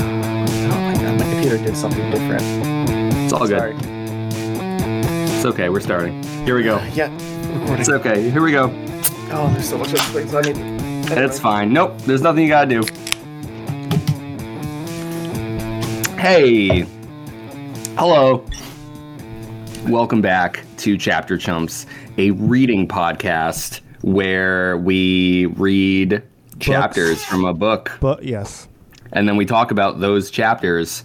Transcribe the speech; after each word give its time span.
Oh 0.00 0.80
my 0.80 0.94
god, 0.94 1.18
my 1.18 1.30
computer 1.30 1.58
did 1.58 1.76
something 1.76 2.10
different. 2.10 2.42
It's 3.14 3.32
all 3.32 3.46
good. 3.46 3.58
Sorry. 3.58 3.76
It's 5.36 5.44
okay. 5.44 5.68
We're 5.68 5.80
starting. 5.80 6.22
Here 6.44 6.56
we 6.56 6.62
go. 6.62 6.76
Uh, 6.76 6.90
yeah, 6.94 7.12
recording. 7.52 7.80
It's 7.80 7.88
okay. 7.88 8.30
Here 8.30 8.42
we 8.42 8.52
go. 8.52 8.64
Oh, 9.32 9.48
there's 9.52 9.68
so 9.68 9.78
much 9.78 9.88
other 9.90 10.00
things 10.00 10.34
I 10.34 10.40
need. 10.42 10.56
Anyway. 10.56 11.24
It's 11.24 11.38
fine. 11.38 11.72
Nope. 11.72 11.98
There's 12.02 12.22
nothing 12.22 12.42
you 12.42 12.48
gotta 12.48 12.80
do. 12.80 12.82
Hey. 16.16 16.86
Hello. 17.96 18.44
Welcome 19.86 20.20
back 20.20 20.64
to 20.78 20.96
Chapter 20.98 21.38
Chumps, 21.38 21.86
a 22.18 22.30
reading 22.32 22.86
podcast 22.86 23.80
where 24.02 24.76
we 24.76 25.46
read 25.46 26.22
chapters 26.58 27.24
from 27.24 27.44
a 27.44 27.54
book 27.54 27.92
But 28.00 28.22
yes, 28.22 28.68
and 29.12 29.28
then 29.28 29.36
we 29.36 29.44
talk 29.46 29.70
about 29.70 30.00
those 30.00 30.30
chapters. 30.30 31.04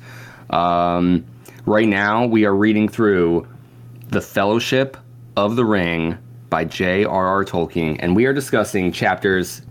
Um, 0.50 1.26
right 1.66 1.88
now, 1.88 2.26
we 2.26 2.46
are 2.46 2.56
reading 2.56 2.88
through 2.88 3.48
The 4.10 4.22
Fellowship 4.22 4.98
of 5.36 5.56
the 5.56 5.66
Ring 5.66 6.18
by 6.50 6.66
J.R.R. 6.66 7.44
Tolkien, 7.46 7.98
and 8.00 8.16
we 8.16 8.26
are 8.26 8.34
discussing 8.34 8.92
chapters. 8.92 9.62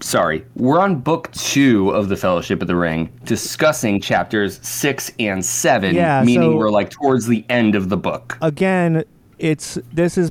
Sorry, 0.00 0.44
we're 0.54 0.78
on 0.78 1.00
book 1.00 1.30
two 1.32 1.90
of 1.90 2.08
The 2.08 2.16
Fellowship 2.16 2.62
of 2.62 2.68
the 2.68 2.76
Ring, 2.76 3.12
discussing 3.24 4.00
chapters 4.00 4.60
six 4.66 5.10
and 5.18 5.44
seven, 5.44 5.96
Yeah, 5.96 6.22
meaning 6.24 6.52
so- 6.52 6.56
we're 6.56 6.70
like 6.70 6.90
towards 6.90 7.26
the 7.26 7.44
end 7.48 7.74
of 7.74 7.88
the 7.88 7.96
book. 7.96 8.38
again, 8.40 9.02
it's 9.40 9.76
this 9.92 10.16
is 10.16 10.30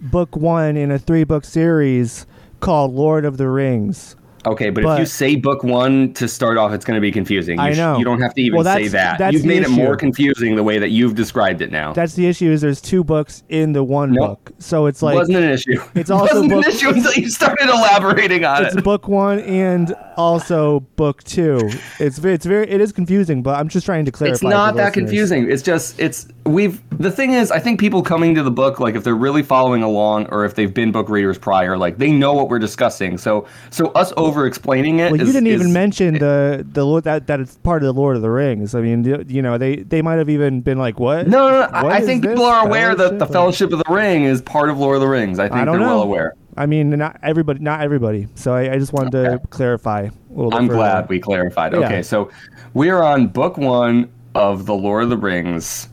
book 0.00 0.36
one 0.36 0.76
in 0.76 0.92
a 0.92 0.98
three 0.98 1.24
book 1.24 1.44
series 1.44 2.26
called 2.60 2.92
Lord 2.94 3.24
of 3.24 3.36
the 3.36 3.48
Rings. 3.48 4.14
Okay, 4.46 4.70
but, 4.70 4.84
if 4.84 4.98
you 5.00 5.06
say 5.06 5.36
book 5.36 5.62
one 5.64 6.12
to 6.14 6.28
start 6.28 6.56
off, 6.56 6.72
it's 6.72 6.84
going 6.84 6.96
to 6.96 7.00
be 7.00 7.10
confusing. 7.10 7.58
You 7.58 7.64
I 7.64 7.72
sh- 7.72 7.76
know. 7.76 7.98
you 7.98 8.04
don't 8.04 8.20
have 8.20 8.34
to 8.34 8.40
even 8.40 8.56
Well, 8.62 8.64
say 8.76 8.88
that. 8.88 9.18
that's 9.18 9.32
You've 9.34 9.44
made 9.44 9.62
it 9.62 9.68
more 9.70 9.96
confusing 9.96 10.54
the 10.56 10.62
way 10.62 10.78
that 10.78 10.90
you've 10.90 11.14
described 11.14 11.60
it 11.60 11.70
now. 11.70 11.92
That's 11.92 12.14
the 12.14 12.26
issue. 12.26 12.50
Is 12.50 12.60
there's 12.60 12.80
two 12.80 13.02
books 13.04 13.42
in 13.48 13.72
the 13.72 13.82
one 13.84 14.12
Nope. 14.12 14.44
book, 14.44 14.52
so 14.58 14.86
it's 14.86 15.02
like 15.02 15.16
wasn't 15.16 15.38
an 15.38 15.50
issue. 15.50 15.80
It's 15.94 16.08
It 16.08 16.12
also 16.12 16.34
wasn't 16.34 16.50
book- 16.52 16.64
an 16.66 16.70
issue 16.72 16.88
until 16.90 17.12
you 17.14 17.28
started 17.28 17.68
elaborating 17.68 18.44
on 18.44 18.64
it's 18.64 18.74
it. 18.74 18.78
It's 18.78 18.84
book 18.84 19.08
one 19.08 19.40
and 19.40 19.94
also 20.18 20.80
book 20.96 21.22
two. 21.24 21.58
It's 22.00 22.18
it's 22.18 22.44
very 22.44 22.68
it 22.68 22.80
is 22.80 22.92
confusing, 22.92 23.42
but 23.42 23.58
I'm 23.58 23.68
just 23.68 23.86
trying 23.86 24.04
to 24.04 24.12
clarify. 24.12 24.34
It's 24.34 24.42
not 24.42 24.74
that 24.76 24.88
listeners. 24.88 24.94
confusing. 24.94 25.50
It's 25.50 25.62
just 25.62 25.98
it's 26.00 26.26
we've 26.44 26.82
the 26.98 27.10
thing 27.10 27.32
is 27.32 27.50
I 27.52 27.60
think 27.60 27.78
people 27.78 28.02
coming 28.02 28.34
to 28.34 28.42
the 28.42 28.50
book 28.50 28.80
like 28.80 28.94
if 28.96 29.04
they're 29.04 29.14
really 29.14 29.42
following 29.42 29.82
along 29.82 30.26
or 30.26 30.44
if 30.44 30.54
they've 30.56 30.72
been 30.72 30.90
book 30.92 31.08
readers 31.08 31.38
prior 31.38 31.78
like 31.78 31.98
they 31.98 32.10
know 32.10 32.32
what 32.34 32.48
we're 32.48 32.58
discussing. 32.58 33.16
So 33.16 33.46
so 33.70 33.88
us 33.92 34.12
over 34.16 34.46
explaining 34.46 34.98
it. 34.98 35.12
Well, 35.12 35.20
you 35.20 35.26
didn't 35.32 35.46
even 35.46 35.68
is- 35.68 35.72
mention 35.72 36.14
the 36.14 36.66
the 36.70 36.84
Lord 36.84 37.04
that 37.04 37.26
that 37.28 37.38
it's 37.40 37.56
part 37.58 37.82
of 37.82 37.86
the 37.86 37.98
Lord 37.98 38.16
of 38.16 38.22
the 38.22 38.30
Rings. 38.30 38.74
I 38.74 38.80
mean, 38.80 39.04
you- 39.04 39.42
know, 39.42 39.56
they 39.56 39.76
they 39.76 40.02
might 40.02 40.16
have 40.16 40.28
even 40.28 40.60
been 40.60 40.78
like, 40.78 40.98
"What? 40.98 41.28
No, 41.28 41.48
no, 41.48 41.60
no. 41.60 41.68
I- 41.72 41.82
What 41.84 41.92
I 41.92 41.98
is 42.00 42.06
think 42.06 42.26
people 42.26 42.44
are 42.44 42.66
aware 42.66 42.94
that 42.96 43.18
the 43.20 43.26
fellowship? 43.26 43.38
Fellowship 43.68 43.72
of 43.72 43.78
the 43.86 43.94
Ring 43.94 44.24
is 44.24 44.42
part 44.42 44.68
of 44.68 44.78
Lord 44.78 44.96
of 44.96 45.00
the 45.00 45.06
Rings. 45.08 45.38
I 45.38 45.44
think 45.48 45.60
I 45.60 45.64
they're 45.64 45.78
know. 45.78 45.86
well 45.86 46.02
aware. 46.02 46.34
I 46.58 46.66
mean, 46.66 46.90
not 46.90 47.18
everybody, 47.22 47.60
not 47.60 47.80
everybody. 47.80 48.26
So 48.34 48.52
I, 48.52 48.72
I 48.72 48.78
just 48.78 48.92
wanted 48.92 49.12
to 49.12 49.32
Okay. 49.34 49.44
clarify. 49.50 50.08
A 50.08 50.10
little 50.34 50.54
I'm 50.54 50.66
glad 50.66 51.08
we 51.08 51.20
clarified. 51.20 51.72
Yeah. 51.72 51.78
Okay, 51.80 52.02
so 52.02 52.30
we 52.74 52.90
are 52.90 53.02
on 53.02 53.28
book 53.28 53.56
one 53.56 54.10
of 54.34 54.66
the 54.66 54.74
Lord 54.74 55.04
of 55.04 55.10
the 55.10 55.16
Rings, 55.16 55.88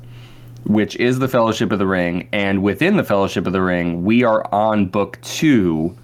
which 0.65 0.95
is 0.95 1.19
the 1.19 1.27
Fellowship 1.27 1.71
of 1.71 1.77
the 1.79 1.85
Ring, 1.87 2.27
and 2.33 2.63
within 2.63 2.97
the 2.97 3.03
Fellowship 3.03 3.45
of 3.45 3.53
the 3.53 3.61
Ring, 3.61 4.03
we 4.03 4.23
are 4.23 4.51
on 4.53 4.87
book 4.87 5.19
two, 5.21 5.95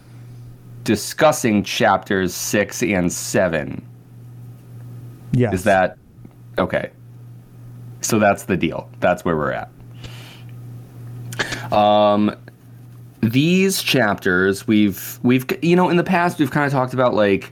discussing 0.83 1.63
chapters 1.63 2.33
six 2.33 2.83
and 2.83 3.11
seven. 3.11 3.83
Yes. 5.33 5.53
Is 5.55 5.63
that 5.63 5.97
okay? 6.59 6.91
So 8.01 8.19
that's 8.19 8.43
the 8.43 8.57
deal. 8.57 8.89
That's 8.99 9.25
where 9.25 9.35
we're 9.35 9.53
at. 9.53 9.69
Um, 11.71 12.35
these 13.21 13.81
chapters 13.81 14.67
we've 14.67 15.19
we've 15.23 15.45
you 15.61 15.75
know 15.75 15.89
in 15.89 15.97
the 15.97 16.03
past 16.03 16.39
we've 16.39 16.51
kind 16.51 16.65
of 16.65 16.71
talked 16.71 16.93
about 16.93 17.13
like 17.13 17.51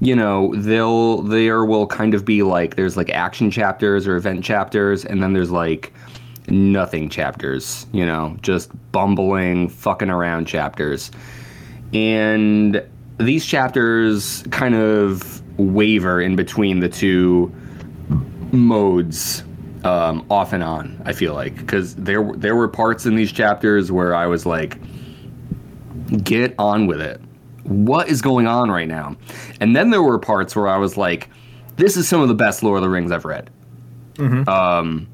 you 0.00 0.16
know 0.16 0.54
they'll 0.56 1.22
there 1.22 1.64
will 1.64 1.86
kind 1.86 2.14
of 2.14 2.24
be 2.24 2.42
like 2.42 2.76
there's 2.76 2.96
like 2.96 3.10
action 3.10 3.50
chapters 3.50 4.06
or 4.06 4.16
event 4.16 4.42
chapters 4.42 5.04
and 5.04 5.22
then 5.22 5.32
there's 5.32 5.50
like 5.50 5.92
nothing 6.48 7.08
chapters 7.08 7.86
you 7.92 8.04
know 8.04 8.36
just 8.40 8.70
bumbling 8.90 9.68
fucking 9.68 10.10
around 10.10 10.46
chapters 10.46 11.10
and 11.92 12.82
these 13.18 13.44
chapters 13.44 14.42
kind 14.50 14.74
of 14.74 15.42
waver 15.58 16.20
in 16.20 16.36
between 16.36 16.80
the 16.80 16.88
two 16.88 17.52
modes 18.52 19.44
um, 19.84 20.24
off 20.30 20.52
and 20.52 20.62
on. 20.62 21.00
I 21.04 21.12
feel 21.12 21.34
like 21.34 21.56
because 21.56 21.94
there 21.96 22.32
there 22.36 22.56
were 22.56 22.68
parts 22.68 23.06
in 23.06 23.16
these 23.16 23.32
chapters 23.32 23.90
where 23.90 24.14
I 24.14 24.26
was 24.26 24.46
like, 24.46 24.78
"Get 26.22 26.54
on 26.58 26.86
with 26.86 27.00
it. 27.00 27.20
What 27.64 28.08
is 28.08 28.20
going 28.22 28.46
on 28.46 28.70
right 28.70 28.88
now?" 28.88 29.16
And 29.60 29.74
then 29.76 29.90
there 29.90 30.02
were 30.02 30.18
parts 30.18 30.54
where 30.56 30.68
I 30.68 30.76
was 30.76 30.96
like, 30.96 31.28
"This 31.76 31.96
is 31.96 32.08
some 32.08 32.20
of 32.20 32.28
the 32.28 32.34
best 32.34 32.62
Lord 32.62 32.78
of 32.78 32.82
the 32.82 32.90
Rings 32.90 33.12
I've 33.12 33.24
read." 33.24 33.50
Um, 34.48 35.08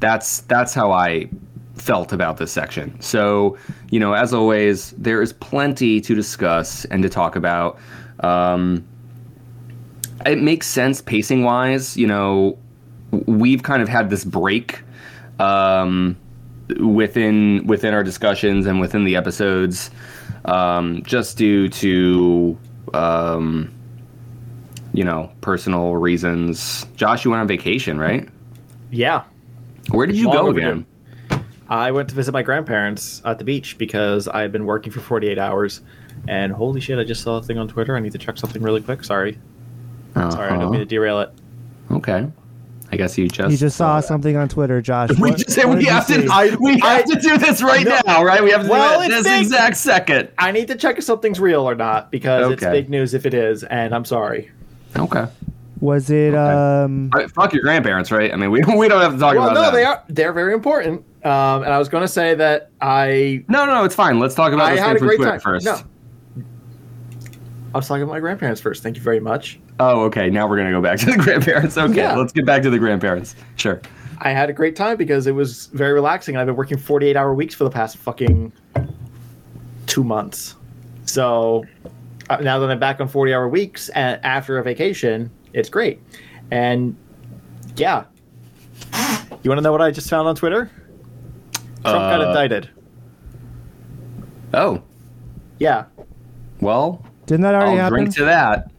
that's 0.00 0.42
that's 0.42 0.74
how 0.74 0.92
I 0.92 1.28
felt 1.76 2.12
about 2.12 2.36
this 2.36 2.52
section. 2.52 3.00
So, 3.00 3.58
you 3.90 3.98
know, 3.98 4.12
as 4.12 4.32
always, 4.32 4.92
there 4.92 5.20
is 5.22 5.32
plenty 5.32 6.00
to 6.00 6.14
discuss 6.14 6.84
and 6.86 7.02
to 7.02 7.08
talk 7.08 7.36
about. 7.36 7.78
Um, 8.20 8.84
it 10.24 10.40
makes 10.40 10.66
sense 10.66 11.00
pacing 11.00 11.42
wise. 11.42 11.96
You 11.96 12.06
know, 12.06 12.58
we've 13.26 13.62
kind 13.62 13.82
of 13.82 13.88
had 13.88 14.10
this 14.10 14.24
break 14.24 14.82
um, 15.38 16.16
within 16.80 17.66
within 17.66 17.92
our 17.92 18.04
discussions 18.04 18.66
and 18.66 18.80
within 18.80 19.04
the 19.04 19.16
episodes, 19.16 19.90
um, 20.44 21.02
just 21.04 21.36
due 21.36 21.68
to 21.68 22.58
um, 22.92 23.72
you 24.92 25.04
know 25.04 25.30
personal 25.40 25.96
reasons. 25.96 26.86
Josh, 26.96 27.24
you 27.24 27.30
went 27.30 27.40
on 27.40 27.48
vacation, 27.48 27.98
right? 27.98 28.28
Yeah, 28.90 29.24
Where 29.90 30.06
did 30.06 30.16
you 30.16 30.26
Long 30.28 30.36
go 30.36 30.50
again? 30.50 30.86
I 31.68 31.90
went 31.90 32.08
to 32.10 32.14
visit 32.14 32.32
my 32.32 32.42
grandparents 32.42 33.22
at 33.24 33.38
the 33.38 33.44
beach 33.44 33.78
because 33.78 34.28
I 34.28 34.42
had 34.42 34.52
been 34.52 34.66
working 34.66 34.92
for 34.92 35.00
48 35.00 35.38
hours. 35.38 35.80
And 36.28 36.52
holy 36.52 36.80
shit, 36.80 36.98
I 36.98 37.04
just 37.04 37.22
saw 37.22 37.38
a 37.38 37.42
thing 37.42 37.58
on 37.58 37.68
Twitter. 37.68 37.96
I 37.96 38.00
need 38.00 38.12
to 38.12 38.18
check 38.18 38.36
something 38.38 38.62
really 38.62 38.82
quick. 38.82 39.02
Sorry. 39.02 39.38
Sorry, 40.14 40.50
I 40.50 40.58
don't 40.58 40.70
mean 40.70 40.80
to 40.80 40.86
derail 40.86 41.20
it. 41.20 41.30
Uh-huh. 41.30 41.96
Okay. 41.96 42.26
I 42.92 42.96
guess 42.96 43.18
you 43.18 43.28
just 43.28 43.50
You 43.50 43.56
just 43.56 43.76
saw 43.76 43.98
something 44.00 44.36
on 44.36 44.48
Twitter, 44.48 44.80
Josh. 44.80 45.10
We 45.18 45.30
What- 45.30 45.38
just 45.38 45.50
said 45.50 45.64
what 45.64 45.78
we 45.78 45.84
have 45.86 46.06
to. 46.08 46.26
I, 46.30 46.54
we 46.60 46.72
I- 46.82 46.96
have 46.98 47.04
to 47.06 47.18
do 47.18 47.38
this 47.38 47.62
right 47.62 47.84
No. 47.84 47.98
now, 48.06 48.22
right? 48.22 48.42
We 48.42 48.50
have 48.50 48.64
to 48.64 48.68
Well, 48.68 49.00
do 49.00 49.04
it 49.04 49.10
it's 49.10 49.24
this 49.24 49.32
big. 49.32 49.42
exact 49.42 49.76
second. 49.78 50.28
I 50.38 50.52
need 50.52 50.68
to 50.68 50.76
check 50.76 50.98
if 50.98 51.04
something's 51.04 51.40
real 51.40 51.68
or 51.68 51.74
not 51.74 52.10
because 52.12 52.52
it's 52.52 52.62
Okay. 52.62 52.70
big 52.72 52.90
news 52.90 53.14
if 53.14 53.26
it 53.26 53.34
is, 53.34 53.64
and 53.64 53.94
I'm 53.94 54.04
sorry. 54.04 54.50
Okay. 54.96 55.26
Was 55.80 56.08
it 56.08 56.34
um? 56.34 57.10
All 57.12 57.20
right, 57.20 57.30
fuck 57.30 57.52
your 57.52 57.62
grandparents, 57.62 58.10
right? 58.12 58.32
I 58.32 58.36
mean, 58.36 58.50
we, 58.50 58.62
we 58.62 58.88
don't 58.88 59.00
have 59.02 59.12
to 59.14 59.18
talk 59.18 59.34
Well, 59.34 59.44
about 59.50 59.54
no, 59.54 59.62
that. 59.62 59.72
they 59.72 59.84
are 59.84 60.02
they're 60.08 60.32
very 60.32 60.54
important. 60.54 61.04
Um, 61.24 61.62
and 61.62 61.72
I 61.72 61.78
was 61.78 61.88
going 61.88 62.02
to 62.02 62.08
say 62.08 62.34
that 62.36 62.70
I 62.80 63.44
No, 63.48 63.66
no, 63.66 63.84
it's 63.84 63.94
fine. 63.94 64.18
Let's 64.20 64.34
talk 64.34 64.52
about 64.52 64.66
I 64.66 64.74
this 64.76 64.84
had 64.84 64.96
a 64.96 64.98
from 64.98 65.08
great 65.08 65.16
Twitter 65.16 65.30
time. 65.32 65.40
first. 65.40 65.64
No, 65.66 65.78
I 67.74 67.78
was 67.78 67.88
talking 67.88 68.02
about 68.02 68.12
my 68.12 68.20
grandparents 68.20 68.60
first. 68.60 68.82
Thank 68.82 68.96
you 68.96 69.02
very 69.02 69.20
much. 69.20 69.58
Oh, 69.80 70.02
okay. 70.04 70.30
Now 70.30 70.46
we're 70.48 70.56
gonna 70.56 70.70
go 70.70 70.80
back 70.80 70.98
to 71.00 71.06
the 71.06 71.16
grandparents. 71.18 71.76
Okay, 71.76 71.96
Yeah. 71.96 72.14
let's 72.16 72.32
get 72.32 72.46
back 72.46 72.62
to 72.62 72.70
the 72.70 72.78
grandparents. 72.78 73.34
Sure. 73.56 73.80
I 74.20 74.30
had 74.30 74.48
a 74.48 74.52
great 74.52 74.76
time 74.76 74.96
because 74.96 75.26
it 75.26 75.32
was 75.32 75.66
very 75.72 75.92
relaxing. 75.92 76.36
I've 76.36 76.46
been 76.46 76.54
working 76.56 76.78
48 76.78 77.16
hour 77.16 77.34
weeks 77.34 77.54
for 77.54 77.64
the 77.64 77.70
past 77.70 77.96
fucking 77.96 78.52
two 79.86 80.04
months. 80.04 80.54
So 81.04 81.64
uh, 82.30 82.36
now 82.36 82.58
that 82.60 82.70
I'm 82.70 82.78
back 82.78 83.00
on 83.00 83.08
40 83.08 83.34
hour 83.34 83.48
weeks 83.48 83.88
and 83.90 84.24
after 84.24 84.58
a 84.58 84.62
vacation, 84.62 85.30
it's 85.52 85.68
great. 85.68 86.00
And 86.50 86.96
yeah. 87.76 88.04
You 89.42 89.50
want 89.50 89.58
to 89.58 89.62
know 89.62 89.72
what 89.72 89.82
I 89.82 89.90
just 89.90 90.08
found 90.08 90.26
on 90.28 90.36
Twitter? 90.36 90.70
Trump 91.82 91.98
got 91.98 92.20
Uh, 92.22 92.28
indicted. 92.28 92.70
Oh, 94.54 94.80
Yeah. 95.58 95.84
well, 96.60 97.04
Didn't 97.26 97.42
that 97.42 97.54
already 97.54 97.72
I'll 97.72 97.76
happen? 97.78 97.98
drink 97.98 98.14
to 98.14 98.24
that. 98.24 98.70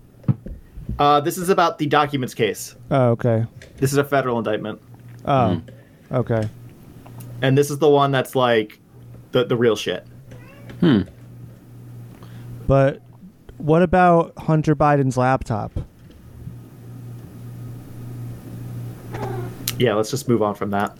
Uh, 0.97 1.19
this 1.19 1.37
is 1.37 1.49
about 1.49 1.77
the 1.77 1.85
documents 1.87 2.33
case. 2.33 2.75
oh, 2.91 3.07
okay. 3.09 3.45
This 3.77 3.91
is 3.91 3.97
a 3.97 4.03
federal 4.03 4.37
indictment. 4.37 4.81
Oh, 5.25 5.55
Hmm. 5.55 6.15
okay. 6.15 6.47
And 7.41 7.57
this 7.57 7.69
is 7.69 7.79
the 7.79 7.89
one 7.89 8.11
that's 8.11 8.35
like 8.35 8.79
the, 9.31 9.43
the 9.45 9.57
real 9.57 9.75
shit. 9.75 10.05
Hmm. 10.79 11.01
But 12.67 13.01
what 13.57 13.81
about 13.81 14.33
Hunter 14.37 14.75
Biden's 14.75 15.17
laptop? 15.17 15.71
Yeah, 19.77 19.93
let's 19.95 20.09
just 20.09 20.29
move 20.29 20.41
on 20.41 20.55
from 20.55 20.69
that. 20.71 20.97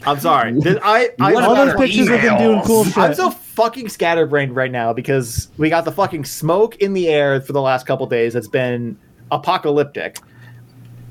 I'm 0.06 0.20
sorry. 0.20 0.52
This- 0.60 0.78
I, 0.82 1.10
I, 1.20 1.32
What 1.34 1.42
All 1.44 1.52
about 1.52 1.64
those 1.64 1.74
our 1.74 1.78
pictures 1.78 2.08
of 2.08 2.20
him 2.20 2.38
doing 2.38 2.62
cool 2.62 2.84
shit. 2.84 2.96
I'm 2.96 3.14
so 3.14 3.30
fucking 3.54 3.88
scatterbrained 3.88 4.54
right 4.54 4.70
now 4.70 4.92
because 4.92 5.48
we 5.56 5.70
got 5.70 5.84
the 5.84 5.92
fucking 5.92 6.24
smoke 6.24 6.76
in 6.76 6.92
the 6.92 7.08
air 7.08 7.40
for 7.40 7.52
the 7.52 7.60
last 7.60 7.86
couple 7.86 8.06
days. 8.06 8.34
It's 8.34 8.48
been 8.48 8.96
apocalyptic. 9.30 10.18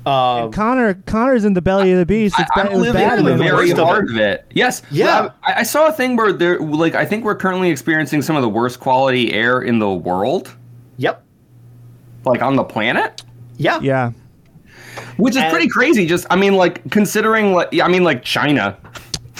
Um, 0.06 0.52
Connor 0.52 0.94
Connor's 1.06 1.46
in 1.46 1.54
the 1.54 1.62
belly 1.62 1.90
of 1.92 1.98
the 1.98 2.04
beast. 2.04 2.34
It's 2.38 2.50
I, 2.54 2.62
ba- 2.64 2.68
I'm 2.68 2.76
it 2.76 2.78
living 2.78 2.92
bad 3.02 3.18
in 3.20 3.24
the 3.24 3.32
in 3.32 3.38
very 3.38 3.70
of 3.70 3.78
it. 3.78 3.84
heart 3.84 4.10
of 4.10 4.16
it. 4.18 4.44
Yes. 4.52 4.82
Yeah. 4.90 5.30
I, 5.42 5.60
I 5.60 5.62
saw 5.62 5.86
a 5.86 5.92
thing 5.92 6.14
where 6.16 6.30
there, 6.30 6.58
like, 6.60 6.94
I 6.94 7.06
think 7.06 7.24
we're 7.24 7.34
currently 7.34 7.70
experiencing 7.70 8.20
some 8.20 8.36
of 8.36 8.42
the 8.42 8.48
worst 8.50 8.80
quality 8.80 9.32
air 9.32 9.62
in 9.62 9.78
the 9.78 9.90
world, 9.90 10.54
yep. 10.98 11.24
like 12.26 12.42
on 12.42 12.56
the 12.56 12.64
planet. 12.64 13.22
Yeah. 13.56 13.80
Yeah. 13.80 14.12
Which 15.16 15.36
is 15.36 15.42
And- 15.42 15.50
pretty 15.50 15.68
crazy. 15.68 16.04
Just, 16.04 16.26
I 16.28 16.36
mean, 16.36 16.54
like 16.54 16.90
considering, 16.90 17.54
like, 17.54 17.80
I 17.80 17.88
mean, 17.88 18.04
like 18.04 18.22
China. 18.22 18.76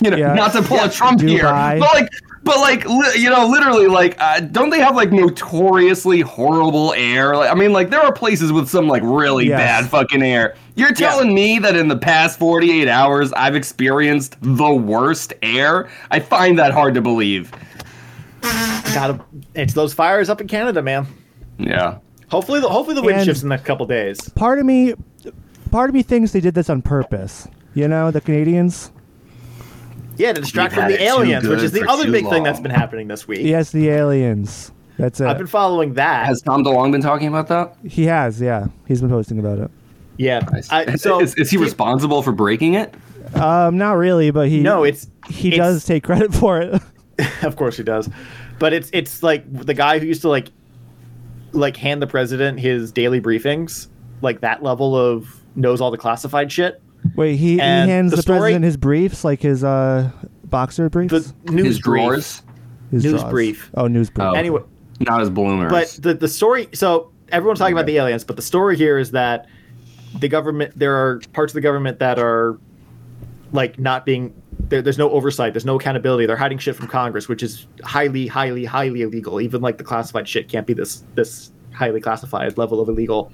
You 0.02 0.10
know, 0.10 0.16
Yeah. 0.16 0.32
not 0.32 0.52
to 0.54 0.62
pull 0.62 0.80
a 0.80 0.90
Trump 0.90 1.20
here, 1.20 1.42
but 1.44 1.80
like, 1.80 2.08
but 2.44 2.58
like, 2.58 2.84
li- 2.88 3.16
you 3.16 3.30
know, 3.30 3.46
literally, 3.48 3.86
like, 3.88 4.16
uh, 4.20 4.40
don't 4.40 4.70
they 4.70 4.78
have 4.80 4.94
like 4.94 5.10
notoriously 5.10 6.20
horrible 6.20 6.92
air? 6.94 7.36
Like, 7.36 7.50
I 7.50 7.54
mean, 7.54 7.72
like, 7.72 7.90
there 7.90 8.00
are 8.02 8.12
places 8.12 8.52
with 8.52 8.68
some 8.68 8.86
like 8.86 9.02
really 9.04 9.48
Yes. 9.48 9.58
bad 9.58 9.90
fucking 9.90 10.22
air. 10.22 10.54
You're 10.76 10.92
telling 10.92 11.34
me 11.34 11.58
that 11.60 11.74
in 11.76 11.88
the 11.88 11.96
past 11.96 12.38
48 12.38 12.88
hours, 12.88 13.32
I've 13.32 13.54
experienced 13.56 14.36
the 14.42 14.72
worst 14.74 15.32
air? 15.42 15.88
I 16.10 16.20
find 16.20 16.58
that 16.58 16.72
hard 16.72 16.94
to 16.94 17.00
believe. 17.00 17.50
Gotta. 18.42 19.20
It's 19.54 19.72
those 19.72 19.94
fires 19.94 20.28
up 20.28 20.40
in 20.40 20.48
Canada, 20.48 20.82
man. 20.82 21.06
Yeah. 21.58 21.98
Hopefully, 22.28 22.60
the 22.60 22.68
hopefully 22.68 22.94
the 22.94 23.02
wind 23.02 23.18
And- 23.18 23.24
shifts 23.26 23.42
in 23.42 23.48
the 23.48 23.54
next 23.54 23.64
couple 23.64 23.86
days. 23.86 24.18
Part 24.30 24.58
of 24.58 24.66
me, 24.66 24.94
part 25.70 25.88
of 25.90 25.94
me 25.94 26.02
thinks 26.02 26.32
they 26.32 26.40
did 26.40 26.54
this 26.54 26.68
on 26.68 26.82
purpose. 26.82 27.48
You 27.74 27.88
know, 27.88 28.10
the 28.10 28.20
Canadians. 28.20 28.90
Yeah, 30.16 30.32
to 30.32 30.40
distract 30.40 30.74
from 30.74 30.88
the 30.88 31.02
aliens, 31.02 31.46
which 31.46 31.62
is 31.62 31.72
the 31.72 31.88
other 31.88 32.04
too 32.04 32.12
big 32.12 32.28
thing 32.28 32.42
that's 32.42 32.60
been 32.60 32.70
happening 32.70 33.08
this 33.08 33.26
week. 33.26 33.40
Yes, 33.42 33.72
the 33.72 33.88
aliens. 33.88 34.72
That's 34.98 35.20
it. 35.20 35.26
I've 35.26 35.38
been 35.38 35.46
following 35.48 35.94
that. 35.94 36.26
Has 36.26 36.40
Tom 36.40 36.64
DeLonge 36.64 36.92
been 36.92 37.00
talking 37.02 37.26
about 37.28 37.48
that? 37.48 37.76
he 37.84 38.04
has, 38.06 38.40
yeah. 38.40 38.66
He's 38.86 39.00
been 39.00 39.10
posting 39.10 39.38
about 39.40 39.58
it. 39.58 39.70
yeah. 40.18 40.40
I, 40.70 40.94
so 40.96 41.20
is, 41.20 41.34
is 41.34 41.50
he 41.50 41.56
responsible 41.56 42.22
for 42.22 42.30
breaking 42.32 42.74
it? 42.74 42.94
Um, 43.34 43.76
not 43.76 43.92
really, 43.96 44.30
but 44.30 44.48
he. 44.48 44.60
No, 44.60 44.84
it's 44.84 45.08
he 45.28 45.48
it's- 45.48 45.58
does 45.58 45.84
take 45.84 46.04
credit 46.04 46.32
for 46.32 46.60
it. 46.60 46.80
of 47.42 47.54
course 47.56 47.76
he 47.76 47.82
does, 47.84 48.08
but 48.58 48.72
it's 48.72 48.90
it's 48.92 49.22
like 49.22 49.44
the 49.52 49.74
guy 49.74 50.00
who 50.00 50.06
used 50.06 50.22
to 50.22 50.28
like 50.28 50.48
like 51.52 51.76
hand 51.76 52.02
the 52.02 52.06
president 52.08 52.58
his 52.58 52.90
daily 52.90 53.20
briefings, 53.20 53.86
like 54.20 54.40
that 54.40 54.62
level 54.64 54.96
of 54.96 55.40
knows 55.54 55.80
all 55.80 55.92
the 55.92 55.96
classified 55.96 56.50
shit. 56.50 56.82
Wait, 57.16 57.36
he, 57.36 57.54
he 57.54 57.60
And 57.60 57.90
hands 57.90 58.10
the 58.10 58.16
the, 58.16 58.22
story- 58.22 58.38
president 58.40 58.64
his 58.64 58.76
briefs, 58.76 59.24
like 59.24 59.40
his 59.42 59.62
uh 59.64 60.10
boxer 60.44 60.88
briefs. 60.88 61.32
The 61.44 61.52
news 61.52 61.66
His 61.66 61.80
brief. 61.80 61.82
drawers? 62.02 62.42
his 62.90 63.04
news 63.04 63.14
drawers. 63.20 63.30
brief. 63.30 63.70
Oh, 63.74 63.86
news 63.86 64.10
brief. 64.10 64.26
Oh. 64.28 64.32
Anyway, 64.34 64.62
Not 65.00 65.20
his 65.20 65.30
bloomers. 65.30 65.70
but 65.70 65.98
the 66.02 66.14
the 66.14 66.28
story. 66.28 66.68
So 66.72 67.10
everyone's 67.30 67.58
talking 67.58 67.74
about 67.74 67.86
the 67.86 67.96
aliens, 67.98 68.24
but 68.24 68.36
the 68.36 68.42
story 68.42 68.76
here 68.76 68.98
is 68.98 69.10
that 69.12 69.46
the 70.18 70.28
government. 70.28 70.78
There 70.78 70.94
are 70.94 71.20
parts 71.32 71.52
of 71.52 71.54
the 71.54 71.60
government 71.60 71.98
that 71.98 72.18
are 72.18 72.58
like 73.52 73.78
not 73.78 74.04
being. 74.06 74.34
There, 74.68 74.80
there's 74.80 74.98
no 74.98 75.10
oversight. 75.10 75.52
There's 75.52 75.64
no 75.66 75.76
accountability. 75.76 76.24
They're 76.26 76.36
hiding 76.36 76.58
shit 76.58 76.74
from 76.76 76.86
Congress, 76.86 77.28
which 77.28 77.42
is 77.42 77.66
highly, 77.82 78.26
highly, 78.28 78.64
highly 78.64 79.02
illegal. 79.02 79.40
Even 79.40 79.60
like 79.60 79.76
the 79.78 79.84
classified 79.84 80.26
shit 80.28 80.48
can't 80.48 80.66
be 80.66 80.72
this 80.72 81.02
this 81.16 81.50
highly 81.72 82.00
classified 82.00 82.56
level 82.56 82.80
of 82.80 82.88
illegal. 82.88 83.30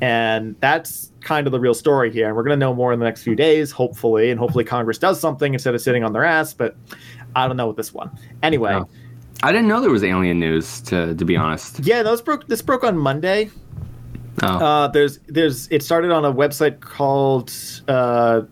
And 0.00 0.54
that's 0.60 1.07
kind 1.20 1.46
of 1.46 1.52
the 1.52 1.60
real 1.60 1.74
story 1.74 2.10
here. 2.12 2.26
And 2.28 2.36
we're 2.36 2.42
going 2.42 2.58
to 2.58 2.64
know 2.64 2.74
more 2.74 2.92
in 2.92 2.98
the 2.98 3.04
next 3.04 3.22
few 3.22 3.34
days, 3.34 3.70
hopefully. 3.70 4.30
And 4.30 4.38
hopefully 4.38 4.64
Congress 4.64 4.98
does 4.98 5.20
something 5.20 5.52
instead 5.52 5.74
of 5.74 5.80
sitting 5.80 6.04
on 6.04 6.12
their 6.12 6.24
ass. 6.24 6.54
But 6.54 6.76
I 7.36 7.46
don't 7.46 7.56
know 7.56 7.68
with 7.68 7.76
this 7.76 7.92
one. 7.92 8.10
Anyway, 8.42 8.72
No. 8.72 8.88
I 9.42 9.52
didn't 9.52 9.68
know 9.68 9.80
there 9.80 9.90
was 9.90 10.02
alien 10.04 10.40
news. 10.40 10.80
To 10.82 11.14
to 11.14 11.24
be 11.24 11.36
honest. 11.36 11.80
yeah, 11.80 12.02
those 12.02 12.20
broke. 12.20 12.48
This 12.48 12.60
broke 12.62 12.82
on 12.84 12.98
Monday. 12.98 13.50
Oh. 14.42 14.46
Uh, 14.46 14.88
there's 14.88 15.18
there's 15.28 15.68
it 15.70 15.82
started 15.82 16.10
on 16.10 16.24
a 16.24 16.32
website 16.32 16.80
called 16.80 17.52
uh, 17.88 18.42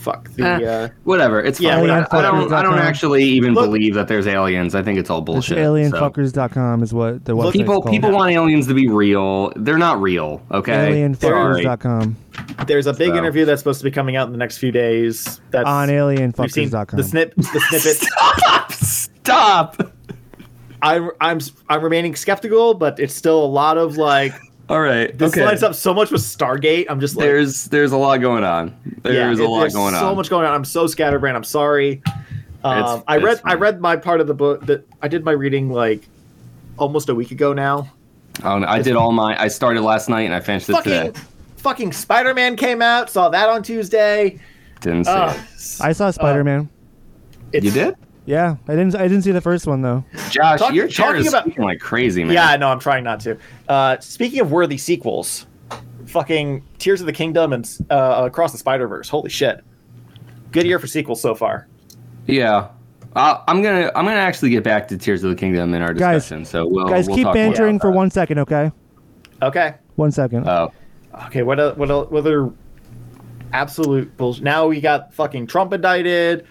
fuck 0.00 0.28
the 0.34 0.42
Eh, 0.44 0.64
uh, 0.64 0.88
whatever. 1.04 1.40
It's 1.42 1.60
yeah, 1.60 1.76
fine. 1.78 1.90
I. 1.90 2.06
I 2.10 2.22
don't. 2.22 2.52
I 2.52 2.62
don't 2.62 2.78
actually 2.78 3.22
even 3.24 3.54
Look- 3.54 3.66
believe 3.66 3.94
that 3.94 4.08
there's 4.08 4.26
aliens. 4.26 4.74
I 4.74 4.82
think 4.82 4.98
it's 4.98 5.10
all 5.10 5.18
It's 5.18 5.26
bullshit. 5.26 5.58
so. 5.58 5.62
alienfuckers.com 5.74 6.82
is 6.82 6.92
what 6.94 7.24
the 7.24 7.36
website's 7.36 7.52
People 7.52 7.82
called. 7.82 7.92
people 7.94 8.10
want 8.12 8.32
aliens 8.32 8.66
to 8.68 8.74
be 8.74 8.88
real. 8.88 9.52
They're 9.56 9.78
not 9.78 10.00
real. 10.00 10.42
Okay. 10.50 10.72
Sorry. 11.14 11.62
alienfuckers.com 11.64 12.16
there's 12.66 12.86
a 12.86 12.92
big 12.92 13.10
So. 13.10 13.16
interview 13.16 13.44
that's 13.44 13.60
supposed 13.60 13.80
to 13.80 13.84
be 13.84 13.90
coming 13.90 14.16
out 14.16 14.26
in 14.26 14.32
the 14.32 14.38
next 14.38 14.58
few 14.58 14.72
days. 14.72 15.40
That's 15.50 15.66
on 15.68 15.88
we've 15.88 16.50
seen 16.50 16.70
alienfuckers.com. 16.70 16.96
the 16.96 17.04
snip 17.04 17.34
the 17.34 17.42
snippet. 17.68 17.96
Stop! 17.98 18.72
Stop! 18.72 19.92
I'm 20.82 21.10
I'm 21.20 21.40
I'm 21.68 21.82
remaining 21.82 22.16
skeptical, 22.16 22.72
but 22.74 22.98
it's 22.98 23.14
still 23.14 23.44
a 23.44 23.46
lot 23.46 23.76
of 23.76 23.96
like 23.98 24.32
All 24.70 24.80
right. 24.80 25.16
this 25.18 25.32
okay. 25.32 25.44
lines 25.44 25.64
up 25.64 25.74
so 25.74 25.92
much 25.92 26.12
with 26.12 26.20
Stargate. 26.22 26.86
I'm 26.88 27.00
just 27.00 27.16
like 27.16 27.24
There's 27.26 27.64
there's 27.64 27.90
a 27.90 27.96
lot 27.96 28.18
going 28.18 28.44
on. 28.44 28.74
There's 29.02 29.38
yeah, 29.38 29.44
a 29.44 29.48
lot 29.48 29.60
there's 29.62 29.74
going 29.74 29.94
on. 29.94 30.00
so 30.00 30.14
much 30.14 30.30
going 30.30 30.46
on. 30.46 30.54
I'm 30.54 30.64
so 30.64 30.86
scatterbrained. 30.86 31.36
I'm 31.36 31.42
sorry. 31.44 32.02
Um, 32.62 32.78
It's- 32.78 33.02
I 33.08 33.16
read 33.16 33.32
it's 33.32 33.42
I 33.44 33.54
read 33.54 33.80
my 33.80 33.96
part 33.96 34.20
of 34.20 34.28
the 34.28 34.34
book 34.34 34.64
that 34.66 34.86
I 35.02 35.08
did 35.08 35.24
my 35.24 35.32
reading 35.32 35.70
like 35.70 36.08
almost 36.78 37.08
a 37.08 37.14
week 37.14 37.32
ago 37.32 37.52
now. 37.52 37.90
Oh, 38.44 38.58
no, 38.60 38.66
I 38.68 38.80
did 38.80 38.94
all 38.94 39.10
my. 39.10 39.38
I 39.42 39.48
started 39.48 39.80
last 39.82 40.08
night 40.08 40.22
and 40.22 40.32
I 40.32 40.38
finished 40.40 40.68
it 40.68 40.72
fucking 40.74 40.92
today. 40.92 41.20
fucking 41.56 41.92
Spider-Man 41.92 42.54
came 42.56 42.80
out. 42.80 43.10
Saw 43.10 43.28
that 43.28 43.48
on 43.48 43.62
Tuesday. 43.64 44.38
Didn't 44.80 45.04
see 45.04 45.10
Ugh. 45.10 45.36
it. 45.36 45.76
I 45.80 45.92
saw 45.92 46.10
Spider 46.12 46.44
Man. 46.44 46.68
It's- 47.52 47.64
You 47.64 47.70
did, 47.72 47.96
yeah, 48.30 48.56
I 48.68 48.72
didn't. 48.76 48.94
I 48.94 49.02
didn't 49.08 49.22
see 49.22 49.32
the 49.32 49.40
first 49.40 49.66
one 49.66 49.82
though. 49.82 50.04
Josh? 50.30 50.60
Talk- 50.60 50.72
your 50.72 50.86
chair 50.86 51.06
talking 51.08 51.22
is 51.22 51.28
about- 51.28 51.42
speaking 51.44 51.64
like 51.64 51.80
crazy, 51.80 52.22
man. 52.24 52.32
Yeah, 52.34 52.56
no, 52.56 52.68
I'm 52.68 52.78
trying 52.78 53.02
not 53.04 53.20
to. 53.20 53.36
Uh, 53.68 53.98
speaking 53.98 54.40
of 54.40 54.52
worthy 54.52 54.78
sequels, 54.78 55.46
fucking 56.06 56.62
Tears 56.78 57.00
of 57.00 57.06
the 57.06 57.12
Kingdom 57.12 57.52
and 57.52 57.68
uh, 57.90 58.22
Across 58.26 58.52
the 58.52 58.58
Spider 58.58 58.86
Verse. 58.86 59.08
Holy 59.08 59.30
shit! 59.30 59.64
Good 60.52 60.64
year 60.66 60.78
for 60.78 60.86
sequels 60.86 61.20
so 61.20 61.34
far. 61.34 61.66
Yeah. 62.26 62.68
Uh, 63.16 63.42
I'm 63.48 63.60
gonna 63.62 63.90
I'm 63.96 64.04
gonna 64.04 64.16
actually 64.20 64.50
get 64.50 64.62
back 64.62 64.86
to 64.88 64.96
Tears 64.96 65.24
of 65.24 65.30
the 65.30 65.36
Kingdom 65.36 65.74
in 65.74 65.82
our 65.82 65.92
Guys- 65.92 66.22
discussion. 66.22 66.44
so 66.44 66.66
we'll 66.66 66.86
Guys, 66.86 67.08
we'll 67.08 67.16
keep 67.16 67.24
talk 67.24 67.34
bantering 67.34 67.80
for 67.80 67.90
one 67.90 68.08
second, 68.10 68.38
okay? 68.38 68.70
Okay, 69.42 69.74
One 69.96 70.12
second. 70.12 70.46
Oh, 70.48 70.70
okay. 71.26 71.42
What 71.42 71.58
el- 71.58 71.74
what 71.74 71.90
el- 71.90 72.04
what 72.06 72.18
other 72.20 72.50
absolute 73.52 74.16
bullshit? 74.16 74.44
Now 74.44 74.66
we 74.68 74.80
got 74.80 75.12
fucking 75.14 75.46
Trump 75.48 75.72
indicted. 75.72 76.46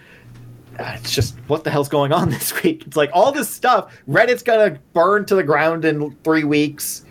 Uh, 0.80 0.94
It's 0.96 1.12
just 1.12 1.36
what 1.48 1.64
the 1.64 1.70
hell's 1.70 1.90
going 1.90 2.12
on 2.14 2.30
this 2.36 2.64
week? 2.64 2.84
It's 2.88 2.98
like 2.98 3.10
all 3.14 3.32
this 3.32 3.50
stuff. 3.50 3.96
Reddit's 4.08 4.44
gonna 4.44 4.80
burn 4.94 5.26
to 5.26 5.36
the 5.36 5.44
ground 5.44 5.86
in 5.86 6.16
three 6.24 6.44
weeks. 6.44 7.06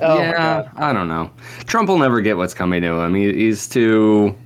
Oh 0.00 0.18
yeah. 0.18 0.68
I 0.76 0.92
don't 0.92 1.08
know. 1.08 1.30
Trump 1.66 1.88
will 1.88 1.98
never 1.98 2.20
get 2.20 2.36
what's 2.36 2.54
coming 2.54 2.82
to 2.82 2.88
him. 3.00 3.14
He, 3.14 3.32
he's 3.32 3.68
too. 3.68 4.36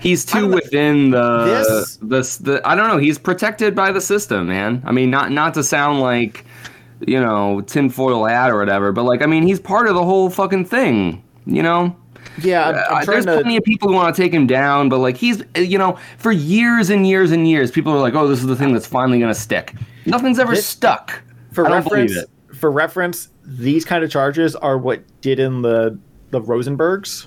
He's 0.00 0.24
too 0.24 0.46
within 0.48 1.10
the 1.10 1.44
This- 1.44 1.98
this 2.02 2.36
the 2.36 2.60
I 2.66 2.74
don't 2.74 2.88
know. 2.88 2.98
He's 2.98 3.18
protected 3.18 3.74
by 3.74 3.90
the 3.92 4.00
system, 4.00 4.46
man. 4.48 4.82
I 4.84 4.92
mean, 4.92 5.10
not 5.10 5.32
not 5.32 5.54
to 5.54 5.62
sound 5.64 6.00
like 6.00 6.44
you 7.06 7.20
know 7.20 7.62
tinfoil 7.62 8.24
hat 8.26 8.50
or 8.50 8.58
whatever, 8.58 8.92
but 8.92 9.02
like 9.04 9.22
I 9.22 9.26
mean, 9.26 9.42
he's 9.44 9.58
part 9.58 9.88
of 9.88 9.94
the 9.94 10.04
whole 10.04 10.30
fucking 10.30 10.66
thing. 10.66 11.22
You 11.46 11.62
know. 11.62 11.96
Yeah, 12.40 12.68
I'm, 12.68 12.74
I'm 12.74 13.02
Uh, 13.02 13.04
there's 13.04 13.26
to. 13.26 13.32
plenty 13.34 13.56
of 13.56 13.64
people 13.64 13.88
who 13.88 13.94
want 13.94 14.14
to 14.14 14.22
take 14.22 14.32
him 14.32 14.46
down, 14.46 14.88
but 14.88 14.98
like 14.98 15.16
he's, 15.16 15.42
you 15.56 15.76
know, 15.78 15.98
for 16.18 16.32
years 16.32 16.88
and 16.90 17.06
years 17.06 17.30
and 17.30 17.46
years, 17.48 17.70
people 17.70 17.92
are 17.92 17.98
like, 18.00 18.14
"Oh, 18.14 18.26
this 18.26 18.40
is 18.40 18.46
the 18.46 18.56
thing 18.56 18.72
that's 18.72 18.86
finally 18.86 19.18
going 19.18 19.32
to 19.32 19.38
stick." 19.38 19.74
Nothing's 20.06 20.38
ever 20.38 20.54
This- 20.54 20.66
stuck. 20.66 21.22
for 21.52 21.66
I 21.66 21.70
don't 21.70 21.84
believe 21.88 22.10
reference, 22.10 22.58
for 22.58 22.70
reference, 22.70 23.28
these 23.44 23.84
kind 23.84 24.02
of 24.02 24.10
charges 24.10 24.56
are 24.56 24.78
what 24.78 25.02
did 25.20 25.38
in 25.38 25.60
the 25.62 25.98
the 26.30 26.40
Rosenbergs, 26.40 27.26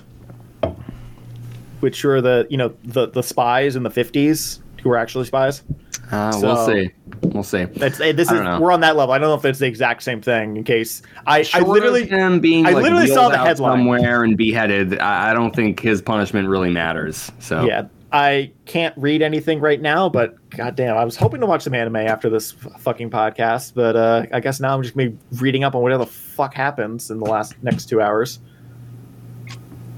which 1.80 2.02
were 2.04 2.20
the 2.20 2.46
you 2.50 2.56
know 2.56 2.72
the 2.84 3.06
the 3.08 3.22
spies 3.22 3.76
in 3.76 3.82
the 3.84 3.90
fifties 3.90 4.60
who 4.82 4.90
are 4.90 4.96
actually 4.96 5.24
spies. 5.26 5.62
Uh, 6.10 6.32
So- 6.32 6.40
we'll 6.46 6.66
see. 6.66 6.90
We'll 7.22 7.42
see. 7.42 7.58
It's 7.76 8.00
eh, 8.00 8.12
this 8.12 8.28
I 8.28 8.34
is 8.34 8.40
don't 8.40 8.44
know. 8.44 8.60
we're 8.60 8.72
on 8.72 8.80
that 8.80 8.96
level. 8.96 9.12
I 9.12 9.18
don't 9.18 9.28
know 9.28 9.34
if 9.34 9.44
it's 9.44 9.58
the 9.58 9.66
exact 9.66 10.02
same 10.02 10.20
thing. 10.22 10.56
In 10.56 10.64
case 10.64 11.02
I 11.26 11.38
I 11.38 11.42
Short 11.42 11.62
of 11.64 11.68
literally 11.68 12.06
him 12.06 12.40
being 12.40 12.64
I 12.66 12.70
like, 12.70 12.82
literally 12.84 13.08
saw 13.08 13.28
the 13.28 13.36
out 13.36 13.46
headline. 13.46 13.78
somewhere 13.78 14.22
and 14.22 14.36
beheaded. 14.36 14.98
I, 15.00 15.30
I 15.30 15.34
don't 15.34 15.54
think 15.54 15.80
his 15.80 16.00
punishment 16.00 16.48
really 16.48 16.70
matters. 16.70 17.30
So 17.40 17.64
yeah 17.64 17.86
I 18.12 18.52
can't 18.66 18.94
read 18.96 19.20
anything 19.20 19.58
right 19.60 19.80
now. 19.80 20.08
But 20.08 20.36
goddamn, 20.50 20.96
I 20.96 21.04
was 21.04 21.16
hoping 21.16 21.40
to 21.40 21.46
watch 21.46 21.62
some 21.62 21.74
anime 21.74 21.96
after 21.96 22.30
this 22.30 22.54
f- 22.64 22.80
fucking 22.80 23.10
podcast. 23.10 23.72
But 23.74 23.96
uh, 23.96 24.26
I 24.32 24.38
guess 24.40 24.60
now 24.60 24.74
I'm 24.74 24.82
just 24.82 24.96
gonna 24.96 25.10
be 25.10 25.18
reading 25.38 25.64
up 25.64 25.74
on 25.74 25.82
whatever 25.82 26.04
the 26.04 26.10
fuck 26.10 26.54
happens 26.54 27.10
in 27.10 27.18
the 27.18 27.26
last 27.26 27.54
next 27.62 27.86
two 27.86 28.00
hours. 28.00 28.38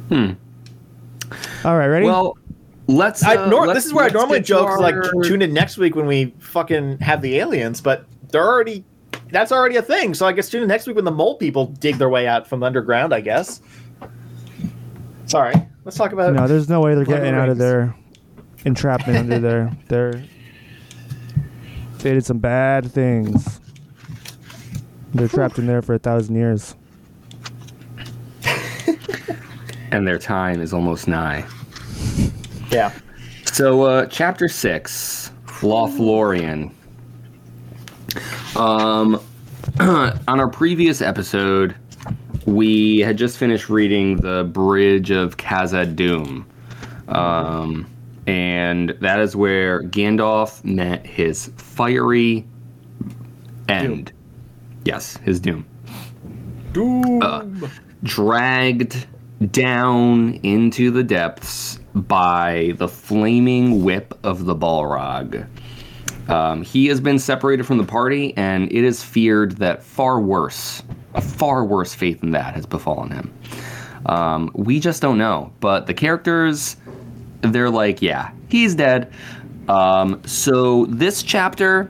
Hmm. 0.09 0.31
All 1.65 1.77
right, 1.77 1.87
ready? 1.89 2.07
Well, 2.07 2.39
let's. 2.89 3.23
I, 3.23 3.37
uh, 3.37 3.49
nor, 3.49 3.67
let's- 3.67 3.79
this 3.79 3.87
is 3.87 3.93
where 3.95 4.03
I 4.05 4.09
let's 4.09 4.15
normally 4.15 4.41
joke, 4.41 4.69
is 4.71 4.79
like 4.81 4.95
tune 5.23 5.43
in 5.43 5.53
next 5.53 5.79
week 5.79 5.95
when 5.95 6.07
we 6.07 6.35
fucking 6.41 6.99
have 6.99 7.23
the 7.23 7.39
aliens, 7.39 7.81
but 7.81 8.05
they're 8.31 8.47
already 8.47 8.85
that's 9.31 9.53
already 9.53 9.77
a 9.77 9.83
thing. 9.83 10.15
So 10.15 10.27
I 10.27 10.33
guess 10.33 10.49
tune 10.49 10.63
in 10.63 10.69
next 10.69 10.87
week 10.87 10.97
when 10.97 11.05
the 11.05 11.11
mole 11.13 11.37
people 11.37 11.67
dig 11.67 11.97
their 11.97 12.09
way 12.09 12.27
out 12.27 12.47
from 12.49 12.63
underground. 12.65 13.15
I 13.15 13.21
guess. 13.21 13.61
Sorry, 15.27 15.55
let's 15.85 15.97
talk 15.97 16.13
about. 16.13 16.31
It. 16.31 16.33
No, 16.37 16.49
there's 16.49 16.69
no 16.69 16.81
way 16.81 16.95
they're 16.95 17.05
getting 17.05 17.35
out 17.35 17.49
of 17.51 17.59
Rings. 17.59 17.59
their 17.59 17.95
entrapment 18.65 19.19
under 19.19 19.39
there. 19.41 19.77
They're 19.89 20.25
they 21.99 22.15
did 22.15 22.25
some 22.25 22.39
bad 22.39 22.91
things. 22.91 23.61
They're 25.15 25.29
trapped 25.29 25.59
in 25.59 25.67
there 25.67 25.83
for 25.83 25.95
a 25.95 25.99
thousand 25.99 26.37
years. 26.37 26.75
and 29.91 30.07
their 30.07 30.19
time 30.19 30.61
is 30.61 30.73
almost 30.73 31.09
nigh. 31.09 31.45
Yeah. 32.71 32.93
So, 33.47 33.83
uh, 33.83 34.07
chapter 34.07 34.49
six, 34.49 35.31
Lothlorien. 35.47 36.71
Um, 38.57 39.21
on 39.81 40.41
our 40.41 40.49
previous 40.49 41.01
episode, 41.01 41.75
we 42.47 43.01
had 43.01 43.17
just 43.17 43.39
finished 43.39 43.69
reading 43.69 44.17
the 44.17 44.45
Bridge 44.45 45.11
of 45.11 45.37
Khazad-dûm, 45.37 46.45
um, 47.09 47.91
and 48.27 48.91
that 49.01 49.21
is 49.21 49.35
where 49.35 49.83
Gandalf 49.83 50.63
met 50.65 51.07
his 51.07 51.51
fiery 51.57 52.47
end. 53.69 54.13
Yes, 54.85 55.17
his 55.19 55.41
doom. 55.41 55.67
Doom. 56.73 57.71
dragged 58.03 59.07
down 59.51 60.35
into 60.43 60.91
the 60.91 61.03
depths 61.03 61.79
by 62.07 62.75
the 62.77 62.89
flaming 62.89 63.83
whip 63.83 64.19
of 64.23 64.45
the 64.45 64.55
Balrog. 64.55 65.47
Um, 66.29 66.63
he 66.63 66.87
has 66.87 67.01
been 67.01 67.19
separated 67.19 67.65
from 67.65 67.79
the 67.79 67.85
party, 67.85 68.37
and 68.37 68.71
it 68.71 68.85
is 68.85 69.03
feared 69.03 69.53
that 69.59 69.83
far 69.83 70.21
worse, 70.21 70.83
a 71.15 71.21
far 71.23 71.65
worse 71.65 71.95
fate 71.95 72.21
than 72.21 72.33
that 72.33 72.55
has 72.55 72.67
befallen 72.67 73.11
him. 73.11 73.35
Um, 74.07 74.51
we 74.55 74.79
just 74.79 75.03
don't 75.03 75.19
know, 75.19 75.53
but 75.61 75.87
the 75.87 75.95
characters, 75.95 76.77
they're 77.41 77.71
like, 77.71 78.03
yeah, 78.03 78.31
he's 78.49 78.75
dead. 78.75 79.11
Um, 79.69 80.23
so 80.25 80.87
this 80.87 81.23
chapter 81.23 81.89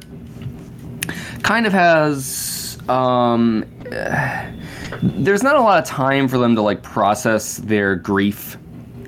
kind 1.42 1.66
of 1.66 1.72
has 1.72 2.78
um, 2.88 3.64
there's 5.02 5.42
not 5.42 5.56
a 5.56 5.60
lot 5.60 5.78
of 5.78 5.84
time 5.84 6.28
for 6.28 6.38
them 6.38 6.54
to 6.54 6.62
like 6.62 6.82
process 6.82 7.58
their 7.58 7.96
grief. 7.96 8.56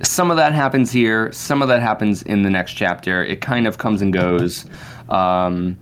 Some 0.03 0.31
of 0.31 0.37
that 0.39 0.53
happens 0.53 0.91
here, 0.91 1.31
some 1.33 1.63
of 1.63 1.69
that 1.69 1.81
happens 1.81 2.23
in 2.23 2.43
the 2.43 2.51
next 2.51 2.73
chapter. 2.73 3.25
It 3.25 3.41
kind 3.41 3.67
of 3.67 3.79
comes 3.79 4.03
and 4.03 4.13
goes. 4.13 4.67
Um, 5.09 5.79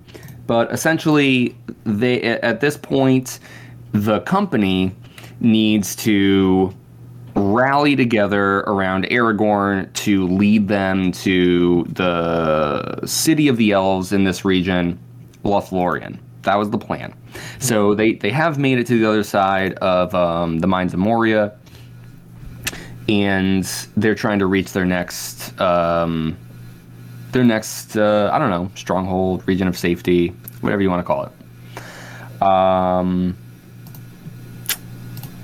but 0.46 0.72
essentially, 0.72 1.56
they 1.84 2.22
at 2.22 2.60
this 2.60 2.76
point, 2.76 3.38
the 3.92 4.20
company 4.20 4.94
needs 5.40 5.94
to 5.96 6.74
rally 7.34 7.94
together 7.94 8.60
around 8.60 9.04
Aragorn 9.04 9.92
to 9.92 10.26
lead 10.26 10.68
them 10.68 11.12
to 11.12 11.84
the 11.84 13.06
city 13.06 13.48
of 13.48 13.56
the 13.56 13.72
elves 13.72 14.12
in 14.12 14.24
this 14.24 14.44
region, 14.44 14.98
Lothlorien. 15.44 16.18
That 16.42 16.56
was 16.56 16.70
the 16.70 16.78
plan. 16.78 17.14
So 17.58 17.94
they, 17.94 18.14
they 18.14 18.30
have 18.30 18.58
made 18.58 18.78
it 18.78 18.86
to 18.88 18.98
the 18.98 19.08
other 19.08 19.22
side 19.22 19.74
of 19.74 20.14
um, 20.14 20.58
the 20.58 20.66
Mines 20.66 20.94
of 20.94 21.00
Moria, 21.00 21.52
and 23.08 23.64
they're 23.96 24.14
trying 24.14 24.38
to 24.40 24.46
reach 24.46 24.72
their 24.72 24.84
next 24.84 25.58
um, 25.60 26.36
their 27.32 27.44
next 27.44 27.96
uh, 27.96 28.30
I 28.32 28.38
don't 28.38 28.50
know 28.50 28.70
stronghold, 28.74 29.42
region 29.46 29.68
of 29.68 29.76
safety, 29.78 30.28
whatever 30.60 30.82
you 30.82 30.90
want 30.90 31.00
to 31.00 31.04
call 31.06 31.24
it. 31.24 32.42
Um, 32.42 33.36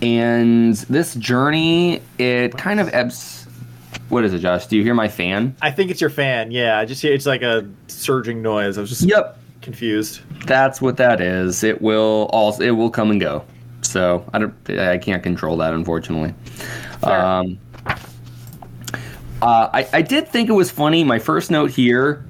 and 0.03 0.75
this 0.75 1.15
journey, 1.15 2.03
it 2.19 2.57
kind 2.57 2.81
of 2.81 2.89
ebbs. 2.93 3.47
What 4.11 4.25
is 4.25 4.35
it, 4.35 4.41
Josh? 4.41 4.67
Do 4.67 4.77
you 4.77 4.83
hear 4.83 4.95
my 4.95 5.09
fan? 5.09 5.57
I 5.63 5.71
think 5.71 5.91
it's 5.91 6.01
your 6.01 6.11
fan. 6.11 6.51
Yeah, 6.51 6.79
I 6.79 6.85
just 6.85 7.01
hear 7.01 7.13
it's 7.15 7.27
like 7.27 7.43
a 7.43 7.67
surging 7.89 8.43
noise. 8.43 8.77
I 8.77 8.83
was 8.83 8.91
just 8.91 9.03
Yep, 9.03 9.39
confused. 9.63 10.21
that's 10.47 10.83
what 10.83 10.99
that 10.99 11.21
is. 11.21 11.65
It 11.65 11.81
will 11.81 12.29
also 12.33 12.63
it 12.63 12.73
will 12.73 12.91
come 12.91 13.11
and 13.11 13.21
go. 13.21 13.45
So 13.87 14.25
I 14.33 14.39
don't 14.39 14.71
I 14.71 14.99
can't 14.99 15.23
control 15.23 15.57
that 15.59 15.75
unfortunately. 15.75 16.35
Fair. 17.01 17.25
Um, 17.25 17.59
uh, 19.43 19.69
I 19.73 19.89
I 19.93 20.03
did 20.03 20.29
think 20.29 20.49
it 20.49 20.53
was 20.53 20.71
funny. 20.71 21.05
My 21.05 21.19
first 21.19 21.51
note 21.51 21.71
here, 21.71 22.25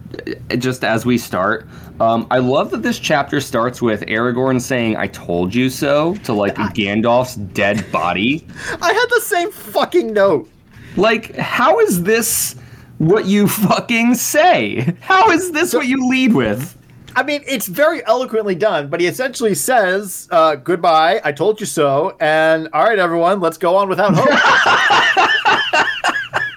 just 0.59 0.85
as 0.85 1.07
we 1.07 1.17
start, 1.17 1.69
um, 2.01 2.27
I 2.31 2.39
love 2.39 2.71
that 2.73 2.83
this 2.83 2.99
chapter 2.99 3.41
starts 3.41 3.81
with 3.81 4.01
Aragorn 4.03 4.61
saying 4.61 4.97
"I 4.97 5.07
told 5.09 5.55
you 5.55 5.71
so" 5.71 6.17
to 6.25 6.33
like 6.33 6.55
Gandalf's 6.75 7.37
dead 7.37 7.91
body. 7.93 8.47
I 8.83 8.93
had 8.93 9.07
the 9.11 9.21
same 9.21 9.53
fucking 9.53 10.13
note. 10.13 10.51
Like, 10.97 11.35
how 11.37 11.79
is 11.81 12.03
this 12.03 12.57
what 12.99 13.27
you 13.27 13.49
fucking 13.49 14.15
say? 14.15 14.95
How 15.01 15.31
is 15.31 15.53
this 15.53 15.75
what 15.75 15.87
you 15.87 16.09
lead 16.09 16.35
with? 16.35 16.77
I 17.17 17.23
mean, 17.23 17.43
it's 17.47 17.67
very 17.67 18.05
eloquently 18.07 18.55
done, 18.55 18.89
but 18.89 19.01
he 19.01 19.07
essentially 19.07 19.55
says, 19.55 20.29
uh, 20.31 20.57
"Goodbye, 20.57 21.21
I 21.25 21.33
told 21.33 21.61
you 21.61 21.67
so," 21.67 22.17
and 22.21 22.69
all 22.73 22.85
right, 22.85 22.99
everyone, 22.99 23.41
let's 23.41 23.57
go 23.59 23.77
on 23.77 23.89
without 23.89 24.15
hope. 24.15 24.29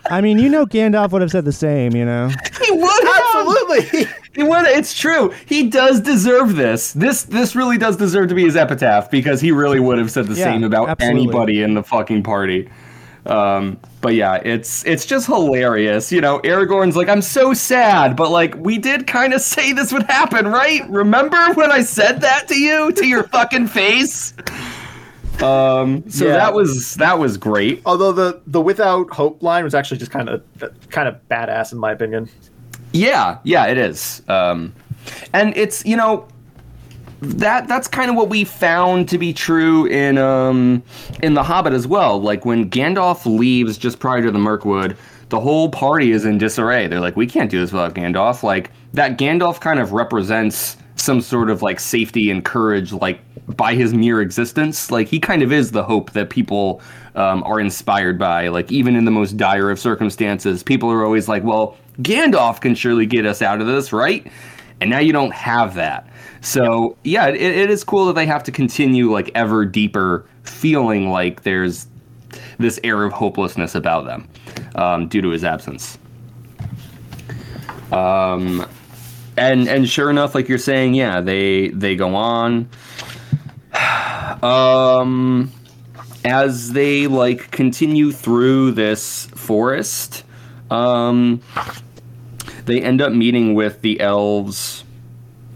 I 0.09 0.21
mean, 0.21 0.39
you 0.39 0.47
know, 0.47 0.65
Gandalf 0.65 1.11
would 1.11 1.21
have 1.21 1.31
said 1.31 1.43
the 1.43 1.51
same. 1.51 1.93
You 1.93 2.05
know, 2.05 2.29
He 2.63 2.71
would 2.71 3.03
have. 3.03 3.23
Absolutely. 3.35 4.05
He 4.35 4.43
would. 4.43 4.65
It's 4.67 4.97
true. 4.97 5.33
He 5.45 5.69
does 5.69 5.99
deserve 5.99 6.55
this. 6.55 6.93
This 6.93 7.23
this 7.23 7.55
really 7.55 7.77
does 7.77 7.97
deserve 7.97 8.29
to 8.29 8.35
be 8.35 8.43
his 8.45 8.55
epitaph 8.55 9.11
because 9.11 9.41
he 9.41 9.51
really 9.51 9.79
would 9.81 9.97
have 9.97 10.09
said 10.09 10.27
the 10.27 10.35
Yeah, 10.35 10.45
same 10.45 10.63
about 10.63 10.87
absolutely. 10.89 11.21
anybody 11.23 11.61
in 11.61 11.73
the 11.73 11.83
fucking 11.83 12.23
party. 12.23 12.69
Um, 13.27 13.77
but 14.01 14.13
yeah, 14.15 14.35
it's 14.35 14.85
it's 14.85 15.05
just 15.05 15.27
hilarious. 15.27 16.11
You 16.11 16.21
know, 16.21 16.39
Aragorn's 16.39 16.95
like, 16.95 17.09
I'm 17.09 17.21
so 17.21 17.53
sad, 17.53 18.15
but 18.15 18.29
like, 18.31 18.55
we 18.55 18.77
did 18.77 19.05
kind 19.07 19.33
of 19.33 19.41
say 19.53 19.73
this 19.73 19.91
would 19.91 20.03
happen, 20.03 20.47
right? 20.47 20.87
Remember 20.89 21.37
when 21.53 21.71
I 21.71 21.81
said 21.81 22.21
that 22.21 22.47
to 22.47 22.55
you 22.59 22.91
to 22.93 23.05
your 23.05 23.23
fucking 23.29 23.67
face? 23.67 24.33
Um, 25.41 26.09
so 26.09 26.25
Yeah. 26.25 26.33
that 26.33 26.53
was 26.53 26.95
that 26.95 27.19
was 27.19 27.37
great. 27.37 27.81
Although 27.85 28.11
the 28.11 28.41
the 28.47 28.61
without 28.61 29.09
hope 29.11 29.43
line 29.43 29.63
was 29.63 29.75
actually 29.75 29.97
just 29.97 30.11
kind 30.11 30.29
of 30.29 30.41
kind 30.89 31.07
of 31.07 31.15
badass 31.29 31.71
in 31.73 31.77
my 31.77 31.91
opinion. 31.91 32.29
Yeah, 32.93 33.37
yeah, 33.43 33.65
it 33.67 33.77
is. 33.77 34.21
Um, 34.29 34.73
and 35.33 35.55
it's 35.55 35.85
you 35.85 35.95
know 35.97 36.27
that 37.21 37.67
that's 37.67 37.87
kind 37.87 38.09
of 38.09 38.15
what 38.15 38.29
we 38.29 38.43
found 38.43 39.09
to 39.09 39.17
be 39.17 39.33
true 39.33 39.85
in 39.87 40.17
um, 40.17 40.83
in 41.23 41.33
the 41.33 41.43
Hobbit 41.43 41.73
as 41.73 41.87
well. 41.87 42.21
Like 42.21 42.45
when 42.45 42.69
Gandalf 42.69 43.25
leaves 43.25 43.77
just 43.77 43.99
prior 43.99 44.21
to 44.21 44.31
the 44.31 44.39
Mirkwood, 44.39 44.95
the 45.29 45.39
whole 45.39 45.69
party 45.69 46.11
is 46.11 46.25
in 46.25 46.37
disarray. 46.37 46.87
They're 46.87 46.99
like, 46.99 47.15
we 47.15 47.27
can't 47.27 47.49
do 47.49 47.59
this 47.59 47.71
without 47.71 47.95
Gandalf. 47.95 48.43
Like 48.43 48.71
that 48.93 49.17
Gandalf 49.17 49.59
kind 49.59 49.79
of 49.79 49.93
represents 49.93 50.77
some 50.95 51.21
sort 51.21 51.49
of 51.49 51.61
like 51.61 51.79
safety 51.79 52.31
and 52.31 52.43
courage, 52.43 52.91
like 52.91 53.19
by 53.55 53.73
his 53.73 53.93
mere 53.93 54.21
existence. 54.21 54.91
Like 54.91 55.07
he 55.07 55.19
kind 55.19 55.41
of 55.41 55.51
is 55.51 55.71
the 55.71 55.83
hope 55.83 56.11
that 56.11 56.29
people 56.29 56.81
um, 57.15 57.43
are 57.43 57.59
inspired 57.59 58.19
by. 58.19 58.47
Like 58.47 58.71
even 58.71 58.95
in 58.95 59.05
the 59.05 59.11
most 59.11 59.37
dire 59.37 59.69
of 59.71 59.79
circumstances, 59.79 60.63
people 60.63 60.91
are 60.91 61.03
always 61.03 61.27
like, 61.27 61.43
well, 61.43 61.77
Gandalf 62.01 62.61
can 62.61 62.75
surely 62.75 63.05
get 63.05 63.25
us 63.25 63.41
out 63.41 63.59
of 63.59 63.67
this, 63.67 63.91
right? 63.91 64.31
And 64.81 64.89
now 64.89 64.99
you 64.99 65.13
don't 65.13 65.33
have 65.33 65.73
that. 65.75 66.07
So 66.47 66.95
yeah, 67.03 67.27
it, 67.27 67.35
it 67.35 67.69
is 67.69 67.83
cool 67.83 68.05
that 68.05 68.13
they 68.13 68.25
have 68.25 68.41
to 68.43 68.53
continue 68.53 69.11
like 69.11 69.29
ever 69.35 69.65
deeper 69.65 70.25
feeling 70.43 71.09
like 71.09 71.43
there's 71.43 71.87
this 72.57 72.79
air 72.85 73.03
of 73.03 73.11
hopelessness 73.11 73.75
about 73.75 74.05
them 74.05 74.29
um, 74.75 75.09
due 75.09 75.21
to 75.21 75.27
his 75.27 75.43
absence. 75.43 75.97
Um, 77.91 78.65
and 79.35 79.67
and 79.67 79.89
sure 79.89 80.09
enough, 80.09 80.35
like 80.35 80.47
you're 80.47 80.57
saying, 80.57 80.93
yeah, 80.93 81.19
they 81.19 81.67
they 81.69 81.97
go 81.97 82.15
on. 82.15 82.69
Um, 84.43 85.51
as 86.23 86.71
they 86.73 87.07
like 87.07 87.49
continue 87.49 88.11
through 88.11 88.71
this 88.71 89.25
forest, 89.33 90.23
um, 90.69 91.41
they 92.65 92.81
end 92.81 93.01
up 93.01 93.13
meeting 93.13 93.55
with 93.55 93.81
the 93.81 93.99
elves 93.99 94.83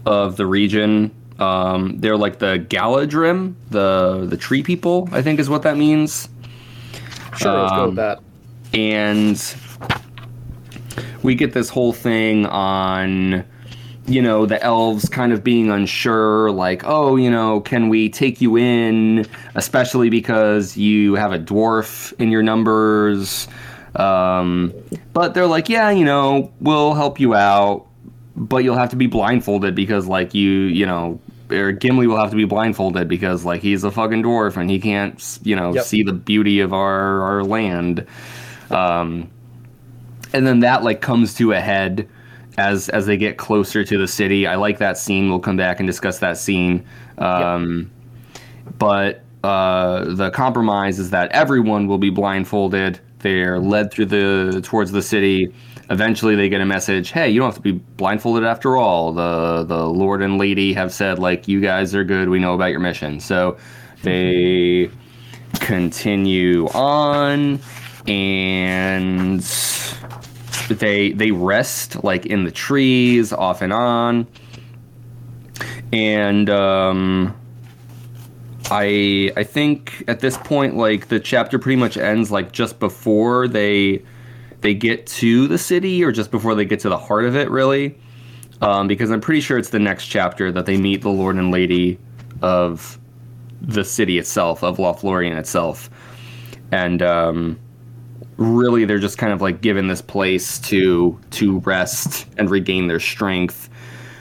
of 0.06 0.36
the 0.36 0.46
region. 0.46 1.10
Um, 1.38 1.98
they're 1.98 2.16
like 2.16 2.38
the 2.38 2.64
Galadhrim, 2.68 3.54
the 3.70 4.26
the 4.28 4.36
tree 4.36 4.62
people, 4.62 5.08
I 5.12 5.22
think 5.22 5.40
is 5.40 5.48
what 5.50 5.62
that 5.62 5.76
means. 5.76 6.28
Sure, 7.36 7.62
let's 7.62 7.72
go 7.72 7.82
Um, 7.82 7.86
with 7.86 7.96
that. 7.96 8.20
and 8.74 9.54
we 11.22 11.34
get 11.34 11.52
this 11.52 11.68
whole 11.68 11.92
thing 11.92 12.46
on 12.46 13.44
you 14.06 14.20
know 14.20 14.44
the 14.46 14.60
elves 14.62 15.08
kind 15.08 15.32
of 15.32 15.44
being 15.44 15.70
unsure 15.70 16.50
like 16.50 16.82
oh 16.84 17.14
you 17.16 17.30
know 17.30 17.60
can 17.60 17.88
we 17.88 18.08
take 18.08 18.40
you 18.40 18.56
in 18.58 19.24
especially 19.54 20.10
because 20.10 20.76
you 20.76 21.14
have 21.14 21.32
a 21.32 21.38
dwarf 21.38 22.12
in 22.20 22.28
your 22.30 22.42
numbers 22.42 23.46
um, 23.94 24.72
but 25.12 25.34
they're 25.34 25.46
like 25.46 25.68
yeah 25.68 25.88
you 25.90 26.04
know 26.04 26.50
we'll 26.60 26.94
help 26.94 27.20
you 27.20 27.34
out 27.34 27.86
but 28.36 28.58
you'll 28.64 28.76
have 28.76 28.90
to 28.90 28.96
be 28.96 29.06
blindfolded 29.06 29.74
because 29.74 30.06
like 30.06 30.34
you 30.34 30.50
you 30.50 30.86
know 30.86 31.20
or 31.50 31.72
Gimli 31.72 32.06
will 32.06 32.16
have 32.16 32.30
to 32.30 32.36
be 32.36 32.46
blindfolded 32.46 33.08
because 33.08 33.44
like 33.44 33.60
he's 33.60 33.84
a 33.84 33.90
fucking 33.90 34.22
dwarf 34.22 34.56
and 34.56 34.70
he 34.70 34.78
can't 34.80 35.38
you 35.42 35.54
know 35.56 35.74
Yep. 35.74 35.84
see 35.84 36.02
the 36.02 36.12
beauty 36.14 36.60
of 36.60 36.72
our 36.72 37.20
our 37.22 37.44
land 37.44 38.06
um, 38.70 39.30
and 40.32 40.46
then 40.46 40.60
that 40.60 40.82
like 40.82 41.00
comes 41.02 41.34
to 41.34 41.52
a 41.52 41.60
head 41.60 42.08
as 42.58 42.88
as 42.90 43.06
they 43.06 43.16
get 43.16 43.36
closer 43.38 43.84
to 43.84 43.98
the 43.98 44.06
city. 44.08 44.46
I 44.46 44.56
like 44.56 44.78
that 44.78 44.96
scene. 44.98 45.28
We'll 45.28 45.40
come 45.40 45.56
back 45.56 45.78
and 45.80 45.86
discuss 45.86 46.18
that 46.20 46.38
scene. 46.38 46.84
Um, 47.18 47.90
But 48.78 49.22
uh, 49.44 50.04
the 50.14 50.30
compromise 50.30 50.98
is 50.98 51.10
that 51.10 51.30
everyone 51.32 51.86
will 51.86 51.98
be 51.98 52.10
blindfolded. 52.10 53.00
They're 53.18 53.58
led 53.58 53.90
through 53.90 54.06
the 54.06 54.60
towards 54.64 54.92
the 54.92 55.02
city. 55.02 55.52
Eventually, 55.90 56.36
they 56.36 56.48
get 56.48 56.60
a 56.60 56.66
message. 56.66 57.10
Hey, 57.10 57.30
you 57.30 57.40
don't 57.40 57.48
have 57.48 57.56
to 57.56 57.60
be 57.60 57.72
blindfolded 57.72 58.44
after 58.44 58.76
all. 58.76 59.12
The 59.12 59.64
the 59.64 59.86
Lord 59.86 60.22
and 60.22 60.38
Lady 60.38 60.72
have 60.74 60.92
said 60.92 61.18
like 61.18 61.48
you 61.48 61.60
guys 61.60 61.94
are 61.94 62.04
good. 62.04 62.28
We 62.28 62.38
know 62.38 62.54
about 62.54 62.70
your 62.70 62.80
mission. 62.80 63.20
So 63.20 63.56
they 64.02 64.90
continue 65.60 66.66
on 66.68 67.60
and 68.06 69.40
they 70.68 71.12
they 71.12 71.30
rest 71.30 72.02
like 72.02 72.26
in 72.26 72.44
the 72.44 72.50
trees 72.50 73.32
off 73.32 73.62
and 73.62 73.72
on 73.72 74.26
and 75.92 76.48
um 76.48 77.36
i 78.70 79.30
i 79.36 79.42
think 79.44 80.02
at 80.08 80.20
this 80.20 80.36
point 80.38 80.76
like 80.76 81.08
the 81.08 81.20
chapter 81.20 81.58
pretty 81.58 81.76
much 81.76 81.96
ends 81.96 82.30
like 82.30 82.52
just 82.52 82.78
before 82.80 83.46
they 83.46 84.02
they 84.62 84.74
get 84.74 85.06
to 85.06 85.46
the 85.48 85.58
city 85.58 86.02
or 86.02 86.12
just 86.12 86.30
before 86.30 86.54
they 86.54 86.64
get 86.64 86.80
to 86.80 86.88
the 86.88 86.98
heart 86.98 87.24
of 87.24 87.36
it 87.36 87.50
really. 87.50 87.98
Um, 88.60 88.86
because 88.86 89.10
i'm 89.10 89.20
pretty 89.20 89.40
sure 89.40 89.58
it's 89.58 89.70
the 89.70 89.80
next 89.80 90.06
chapter 90.06 90.52
that 90.52 90.66
they 90.66 90.76
meet 90.76 91.02
the 91.02 91.10
lord 91.10 91.36
and 91.36 91.50
lady 91.50 91.98
of 92.42 92.98
the 93.60 93.84
city 93.84 94.18
itself 94.18 94.62
of 94.62 94.78
lothlorien 94.78 95.36
itself. 95.36 95.90
And 96.70 97.02
um 97.02 97.58
really 98.36 98.84
they're 98.84 98.98
just 98.98 99.18
kind 99.18 99.32
of 99.32 99.40
like 99.40 99.60
given 99.60 99.88
this 99.88 100.02
place 100.02 100.58
to 100.58 101.18
to 101.30 101.58
rest 101.60 102.26
and 102.38 102.50
regain 102.50 102.88
their 102.88 103.00
strength. 103.00 103.68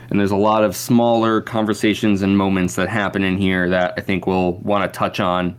And 0.10 0.20
there's 0.20 0.32
a 0.32 0.38
lot 0.38 0.64
of 0.64 0.76
smaller 0.76 1.42
conversations 1.42 2.22
and 2.22 2.38
moments 2.38 2.76
that 2.76 2.90
happen 2.90 3.24
in 3.24 3.38
here 3.38 3.70
that 3.70 3.94
I 3.98 4.02
think 4.02 4.28
we'll 4.28 4.54
want 4.58 4.92
to 4.92 4.98
touch 4.98 5.22
on. 5.22 5.56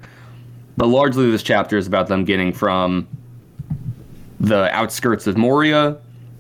But 0.77 0.89
largely, 0.89 1.31
this 1.31 1.43
chapter 1.43 1.79
is 1.79 1.87
about 1.87 2.09
them 2.09 2.25
getting 2.25 2.53
from 2.53 3.09
the 4.43 4.69
outskirts 4.75 5.27
of 5.29 5.39
Moria 5.39 5.97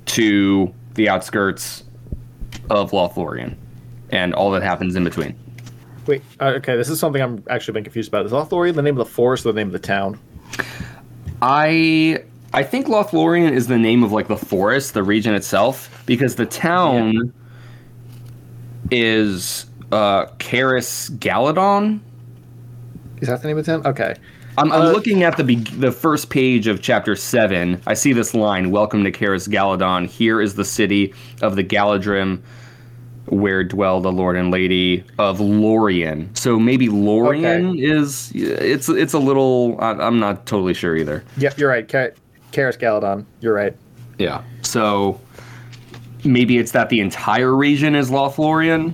to 0.06 0.75
the 0.94 1.09
outskirts 1.09 1.85
of 2.68 2.90
Lothlorien 2.90 3.56
and 4.11 4.35
all 4.35 4.50
that 4.50 4.62
happens 4.62 4.97
in 4.97 5.04
between. 5.04 5.38
Wait, 6.06 6.21
uh, 6.40 6.47
okay, 6.47 6.76
this 6.76 6.90
is 6.90 6.99
something 6.99 7.23
I'm 7.23 7.44
actually 7.49 7.75
been 7.75 7.85
confused 7.85 8.09
about. 8.09 8.26
Is 8.26 8.32
Lothlorien 8.32 8.75
the 8.75 8.82
name 8.82 8.99
of 8.99 9.06
the 9.06 9.12
forest 9.12 9.47
or 9.47 9.52
the 9.52 9.61
name 9.61 9.68
of 9.68 9.73
the 9.73 9.78
town? 9.78 10.18
I 11.40 12.25
I 12.52 12.64
think 12.64 12.87
Lothlorien 12.87 13.52
is 13.52 13.68
the 13.68 13.78
name 13.78 14.02
of 14.02 14.11
like 14.11 14.26
the 14.26 14.37
forest, 14.37 14.94
the 14.94 15.04
region 15.04 15.35
itself, 15.35 16.02
because 16.04 16.35
the 16.35 16.47
town 16.47 17.32
is 18.90 19.66
uh 19.92 20.26
Caras 20.38 21.09
Galadhon. 21.18 22.00
Is 23.21 23.28
that 23.28 23.42
the 23.42 23.49
name 23.49 23.59
of 23.59 23.64
the 23.64 23.73
town? 23.73 23.87
Okay. 23.87 24.16
I'm, 24.59 24.71
I'm 24.71 24.82
Uh, 24.82 24.92
looking 24.92 25.23
at 25.23 25.37
the 25.37 25.44
be- 25.44 25.54
the 25.56 25.90
first 25.92 26.28
page 26.30 26.66
of 26.66 26.82
chapter 26.82 27.16
seven. 27.16 27.80
I 27.87 27.94
see 27.94 28.12
this 28.12 28.35
line: 28.35 28.71
"Welcome 28.71 29.02
to 29.04 29.11
Caras 29.11 29.49
Galadhon. 29.49 30.06
Here 30.06 30.40
is 30.40 30.54
the 30.54 30.64
city 30.64 31.14
of 31.40 31.56
the 31.56 31.64
Galadhrim, 31.64 32.40
where 33.26 33.64
dwell 33.64 34.00
the 34.00 34.12
Lord 34.12 34.37
and 34.37 34.50
Lady 34.50 35.04
of 35.18 35.40
Lorien." 35.40 36.28
So 36.35 36.59
maybe 36.59 36.88
Lorien 36.90 37.71
Okay. 37.71 37.80
is 37.82 38.30
it's 38.35 38.88
it's 38.90 39.14
a 39.14 39.18
little. 39.18 39.76
I, 39.80 39.92
I'm 39.92 40.18
not 40.18 40.44
totally 40.44 40.75
sure 40.75 40.97
either. 40.97 41.25
Yep, 41.38 41.59
you're 41.59 41.71
right. 41.71 41.88
Ka- 41.88 42.09
Caras 42.52 42.76
Galadhon. 42.76 43.25
You're 43.40 43.54
right. 43.54 43.75
Yeah. 44.18 44.42
So 44.61 45.18
maybe 46.25 46.59
it's 46.59 46.73
that 46.73 46.90
the 46.90 47.00
entire 47.00 47.54
region 47.56 47.94
is 47.97 48.11
Lothlorien, 48.11 48.92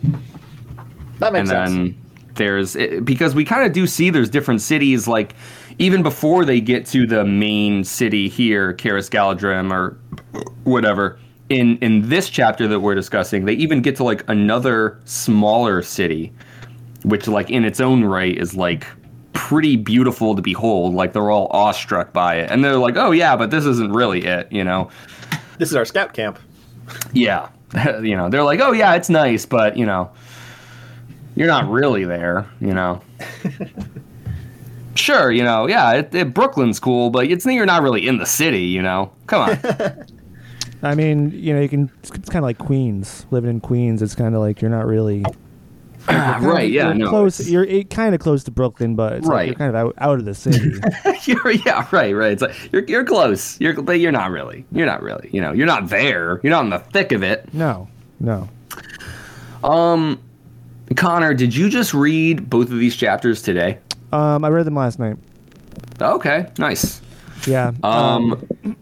That 1.18 1.26
and 1.26 1.32
makes 1.34 1.48
sense. 1.50 1.70
then 1.72 1.96
there's 2.38 2.74
it, 2.74 3.04
because 3.04 3.34
we 3.34 3.44
kind 3.44 3.64
of 3.64 3.72
do 3.72 3.86
see 3.86 4.10
there's 4.10 4.30
different 4.30 4.62
cities 4.62 5.06
like 5.06 5.34
even 5.78 6.02
before 6.02 6.44
they 6.44 6.60
get 6.60 6.86
to 6.86 7.06
the 7.06 7.24
main 7.24 7.84
city 7.84 8.28
here, 8.28 8.72
Karis 8.74 9.10
Galadrim 9.10 9.70
or 9.70 9.98
whatever. 10.64 11.18
In 11.50 11.78
in 11.78 12.08
this 12.08 12.28
chapter 12.30 12.66
that 12.68 12.80
we're 12.80 12.94
discussing, 12.94 13.44
they 13.44 13.54
even 13.54 13.82
get 13.82 13.96
to 13.96 14.04
like 14.04 14.24
another 14.28 14.98
smaller 15.04 15.82
city, 15.82 16.32
which 17.04 17.28
like 17.28 17.50
in 17.50 17.64
its 17.64 17.80
own 17.80 18.04
right 18.04 18.36
is 18.36 18.54
like 18.54 18.86
pretty 19.32 19.76
beautiful 19.76 20.34
to 20.34 20.42
behold. 20.42 20.94
Like 20.94 21.12
they're 21.12 21.30
all 21.30 21.48
awestruck 21.50 22.12
by 22.12 22.36
it, 22.36 22.50
and 22.50 22.64
they're 22.64 22.76
like, 22.76 22.96
"Oh 22.96 23.12
yeah, 23.12 23.36
but 23.36 23.50
this 23.50 23.64
isn't 23.64 23.92
really 23.92 24.24
it," 24.24 24.50
you 24.50 24.64
know. 24.64 24.90
This 25.58 25.70
is 25.70 25.76
our 25.76 25.84
scout 25.84 26.12
camp. 26.12 26.38
Yeah. 27.12 27.48
you 28.02 28.16
know, 28.16 28.28
they're 28.28 28.44
like, 28.44 28.60
oh, 28.60 28.72
yeah, 28.72 28.94
it's 28.94 29.10
nice, 29.10 29.44
but, 29.44 29.76
you 29.76 29.84
know, 29.84 30.10
you're 31.38 31.46
not 31.46 31.68
really 31.70 32.04
there, 32.04 32.46
you 32.60 32.74
know. 32.74 33.00
sure, 34.94 35.30
you 35.30 35.42
know, 35.44 35.66
yeah, 35.68 35.92
it, 35.92 36.14
it, 36.14 36.34
Brooklyn's 36.34 36.80
cool, 36.80 37.10
but 37.10 37.26
it's 37.26 37.46
you're 37.46 37.66
not 37.66 37.82
really 37.82 38.06
in 38.06 38.18
the 38.18 38.26
city, 38.26 38.62
you 38.64 38.82
know. 38.82 39.12
Come 39.26 39.50
on. 39.50 39.58
I 40.82 40.94
mean, 40.94 41.30
you 41.32 41.52
know, 41.54 41.60
you 41.60 41.68
can. 41.68 41.90
It's, 42.00 42.10
kind 42.10 42.36
of 42.36 42.42
like 42.44 42.58
Queens. 42.58 43.26
Living 43.30 43.50
in 43.50 43.60
Queens, 43.60 44.00
it's 44.02 44.14
kind 44.14 44.34
of 44.34 44.40
like 44.40 44.60
you're 44.62 44.70
not 44.70 44.86
really 44.86 45.24
of- 45.24 45.36
right, 46.44 46.70
yeah, 46.70 46.86
you're 46.86 46.94
no. 46.94 47.08
close. 47.10 47.40
it's- 47.40 47.50
You're 47.52 47.82
kind 47.84 48.14
of 48.14 48.20
close 48.20 48.44
to 48.44 48.50
Brooklyn, 48.52 48.94
but 48.94 49.14
it's 49.14 49.26
like 49.26 49.34
Right. 49.34 49.46
you're 49.48 49.56
kind 49.56 49.70
of 49.70 49.74
out, 49.74 49.94
out 49.98 50.18
of 50.20 50.24
the 50.24 50.34
city. 50.34 50.72
you're, 51.24 51.50
yeah, 51.50 51.86
right, 51.90 52.14
right. 52.14 52.32
It's 52.32 52.42
like 52.42 52.54
you're, 52.72 52.84
you're 52.84 53.04
close. 53.04 53.60
You're 53.60 53.74
but 53.82 53.98
you're 54.00 54.12
not 54.12 54.30
really. 54.30 54.64
You're 54.72 54.86
not 54.86 55.02
really. 55.02 55.28
You 55.32 55.40
know, 55.40 55.52
you're 55.52 55.66
not 55.66 55.88
there. 55.88 56.40
You're 56.44 56.50
not 56.52 56.64
in 56.64 56.70
the 56.70 56.78
thick 56.78 57.10
of 57.12 57.22
it. 57.24 57.52
no, 57.52 57.88
no. 58.20 58.48
Um 59.64 60.20
Connor, 60.96 61.34
did 61.34 61.54
you 61.54 61.68
just 61.68 61.94
read 61.94 62.48
both 62.48 62.70
of 62.70 62.78
these 62.78 62.96
chapters 62.96 63.42
today? 63.42 63.78
Um, 64.12 64.44
I 64.44 64.48
read 64.48 64.66
them 64.66 64.74
last 64.74 64.98
night. 64.98 65.16
Okay, 66.00 66.46
nice. 66.58 67.00
Yeah. 67.46 67.72
Um, 67.82 68.32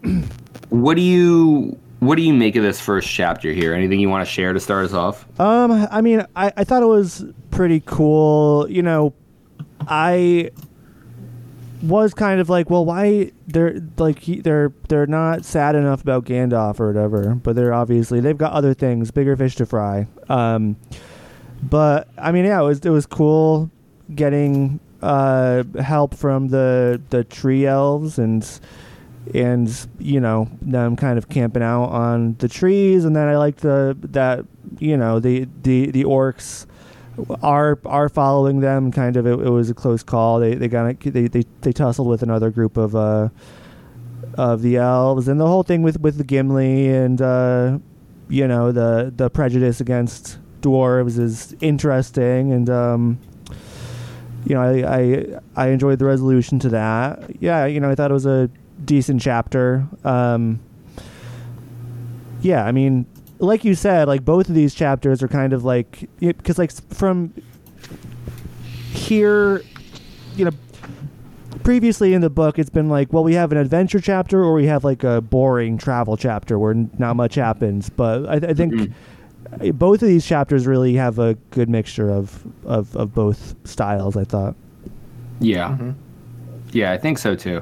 what 0.69 0.95
do 0.95 1.01
you 1.01 1.77
what 1.99 2.15
do 2.15 2.21
you 2.21 2.33
make 2.33 2.55
of 2.55 2.63
this 2.63 2.79
first 2.79 3.09
chapter 3.09 3.51
here? 3.51 3.73
Anything 3.73 3.99
you 3.99 4.09
want 4.09 4.25
to 4.25 4.31
share 4.31 4.53
to 4.53 4.59
start 4.59 4.85
us 4.85 4.93
off? 4.93 5.25
Um, 5.39 5.87
I 5.89 6.01
mean, 6.01 6.25
I, 6.35 6.53
I 6.55 6.63
thought 6.63 6.83
it 6.83 6.87
was 6.87 7.25
pretty 7.49 7.81
cool. 7.85 8.69
You 8.69 8.83
know, 8.83 9.13
I 9.87 10.51
was 11.81 12.13
kind 12.13 12.39
of 12.39 12.49
like, 12.49 12.69
well, 12.69 12.85
why 12.85 13.31
they're 13.47 13.81
like 13.97 14.19
he, 14.19 14.41
they're 14.41 14.71
they're 14.89 15.07
not 15.07 15.43
sad 15.45 15.75
enough 15.75 16.01
about 16.01 16.25
Gandalf 16.25 16.79
or 16.79 16.87
whatever, 16.87 17.35
but 17.35 17.55
they're 17.55 17.73
obviously 17.73 18.19
they've 18.19 18.37
got 18.37 18.53
other 18.53 18.73
things, 18.73 19.11
bigger 19.11 19.35
fish 19.35 19.55
to 19.55 19.65
fry. 19.65 20.07
Um, 20.29 20.77
but 21.63 22.09
I 22.17 22.31
mean, 22.31 22.45
yeah, 22.45 22.61
it 22.61 22.65
was 22.65 22.79
it 22.79 22.89
was 22.89 23.05
cool 23.05 23.69
getting 24.13 24.79
uh 25.01 25.63
help 25.79 26.15
from 26.15 26.47
the 26.47 26.99
the 27.11 27.23
tree 27.23 27.67
elves 27.67 28.17
and 28.17 28.59
and 29.35 29.87
you 29.99 30.19
know 30.19 30.49
them 30.61 30.95
kind 30.95 31.17
of 31.17 31.29
camping 31.29 31.63
out 31.63 31.85
on 31.85 32.35
the 32.39 32.47
trees. 32.47 33.05
And 33.05 33.15
then 33.15 33.27
i 33.27 33.37
liked 33.37 33.61
the 33.61 33.97
that 34.01 34.45
you 34.79 34.97
know 34.97 35.19
the 35.19 35.47
the 35.63 35.91
the 35.91 36.03
orcs 36.03 36.65
are 37.41 37.79
are 37.85 38.09
following 38.09 38.59
them. 38.59 38.91
Kind 38.91 39.17
of 39.17 39.25
it, 39.25 39.31
it 39.31 39.49
was 39.49 39.69
a 39.69 39.73
close 39.73 40.03
call. 40.03 40.39
They 40.39 40.55
they 40.55 40.67
got 40.67 40.99
they, 40.99 41.27
they 41.27 41.43
they 41.61 41.71
tussled 41.71 42.07
with 42.07 42.23
another 42.23 42.51
group 42.51 42.77
of 42.77 42.95
uh 42.95 43.29
of 44.37 44.61
the 44.61 44.77
elves. 44.77 45.27
And 45.27 45.39
the 45.39 45.47
whole 45.47 45.63
thing 45.63 45.81
with 45.81 45.99
with 45.99 46.17
the 46.17 46.23
gimli 46.23 46.89
and 46.89 47.21
uh 47.21 47.79
you 48.29 48.47
know 48.47 48.71
the 48.71 49.11
the 49.15 49.29
prejudice 49.29 49.81
against 49.81 50.37
dwarves 50.67 51.17
is 51.19 51.55
interesting 51.61 52.51
and 52.51 52.69
um 52.69 53.17
you 54.45 54.55
know, 54.55 54.61
I, 54.61 54.97
I 54.99 55.39
I 55.57 55.67
enjoyed 55.69 55.99
the 55.99 56.05
resolution 56.05 56.57
to 56.59 56.69
that. 56.69 57.41
Yeah, 57.41 57.65
you 57.65 57.81
know, 57.81 57.89
I 57.89 57.95
thought 57.95 58.11
it 58.11 58.13
was 58.13 58.25
a 58.25 58.49
decent 58.85 59.19
chapter. 59.21 59.85
Um, 60.05 60.61
yeah, 62.41 62.63
I 62.65 62.71
mean, 62.71 63.05
like 63.39 63.65
you 63.65 63.75
said, 63.75 64.07
like 64.07 64.23
both 64.23 64.47
of 64.47 64.55
these 64.55 64.73
chapters 64.73 65.21
are 65.21 65.27
kind 65.27 65.51
of 65.51 65.65
like 65.65 66.07
because 66.21 66.57
like 66.57 66.71
from 66.93 67.33
here, 68.93 69.61
you 70.37 70.45
know, 70.45 70.51
previously 71.63 72.13
in 72.13 72.21
the 72.21 72.29
book, 72.29 72.57
it's 72.57 72.69
been 72.69 72.87
like, 72.87 73.11
well, 73.11 73.23
we 73.25 73.33
have 73.33 73.51
an 73.51 73.57
adventure 73.57 73.99
chapter 73.99 74.41
or 74.41 74.53
we 74.53 74.67
have 74.67 74.85
like 74.85 75.03
a 75.03 75.19
boring 75.19 75.77
travel 75.77 76.15
chapter 76.15 76.57
where 76.57 76.73
not 76.97 77.15
much 77.17 77.35
happens. 77.35 77.89
But 77.89 78.25
I, 78.29 78.35
I 78.49 78.53
think 78.53 78.73
Mhm. 78.73 78.93
Both 79.73 80.01
of 80.01 80.07
these 80.07 80.25
chapters 80.25 80.67
really 80.67 80.93
have 80.95 81.19
a 81.19 81.35
good 81.51 81.69
mixture 81.69 82.09
of 82.09 82.43
of, 82.65 82.95
of 82.95 83.13
both 83.13 83.55
styles. 83.65 84.15
I 84.17 84.23
thought. 84.23 84.55
Yeah, 85.39 85.69
Mm-hmm. 85.69 85.91
yeah, 86.71 86.91
I 86.91 86.97
think 86.97 87.17
so 87.19 87.35
too. 87.35 87.61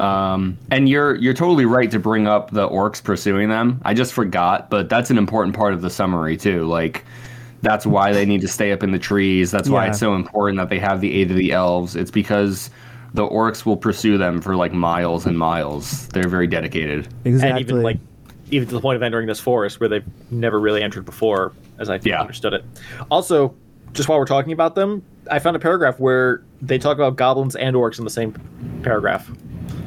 Um, 0.00 0.58
and 0.70 0.88
you're 0.88 1.14
you're 1.16 1.32
totally 1.34 1.64
right 1.64 1.90
to 1.90 1.98
bring 1.98 2.26
up 2.26 2.50
the 2.50 2.68
orcs 2.68 3.02
pursuing 3.02 3.48
them. 3.48 3.80
I 3.84 3.94
just 3.94 4.12
forgot, 4.12 4.68
but 4.68 4.88
that's 4.90 5.10
an 5.10 5.16
important 5.16 5.56
part 5.56 5.72
of 5.72 5.80
the 5.80 5.88
summary 5.90 6.36
too. 6.36 6.66
Like 6.66 7.04
that's 7.62 7.86
why 7.86 8.12
they 8.12 8.26
need 8.26 8.42
to 8.42 8.48
stay 8.48 8.72
up 8.72 8.82
in 8.82 8.92
the 8.92 8.98
trees. 8.98 9.50
That's 9.50 9.68
why 9.70 9.84
Yeah. 9.84 9.90
it's 9.90 9.98
so 9.98 10.14
important 10.14 10.58
that 10.58 10.68
they 10.68 10.78
have 10.78 11.00
the 11.00 11.12
aid 11.14 11.30
of 11.30 11.36
the 11.36 11.52
elves. 11.52 11.96
It's 11.96 12.10
because 12.10 12.68
the 13.14 13.26
orcs 13.26 13.64
will 13.64 13.78
pursue 13.78 14.18
them 14.18 14.42
for 14.42 14.54
like 14.54 14.72
miles 14.74 15.24
and 15.24 15.38
miles. 15.38 16.08
They're 16.08 16.28
very 16.28 16.46
dedicated. 16.46 17.08
Exactly. 17.24 17.50
And 17.50 17.60
even 17.60 17.82
like, 17.82 17.98
even 18.50 18.68
to 18.68 18.74
the 18.74 18.80
point 18.80 18.96
of 18.96 19.02
entering 19.02 19.26
this 19.26 19.40
forest 19.40 19.80
where 19.80 19.88
they've 19.88 20.04
never 20.30 20.60
really 20.60 20.82
entered 20.82 21.04
before, 21.04 21.52
as 21.78 21.90
I 21.90 21.98
Yeah. 22.02 22.20
understood 22.20 22.52
it. 22.54 22.64
Also, 23.10 23.54
just 23.92 24.08
while 24.08 24.18
we're 24.18 24.24
talking 24.26 24.52
about 24.52 24.74
them, 24.74 25.02
I 25.30 25.38
found 25.38 25.56
a 25.56 25.58
paragraph 25.58 25.98
where 25.98 26.42
they 26.62 26.78
talk 26.78 26.96
about 26.96 27.16
goblins 27.16 27.56
and 27.56 27.74
orcs 27.74 27.98
in 27.98 28.04
the 28.04 28.10
same 28.10 28.32
paragraph. 28.82 29.26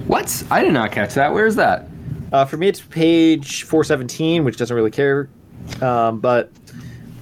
What? 0.08 0.44
I 0.52 0.64
did 0.64 0.74
not 0.74 0.92
catch 0.92 1.14
that. 1.14 1.32
Where 1.34 1.46
is 1.46 1.56
that? 1.56 1.88
Uh, 2.32 2.46
for 2.46 2.58
me, 2.58 2.68
it's 2.68 2.82
page 2.82 3.64
417, 3.64 4.44
which 4.44 4.58
doesn't 4.58 4.76
really 4.76 4.92
care. 4.92 5.30
Um, 5.82 6.20
but 6.20 6.52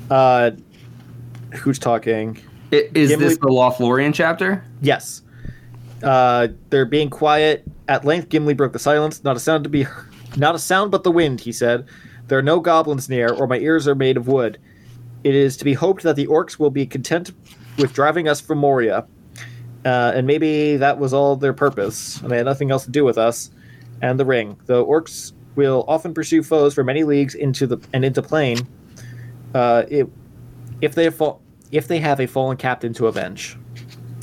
uh, 0.09 0.51
who's 1.53 1.79
talking? 1.79 2.39
I- 2.71 2.89
Is 2.93 3.09
Gimli- 3.11 3.25
this 3.25 3.37
the 3.37 3.47
Lothlorien 3.47 4.13
chapter? 4.13 4.63
Yes. 4.81 5.21
Uh, 6.03 6.49
they're 6.69 6.85
being 6.85 7.09
quiet. 7.09 7.63
At 7.87 8.03
length, 8.05 8.29
Gimli 8.29 8.53
broke 8.53 8.73
the 8.73 8.79
silence. 8.79 9.23
Not 9.23 9.35
a 9.37 9.39
sound 9.39 9.63
to 9.63 9.69
be, 9.69 9.85
not 10.37 10.55
a 10.55 10.59
sound 10.59 10.91
but 10.91 11.03
the 11.03 11.11
wind. 11.11 11.41
He 11.41 11.51
said, 11.51 11.85
"There 12.27 12.37
are 12.37 12.43
no 12.43 12.59
goblins 12.59 13.09
near, 13.09 13.29
or 13.29 13.47
my 13.47 13.57
ears 13.57 13.87
are 13.87 13.95
made 13.95 14.17
of 14.17 14.27
wood. 14.27 14.57
It 15.23 15.35
is 15.35 15.57
to 15.57 15.65
be 15.65 15.73
hoped 15.73 16.03
that 16.03 16.15
the 16.15 16.27
orcs 16.27 16.59
will 16.59 16.69
be 16.69 16.85
content 16.85 17.31
with 17.77 17.93
driving 17.93 18.27
us 18.27 18.39
from 18.39 18.59
Moria, 18.59 19.05
uh, 19.85 20.11
and 20.15 20.27
maybe 20.27 20.77
that 20.77 20.99
was 20.99 21.13
all 21.13 21.35
their 21.35 21.53
purpose, 21.53 22.21
and 22.21 22.31
they 22.31 22.37
had 22.37 22.45
nothing 22.45 22.71
else 22.71 22.85
to 22.85 22.91
do 22.91 23.03
with 23.03 23.17
us 23.17 23.51
and 24.01 24.19
the 24.19 24.25
ring. 24.25 24.57
The 24.65 24.83
orcs 24.85 25.33
will 25.55 25.83
often 25.87 26.13
pursue 26.13 26.43
foes 26.43 26.73
for 26.73 26.83
many 26.83 27.03
leagues 27.03 27.35
into 27.35 27.65
the 27.67 27.79
and 27.93 28.05
into 28.05 28.21
plain. 28.21 28.59
Uh, 29.55 29.83
it, 29.89 30.07
if 30.81 30.93
they 30.93 31.05
have 31.05 31.15
fall, 31.15 31.41
if 31.71 31.87
they 31.87 31.99
have 31.99 32.19
a 32.19 32.27
fallen 32.27 32.57
captain 32.57 32.93
to 32.93 33.07
avenge." 33.07 33.57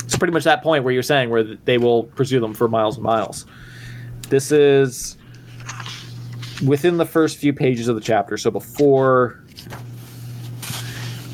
It's 0.05 0.15
pretty 0.15 0.33
much 0.33 0.43
that 0.43 0.61
point 0.61 0.83
where 0.83 0.93
you're 0.93 1.03
saying 1.03 1.31
where 1.31 1.43
they 1.43 1.79
will 1.79 2.03
pursue 2.03 2.39
them 2.39 2.53
for 2.53 2.67
miles 2.67 2.95
and 2.95 3.03
miles. 3.03 3.45
This 4.29 4.51
is 4.51 5.17
within 6.63 6.97
the 6.97 7.05
first 7.05 7.37
few 7.37 7.53
pages 7.53 7.87
of 7.87 7.95
the 7.95 8.01
chapter, 8.01 8.37
so 8.37 8.51
before 8.51 9.43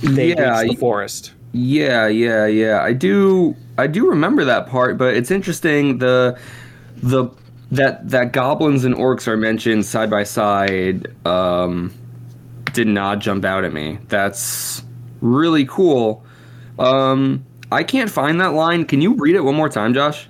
they 0.02 0.30
yeah, 0.30 0.62
reach 0.62 0.72
the 0.72 0.78
forest. 0.78 1.34
yeah, 1.52 2.08
yeah, 2.08 2.46
yeah. 2.46 2.82
I 2.82 2.94
do, 2.94 3.56
I 3.78 3.88
do 3.88 4.10
remember 4.10 4.46
that 4.46 4.68
part, 4.68 4.98
but 4.98 5.16
it's 5.16 5.32
interesting 5.32 5.98
the 6.00 6.40
the 7.04 7.30
that 7.72 8.10
that 8.10 8.32
goblins 8.34 8.84
and 8.84 8.96
orcs 8.96 9.28
are 9.28 9.38
mentioned 9.38 9.86
side 9.86 10.10
by 10.10 10.24
side. 10.24 11.08
Um, 11.26 11.94
did 12.74 12.88
not 12.88 13.20
jump 13.20 13.44
out 13.44 13.66
at 13.66 13.74
me. 13.74 14.00
That's 14.08 14.84
really 15.20 15.66
cool. 15.66 16.26
Um, 16.80 17.46
I 17.72 17.84
can't 17.84 18.10
find 18.10 18.40
that 18.40 18.54
line. 18.54 18.86
Can 18.86 19.02
you 19.02 19.14
read 19.16 19.36
it 19.36 19.42
one 19.42 19.56
more 19.56 19.68
time, 19.70 19.94
Josh? 19.94 20.28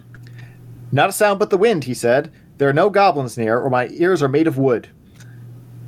Not 0.92 1.10
a 1.10 1.12
sound 1.12 1.40
but 1.40 1.52
the 1.52 1.58
wind, 1.58 1.84
he 1.84 1.94
said. 1.94 2.32
There 2.62 2.70
are 2.70 2.74
no 2.74 2.92
goblins 2.92 3.40
near, 3.40 3.58
or 3.60 3.72
my 3.72 3.88
ears 3.88 4.22
are 4.22 4.28
made 4.28 4.46
of 4.46 4.60
wood. 4.60 4.88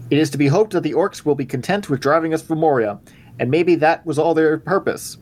It 0.09 0.17
is 0.17 0.31
to 0.31 0.39
be 0.39 0.47
hoped 0.47 0.73
that 0.73 0.81
the 0.81 0.93
orcs 0.93 1.23
will 1.23 1.35
be 1.35 1.45
content 1.45 1.87
with 1.87 1.99
driving 1.99 2.33
us 2.33 2.41
from 2.41 2.57
Moria, 2.57 2.99
and 3.37 3.51
maybe 3.51 3.75
that 3.75 4.03
was 4.07 4.17
all 4.17 4.33
their 4.33 4.57
purpose. 4.57 5.19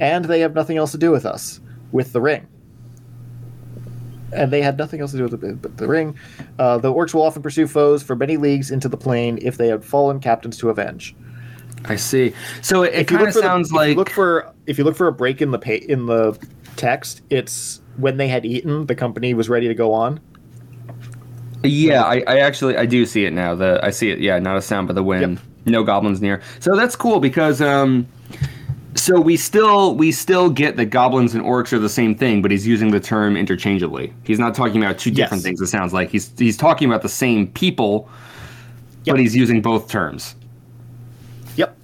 And 0.00 0.24
they 0.24 0.40
have 0.40 0.56
nothing 0.56 0.78
else 0.78 0.90
to 0.90 0.98
do 0.98 1.12
with 1.12 1.24
us, 1.24 1.60
with 1.92 2.12
the 2.12 2.20
ring. 2.20 2.48
And 4.32 4.52
they 4.52 4.60
had 4.60 4.76
nothing 4.76 5.00
else 5.00 5.12
to 5.12 5.18
do 5.18 5.22
with 5.28 5.40
the, 5.40 5.52
but 5.54 5.76
the 5.76 5.86
ring. 5.86 6.18
Uh, 6.58 6.78
the 6.78 6.92
orcs 6.92 7.14
will 7.14 7.22
often 7.22 7.42
pursue 7.42 7.68
foes 7.68 8.02
for 8.02 8.16
many 8.16 8.36
leagues 8.36 8.72
into 8.72 8.88
the 8.88 8.96
plain 8.96 9.38
if 9.40 9.58
they 9.58 9.68
have 9.68 9.84
fallen 9.84 10.18
captains 10.18 10.58
to 10.58 10.68
avenge. 10.68 11.14
I 11.84 11.94
see. 11.94 12.34
So 12.60 12.82
it, 12.82 12.92
it 12.92 13.06
kind 13.06 13.28
of 13.28 13.34
the- 13.34 13.40
sounds 13.40 13.68
if 13.68 13.76
like 13.76 13.96
look 13.96 14.10
for 14.10 14.52
if 14.66 14.78
you 14.78 14.82
look 14.84 14.96
for 14.96 15.06
a 15.06 15.12
break 15.12 15.40
in 15.40 15.52
the 15.52 15.60
pa- 15.60 15.86
in 15.88 16.06
the 16.06 16.36
text, 16.74 17.22
it's 17.30 17.82
when 17.98 18.16
they 18.16 18.26
had 18.26 18.44
eaten, 18.44 18.86
the 18.86 18.96
company 18.96 19.32
was 19.32 19.48
ready 19.48 19.68
to 19.68 19.74
go 19.74 19.92
on. 19.92 20.18
Yeah, 21.64 22.02
I, 22.02 22.22
I 22.26 22.38
actually 22.38 22.76
I 22.76 22.86
do 22.86 23.06
see 23.06 23.24
it 23.24 23.32
now. 23.32 23.54
The 23.54 23.80
I 23.82 23.90
see 23.90 24.10
it. 24.10 24.18
Yeah, 24.20 24.38
not 24.38 24.56
a 24.56 24.62
sound 24.62 24.86
but 24.88 24.94
the 24.94 25.02
wind. 25.02 25.40
No 25.64 25.84
goblins 25.84 26.20
near. 26.20 26.42
So 26.60 26.74
that's 26.74 26.96
cool 26.96 27.20
because 27.20 27.60
um, 27.60 28.06
so 28.94 29.20
we 29.20 29.36
still 29.36 29.94
we 29.94 30.10
still 30.10 30.50
get 30.50 30.76
that 30.76 30.86
goblins 30.86 31.34
and 31.34 31.44
orcs 31.44 31.72
are 31.72 31.78
the 31.78 31.88
same 31.88 32.14
thing, 32.16 32.42
but 32.42 32.50
he's 32.50 32.66
using 32.66 32.90
the 32.90 32.98
term 33.00 33.36
interchangeably. 33.36 34.12
He's 34.24 34.40
not 34.40 34.54
talking 34.54 34.82
about 34.82 34.98
two 34.98 35.10
different 35.12 35.40
Yes. 35.40 35.44
things. 35.44 35.60
It 35.60 35.68
sounds 35.68 35.92
like 35.92 36.10
he's 36.10 36.32
he's 36.36 36.56
talking 36.56 36.88
about 36.88 37.02
the 37.02 37.08
same 37.08 37.46
people, 37.52 38.08
Yep. 39.04 39.14
but 39.14 39.20
he's 39.20 39.36
using 39.36 39.62
both 39.62 39.88
terms. 39.88 40.34
Yep. 41.56 41.76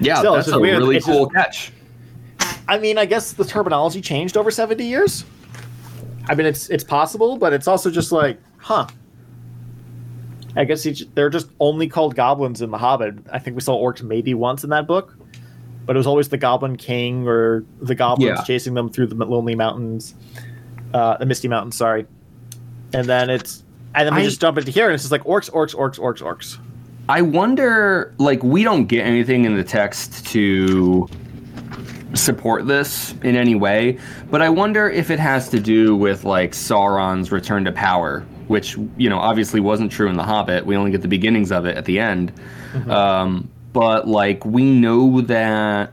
Yeah, 0.00 0.16
Still, 0.18 0.34
that's 0.34 0.48
a 0.48 0.58
weird. 0.58 0.78
really 0.78 0.96
It's 0.98 1.06
cool 1.06 1.30
just- 1.30 1.34
catch. 1.34 1.72
I 2.68 2.78
mean, 2.78 2.98
I 2.98 3.06
guess 3.06 3.32
the 3.32 3.44
terminology 3.44 4.00
changed 4.00 4.36
over 4.36 4.50
70 4.50 4.84
years. 4.84 5.24
I 6.28 6.34
mean, 6.34 6.46
it's 6.46 6.68
it's 6.68 6.82
possible, 6.84 7.36
but 7.38 7.52
it's 7.52 7.68
also 7.68 7.90
just 7.90 8.10
like, 8.12 8.38
huh. 8.66 8.86
I 10.56 10.64
guess 10.64 10.82
he, 10.82 10.92
they're 11.14 11.30
just 11.30 11.48
only 11.60 11.86
called 11.86 12.16
goblins 12.16 12.62
in 12.62 12.70
The 12.70 12.78
Hobbit. 12.78 13.14
I 13.30 13.38
think 13.38 13.54
we 13.56 13.60
saw 13.62 13.76
orcs 13.76 14.02
maybe 14.02 14.34
once 14.34 14.64
in 14.64 14.70
that 14.70 14.86
book, 14.88 15.14
but 15.84 15.94
it 15.94 15.98
was 15.98 16.06
always 16.06 16.30
the 16.30 16.38
Goblin 16.38 16.76
King 16.76 17.28
or 17.28 17.64
the 17.80 17.94
goblins 17.94 18.38
Yeah. 18.38 18.42
chasing 18.44 18.74
them 18.74 18.88
through 18.88 19.06
the 19.08 19.14
Lonely 19.24 19.54
Mountains, 19.54 20.14
uh, 20.94 21.16
the 21.18 21.26
Misty 21.26 21.46
Mountains. 21.48 21.76
Sorry, 21.76 22.06
and 22.94 23.06
then 23.06 23.30
it's 23.30 23.62
and 23.94 24.06
then 24.08 24.14
we 24.14 24.22
I- 24.22 24.24
just 24.24 24.40
jump 24.40 24.58
into 24.58 24.70
here, 24.72 24.86
and 24.86 24.94
it's 24.94 25.02
just 25.04 25.12
like 25.12 25.24
orcs, 25.24 25.50
orcs, 25.50 25.74
orcs, 25.74 25.98
orcs, 26.00 26.22
orcs. 26.22 26.58
I 27.08 27.22
wonder, 27.22 28.12
like, 28.18 28.42
we 28.42 28.64
don't 28.64 28.86
get 28.86 29.06
anything 29.06 29.44
in 29.44 29.54
the 29.56 29.62
text 29.62 30.26
to 30.28 31.06
support 32.14 32.66
this 32.66 33.12
in 33.22 33.36
any 33.36 33.54
way, 33.54 33.98
but 34.30 34.42
I 34.42 34.48
wonder 34.48 34.88
if 34.90 35.10
it 35.10 35.20
has 35.20 35.48
to 35.50 35.60
do 35.60 35.94
with, 35.94 36.24
like, 36.24 36.50
Sauron's 36.52 37.30
return 37.30 37.64
to 37.66 37.72
power, 37.72 38.26
which, 38.48 38.76
you 38.96 39.08
know, 39.08 39.18
obviously 39.18 39.60
wasn't 39.60 39.90
true 39.90 40.08
in 40.08 40.16
The 40.16 40.22
Hobbit. 40.22 40.66
We 40.66 40.76
only 40.76 40.90
get 40.90 41.02
the 41.02 41.08
beginnings 41.08 41.52
of 41.52 41.66
it 41.66 41.76
at 41.76 41.84
the 41.84 41.98
end. 41.98 42.32
Um, 42.88 43.48
but, 43.72 44.08
like, 44.08 44.44
we 44.44 44.64
know 44.64 45.20
that 45.22 45.92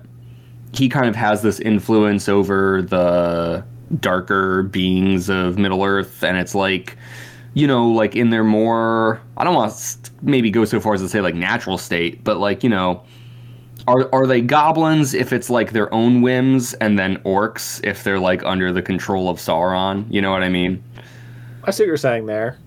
he 0.74 0.90
kind 0.90 1.08
of 1.08 1.16
has 1.16 1.42
this 1.42 1.60
influence 1.60 2.28
over 2.28 2.82
the 2.82 3.64
darker 4.00 4.64
beings 4.64 5.30
of 5.30 5.58
Middle 5.58 5.84
Earth, 5.84 6.24
and 6.24 6.38
it's 6.38 6.56
like, 6.56 6.98
you 7.54 7.68
know, 7.68 7.88
like 7.88 8.16
in 8.16 8.32
their 8.32 8.44
more, 8.44 9.22
I 9.38 9.44
don't 9.44 9.54
want 9.54 9.72
to 9.74 10.12
maybe 10.24 10.50
go 10.50 10.66
so 10.66 10.80
far 10.80 10.96
as 10.96 11.02
to 11.02 11.10
say 11.10 11.22
like 11.22 11.36
natural 11.36 11.78
state, 11.78 12.24
but 12.24 12.38
like, 12.40 12.64
you 12.64 12.70
know, 12.70 13.04
are 13.88 14.10
are 14.14 14.26
they 14.26 14.42
goblins 14.42 15.14
if 15.14 15.32
it's 15.34 15.50
like 15.50 15.72
their 15.72 15.94
own 15.94 16.22
whims, 16.22 16.74
and 16.76 16.98
then 16.98 17.18
orcs 17.18 17.84
if 17.84 18.04
they're 18.04 18.20
like 18.20 18.44
under 18.44 18.72
the 18.72 18.82
control 18.82 19.30
of 19.30 19.38
Sauron? 19.38 20.06
You 20.10 20.22
know 20.22 20.32
what 20.32 20.42
I 20.42 20.50
mean? 20.50 20.84
I 21.64 21.72
see 21.72 21.84
what 21.84 21.88
you're 21.88 21.98
saying 21.98 22.26
there. 22.26 22.58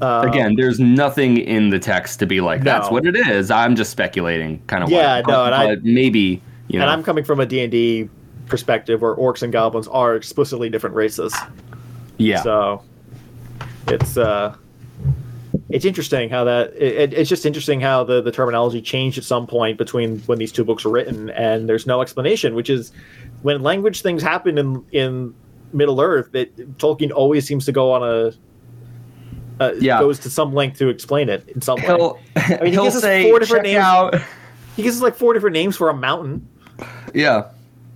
Um, 0.00 0.26
Again, 0.28 0.54
there's 0.56 0.80
nothing 0.80 1.36
in 1.36 1.68
the 1.70 1.78
text 1.78 2.18
to 2.20 2.26
be 2.26 2.40
like 2.40 2.62
that's 2.62 2.86
No. 2.86 2.92
what 2.94 3.06
it 3.06 3.16
is. 3.16 3.50
I'm 3.50 3.76
just 3.76 3.90
speculating, 3.90 4.62
kind 4.66 4.82
of. 4.82 4.88
Yeah, 4.90 5.16
what, 5.18 5.26
no, 5.28 5.44
and 5.44 5.54
I- 5.54 5.66
but 5.74 5.84
maybe 5.84 6.40
you 6.68 6.78
know. 6.78 6.84
and 6.84 6.90
I'm 6.90 7.02
coming 7.02 7.22
from 7.24 7.38
a 7.40 7.46
D&D 7.46 8.08
perspective 8.46 9.02
where 9.02 9.14
orcs 9.14 9.42
and 9.42 9.52
goblins 9.52 9.88
are 9.88 10.14
explicitly 10.16 10.70
different 10.70 10.96
races. 10.96 11.34
yeah, 12.16 12.42
So 12.42 12.82
it's 13.88 14.16
uh 14.16 14.54
it's 15.68 15.84
interesting 15.84 16.28
how 16.30 16.44
that 16.44 16.72
it, 16.76 17.12
it's 17.12 17.28
just 17.28 17.44
interesting 17.44 17.80
how 17.80 18.02
the 18.04 18.20
the 18.22 18.32
terminology 18.32 18.80
changed 18.80 19.18
at 19.18 19.24
some 19.24 19.46
point 19.46 19.76
between 19.78 20.18
when 20.20 20.38
these 20.38 20.50
two 20.52 20.64
books 20.64 20.84
were 20.84 20.90
written 20.90 21.28
and 21.30 21.68
there's 21.68 21.86
no 21.86 22.00
explanation 22.02 22.54
which 22.54 22.70
is 22.70 22.92
when 23.42 23.62
language 23.62 24.02
things 24.02 24.22
happen 24.22 24.58
in 24.58 24.84
in 24.92 25.34
Middle 25.72 26.00
Earth 26.00 26.32
that 26.32 26.54
Tolkien 26.78 27.10
always 27.12 27.46
seems 27.46 27.64
to 27.66 27.72
go 27.72 27.92
on 27.92 28.02
a 28.02 28.32
uh, 29.62 29.72
Yeah. 29.78 30.00
goes 30.00 30.18
to 30.20 30.30
some 30.30 30.52
length 30.54 30.78
to 30.78 30.88
explain 30.88 31.28
it 31.28 31.48
in 31.48 31.60
some 31.60 31.76
way. 31.80 31.86
he'll 31.86 32.18
mean, 32.34 32.58
he 32.66 32.70
he'll 32.72 32.84
gives 32.84 32.96
us 32.96 33.22
four 33.24 33.38
different 33.38 33.64
names. 33.64 33.76
out. 33.78 34.14
He 34.76 34.82
gives 34.82 34.96
us 34.96 35.02
like 35.02 35.16
four 35.16 35.34
different 35.34 35.54
names 35.54 35.76
for 35.76 35.88
a 35.90 35.94
mountain, 35.94 36.48
Yeah, 37.14 37.48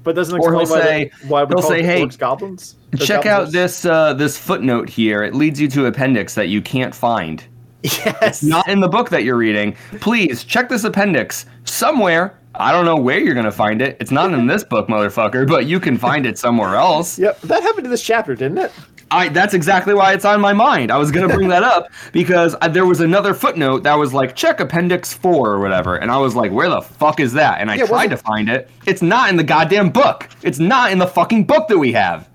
but 0.02 0.14
doesn't 0.14 0.38
Or 0.38 0.50
he'll 0.52 0.58
why, 0.70 0.80
say- 0.80 1.10
they, 1.22 1.28
why 1.28 1.44
we 1.44 1.48
he'll 1.54 1.62
call 1.62 1.70
say, 1.70 1.78
it 1.80 1.84
"Hey, 1.86 2.02
orcs 2.04 2.18
goblins. 2.18 2.76
Check 2.98 3.24
goblins 3.24 3.48
out 3.48 3.52
this 3.52 3.84
uh, 3.86 4.12
this 4.14 4.36
footnote 4.36 4.88
here. 4.90 5.22
It 5.22 5.34
leads 5.34 5.58
you 5.60 5.68
to 5.68 5.86
appendix 5.86 6.34
that 6.34 6.48
you 6.48 6.60
can't 6.60 6.94
find. 6.94 7.42
Yes. 7.84 8.42
Not 8.42 8.66
in 8.68 8.80
the 8.80 8.88
book 8.88 9.10
that 9.10 9.24
you're 9.24 9.36
reading. 9.36 9.76
Please 10.00 10.42
check 10.44 10.68
this 10.70 10.84
appendix 10.84 11.44
somewhere. 11.64 12.38
I 12.56 12.72
don't 12.72 12.84
know 12.84 12.96
where 12.96 13.18
you're 13.18 13.34
gonna 13.34 13.50
find 13.52 13.82
it. 13.82 13.96
It's 14.00 14.10
not 14.10 14.32
in 14.32 14.46
this 14.46 14.64
book, 14.70 14.88
motherfucker, 14.88 15.46
but 15.48 15.66
you 15.66 15.80
can 15.80 15.98
find 15.98 16.26
it 16.26 16.38
somewhere 16.38 16.76
else. 16.76 17.18
Yep, 17.18 17.40
that 17.42 17.62
happened 17.62 17.84
to 17.84 17.90
this 17.90 18.02
chapter, 18.02 18.34
didn't 18.34 18.58
it? 18.58 18.72
I 19.10 19.28
that's 19.28 19.54
exactly 19.54 19.94
why 19.94 20.12
it's 20.12 20.24
on 20.24 20.40
my 20.40 20.52
mind. 20.52 20.90
I 20.90 20.96
was 20.96 21.10
gonna 21.10 21.28
bring 21.28 21.48
that 21.48 21.62
up 21.62 21.88
because 22.12 22.56
I, 22.60 22.68
there 22.68 22.86
was 22.86 23.00
another 23.00 23.34
footnote 23.34 23.82
that 23.82 23.94
was 23.94 24.12
like 24.14 24.34
check 24.34 24.60
appendix 24.60 25.12
four 25.12 25.52
or 25.52 25.60
whatever, 25.60 25.96
and 25.96 26.10
I 26.10 26.18
was 26.18 26.34
like, 26.34 26.52
where 26.52 26.68
the 26.68 26.80
fuck 26.80 27.20
is 27.20 27.32
that? 27.34 27.60
And 27.60 27.70
I 27.70 27.76
Yeah, 27.76 27.86
tried 27.86 28.08
to 28.08 28.16
find 28.16 28.48
it. 28.48 28.70
It's 28.86 29.02
not 29.02 29.30
in 29.30 29.36
the 29.36 29.44
goddamn 29.44 29.90
book. 29.90 30.28
It's 30.42 30.58
not 30.58 30.90
in 30.90 30.98
the 30.98 31.06
fucking 31.06 31.44
book 31.44 31.68
that 31.68 31.78
we 31.78 31.92
have. 31.92 32.28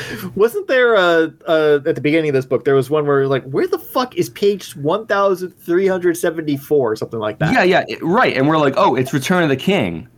Wasn't 0.34 0.66
there 0.68 0.96
uh, 0.96 1.28
uh, 1.46 1.80
at 1.86 1.94
the 1.94 2.00
beginning 2.00 2.30
of 2.30 2.34
this 2.34 2.46
book? 2.46 2.64
There 2.64 2.74
was 2.74 2.88
one 2.90 3.06
where 3.06 3.26
like, 3.26 3.44
where 3.44 3.66
the 3.66 3.78
fuck 3.78 4.16
is 4.16 4.30
page 4.30 4.74
one 4.76 5.06
thousand 5.06 5.50
three 5.50 5.86
hundred 5.86 6.16
seventy 6.16 6.56
four 6.56 6.92
or 6.92 6.96
something 6.96 7.20
like 7.20 7.38
that? 7.40 7.52
Yeah, 7.52 7.62
yeah, 7.62 7.84
it- 7.88 8.02
right. 8.02 8.36
And 8.36 8.48
we're 8.48 8.58
like, 8.58 8.74
oh, 8.76 8.94
it's 8.94 9.12
Return 9.12 9.42
of 9.42 9.48
the 9.48 9.56
King 9.56 10.08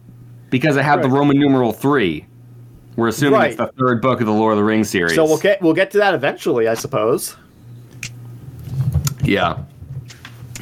because 0.51 0.77
it 0.77 0.85
had 0.85 1.03
the 1.03 1.09
Roman 1.09 1.39
numeral 1.39 1.73
three. 1.73 2.27
We're 2.97 3.09
assuming 3.09 3.43
it's 3.43 3.57
the 3.57 3.73
third 3.79 4.01
book 4.01 4.21
of 4.21 4.27
the 4.27 4.33
Lord 4.33 4.53
of 4.53 4.59
the 4.59 4.65
Rings 4.65 4.89
series. 4.89 5.17
So 5.17 5.25
we'll 5.25 5.39
get 5.39 5.61
we'll 5.61 5.75
get 5.75 5.91
to 5.93 5.99
that 5.99 6.15
eventually, 6.15 6.69
I 6.69 6.75
suppose. 6.75 7.37
yeah, 9.25 9.59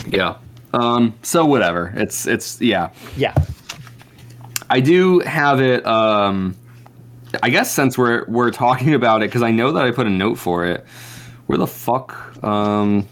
yeah. 0.06 0.36
Um. 0.72 1.14
So 1.22 1.44
whatever. 1.44 1.92
It's 1.96 2.26
it's 2.26 2.60
yeah. 2.60 2.90
Yeah. 3.16 3.34
I 4.70 4.80
do 4.80 5.18
have 5.20 5.60
it. 5.60 5.84
Um, 5.84 6.56
I 7.42 7.50
guess 7.50 7.70
since 7.72 7.96
we're 7.96 8.24
we're 8.28 8.50
talking 8.50 8.94
about 8.94 9.22
it, 9.22 9.26
because 9.28 9.42
I 9.42 9.50
know 9.50 9.72
that 9.72 9.84
I 9.84 9.90
put 9.90 10.06
a 10.06 10.10
note 10.10 10.38
for 10.38 10.64
it. 10.66 10.84
Where 11.46 11.58
the 11.58 11.66
fuck? 11.66 12.42
Um, 12.44 13.06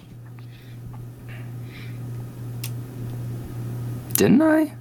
didn't 4.15 4.43
I? 4.43 4.73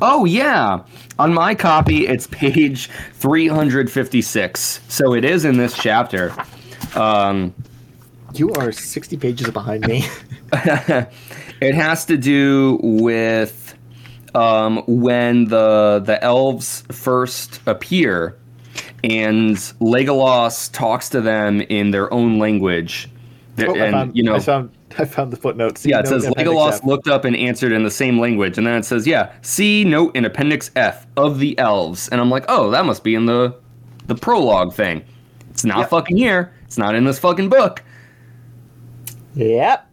Oh 0.00 0.24
yeah, 0.24 0.82
on 1.18 1.34
my 1.34 1.54
copy 1.54 2.06
it's 2.06 2.26
page 2.28 2.88
356. 3.14 4.80
So 4.88 5.14
it 5.14 5.24
is 5.24 5.44
in 5.44 5.56
this 5.56 5.76
chapter. 5.76 6.32
Um, 6.94 7.54
You 8.34 8.52
are 8.52 8.70
60 8.70 9.16
pages 9.16 9.50
behind 9.50 9.86
me. 9.86 10.04
it 10.52 11.74
has 11.74 12.04
to 12.06 12.16
do 12.16 12.78
with 12.82 13.74
um, 14.34 14.82
when 14.86 15.46
the 15.46 16.02
the 16.04 16.22
elves 16.22 16.82
first 16.90 17.60
appear, 17.66 18.36
and 19.04 19.56
Legolas 19.80 20.70
talks 20.72 21.08
to 21.10 21.20
them 21.20 21.60
in 21.62 21.90
their 21.90 22.12
own 22.12 22.38
language. 22.38 23.08
Oh, 23.60 23.74
I 23.74 23.78
and 23.86 23.92
found, 23.92 24.16
you 24.16 24.22
know, 24.22 24.36
I 24.36 24.38
found 24.40 24.70
I 24.98 25.04
found 25.04 25.32
the 25.32 25.36
footnotes. 25.36 25.84
yeah, 25.84 25.98
it 26.00 26.06
says 26.06 26.26
Legolas 26.26 26.74
F. 26.74 26.84
looked 26.84 27.08
up 27.08 27.24
and 27.24 27.34
answered 27.36 27.72
in 27.72 27.82
the 27.82 27.90
same 27.90 28.18
language, 28.20 28.56
and 28.58 28.66
then 28.66 28.76
it 28.76 28.84
says, 28.84 29.06
"Yeah, 29.06 29.32
see 29.42 29.84
note 29.84 30.14
in 30.16 30.24
Appendix 30.24 30.70
F 30.76 31.06
of 31.16 31.38
the 31.40 31.58
elves," 31.58 32.08
and 32.08 32.20
I'm 32.20 32.30
like, 32.30 32.44
"Oh, 32.48 32.70
that 32.70 32.84
must 32.86 33.02
be 33.04 33.14
in 33.14 33.26
the 33.26 33.54
the 34.06 34.14
prologue 34.14 34.72
thing." 34.74 35.02
It's 35.50 35.64
not 35.64 35.78
Yep. 35.78 35.90
fucking 35.90 36.16
here. 36.16 36.52
It's 36.66 36.78
not 36.78 36.94
in 36.94 37.04
this 37.04 37.18
fucking 37.18 37.48
book. 37.48 37.82
Yep. 39.34 39.84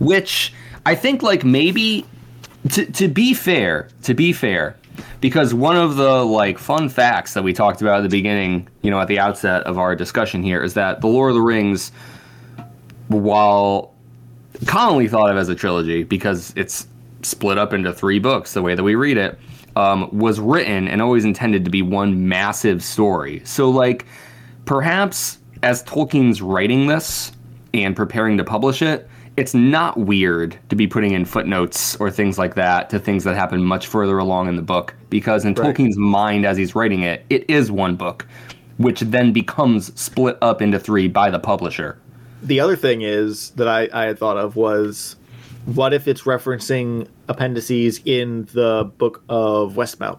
which 0.00 0.52
I 0.86 0.94
think 0.94 1.22
like 1.22 1.44
maybe 1.44 2.04
to 2.70 2.86
to 2.86 3.08
be 3.08 3.34
fair, 3.34 3.88
to 4.02 4.14
be 4.14 4.32
fair, 4.32 4.76
because 5.20 5.54
one 5.54 5.76
of 5.76 5.96
the 5.96 6.24
like 6.24 6.58
fun 6.58 6.88
facts 6.88 7.34
that 7.34 7.42
we 7.42 7.52
talked 7.52 7.80
about 7.80 7.98
at 7.98 8.02
the 8.02 8.08
beginning, 8.08 8.68
you 8.82 8.90
know, 8.90 9.00
at 9.00 9.08
the 9.08 9.18
outset 9.18 9.62
of 9.64 9.78
our 9.78 9.94
discussion 9.94 10.42
here 10.42 10.62
is 10.62 10.74
that 10.74 11.00
the 11.00 11.06
Lord 11.06 11.30
of 11.30 11.34
the 11.36 11.42
Rings 11.42 11.92
while 13.08 13.94
commonly 14.66 15.08
thought 15.08 15.30
of 15.30 15.36
as 15.36 15.48
a 15.48 15.54
trilogy 15.54 16.02
because 16.02 16.52
it's 16.56 16.86
split 17.22 17.58
up 17.58 17.72
into 17.72 17.92
three 17.92 18.18
books 18.18 18.52
the 18.54 18.62
way 18.62 18.74
that 18.74 18.82
we 18.82 18.94
read 18.94 19.16
it 19.16 19.38
um, 19.76 20.08
was 20.16 20.40
written 20.40 20.88
and 20.88 21.00
always 21.00 21.24
intended 21.24 21.64
to 21.64 21.70
be 21.70 21.82
one 21.82 22.28
massive 22.28 22.82
story. 22.82 23.42
So 23.44 23.70
like 23.70 24.06
perhaps 24.64 25.38
as 25.62 25.82
tolkien's 25.84 26.42
writing 26.42 26.86
this 26.86 27.32
and 27.74 27.94
preparing 27.94 28.36
to 28.38 28.44
publish 28.44 28.82
it 28.82 29.08
it's 29.38 29.54
not 29.54 29.96
weird 29.96 30.58
to 30.68 30.76
be 30.76 30.86
putting 30.86 31.12
in 31.12 31.24
footnotes 31.24 31.96
or 31.96 32.10
things 32.10 32.38
like 32.38 32.54
that 32.56 32.90
to 32.90 32.98
things 32.98 33.24
that 33.24 33.34
happen 33.36 33.62
much 33.64 33.86
further 33.86 34.18
along 34.18 34.48
in 34.48 34.56
the 34.56 34.62
book 34.62 34.94
because 35.10 35.44
in 35.44 35.54
Right. 35.54 35.74
tolkien's 35.74 35.96
mind 35.96 36.44
as 36.44 36.56
he's 36.56 36.74
writing 36.74 37.02
it 37.02 37.24
it 37.30 37.48
is 37.48 37.70
one 37.70 37.94
book 37.96 38.26
which 38.78 39.00
then 39.00 39.32
becomes 39.32 39.98
split 40.00 40.36
up 40.42 40.60
into 40.62 40.78
three 40.78 41.08
by 41.08 41.30
the 41.30 41.38
publisher 41.38 41.98
The 42.42 42.60
other 42.60 42.76
thing 42.76 43.02
is 43.02 43.50
that 43.52 43.66
I, 43.68 43.88
I 43.92 44.04
had 44.06 44.18
thought 44.18 44.36
of 44.36 44.54
was 44.56 45.16
what 45.66 45.92
if 45.92 46.06
it's 46.08 46.22
referencing 46.22 47.08
appendices 47.28 48.00
in 48.04 48.46
the 48.54 48.90
book 48.98 49.22
of 49.28 49.74
Westmount 49.74 50.18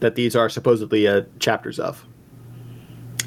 that 0.00 0.14
these 0.14 0.36
are 0.36 0.48
supposedly 0.48 1.08
uh, 1.08 1.22
chapters 1.40 1.78
of. 1.78 2.04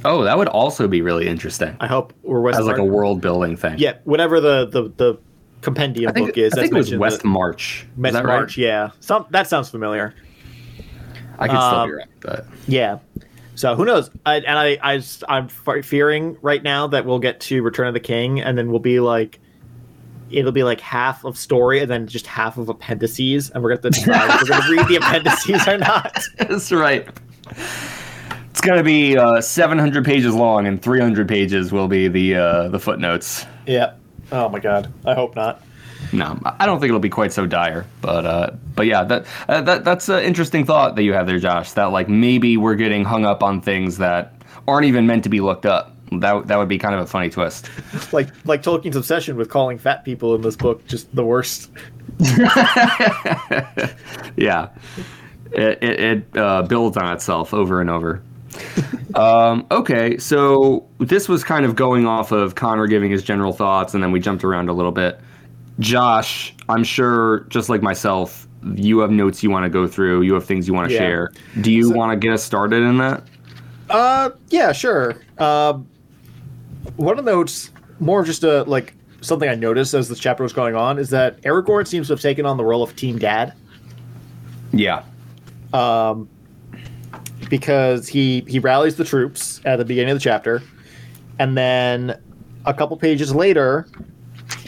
Oh, 0.06 0.24
that 0.24 0.38
would 0.38 0.48
also 0.48 0.88
be 0.88 1.02
really 1.02 1.28
interesting 1.28 1.76
I 1.80 1.88
hope 1.88 2.14
or 2.24 2.42
West 2.42 2.60
as 2.60 2.66
like 2.66 2.78
a 2.78 2.84
world 2.84 3.22
building 3.22 3.58
thing. 3.58 3.78
Yeah, 3.78 3.98
whatever 4.06 4.40
the 4.40 4.66
the, 4.66 4.84
the 4.96 5.20
compendium 5.62 6.14
think, 6.14 6.28
book 6.28 6.38
is. 6.38 6.54
I 6.54 6.62
think 6.62 6.74
it 6.74 6.78
was 6.78 6.96
West 6.96 7.22
the- 7.24 7.28
March. 7.28 7.86
West 7.98 8.14
that 8.14 8.24
right? 8.26 8.38
March. 8.38 8.58
Yeah, 8.58 8.92
some 9.02 9.26
that 9.32 9.48
sounds 9.48 9.70
familiar. 9.70 10.14
I 11.38 11.48
could 11.48 11.56
still 11.58 11.62
Um, 11.62 11.90
be 11.90 11.96
right, 11.96 12.08
but 12.22 12.46
Yeah. 12.68 13.00
So 13.56 13.76
who 13.76 13.84
knows? 13.84 14.10
I, 14.26 14.36
and 14.38 14.58
I, 14.58 14.78
I 14.82 15.04
I'm 15.28 15.50
fearing 15.50 16.38
right 16.42 16.64
now 16.64 16.88
that 16.88 17.06
we'll 17.06 17.20
get 17.20 17.42
to 17.42 17.62
Return 17.62 17.88
of 17.88 17.94
the 17.94 18.00
King, 18.00 18.40
and 18.40 18.58
then 18.58 18.70
we'll 18.72 18.80
be 18.80 19.02
like, 19.02 19.40
it'll 20.32 20.54
be 20.54 20.64
like 20.64 20.80
half 20.80 21.26
of 21.26 21.38
story, 21.38 21.82
and 21.82 21.92
then 21.92 22.08
just 22.08 22.26
half 22.26 22.58
of 22.58 22.70
appendices, 22.70 23.50
and 23.50 23.62
we're 23.62 23.76
gonna 23.76 23.82
have 23.84 23.94
to 23.94 24.00
decide 24.00 24.30
if 24.30 24.42
we're 24.44 24.48
gonna 24.48 24.72
read 24.78 24.88
the 24.88 24.96
appendices 25.02 25.68
or 25.68 25.78
not. 25.78 26.24
that's 26.38 26.72
right. 26.72 27.06
It's 28.60 28.68
gonna 28.68 28.84
be 28.84 29.18
uh, 29.18 29.40
700 29.40 30.04
pages 30.04 30.36
long, 30.36 30.68
and 30.68 30.82
300 30.82 31.30
pages 31.30 31.72
will 31.72 31.88
be 31.88 32.10
the 32.10 32.36
uh, 32.36 32.68
the 32.68 32.78
footnotes. 32.78 33.46
Yeah. 33.66 33.94
Oh 34.34 34.50
my 34.50 34.60
god. 34.60 34.92
I 35.06 35.14
hope 35.14 35.34
not. 35.38 35.64
No, 36.12 36.38
I 36.44 36.66
don't 36.66 36.82
think 36.82 36.90
it'll 36.90 37.00
be 37.00 37.08
quite 37.08 37.32
so 37.32 37.46
dire, 37.46 37.86
but 38.02 38.26
uh, 38.26 38.52
but 38.76 38.86
yeah, 38.86 39.06
that 39.06 39.26
uh, 39.48 39.62
that 39.62 39.86
that's 39.86 40.10
an 40.10 40.24
interesting 40.24 40.66
thought 40.66 40.98
that 40.98 41.04
you 41.04 41.14
have 41.14 41.26
there, 41.26 41.40
Josh. 41.40 41.72
That 41.72 41.94
like 41.94 42.10
maybe 42.10 42.58
we're 42.58 42.76
getting 42.76 43.06
hung 43.06 43.24
up 43.24 43.44
on 43.44 43.62
things 43.62 44.00
that 44.00 44.34
aren't 44.68 44.88
even 44.88 45.08
meant 45.08 45.24
to 45.24 45.30
be 45.30 45.40
looked 45.40 45.66
up. 45.66 45.96
That 46.12 46.48
that 46.48 46.58
would 46.58 46.68
be 46.68 46.80
kind 46.80 46.94
of 46.94 47.00
a 47.00 47.08
funny 47.08 47.30
twist. 47.30 47.70
Like 48.12 48.28
like 48.44 48.62
Tolkien's 48.62 48.98
obsession 48.98 49.38
with 49.38 49.50
calling 49.50 49.78
fat 49.78 50.04
people 50.04 50.36
in 50.36 50.42
this 50.42 50.58
book 50.58 50.86
just 50.86 51.16
the 51.16 51.24
worst. 51.24 51.72
yeah, 54.36 54.68
it 55.54 55.82
it, 55.82 56.00
it 56.02 56.38
uh, 56.38 56.64
builds 56.64 56.98
on 56.98 57.14
itself 57.14 57.54
over 57.54 57.80
and 57.80 57.90
over. 57.90 58.22
Um, 59.16 59.66
okay, 59.72 60.18
so 60.18 60.88
this 61.00 61.28
was 61.30 61.44
kind 61.44 61.66
of 61.66 61.76
going 61.76 62.06
off 62.06 62.32
of 62.32 62.56
Connor 62.56 62.88
giving 62.88 63.12
his 63.12 63.24
general 63.24 63.54
thoughts, 63.54 63.94
and 63.94 64.04
then 64.04 64.12
we 64.12 64.20
jumped 64.20 64.44
around 64.44 64.70
a 64.70 64.74
little 64.74 64.92
bit. 64.92 65.20
Josh, 65.80 66.54
I'm 66.68 66.84
sure, 66.84 67.42
just 67.50 67.70
like 67.70 67.82
myself, 67.82 68.48
you 68.76 69.00
have 69.00 69.12
notes 69.12 69.42
you 69.42 69.50
want 69.50 69.64
to 69.64 69.70
go 69.70 69.88
through. 69.88 70.22
You 70.24 70.34
have 70.34 70.46
things 70.46 70.68
you 70.68 70.74
want 70.74 70.90
to 70.90 70.94
Yeah. 70.94 71.00
share. 71.00 71.32
Do 71.62 71.72
you 71.72 71.84
So- 71.90 71.96
want 71.96 72.12
to 72.12 72.18
get 72.18 72.34
us 72.34 72.44
started 72.44 72.84
in 72.84 72.98
that? 72.98 73.24
Uh, 73.90 74.30
yeah, 74.50 74.72
sure. 74.72 75.16
Um, 75.38 75.88
one 76.98 77.18
of 77.18 77.26
the 77.26 77.32
notes, 77.32 77.72
more 78.00 78.24
just 78.24 78.44
a 78.44 78.64
like 78.64 78.94
something 79.22 79.50
I 79.50 79.56
noticed 79.56 79.94
as 79.94 80.08
this 80.10 80.20
chapter 80.20 80.44
was 80.44 80.54
going 80.54 80.76
on, 80.76 81.00
is 81.00 81.10
that 81.10 81.42
Aragorn 81.44 81.88
seems 81.88 82.08
to 82.08 82.14
have 82.14 82.22
taken 82.22 82.46
on 82.46 82.58
the 82.58 82.64
role 82.64 82.84
of 82.84 82.96
team 82.96 83.18
dad. 83.18 83.54
Yeah. 84.72 85.02
Because 87.50 88.08
he 88.08 88.44
he 88.48 88.60
rallies 88.60 88.96
the 88.96 89.04
troops 89.04 89.62
at 89.66 89.78
the 89.78 89.86
beginning 89.86 90.12
of 90.12 90.18
the 90.18 90.24
chapter, 90.24 90.62
and 91.40 91.58
then 91.58 92.20
a 92.66 92.74
couple 92.74 92.96
pages 92.98 93.34
later, 93.34 93.88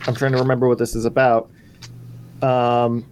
I'm 0.08 0.16
trying 0.16 0.32
to 0.32 0.38
remember 0.38 0.68
what 0.68 0.78
this 0.78 0.96
is 0.96 1.06
about. 1.06 1.50
Um, 2.42 3.06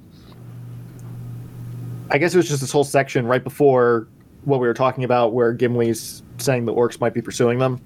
I 2.12 2.18
guess 2.18 2.34
it 2.34 2.38
was 2.38 2.48
just 2.48 2.62
this 2.62 2.72
whole 2.72 2.84
section 2.84 3.28
right 3.28 3.44
before 3.44 4.08
what 4.46 4.60
we 4.60 4.68
were 4.68 4.74
talking 4.74 5.04
about, 5.04 5.34
where 5.34 5.54
Gimli's 5.54 6.24
saying 6.38 6.66
the 6.66 6.74
orcs 6.74 7.00
might 7.00 7.14
be 7.14 7.22
pursuing 7.22 7.60
them. 7.60 7.80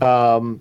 Um, 0.00 0.60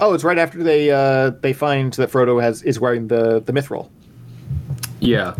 oh, 0.00 0.14
it's 0.14 0.24
right 0.24 0.38
after 0.38 0.62
they 0.62 0.90
uh, 0.90 1.30
they 1.42 1.52
find 1.52 1.92
that 1.94 2.10
Frodo 2.10 2.40
has 2.42 2.62
is 2.62 2.80
wearing 2.80 3.08
the 3.08 3.40
the 3.40 3.52
mithril 3.52 3.90
Yeah. 5.00 5.34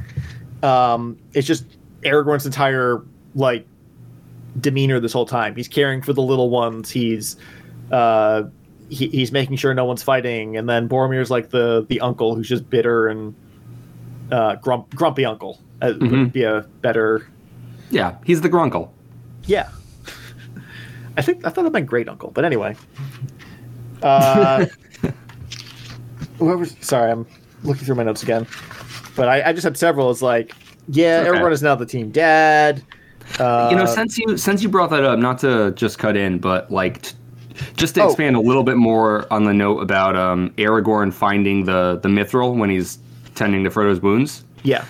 um, 0.62 1.16
it's 1.33 1.46
just 1.46 1.64
Aragorn's 2.03 2.47
entire 2.47 3.03
like 3.35 3.67
demeanor 4.61 5.01
this 5.01 5.12
whole 5.12 5.27
time. 5.27 5.57
He's 5.57 5.69
caring 5.69 6.03
for 6.03 6.12
the 6.12 6.23
little 6.23 6.51
ones. 6.51 6.91
He's 6.91 7.37
uh, 7.91 8.45
he, 8.88 9.09
he's 9.09 9.33
making 9.33 9.57
sure 9.57 9.73
no 9.75 9.85
one's 9.85 10.03
fighting, 10.03 10.57
and 10.57 10.69
then 10.69 10.88
Boromir's 10.88 11.31
like 11.31 11.51
the 11.51 11.87
the 11.88 12.01
uncle 12.01 12.35
who's 12.35 12.49
just 12.49 12.69
bitter 12.69 13.09
and 13.09 13.35
uh, 14.31 14.57
grump, 14.57 14.95
grumpy 14.95 15.25
uncle. 15.25 15.61
Uh, 15.81 15.95
Would 16.01 16.33
be 16.33 16.45
a 16.45 16.61
better 16.81 17.27
Yeah. 17.91 18.17
He's 18.25 18.41
the 18.41 18.49
grunkle. 18.49 18.91
yeah. 19.47 19.69
I 21.17 21.23
think 21.23 21.45
I 21.45 21.51
thought 21.51 21.65
that 21.65 21.73
meant 21.73 21.87
great 21.87 22.09
uncle, 22.09 22.31
but 22.31 22.45
anyway. 22.45 22.77
Uh, 24.03 24.67
whoever's 26.38 26.77
sorry, 26.81 27.11
I'm 27.11 27.27
looking 27.65 27.85
through 27.85 27.97
my 27.97 28.03
notes 28.05 28.23
again, 28.23 28.47
but 29.17 29.29
I, 29.29 29.49
I 29.51 29.53
just 29.53 29.65
had 29.65 29.77
several. 29.77 30.11
It's 30.11 30.23
like, 30.23 30.55
yeah, 30.92 31.18
Okay. 31.20 31.28
everyone 31.28 31.52
is 31.52 31.62
now 31.62 31.74
the 31.74 31.87
team 31.87 32.11
dad. 32.11 32.83
Uh, 33.38 33.68
you 33.70 33.76
know, 33.76 33.87
since 33.87 34.18
you 34.18 34.37
since 34.37 34.62
you 34.62 34.68
brought 34.68 34.90
that 34.90 35.05
up, 35.05 35.18
not 35.18 35.38
to 35.40 35.72
just 35.72 35.98
cut 35.98 36.16
in, 36.16 36.38
but 36.38 36.70
like 36.70 37.02
t- 37.02 37.14
just 37.76 37.94
to 37.94 38.02
Oh. 38.02 38.07
expand 38.09 38.37
a 38.37 38.40
little 38.40 38.64
bit 38.64 38.76
more 38.76 39.26
on 39.33 39.44
the 39.44 39.52
note 39.55 39.78
about 39.78 40.16
um, 40.16 40.50
Aragorn 40.59 41.12
finding 41.12 41.64
the 41.64 41.98
the 42.02 42.09
mithril 42.09 42.57
when 42.57 42.68
he's 42.70 42.98
tending 43.35 43.64
to 43.64 43.70
Frodo's 43.70 44.00
wounds. 44.00 44.44
yeah, 44.64 44.85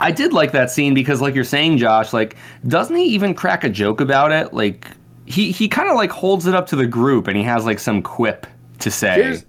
I 0.00 0.10
did 0.10 0.32
like 0.32 0.52
that 0.52 0.70
scene 0.70 0.94
because, 0.94 1.20
like 1.20 1.34
you're 1.34 1.44
saying, 1.44 1.78
Josh, 1.78 2.12
like 2.12 2.36
doesn't 2.66 2.96
he 2.96 3.04
even 3.04 3.34
crack 3.34 3.64
a 3.64 3.68
joke 3.68 4.00
about 4.00 4.32
it? 4.32 4.52
Like 4.54 4.88
he 5.26 5.52
he 5.52 5.68
kind 5.68 5.88
of 5.88 5.96
like 5.96 6.10
holds 6.10 6.46
it 6.46 6.54
up 6.54 6.66
to 6.68 6.76
the 6.76 6.86
group 6.86 7.28
and 7.28 7.36
he 7.36 7.42
has 7.44 7.64
like 7.64 7.78
some 7.78 8.02
quip 8.02 8.46
to 8.80 8.90
say. 8.90 9.14
here's 9.22 9.44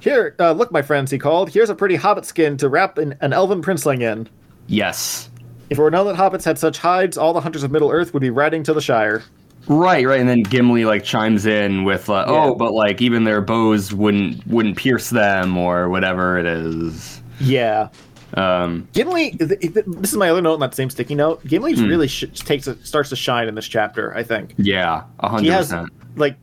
here. 0.00 0.34
Uh, 0.38 0.52
look, 0.52 0.70
my 0.72 0.82
friends, 0.82 1.10
he 1.10 1.18
called. 1.18 1.50
Here's 1.50 1.70
a 1.70 1.74
pretty 1.74 1.96
hobbit 1.96 2.24
skin 2.24 2.56
to 2.58 2.68
wrap 2.68 2.98
an, 2.98 3.16
an 3.20 3.32
elven 3.32 3.62
princeling 3.62 4.02
in. 4.02 4.28
yes. 4.66 5.30
If 5.68 5.78
it 5.78 5.82
were 5.82 5.90
known 5.90 6.06
that 6.06 6.14
hobbits 6.14 6.44
had 6.44 6.60
such 6.60 6.78
hides, 6.78 7.18
all 7.18 7.32
the 7.32 7.40
hunters 7.40 7.64
of 7.64 7.72
Middle 7.72 7.90
Earth 7.90 8.14
would 8.14 8.20
be 8.20 8.30
riding 8.30 8.62
to 8.62 8.72
the 8.72 8.80
Shire. 8.80 9.24
Right, 9.66 10.06
right, 10.06 10.20
and 10.20 10.28
then 10.28 10.42
Gimli 10.44 10.84
like 10.84 11.02
chimes 11.02 11.44
in 11.44 11.82
with, 11.82 12.08
uh, 12.08 12.24
Yeah. 12.28 12.34
"Oh, 12.44 12.54
but 12.54 12.72
like 12.72 13.02
even 13.02 13.24
their 13.24 13.40
bows 13.40 13.92
wouldn't 13.92 14.46
wouldn't 14.46 14.76
pierce 14.76 15.10
them 15.10 15.56
or 15.58 15.88
whatever 15.88 16.38
it 16.38 16.46
is." 16.46 17.20
Yeah. 17.40 17.88
Um, 18.34 18.86
Gimli, 18.92 19.30
th- 19.32 19.58
th- 19.60 19.72
this 19.88 20.12
is 20.12 20.16
my 20.16 20.30
other 20.30 20.40
note 20.40 20.54
on 20.54 20.60
that 20.60 20.74
same 20.76 20.88
sticky 20.88 21.16
note. 21.16 21.44
Gimli 21.44 21.74
Hmm. 21.74 21.86
really 21.86 22.06
sh- 22.06 22.26
takes 22.32 22.68
a, 22.68 22.76
starts 22.84 23.08
to 23.10 23.16
shine 23.16 23.48
in 23.48 23.56
this 23.56 23.66
chapter. 23.66 24.14
I 24.16 24.22
think 24.22 24.54
yeah, 24.58 25.02
hundred 25.18 25.52
percent. 25.52 25.88
like 26.14 26.36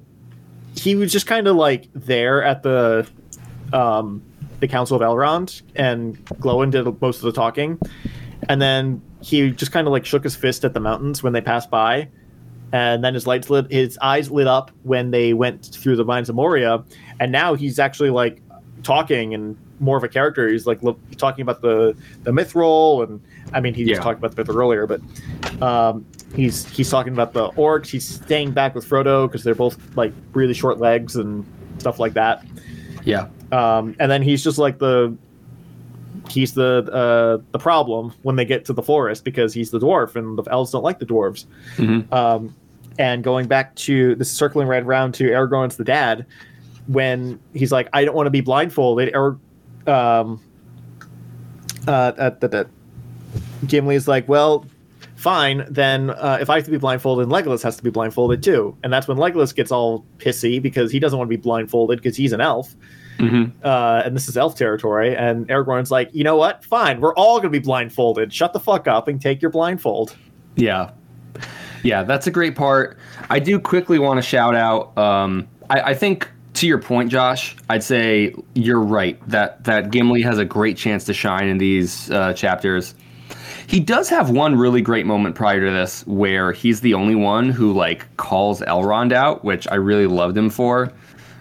he 0.75 0.95
was 0.95 1.13
just 1.13 1.27
kind 1.27 1.47
of 1.47 1.55
like 1.55 1.87
there 1.93 2.43
at 2.43 2.61
the 2.63 3.07
um 3.73 4.21
the 4.59 4.67
Council 4.67 4.95
of 4.95 5.01
Elrond, 5.01 5.62
and 5.75 6.23
Glóin 6.36 6.71
did 6.71 6.86
most 7.01 7.17
of 7.17 7.23
the 7.23 7.33
talking, 7.33 7.77
and 8.47 8.62
then 8.62 9.01
he 9.21 9.51
just 9.51 9.71
kind 9.71 9.88
of 9.88 9.91
like 9.91 10.05
shook 10.05 10.23
his 10.23 10.36
fist 10.36 10.63
at 10.63 10.73
the 10.73 10.79
mountains 10.79 11.21
when 11.21 11.33
they 11.33 11.41
passed 11.41 11.69
by, 11.69 12.07
and 12.71 13.03
then 13.03 13.13
his 13.13 13.27
lights 13.27 13.49
lit, 13.49 13.69
his 13.71 13.97
eyes 14.01 14.31
lit 14.31 14.47
up 14.47 14.71
when 14.83 15.12
they 15.12 15.33
went 15.33 15.65
through 15.65 15.95
the 15.95 16.05
mines 16.05 16.29
of 16.29 16.36
Moria, 16.36 16.83
and 17.19 17.31
now 17.31 17.55
he's 17.55 17.77
actually 17.79 18.09
like 18.09 18.41
talking 18.83 19.33
and 19.33 19.57
more 19.79 19.97
of 19.97 20.03
a 20.03 20.07
character. 20.07 20.47
He's 20.47 20.65
like 20.65 20.81
look, 20.81 20.99
talking 21.17 21.41
about 21.41 21.62
the 21.62 21.95
the 22.23 22.31
mithril, 22.31 23.03
and 23.03 23.21
I 23.53 23.59
mean 23.59 23.73
he 23.73 23.86
was 23.86 23.99
talking 23.99 24.23
about 24.23 24.36
the 24.36 24.43
mithril 24.43 24.55
earlier, 24.55 24.88
but 24.88 25.01
um, 25.62 26.05
he's 26.36 26.67
he's 26.69 26.89
talking 26.89 27.13
about 27.13 27.33
the 27.33 27.49
orcs. 27.51 27.88
He's 27.88 28.07
staying 28.07 28.51
back 28.51 28.75
with 28.75 28.88
Frodo 28.88 29.27
because 29.27 29.43
they're 29.43 29.55
both 29.55 29.95
like 29.95 30.13
really 30.33 30.53
short 30.53 30.79
legs 30.79 31.15
and 31.15 31.45
stuff 31.79 31.99
like 31.99 32.13
that. 32.13 32.45
Yeah, 33.03 33.27
Um, 33.53 33.95
and 33.99 34.09
then 34.09 34.21
he's 34.23 34.43
just 34.43 34.57
like 34.57 34.79
the 34.79 35.15
he's 36.29 36.53
the 36.53 36.89
uh, 36.91 37.43
the 37.51 37.59
problem 37.59 38.13
when 38.23 38.35
they 38.35 38.45
get 38.45 38.65
to 38.65 38.73
the 38.73 38.81
forest 38.81 39.23
because 39.23 39.53
he's 39.53 39.71
the 39.71 39.79
dwarf 39.79 40.15
and 40.15 40.37
the 40.37 40.43
elves 40.51 40.71
don't 40.71 40.83
like 40.83 40.99
the 40.99 41.05
dwarves. 41.05 41.45
Mhm. 41.77 42.11
Um, 42.11 42.55
and 42.97 43.23
going 43.23 43.47
back 43.47 43.75
to 43.75 44.15
this, 44.15 44.31
circling 44.31 44.67
right 44.67 44.83
around 44.83 45.13
to 45.15 45.29
Aragorn's 45.29 45.77
the 45.77 45.83
dad, 45.83 46.25
when 46.87 47.39
he's 47.53 47.71
like, 47.71 47.89
"I 47.93 48.05
don't 48.05 48.15
want 48.15 48.27
to 48.27 48.31
be 48.31 48.41
blindfolded," 48.41 49.15
or 49.15 49.37
um, 49.87 50.41
uh, 51.87 51.91
uh, 51.91 52.29
that 52.39 52.51
that 52.51 52.67
Gimli's 53.65 54.07
like, 54.07 54.27
"Well." 54.27 54.65
Fine, 55.15 55.65
then 55.69 56.09
uh, 56.09 56.37
if 56.41 56.49
I 56.49 56.55
have 56.55 56.65
to 56.65 56.71
be 56.71 56.77
blindfolded, 56.77 57.29
Legolas 57.29 57.63
has 57.63 57.77
to 57.77 57.83
be 57.83 57.89
blindfolded 57.89 58.43
too, 58.43 58.75
and 58.83 58.91
that's 58.91 59.07
when 59.07 59.15
Legolas 59.15 59.55
gets 59.55 59.71
all 59.71 60.03
pissy 60.17 60.61
because 60.61 60.91
he 60.91 60.99
doesn't 60.99 61.17
want 61.17 61.29
to 61.31 61.37
be 61.37 61.41
blindfolded 61.41 61.97
because 61.99 62.17
he's 62.17 62.33
an 62.33 62.41
elf, 62.41 62.75
hmm 63.19 63.45
uh, 63.63 64.02
and 64.06 64.15
this 64.15 64.28
is 64.28 64.36
elf 64.38 64.56
territory. 64.56 65.15
And 65.15 65.47
Aragorn's 65.47 65.91
like, 65.91 66.10
you 66.13 66.23
know 66.23 66.36
what? 66.36 66.63
Fine, 66.65 67.02
we're 67.02 67.15
all 67.15 67.39
gonna 67.39 67.49
be 67.49 67.60
blindfolded. 67.60 68.34
Shut 68.34 68.54
the 68.54 68.60
fuck 68.60 68.88
up 68.88 69.08
and 69.08 69.21
take 69.21 69.41
your 69.41 69.52
blindfold. 69.52 70.15
yeah, 70.56 70.91
yeah. 71.84 72.04
That's 72.04 72.28
a 72.28 72.32
great 72.32 72.56
part. 72.56 72.97
I 73.30 73.39
do 73.39 73.60
quickly 73.60 73.99
want 73.99 74.17
to 74.17 74.21
shout 74.21 74.56
out. 74.56 74.97
Um, 74.97 75.47
I, 75.69 75.82
I 75.82 75.93
think 75.93 76.30
to 76.56 76.67
your 76.67 76.80
point, 76.80 77.10
Josh, 77.10 77.56
I'd 77.69 77.84
say 77.84 78.34
you're 78.54 78.80
right 78.80 79.19
that 79.28 79.63
that 79.63 79.91
Gimli 79.91 80.21
has 80.21 80.38
a 80.38 80.45
great 80.45 80.78
chance 80.78 81.04
to 81.06 81.13
shine 81.13 81.47
in 81.47 81.58
these 81.58 82.12
uh, 82.12 82.34
chapters. 82.34 82.95
He 83.65 83.80
does 83.80 84.10
have 84.10 84.30
one 84.30 84.56
really 84.56 84.82
great 84.82 85.06
moment 85.06 85.36
prior 85.36 85.65
to 85.65 85.71
this 85.71 86.06
where 86.06 86.52
he's 86.52 86.82
the 86.82 86.93
only 86.93 87.15
one 87.15 87.49
who 87.49 87.73
like 87.73 88.15
calls 88.17 88.62
Elrond 88.62 89.13
out, 89.13 89.43
which 89.43 89.67
I 89.71 89.76
really 89.76 90.06
loved 90.06 90.38
him 90.38 90.49
for. 90.49 90.91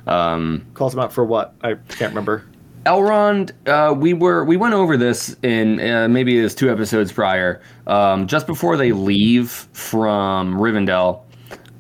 Um, 0.06 0.66
Calls 0.74 0.94
him 0.94 1.00
out 1.00 1.12
for 1.12 1.24
what? 1.24 1.54
I 1.62 1.74
can't 1.88 2.10
remember. 2.10 2.44
Elrond, 2.86 3.52
uh, 3.68 3.94
we 3.94 4.12
were 4.12 4.44
we 4.44 4.56
went 4.56 4.74
over 4.74 4.96
this 4.96 5.36
in 5.44 5.78
uh, 5.80 6.08
maybe 6.08 6.38
it 6.38 6.42
was 6.42 6.54
two 6.54 6.68
episodes 6.70 7.12
prior, 7.12 7.62
um, 7.86 8.26
just 8.26 8.46
before 8.46 8.76
they 8.76 8.90
leave 8.90 9.50
from 9.72 10.54
Rivendell. 10.58 11.22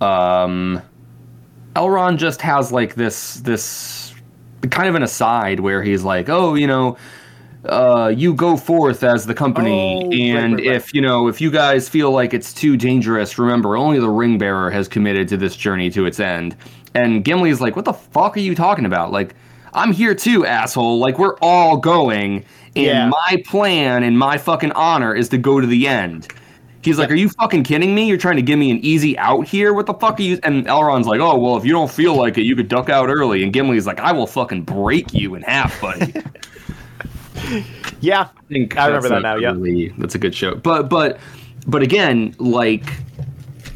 Um, 0.00 0.80
Elrond 1.74 2.18
just 2.18 2.40
has 2.42 2.70
like 2.70 2.94
this 2.94 3.36
this 3.40 4.14
kind 4.70 4.88
of 4.88 4.94
an 4.94 5.02
aside 5.02 5.58
where 5.60 5.82
he's 5.82 6.04
like, 6.04 6.28
oh, 6.28 6.54
you 6.54 6.66
know. 6.66 6.96
Uh, 7.64 8.12
you 8.16 8.34
go 8.34 8.56
forth 8.56 9.04
as 9.04 9.24
the 9.24 9.34
company, 9.34 10.02
Oh, 10.04 10.10
and 10.12 10.54
right, 10.56 10.66
right. 10.66 10.76
if 10.76 10.92
you 10.92 11.00
know 11.00 11.28
if 11.28 11.40
you 11.40 11.48
guys 11.48 11.88
feel 11.88 12.10
like 12.10 12.34
it's 12.34 12.52
too 12.52 12.76
dangerous, 12.76 13.38
remember 13.38 13.76
only 13.76 14.00
the 14.00 14.10
ring 14.10 14.36
bearer 14.36 14.68
has 14.68 14.88
committed 14.88 15.28
to 15.28 15.36
this 15.36 15.54
journey 15.54 15.88
to 15.90 16.04
its 16.04 16.18
end. 16.18 16.56
And 16.94 17.24
Gimli's 17.24 17.60
like, 17.60 17.76
"What 17.76 17.84
the 17.84 17.92
fuck 17.92 18.36
are 18.36 18.40
you 18.40 18.54
talking 18.54 18.84
about? 18.84 19.12
Like, 19.12 19.34
I'm 19.74 19.92
here 19.92 20.14
too, 20.14 20.44
asshole. 20.44 20.98
Like, 20.98 21.18
we're 21.18 21.36
all 21.40 21.76
going, 21.76 22.44
and 22.76 22.84
Yeah. 22.86 23.08
my 23.08 23.42
plan 23.46 24.02
and 24.02 24.18
my 24.18 24.36
fucking 24.38 24.72
honor 24.72 25.14
is 25.14 25.28
to 25.30 25.38
go 25.38 25.60
to 25.60 25.66
the 25.66 25.88
end." 25.88 26.28
He's 26.82 26.98
like, 26.98 27.10
"Are 27.12 27.14
you 27.14 27.28
fucking 27.28 27.62
kidding 27.62 27.94
me? 27.94 28.06
You're 28.08 28.18
trying 28.18 28.36
to 28.36 28.42
give 28.42 28.58
me 28.58 28.70
an 28.72 28.78
easy 28.84 29.16
out 29.16 29.46
here? 29.46 29.72
What 29.72 29.86
the 29.86 29.94
fuck 29.94 30.18
are 30.18 30.22
you?" 30.22 30.38
And 30.42 30.66
Elrond's 30.66 31.06
like, 31.06 31.20
"Oh 31.20 31.38
well, 31.38 31.56
if 31.56 31.64
you 31.64 31.72
don't 31.72 31.90
feel 31.90 32.16
like 32.16 32.36
it, 32.38 32.42
you 32.42 32.56
could 32.56 32.68
duck 32.68 32.90
out 32.90 33.08
early." 33.08 33.42
And 33.44 33.52
Gimli's 33.52 33.86
like, 33.86 34.00
"I 34.00 34.10
will 34.12 34.26
fucking 34.26 34.62
break 34.62 35.14
you 35.14 35.34
in 35.36 35.42
half, 35.42 35.80
buddy." 35.80 36.12
Yeah, 38.00 38.28
think 38.48 38.76
I 38.76 38.86
remember 38.86 39.08
that 39.08 39.22
now, 39.22 39.36
yeah. 39.36 39.54
that's 39.98 40.14
a 40.14 40.18
good 40.18 40.34
show. 40.34 40.54
But 40.56 40.88
but 40.88 41.18
but 41.66 41.82
again, 41.82 42.34
like 42.38 42.84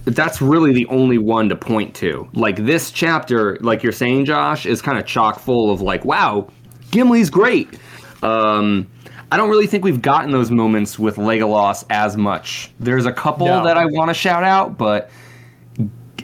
that's 0.07 0.41
really 0.41 0.73
the 0.73 0.87
only 0.87 1.19
one 1.19 1.49
to 1.49 1.57
point 1.57 1.95
to. 1.97 2.29
Like 2.33 2.57
this 2.65 2.91
chapter, 2.91 3.59
like 3.61 3.83
you're 3.83 3.93
saying, 3.93 4.25
Josh, 4.25 4.65
is 4.65 4.81
kind 4.81 4.99
of 4.99 5.05
chock 5.07 5.39
full 5.41 5.71
of 5.71 5.81
like, 5.81 6.05
wow, 6.05 6.49
Gimli's 6.91 7.29
great. 7.29 7.79
Um, 8.23 8.87
I 9.33 9.37
don't 9.37 9.51
really 9.51 9.67
think 9.67 9.85
we've 9.85 10.01
gotten 10.01 10.31
those 10.31 10.51
moments 10.53 10.99
with 10.99 11.17
Legolas 11.17 11.85
as 11.91 12.17
much. 12.17 12.71
There's 12.79 13.07
a 13.07 13.13
couple 13.13 13.47
No. 13.47 13.65
that 13.65 13.77
I 13.77 13.85
want 13.87 14.09
to 14.09 14.15
shout 14.15 14.45
out, 14.45 14.79
but 14.79 15.11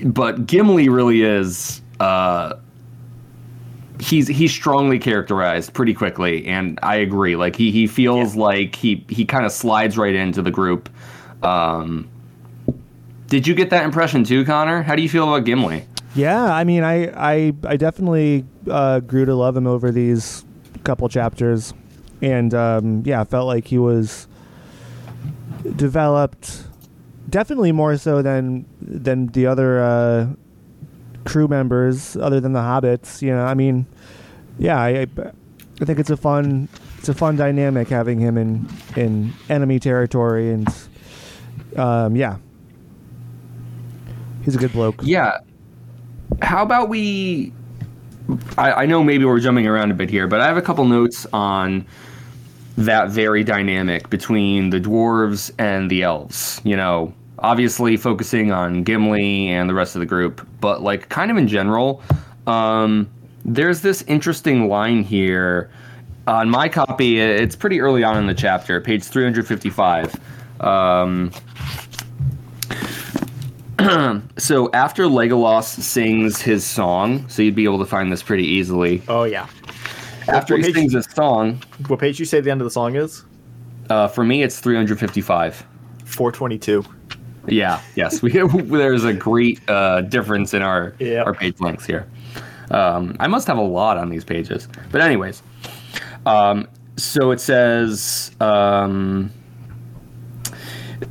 but 0.04 0.46
Gimli 0.46 0.88
really 0.88 1.22
is. 1.22 1.82
Uh, 2.00 2.54
he's 4.00 4.28
he's 4.28 4.52
strongly 4.52 4.98
characterized 4.98 5.74
pretty 5.74 5.94
quickly, 5.94 6.46
and 6.46 6.78
I 6.82 6.96
agree. 6.96 7.36
Like 7.36 7.56
he 7.56 7.70
he 7.72 7.86
feels 7.88 8.36
like 8.36 8.74
he 8.76 9.04
he 9.08 9.24
kind 9.24 9.44
of 9.44 9.52
slides 9.52 9.98
right 9.98 10.14
into 10.14 10.40
the 10.42 10.50
group. 10.52 10.88
Um, 11.42 12.08
did 13.32 13.46
you 13.46 13.54
get 13.54 13.70
that 13.70 13.86
impression 13.86 14.24
too, 14.24 14.44
Connor? 14.44 14.82
How 14.82 14.94
do 14.94 15.00
you 15.00 15.08
feel 15.08 15.26
about 15.26 15.46
Gimli? 15.46 15.86
Yeah, 16.14 16.52
I 16.52 16.64
mean, 16.64 16.84
I 16.84 17.06
I, 17.16 17.54
I 17.64 17.78
definitely 17.78 18.44
uh, 18.70 19.00
grew 19.00 19.24
to 19.24 19.34
love 19.34 19.56
him 19.56 19.66
over 19.66 19.90
these 19.90 20.44
couple 20.84 21.08
chapters, 21.08 21.72
and 22.20 22.52
um, 22.52 23.02
yeah, 23.06 23.22
I 23.22 23.24
felt 23.24 23.46
like 23.46 23.66
he 23.66 23.78
was 23.78 24.28
developed 25.76 26.64
definitely 27.30 27.72
more 27.72 27.96
so 27.96 28.20
than 28.20 28.66
than 28.82 29.28
the 29.28 29.46
other 29.46 29.82
uh, 29.82 30.26
crew 31.24 31.48
members, 31.48 32.18
other 32.18 32.38
than 32.38 32.52
the 32.52 32.60
hobbits. 32.60 33.22
You 33.22 33.30
know, 33.30 33.46
I 33.46 33.54
mean, 33.54 33.86
yeah, 34.58 34.78
I 34.78 34.88
I 34.88 35.06
I 35.80 35.84
think 35.86 35.98
it's 35.98 36.10
a 36.10 36.18
fun 36.18 36.68
it's 36.98 37.08
a 37.08 37.14
fun 37.14 37.36
dynamic 37.36 37.88
having 37.88 38.18
him 38.18 38.36
in 38.36 38.68
in 38.94 39.32
enemy 39.48 39.78
territory, 39.78 40.50
and 40.50 40.68
um, 41.78 42.14
yeah, 42.14 42.36
he's 44.44 44.54
a 44.54 44.58
good 44.58 44.72
bloke. 44.72 45.00
Yeah. 45.02 45.38
How 46.40 46.62
about 46.62 46.88
we? 46.88 47.52
I, 48.56 48.72
I 48.72 48.86
know 48.86 49.02
maybe 49.02 49.24
we're 49.24 49.40
jumping 49.40 49.66
around 49.66 49.90
a 49.90 49.94
bit 49.94 50.08
here, 50.10 50.26
but 50.26 50.40
I 50.40 50.46
have 50.46 50.56
a 50.56 50.62
couple 50.62 50.84
notes 50.84 51.26
on 51.32 51.86
that 52.78 53.10
very 53.10 53.44
dynamic 53.44 54.08
between 54.08 54.70
the 54.70 54.80
dwarves 54.80 55.50
and 55.58 55.90
the 55.90 56.02
elves. 56.02 56.60
You 56.64 56.76
know, 56.76 57.12
obviously 57.38 57.96
focusing 57.96 58.52
on 58.52 58.84
Gimli 58.84 59.48
and 59.48 59.68
the 59.68 59.74
rest 59.74 59.94
of 59.94 60.00
the 60.00 60.06
group, 60.06 60.46
but 60.60 60.82
like 60.82 61.08
kind 61.08 61.30
of 61.30 61.36
in 61.36 61.48
general. 61.48 62.02
Um, 62.46 63.10
there's 63.44 63.80
this 63.80 64.02
interesting 64.02 64.68
line 64.68 65.02
here 65.02 65.70
on 66.26 66.48
my 66.48 66.68
copy. 66.68 67.18
It's 67.18 67.56
pretty 67.56 67.80
early 67.80 68.04
on 68.04 68.16
in 68.16 68.26
the 68.26 68.34
chapter, 68.34 68.80
page 68.80 69.04
355. 69.04 70.14
Um, 70.60 71.32
so 74.38 74.70
after 74.72 75.04
Legolas 75.04 75.64
sings 75.64 76.40
his 76.40 76.64
song, 76.64 77.28
so 77.28 77.42
you'd 77.42 77.54
be 77.54 77.64
able 77.64 77.78
to 77.78 77.86
find 77.86 78.10
this 78.12 78.22
pretty 78.22 78.44
easily. 78.46 79.02
Oh 79.08 79.24
yeah. 79.24 79.46
After 80.28 80.56
he 80.56 80.62
page- 80.64 80.74
sings 80.74 80.92
his 80.92 81.06
song, 81.06 81.60
What 81.88 81.98
page 82.00 82.16
do 82.18 82.22
you 82.22 82.26
say 82.26 82.40
the 82.40 82.50
end 82.50 82.60
of 82.60 82.64
the 82.66 82.70
song 82.70 82.96
is? 82.96 83.24
uh, 83.90 84.08
for 84.08 84.24
me 84.24 84.42
it's 84.42 84.60
355. 84.60 85.64
422. 86.04 86.84
Yeah, 87.48 87.80
yes, 87.96 88.22
we 88.22 88.30
there's 88.62 89.04
a 89.04 89.12
great 89.12 89.60
uh, 89.68 90.02
difference 90.02 90.54
in 90.54 90.62
our 90.62 90.94
Yep. 91.00 91.26
our 91.26 91.34
page 91.34 91.60
lengths 91.60 91.84
here. 91.86 92.06
Um, 92.70 93.16
I 93.18 93.26
must 93.26 93.46
have 93.48 93.58
a 93.58 93.62
lot 93.62 93.98
on 93.98 94.08
these 94.10 94.24
pages, 94.24 94.68
but 94.92 95.00
anyways, 95.00 95.42
um, 96.26 96.68
so 96.96 97.32
it 97.32 97.40
says. 97.40 98.30
Um, 98.40 99.30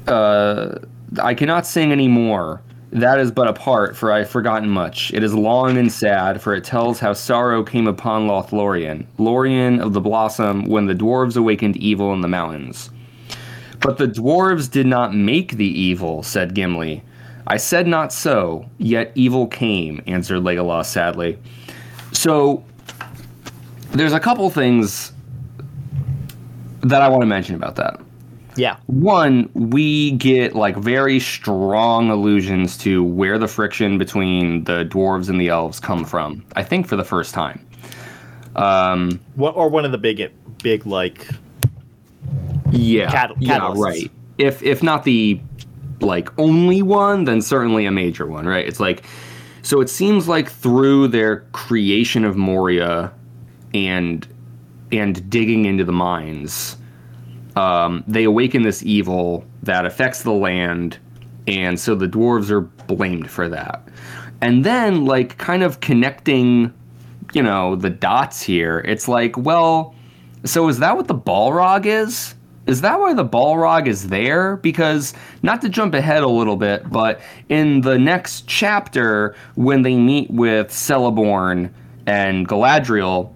uh, 0.07 0.79
I 1.19 1.33
cannot 1.33 1.65
sing 1.65 1.91
any 1.91 2.07
more. 2.07 2.61
That 2.91 3.19
is 3.19 3.31
but 3.31 3.47
a 3.47 3.53
part, 3.53 3.95
for 3.95 4.11
I 4.11 4.19
have 4.19 4.29
forgotten 4.29 4.69
much. 4.69 5.13
It 5.13 5.23
is 5.23 5.33
long 5.33 5.77
and 5.77 5.91
sad, 5.91 6.41
for 6.41 6.53
it 6.53 6.65
tells 6.65 6.99
how 6.99 7.13
sorrow 7.13 7.63
came 7.63 7.87
upon 7.87 8.27
Lothlorien, 8.27 9.05
Lorien 9.17 9.79
of 9.79 9.93
the 9.93 10.01
Blossom, 10.01 10.65
when 10.65 10.87
the 10.87 10.95
dwarves 10.95 11.37
awakened 11.37 11.77
evil 11.77 12.13
in 12.13 12.19
the 12.19 12.27
mountains. 12.27 12.89
But 13.79 13.97
the 13.97 14.07
dwarves 14.07 14.69
did 14.69 14.87
not 14.87 15.15
make 15.15 15.53
the 15.53 15.65
evil, 15.65 16.21
said 16.21 16.53
Gimli. 16.53 17.01
I 17.47 17.57
said 17.57 17.87
not 17.87 18.13
so, 18.13 18.69
yet 18.77 19.11
evil 19.15 19.47
came, 19.47 20.01
answered 20.05 20.41
Legolas 20.43 20.85
sadly. 20.85 21.37
So 22.11 22.63
there's 23.91 24.13
a 24.13 24.19
couple 24.19 24.49
things 24.49 25.13
that 26.81 27.01
I 27.01 27.07
want 27.07 27.21
to 27.21 27.27
mention 27.27 27.55
about 27.55 27.75
that. 27.77 27.99
Yeah. 28.55 28.77
One, 28.87 29.49
we 29.53 30.11
get 30.11 30.55
like 30.55 30.75
very 30.75 31.19
strong 31.19 32.09
allusions 32.09 32.77
to 32.79 33.03
where 33.03 33.37
the 33.37 33.47
friction 33.47 33.97
between 33.97 34.65
the 34.65 34.85
dwarves 34.85 35.29
and 35.29 35.39
the 35.39 35.49
elves 35.49 35.79
come 35.79 36.03
from. 36.03 36.45
I 36.55 36.63
think 36.63 36.87
for 36.87 36.95
the 36.95 37.03
first 37.03 37.33
time. 37.33 37.65
Um, 38.55 39.19
What, 39.35 39.55
or 39.55 39.69
one 39.69 39.85
of 39.85 39.91
the 39.91 39.97
big, 39.97 40.31
big 40.61 40.85
like 40.85 41.27
yeah, 42.71 43.09
Cat- 43.11 43.31
yeah, 43.39 43.73
right. 43.75 44.11
If 44.37 44.61
if 44.63 44.81
not 44.81 45.03
the 45.03 45.39
like 45.99 46.29
only 46.39 46.81
one, 46.81 47.25
then 47.25 47.41
certainly 47.41 47.85
a 47.85 47.91
major 47.91 48.25
one, 48.25 48.45
right? 48.45 48.65
It's 48.65 48.79
like 48.79 49.03
so 49.61 49.81
it 49.81 49.89
seems 49.89 50.27
like 50.27 50.49
through 50.49 51.09
their 51.09 51.41
creation 51.51 52.25
of 52.25 52.35
Moria 52.35 53.11
and 53.73 54.27
and 54.91 55.29
digging 55.29 55.65
into 55.65 55.83
the 55.85 55.91
mines, 55.91 56.77
um, 57.55 58.03
they 58.07 58.23
awaken 58.23 58.63
this 58.63 58.83
evil 58.83 59.45
that 59.63 59.85
affects 59.85 60.23
the 60.23 60.31
land, 60.31 60.97
and 61.47 61.79
so 61.79 61.95
the 61.95 62.07
dwarves 62.07 62.49
are 62.49 62.61
blamed 62.61 63.29
for 63.29 63.49
that. 63.49 63.87
And 64.41 64.63
then, 64.63 65.05
like, 65.05 65.37
kind 65.37 65.63
of 65.63 65.79
connecting, 65.81 66.73
you 67.33 67.43
know, 67.43 67.75
the 67.75 67.89
dots 67.89 68.41
here, 68.41 68.79
it's 68.79 69.07
like, 69.07 69.37
well, 69.37 69.95
so 70.45 70.67
is 70.67 70.79
that 70.79 70.95
what 70.95 71.07
the 71.07 71.15
Balrog 71.15 71.85
is? 71.85 72.35
Is 72.67 72.81
that 72.81 72.99
why 72.99 73.13
the 73.13 73.25
Balrog 73.25 73.87
is 73.87 74.07
there? 74.07 74.57
Because, 74.57 75.13
not 75.43 75.61
to 75.61 75.69
jump 75.69 75.93
ahead 75.93 76.23
a 76.23 76.27
little 76.27 76.55
bit, 76.55 76.89
but 76.89 77.21
in 77.49 77.81
the 77.81 77.97
next 77.97 78.47
chapter, 78.47 79.35
when 79.55 79.81
they 79.81 79.95
meet 79.95 80.29
with 80.31 80.69
Celeborn 80.69 81.71
and 82.05 82.47
Galadriel, 82.47 83.33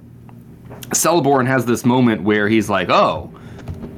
Celeborn 0.89 1.47
has 1.47 1.65
this 1.65 1.85
moment 1.85 2.23
where 2.23 2.47
he's 2.47 2.69
like, 2.69 2.89
oh, 2.89 3.31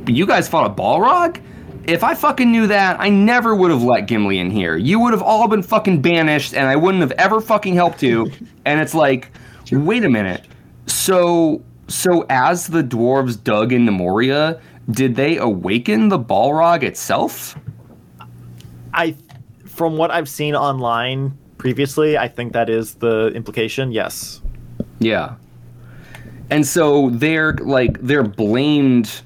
you 0.08 0.26
guys 0.26 0.48
fought 0.48 0.70
a 0.70 0.74
Balrog? 0.74 1.42
If 1.86 2.04
I 2.04 2.16
fucking 2.16 2.52
knew 2.52 2.68
that, 2.68 3.00
I 3.00 3.10
never 3.10 3.56
would 3.56 3.72
have 3.72 3.84
let 3.84 4.08
Gimli 4.08 4.40
in 4.40 4.52
here. 4.52 4.76
You 4.76 5.00
would 5.00 5.14
have 5.14 5.22
all 5.22 5.48
been 5.48 5.64
fucking 5.64 6.02
banished, 6.02 6.54
and 6.54 6.68
I 6.68 6.76
wouldn't 6.76 7.02
have 7.02 7.12
ever 7.14 7.40
fucking 7.40 7.76
helped 7.76 8.04
you. 8.04 8.32
And 8.66 8.82
it's 8.82 8.94
like, 8.94 9.32
wait 9.72 10.04
a 10.04 10.10
minute. 10.10 10.44
So, 10.88 11.64
so 11.88 12.26
as 12.30 12.68
the 12.68 12.84
dwarves 12.84 13.42
dug 13.42 13.72
into 13.72 13.94
Moria, 13.94 14.60
did 14.92 15.16
they 15.16 15.38
awaken 15.38 16.10
the 16.10 16.20
Balrog 16.20 16.84
itself? 16.84 17.58
I, 18.94 19.16
from 19.66 19.96
what 19.96 20.12
I've 20.12 20.28
seen 20.28 20.54
online 20.54 21.38
previously, 21.58 22.18
I 22.18 22.28
think 22.28 22.52
that 22.52 22.70
is 22.70 22.96
the 22.96 23.28
implication. 23.36 23.94
Yes. 23.94 24.42
Yeah. 25.00 25.36
And 26.50 26.66
so 26.66 27.10
they're 27.12 27.54
like 27.54 28.00
they're 28.02 28.24
blamed 28.24 29.22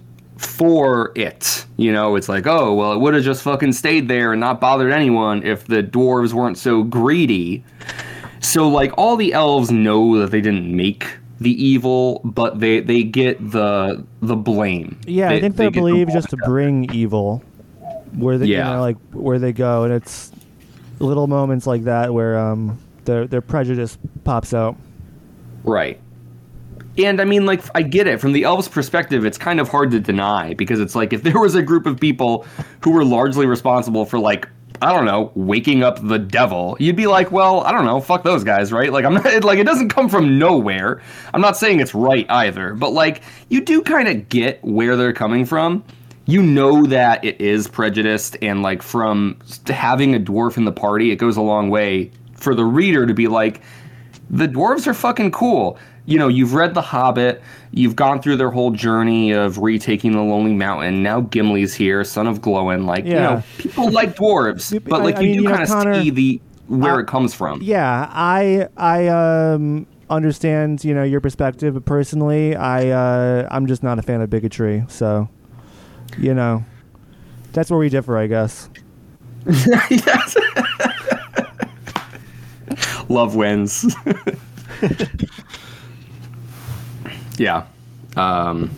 for 0.45 1.11
it. 1.15 1.65
You 1.77 1.91
know, 1.91 2.15
it's 2.15 2.27
like, 2.29 2.47
oh, 2.47 2.73
well, 2.73 2.93
it 2.93 2.99
would 2.99 3.13
have 3.13 3.23
just 3.23 3.43
fucking 3.43 3.73
stayed 3.73 4.07
there 4.07 4.31
and 4.33 4.39
not 4.39 4.59
bothered 4.59 4.91
anyone 4.91 5.43
if 5.43 5.65
the 5.65 5.83
dwarves 5.83 6.33
weren't 6.33 6.57
so 6.57 6.83
greedy. 6.83 7.63
So 8.39 8.67
like 8.67 8.91
all 8.97 9.15
the 9.17 9.33
elves 9.33 9.71
know 9.71 10.17
that 10.19 10.31
they 10.31 10.41
didn't 10.41 10.75
make 10.75 11.05
the 11.39 11.51
evil, 11.63 12.21
but 12.23 12.59
they 12.59 12.79
they 12.81 13.03
get 13.03 13.51
the 13.51 14.03
the 14.21 14.35
blame. 14.35 14.99
Yeah, 15.05 15.29
They- 15.29 15.37
I 15.37 15.39
think 15.41 15.55
they 15.55 15.69
they're 15.69 15.71
get 15.71 16.07
the 16.07 16.13
just 16.13 16.29
to 16.29 16.37
bring 16.37 16.91
evil 16.93 17.43
where 18.15 18.37
they, 18.37 18.47
Yeah. 18.47 18.69
you 18.69 18.75
know, 18.75 18.81
like 18.81 18.97
where 19.13 19.39
they 19.39 19.53
go, 19.53 19.83
and 19.83 19.93
it's 19.93 20.31
little 20.99 21.25
moments 21.27 21.65
like 21.65 21.83
that 21.85 22.13
where 22.13 22.37
um 22.37 22.77
their 23.05 23.25
their 23.27 23.41
prejudice 23.41 23.97
pops 24.23 24.53
out. 24.53 24.75
Right. 25.63 25.99
And 26.97 27.21
I 27.21 27.25
mean, 27.25 27.45
like, 27.45 27.63
I 27.73 27.81
get 27.83 28.07
it. 28.07 28.19
From 28.19 28.33
the 28.33 28.43
elves' 28.43 28.67
perspective, 28.67 29.25
it's 29.25 29.37
kind 29.37 29.59
of 29.59 29.69
hard 29.69 29.91
to 29.91 29.99
deny 29.99 30.53
because 30.53 30.79
it's 30.79 30.95
like 30.95 31.13
if 31.13 31.23
there 31.23 31.39
was 31.39 31.55
a 31.55 31.61
group 31.61 31.85
of 31.85 31.99
people 31.99 32.45
who 32.81 32.91
were 32.91 33.05
largely 33.05 33.45
responsible 33.45 34.05
for, 34.05 34.19
like, 34.19 34.47
I 34.81 34.91
don't 34.93 35.05
know, 35.05 35.31
waking 35.35 35.83
up 35.83 36.05
the 36.05 36.17
devil, 36.17 36.75
you'd 36.79 36.95
be 36.95 37.07
like, 37.07 37.31
well, 37.31 37.61
I 37.61 37.71
don't 37.71 37.85
know, 37.85 38.01
fuck 38.01 38.23
those 38.23 38.43
guys, 38.43 38.71
right? 38.71 38.91
Like, 38.91 39.05
I'm 39.05 39.13
not, 39.15 39.43
like, 39.43 39.59
it 39.59 39.65
doesn't 39.65 39.89
come 39.89 40.09
from 40.09 40.39
nowhere. 40.39 41.01
I'm 41.33 41.41
not 41.41 41.55
saying 41.55 41.79
it's 41.79 41.93
right 41.93 42.25
either, 42.29 42.73
but, 42.73 42.91
like, 42.91 43.21
you 43.49 43.61
do 43.61 43.81
kind 43.83 44.07
of 44.07 44.27
get 44.27 44.63
where 44.63 44.95
they're 44.95 45.13
coming 45.13 45.45
from. 45.45 45.83
You 46.25 46.41
know 46.41 46.85
that 46.85 47.23
it 47.23 47.39
is 47.39 47.67
prejudiced, 47.67 48.37
and, 48.41 48.61
like, 48.61 48.81
from 48.81 49.39
having 49.67 50.15
a 50.15 50.19
dwarf 50.19 50.57
in 50.57 50.65
the 50.65 50.71
party, 50.71 51.11
it 51.11 51.17
goes 51.17 51.37
a 51.37 51.41
long 51.41 51.69
way 51.69 52.11
for 52.33 52.55
the 52.55 52.65
reader 52.65 53.05
to 53.05 53.13
be 53.13 53.27
like, 53.27 53.61
the 54.29 54.47
dwarves 54.47 54.87
are 54.87 54.93
fucking 54.93 55.31
cool. 55.31 55.77
You 56.05 56.17
know, 56.17 56.27
you've 56.27 56.53
read 56.55 56.73
The 56.73 56.81
Hobbit, 56.81 57.41
you've 57.71 57.95
gone 57.95 58.21
through 58.21 58.37
their 58.37 58.49
whole 58.49 58.71
journey 58.71 59.31
of 59.31 59.59
retaking 59.59 60.13
the 60.13 60.21
Lonely 60.21 60.53
Mountain. 60.53 61.03
Now 61.03 61.21
Gimli's 61.21 61.73
here, 61.75 62.03
son 62.03 62.25
of 62.27 62.41
Glóin. 62.41 62.85
Like, 62.85 63.05
you 63.05 63.13
know, 63.13 63.43
people 63.59 63.91
like 63.91 64.15
dwarves, 64.15 64.83
but 64.85 65.03
like 65.03 65.17
I 65.17 65.21
you 65.21 65.27
mean, 65.31 65.43
do 65.43 65.49
kind 65.49 65.63
of 65.63 65.69
Connor, 65.69 66.01
see 66.01 66.09
the 66.09 66.41
where 66.67 66.97
I- 66.97 67.01
it 67.01 67.07
comes 67.07 67.33
from. 67.35 67.61
Yeah, 67.61 68.07
I 68.11 68.67
I 68.77 69.07
um 69.09 69.85
understand 70.09 70.83
you 70.83 70.93
know 70.93 71.03
your 71.03 71.21
perspective, 71.21 71.75
but 71.75 71.85
personally, 71.85 72.55
I 72.55 72.89
uh, 72.89 73.47
I'm 73.51 73.67
just 73.67 73.83
not 73.83 73.99
a 73.99 74.01
fan 74.01 74.21
of 74.21 74.29
bigotry. 74.29 74.83
So, 74.89 75.29
you 76.17 76.33
know, 76.33 76.65
that's 77.53 77.69
where 77.69 77.79
we 77.79 77.89
differ, 77.89 78.17
I 78.17 78.25
guess. 78.27 78.69
yes. 79.45 80.35
Love 83.09 83.35
wins. 83.35 83.95
yeah. 87.41 87.65
Um, 88.15 88.69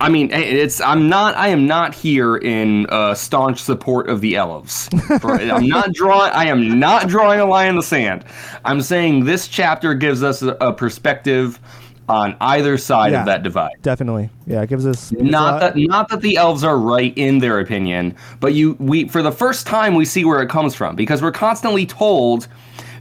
I 0.00 0.08
mean, 0.08 0.30
it's. 0.32 0.80
I'm 0.80 1.08
not. 1.08 1.36
I 1.36 1.48
am 1.48 1.66
not 1.66 1.94
here 1.94 2.36
in 2.36 2.86
uh, 2.90 3.14
staunch 3.14 3.62
support 3.62 4.08
of 4.08 4.20
the 4.20 4.34
elves. 4.36 4.88
I'm 5.22 5.68
not 5.68 5.92
drawing. 5.92 6.32
I 6.32 6.46
am 6.46 6.80
not 6.80 7.08
drawing 7.08 7.38
a 7.40 7.44
line 7.46 7.68
in 7.68 7.76
the 7.76 7.82
sand. 7.82 8.24
I'm 8.64 8.80
saying 8.82 9.24
this 9.24 9.46
chapter 9.46 9.94
gives 9.94 10.22
us 10.24 10.42
a, 10.42 10.56
a 10.60 10.72
perspective 10.72 11.60
on 12.08 12.36
either 12.40 12.76
side 12.76 13.12
Yeah. 13.12 13.20
of 13.20 13.26
that 13.26 13.42
divide. 13.44 13.76
Definitely, 13.82 14.30
yeah. 14.46 14.62
It 14.62 14.68
gives 14.68 14.84
us 14.84 15.12
Not 15.12 15.60
that 15.60 15.76
not 15.76 16.08
that 16.08 16.22
the 16.22 16.36
elves 16.36 16.64
are 16.64 16.76
right 16.76 17.16
in 17.16 17.38
their 17.38 17.60
opinion, 17.60 18.16
but 18.40 18.52
you 18.52 18.74
we 18.80 19.06
for 19.08 19.22
the 19.22 19.32
first 19.32 19.64
time 19.66 19.94
we 19.94 20.04
see 20.04 20.24
where 20.24 20.42
it 20.42 20.48
comes 20.50 20.74
from 20.74 20.96
because 20.96 21.22
we're 21.22 21.32
constantly 21.32 21.86
told 21.86 22.48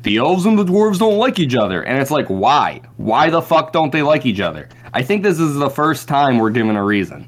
the 0.03 0.17
elves 0.17 0.45
and 0.45 0.59
the 0.59 0.65
dwarves 0.65 0.99
don't 0.99 1.17
like 1.17 1.39
each 1.39 1.55
other 1.55 1.81
and 1.83 1.99
it's 1.99 2.11
like 2.11 2.27
why? 2.27 2.81
Why 2.97 3.29
the 3.29 3.41
fuck 3.41 3.71
don't 3.71 3.91
they 3.91 4.01
like 4.01 4.25
each 4.25 4.39
other? 4.39 4.69
I 4.93 5.01
think 5.01 5.23
this 5.23 5.39
is 5.39 5.55
the 5.55 5.69
first 5.69 6.07
time 6.07 6.37
we're 6.37 6.51
given 6.51 6.75
a 6.75 6.83
reason. 6.83 7.27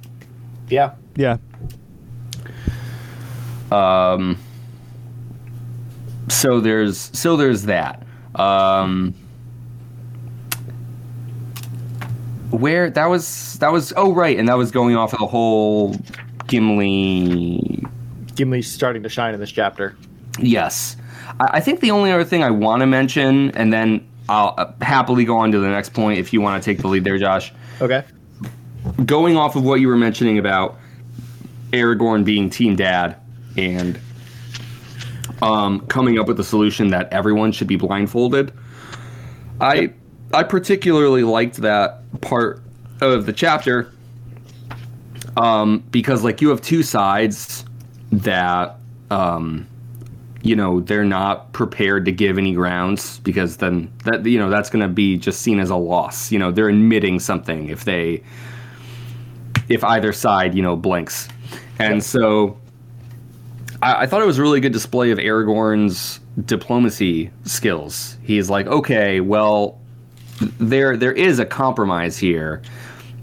Yeah. 0.69 0.93
yeah. 1.15 1.37
Um 3.71 4.37
so 6.27 6.59
there's 6.59 7.09
so 7.13 7.37
there's 7.37 7.63
that. 7.63 8.03
Um 8.35 9.13
where 12.51 12.89
that 12.89 13.05
was 13.07 13.57
that 13.59 13.71
was 13.71 13.93
oh 13.95 14.13
right 14.13 14.37
and 14.37 14.47
that 14.47 14.57
was 14.57 14.71
going 14.71 14.95
off 14.95 15.13
of 15.13 15.19
the 15.19 15.27
whole 15.27 15.95
Gimli 16.47 17.83
Gimli's 18.35 18.69
starting 18.69 19.03
to 19.03 19.09
shine 19.09 19.33
in 19.33 19.39
this 19.39 19.51
chapter. 19.51 19.95
Yes. 20.39 20.97
I, 21.39 21.57
I 21.57 21.59
think 21.59 21.79
the 21.79 21.91
only 21.91 22.11
other 22.11 22.23
thing 22.23 22.43
I 22.43 22.51
want 22.51 22.81
to 22.81 22.85
mention, 22.85 23.51
and 23.51 23.71
then 23.71 24.07
I'll 24.29 24.55
uh, 24.57 24.71
happily 24.81 25.25
go 25.25 25.37
on 25.37 25.51
to 25.51 25.59
the 25.59 25.69
next 25.69 25.93
point 25.93 26.19
if 26.19 26.33
you 26.33 26.41
want 26.41 26.61
to 26.61 26.65
take 26.65 26.79
the 26.81 26.87
lead 26.87 27.03
there, 27.03 27.17
Josh. 27.17 27.53
Okay. 27.81 28.03
Going 29.05 29.37
off 29.37 29.55
of 29.55 29.63
what 29.63 29.79
you 29.79 29.87
were 29.87 29.97
mentioning 29.97 30.37
about 30.37 30.77
Aragorn 31.71 32.23
being 32.23 32.49
Team 32.49 32.75
Dad 32.75 33.17
and 33.57 33.99
um, 35.41 35.81
coming 35.87 36.19
up 36.19 36.27
with 36.27 36.39
a 36.39 36.43
solution 36.43 36.89
that 36.89 37.11
everyone 37.11 37.51
should 37.51 37.67
be 37.67 37.75
blindfolded, 37.75 38.53
I 39.59 39.93
I 40.33 40.43
particularly 40.43 41.23
liked 41.23 41.57
that 41.57 41.99
part 42.21 42.61
of 43.01 43.25
the 43.25 43.33
chapter 43.33 43.91
um, 45.37 45.83
because 45.91 46.23
like 46.23 46.41
you 46.41 46.49
have 46.49 46.61
two 46.61 46.83
sides 46.83 47.65
that 48.11 48.77
um, 49.11 49.67
you 50.45 50.55
know 50.55 50.79
they're 50.79 51.03
not 51.03 51.51
prepared 51.53 52.05
to 52.05 52.11
give 52.11 52.37
any 52.37 52.53
grounds 52.53 53.17
because 53.19 53.57
then 53.57 53.91
that 54.03 54.23
you 54.25 54.37
know 54.37 54.49
that's 54.49 54.69
going 54.69 54.87
to 54.87 54.93
be 54.93 55.17
just 55.17 55.41
seen 55.41 55.59
as 55.59 55.71
a 55.71 55.75
loss. 55.75 56.31
You 56.31 56.37
know 56.37 56.51
they're 56.51 56.69
admitting 56.69 57.19
something 57.19 57.69
if 57.69 57.83
they 57.83 58.21
if 59.67 59.83
either 59.83 60.13
side 60.13 60.53
you 60.53 60.61
know 60.61 60.75
blinks. 60.75 61.27
And 61.79 62.03
so 62.03 62.57
I, 63.81 64.03
I 64.03 64.05
thought 64.05 64.21
it 64.21 64.27
was 64.27 64.37
a 64.37 64.41
really 64.43 64.59
good 64.59 64.71
display 64.71 65.09
of 65.09 65.17
aragorn's 65.17 66.19
diplomacy 66.45 67.31
skills. 67.45 68.17
He's 68.21 68.47
like 68.47 68.67
okay 68.67 69.21
well 69.21 69.81
there 70.59 70.95
there 70.95 71.13
is 71.13 71.39
a 71.39 71.45
compromise 71.45 72.17
here 72.17 72.61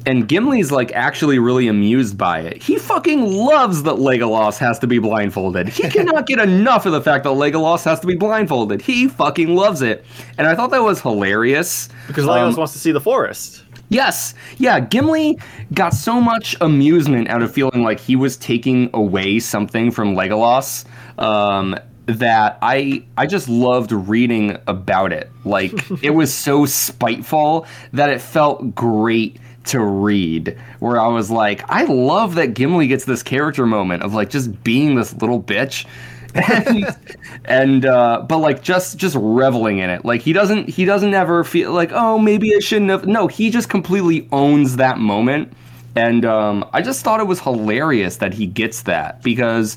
and 0.06 0.28
Gimli's 0.28 0.70
like 0.72 0.92
actually 0.92 1.38
really 1.38 1.68
amused 1.68 2.16
by 2.18 2.40
it. 2.40 2.62
He 2.62 2.76
fucking 2.78 3.24
loves 3.32 3.82
that 3.84 3.96
Legolas 3.96 4.58
has 4.58 4.78
to 4.80 4.86
be 4.86 4.98
blindfolded. 4.98 5.68
He 5.68 5.88
cannot 5.90 6.26
get 6.26 6.38
enough 6.38 6.86
of 6.86 6.92
the 6.92 7.00
fact 7.00 7.24
that 7.24 7.30
Legolas 7.30 7.84
has 7.84 8.00
to 8.00 8.06
be 8.06 8.14
blindfolded. 8.16 8.82
He 8.82 9.08
fucking 9.08 9.54
loves 9.54 9.82
it. 9.82 10.04
And 10.38 10.46
I 10.46 10.54
thought 10.54 10.70
that 10.70 10.82
was 10.82 11.00
hilarious. 11.00 11.88
Because 12.06 12.24
Legolas 12.24 12.50
Um, 12.50 12.56
wants 12.56 12.72
to 12.72 12.78
see 12.78 12.92
the 12.92 13.00
forest. 13.00 13.62
Yes. 13.88 14.34
Yeah, 14.56 14.80
Gimli 14.80 15.38
got 15.74 15.92
so 15.92 16.20
much 16.20 16.56
amusement 16.60 17.28
out 17.28 17.42
of 17.42 17.52
feeling 17.52 17.82
like 17.82 18.00
he 18.00 18.16
was 18.16 18.36
taking 18.38 18.88
away 18.94 19.38
something 19.38 19.90
from 19.90 20.14
Legolas 20.14 20.86
um, 21.18 21.76
that 22.06 22.58
I 22.62 23.04
I 23.18 23.26
just 23.26 23.48
loved 23.50 23.92
reading 23.92 24.56
about 24.66 25.12
it. 25.12 25.30
Like 25.44 25.72
it 26.02 26.10
was 26.10 26.32
so 26.32 26.64
spiteful 26.64 27.66
that 27.92 28.08
it 28.08 28.20
felt 28.22 28.74
great 28.74 29.38
to 29.64 29.80
read 29.80 30.58
where 30.80 31.00
I 31.00 31.08
was 31.08 31.30
like, 31.30 31.64
I 31.68 31.84
love 31.84 32.34
that 32.34 32.54
Gimli 32.54 32.86
gets 32.86 33.04
this 33.04 33.22
character 33.22 33.66
moment 33.66 34.02
of 34.02 34.14
like 34.14 34.30
just 34.30 34.62
being 34.64 34.94
this 34.94 35.14
little 35.14 35.42
bitch. 35.42 35.86
and 37.44 37.84
uh 37.84 38.24
but 38.26 38.38
like 38.38 38.62
just 38.62 38.96
just 38.96 39.16
reveling 39.20 39.78
in 39.78 39.90
it. 39.90 40.04
Like 40.04 40.22
he 40.22 40.32
doesn't 40.32 40.68
he 40.68 40.86
doesn't 40.86 41.12
ever 41.12 41.44
feel 41.44 41.72
like 41.72 41.92
oh 41.92 42.18
maybe 42.18 42.56
i 42.56 42.58
shouldn't 42.58 42.90
have 42.90 43.06
no 43.06 43.26
he 43.26 43.50
just 43.50 43.68
completely 43.68 44.28
owns 44.32 44.76
that 44.76 44.98
moment. 44.98 45.52
And 45.94 46.24
um 46.24 46.64
i 46.72 46.80
just 46.80 47.04
thought 47.04 47.20
it 47.20 47.26
was 47.26 47.38
hilarious 47.38 48.16
that 48.16 48.32
he 48.32 48.46
gets 48.46 48.82
that 48.82 49.22
because 49.22 49.76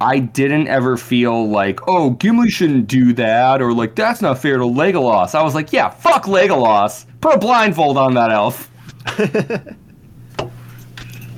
i 0.00 0.20
didn't 0.20 0.68
ever 0.68 0.96
feel 0.96 1.48
like 1.48 1.80
oh 1.88 2.10
gimli 2.10 2.48
shouldn't 2.48 2.86
do 2.86 3.12
that 3.14 3.60
or 3.60 3.72
like 3.72 3.96
that's 3.96 4.22
not 4.22 4.38
fair 4.38 4.58
to 4.58 4.64
legolas. 4.64 5.34
I 5.34 5.42
was 5.42 5.56
like 5.56 5.72
yeah 5.72 5.88
fuck 5.88 6.26
legolas. 6.26 7.06
Put 7.20 7.34
a 7.34 7.38
blindfold 7.38 7.98
on 7.98 8.14
that 8.14 8.30
elf 8.30 8.70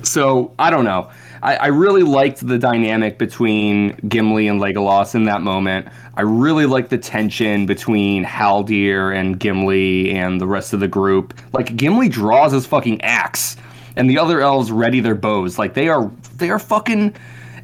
so 0.03 0.53
I 0.57 0.69
don't 0.69 0.85
know. 0.85 1.09
I, 1.41 1.55
I 1.55 1.67
really 1.67 2.03
liked 2.03 2.45
the 2.45 2.57
dynamic 2.57 3.17
between 3.17 3.95
Gimli 4.07 4.47
and 4.47 4.59
Legolas 4.59 5.13
in 5.15 5.25
that 5.25 5.41
moment. 5.41 5.87
I 6.15 6.21
really 6.21 6.65
liked 6.65 6.89
the 6.89 6.97
tension 6.97 7.65
between 7.65 8.23
Haldir 8.23 9.15
and 9.15 9.39
Gimli 9.39 10.11
and 10.11 10.39
the 10.39 10.47
rest 10.47 10.73
of 10.73 10.79
the 10.79 10.87
group. 10.87 11.33
Like 11.53 11.75
Gimli 11.75 12.09
draws 12.09 12.51
his 12.51 12.65
fucking 12.65 13.01
axe, 13.01 13.57
and 13.95 14.09
the 14.09 14.17
other 14.17 14.41
elves 14.41 14.71
ready 14.71 15.01
their 15.01 15.15
bows. 15.15 15.59
Like 15.59 15.73
they 15.73 15.89
are 15.89 16.11
they 16.37 16.49
are 16.49 16.59
fucking 16.59 17.15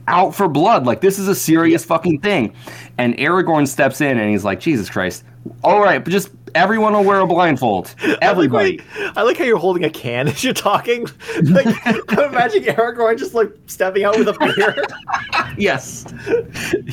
out 0.07 0.33
for 0.35 0.47
blood. 0.47 0.85
Like 0.85 1.01
this 1.01 1.17
is 1.19 1.27
a 1.27 1.35
serious 1.35 1.83
fucking 1.85 2.19
thing. 2.21 2.53
And 2.97 3.15
Aragorn 3.17 3.67
steps 3.67 4.01
in 4.01 4.17
and 4.17 4.29
he's 4.29 4.43
like, 4.43 4.59
Jesus 4.59 4.89
Christ. 4.89 5.23
All 5.63 5.79
right, 5.81 6.03
but 6.03 6.11
just 6.11 6.29
everyone 6.53 6.93
will 6.93 7.03
wear 7.03 7.19
a 7.21 7.25
blindfold. 7.27 7.95
Everybody. 8.21 8.79
I 8.93 8.93
like, 8.93 8.93
how 8.93 8.99
you- 9.05 9.11
I 9.15 9.21
like 9.23 9.37
how 9.37 9.43
you're 9.45 9.57
holding 9.57 9.83
a 9.85 9.89
can 9.89 10.27
as 10.27 10.43
you're 10.43 10.53
talking. 10.53 11.07
Like, 11.43 11.65
I'm 11.85 12.29
imagining 12.29 12.69
Aragorn 12.75 13.17
just 13.17 13.33
like 13.33 13.51
stepping 13.65 14.03
out 14.03 14.17
with 14.17 14.27
a 14.27 14.33
beer. 14.55 14.75
Yes. 15.57 16.05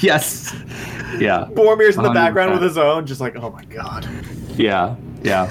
yes. 0.03 0.55
Yeah. 1.19 1.47
Boromir's 1.51 1.97
in 1.97 2.03
the 2.03 2.11
100%. 2.11 2.15
background 2.15 2.53
with 2.53 2.63
his 2.63 2.79
own, 2.79 3.07
just 3.07 3.21
like, 3.21 3.37
oh 3.37 3.51
my 3.51 3.65
god. 3.67 4.09
Yeah. 4.57 4.97
Yeah. 5.23 5.49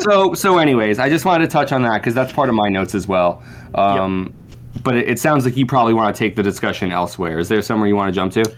so 0.00 0.34
so 0.34 0.58
anyways, 0.58 0.98
I 0.98 1.08
just 1.08 1.24
wanted 1.24 1.46
to 1.46 1.50
touch 1.50 1.72
on 1.72 1.82
that 1.82 1.98
because 2.02 2.14
that's 2.14 2.32
part 2.32 2.48
of 2.48 2.54
my 2.54 2.68
notes 2.68 2.94
as 2.94 3.06
well. 3.08 3.42
Um 3.74 4.34
but 4.82 4.96
it, 4.96 5.08
it 5.08 5.18
sounds 5.18 5.44
like 5.44 5.56
you 5.56 5.66
probably 5.66 5.94
want 5.94 6.14
to 6.14 6.18
take 6.18 6.36
the 6.36 6.42
discussion 6.42 6.92
elsewhere. 6.92 7.38
Is 7.38 7.48
there 7.48 7.62
somewhere 7.62 7.88
you 7.88 7.96
want 7.96 8.12
to 8.12 8.14
jump 8.14 8.32
to? 8.34 8.56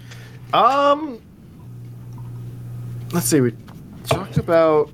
Um, 0.56 1.20
let's 3.12 3.26
see. 3.26 3.40
We 3.40 3.54
talked 4.04 4.38
about, 4.38 4.90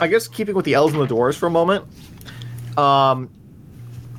I 0.00 0.06
guess, 0.08 0.28
keeping 0.28 0.54
with 0.54 0.64
the 0.64 0.74
elves 0.74 0.94
and 0.94 1.02
the 1.02 1.14
dwarves 1.14 1.36
for 1.36 1.46
a 1.46 1.50
moment. 1.50 1.84
Um, 2.76 3.30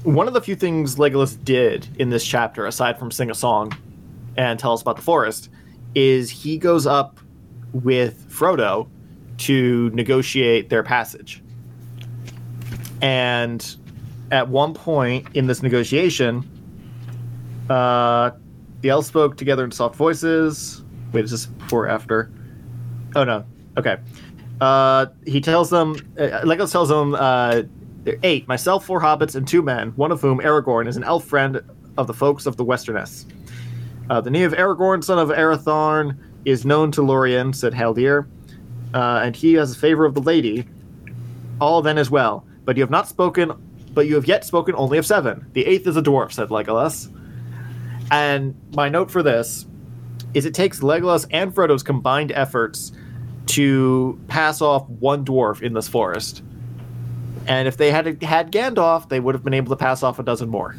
one 0.03 0.27
of 0.27 0.33
the 0.33 0.41
few 0.41 0.55
things 0.55 0.95
Legolas 0.95 1.43
did 1.43 1.87
in 1.99 2.09
this 2.09 2.25
chapter, 2.25 2.65
aside 2.65 2.97
from 2.97 3.11
sing 3.11 3.29
a 3.29 3.35
song 3.35 3.73
and 4.37 4.57
tell 4.57 4.73
us 4.73 4.81
about 4.81 4.95
the 4.95 5.01
forest, 5.01 5.49
is 5.95 6.29
he 6.29 6.57
goes 6.57 6.85
up 6.85 7.19
with 7.73 8.29
Frodo 8.29 8.87
to 9.39 9.89
negotiate 9.91 10.69
their 10.69 10.83
passage. 10.83 11.43
And 13.01 13.75
at 14.31 14.47
one 14.49 14.73
point 14.73 15.27
in 15.35 15.47
this 15.47 15.63
negotiation, 15.63 16.49
uh, 17.69 18.31
the 18.81 18.89
elves 18.89 19.07
spoke 19.07 19.37
together 19.37 19.63
in 19.63 19.71
soft 19.71 19.95
voices. 19.95 20.83
Wait, 21.11 21.25
is 21.25 21.31
this 21.31 21.45
before 21.45 21.85
or 21.85 21.89
after? 21.89 22.31
Oh 23.15 23.23
no. 23.23 23.45
Okay. 23.77 23.97
Uh, 24.59 25.07
he 25.25 25.39
tells 25.39 25.69
them. 25.69 25.95
Uh, 26.17 26.41
Legolas 26.43 26.71
tells 26.71 26.89
them. 26.89 27.15
Uh, 27.15 27.63
eight. 28.23 28.47
Myself, 28.47 28.85
four 28.85 29.01
hobbits, 29.01 29.35
and 29.35 29.47
two 29.47 29.61
men. 29.61 29.89
One 29.95 30.11
of 30.11 30.21
whom, 30.21 30.39
Aragorn, 30.39 30.87
is 30.87 30.97
an 30.97 31.03
elf 31.03 31.25
friend 31.25 31.61
of 31.97 32.07
the 32.07 32.13
folks 32.13 32.45
of 32.45 32.57
the 32.57 32.63
Westernesse. 32.63 33.25
Uh, 34.09 34.21
the 34.21 34.29
name 34.29 34.45
of 34.45 34.53
Aragorn, 34.53 35.03
son 35.03 35.19
of 35.19 35.29
Arathorn, 35.29 36.17
is 36.45 36.65
known 36.65 36.91
to 36.91 37.01
Lorien," 37.01 37.53
said 37.53 37.73
Haldir, 37.73 38.27
uh, 38.93 39.21
and 39.23 39.35
he 39.35 39.53
has 39.53 39.73
a 39.73 39.79
favor 39.79 40.05
of 40.05 40.13
the 40.13 40.21
lady. 40.21 40.65
All 41.59 41.81
then 41.81 41.97
as 41.97 42.09
well. 42.09 42.45
But 42.63 42.77
you 42.77 42.83
have 42.83 42.91
not 42.91 43.07
spoken. 43.07 43.51
But 43.97 44.05
you 44.05 44.13
have 44.13 44.27
yet 44.27 44.45
spoken 44.45 44.75
only 44.75 44.99
of 44.99 45.07
seven. 45.07 45.47
The 45.53 45.65
eighth 45.65 45.87
is 45.87 45.97
a 45.97 46.03
dwarf," 46.03 46.31
said 46.31 46.49
Legolas. 46.49 47.11
And 48.11 48.53
my 48.75 48.89
note 48.89 49.09
for 49.09 49.23
this 49.23 49.65
is 50.35 50.45
it 50.45 50.53
takes 50.53 50.81
Legolas 50.81 51.25
and 51.31 51.51
Frodo's 51.51 51.81
combined 51.81 52.31
efforts 52.31 52.91
to 53.47 54.19
pass 54.27 54.61
off 54.61 54.87
one 54.87 55.25
dwarf 55.25 55.63
in 55.63 55.73
this 55.73 55.87
forest. 55.87 56.43
And 57.47 57.67
if 57.67 57.77
they 57.77 57.89
had 57.89 58.21
had 58.21 58.51
Gandalf, 58.51 59.09
they 59.09 59.19
would 59.19 59.33
have 59.33 59.43
been 59.43 59.55
able 59.55 59.75
to 59.75 59.75
pass 59.75 60.03
off 60.03 60.19
a 60.19 60.23
dozen 60.23 60.47
more. 60.47 60.75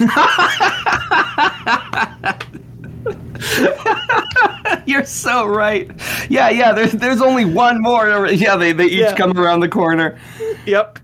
You're 4.86 5.04
so 5.04 5.46
right. 5.46 5.90
Yeah, 6.30 6.48
yeah. 6.48 6.72
There's 6.72 6.92
there's 6.92 7.20
only 7.20 7.44
one 7.44 7.82
more. 7.82 8.28
Yeah, 8.28 8.56
they 8.56 8.72
they 8.72 8.86
each 8.86 9.00
Yeah. 9.00 9.14
come 9.14 9.38
around 9.38 9.60
the 9.60 9.68
corner. 9.68 10.18
Yep. 10.64 11.00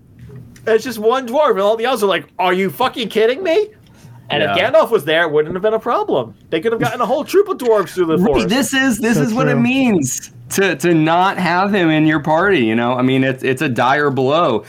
It's 0.66 0.84
just 0.84 0.98
one 0.98 1.26
dwarf, 1.28 1.50
and 1.52 1.60
all 1.60 1.76
the 1.76 1.86
others 1.86 2.02
are 2.02 2.06
like, 2.06 2.26
"Are 2.38 2.52
you 2.52 2.70
fucking 2.70 3.08
kidding 3.08 3.42
me?" 3.42 3.68
And 4.28 4.42
if 4.42 4.50
Gandalf 4.50 4.90
was 4.90 5.04
there, 5.04 5.22
it 5.22 5.30
wouldn't 5.30 5.54
have 5.54 5.62
been 5.62 5.74
a 5.74 5.78
problem. 5.78 6.34
They 6.50 6.60
could 6.60 6.72
have 6.72 6.80
gotten 6.80 7.00
a 7.00 7.06
whole 7.06 7.22
troop 7.24 7.48
of 7.48 7.58
dwarves 7.58 7.90
through 7.90 8.06
the 8.06 8.18
Right, 8.18 8.26
forest. 8.26 8.48
this 8.48 8.74
is 8.74 8.98
this 8.98 9.16
So 9.16 9.22
is 9.22 9.32
what 9.32 9.46
it 9.48 9.54
means 9.54 10.32
to 10.50 10.74
to 10.76 10.94
not 10.94 11.38
have 11.38 11.72
him 11.72 11.90
in 11.90 12.06
your 12.06 12.20
party. 12.20 12.58
You 12.64 12.74
know, 12.74 12.94
I 12.94 13.02
mean, 13.02 13.22
it's 13.22 13.44
it's 13.44 13.62
a 13.62 13.68
dire 13.68 14.10
blow. 14.10 14.64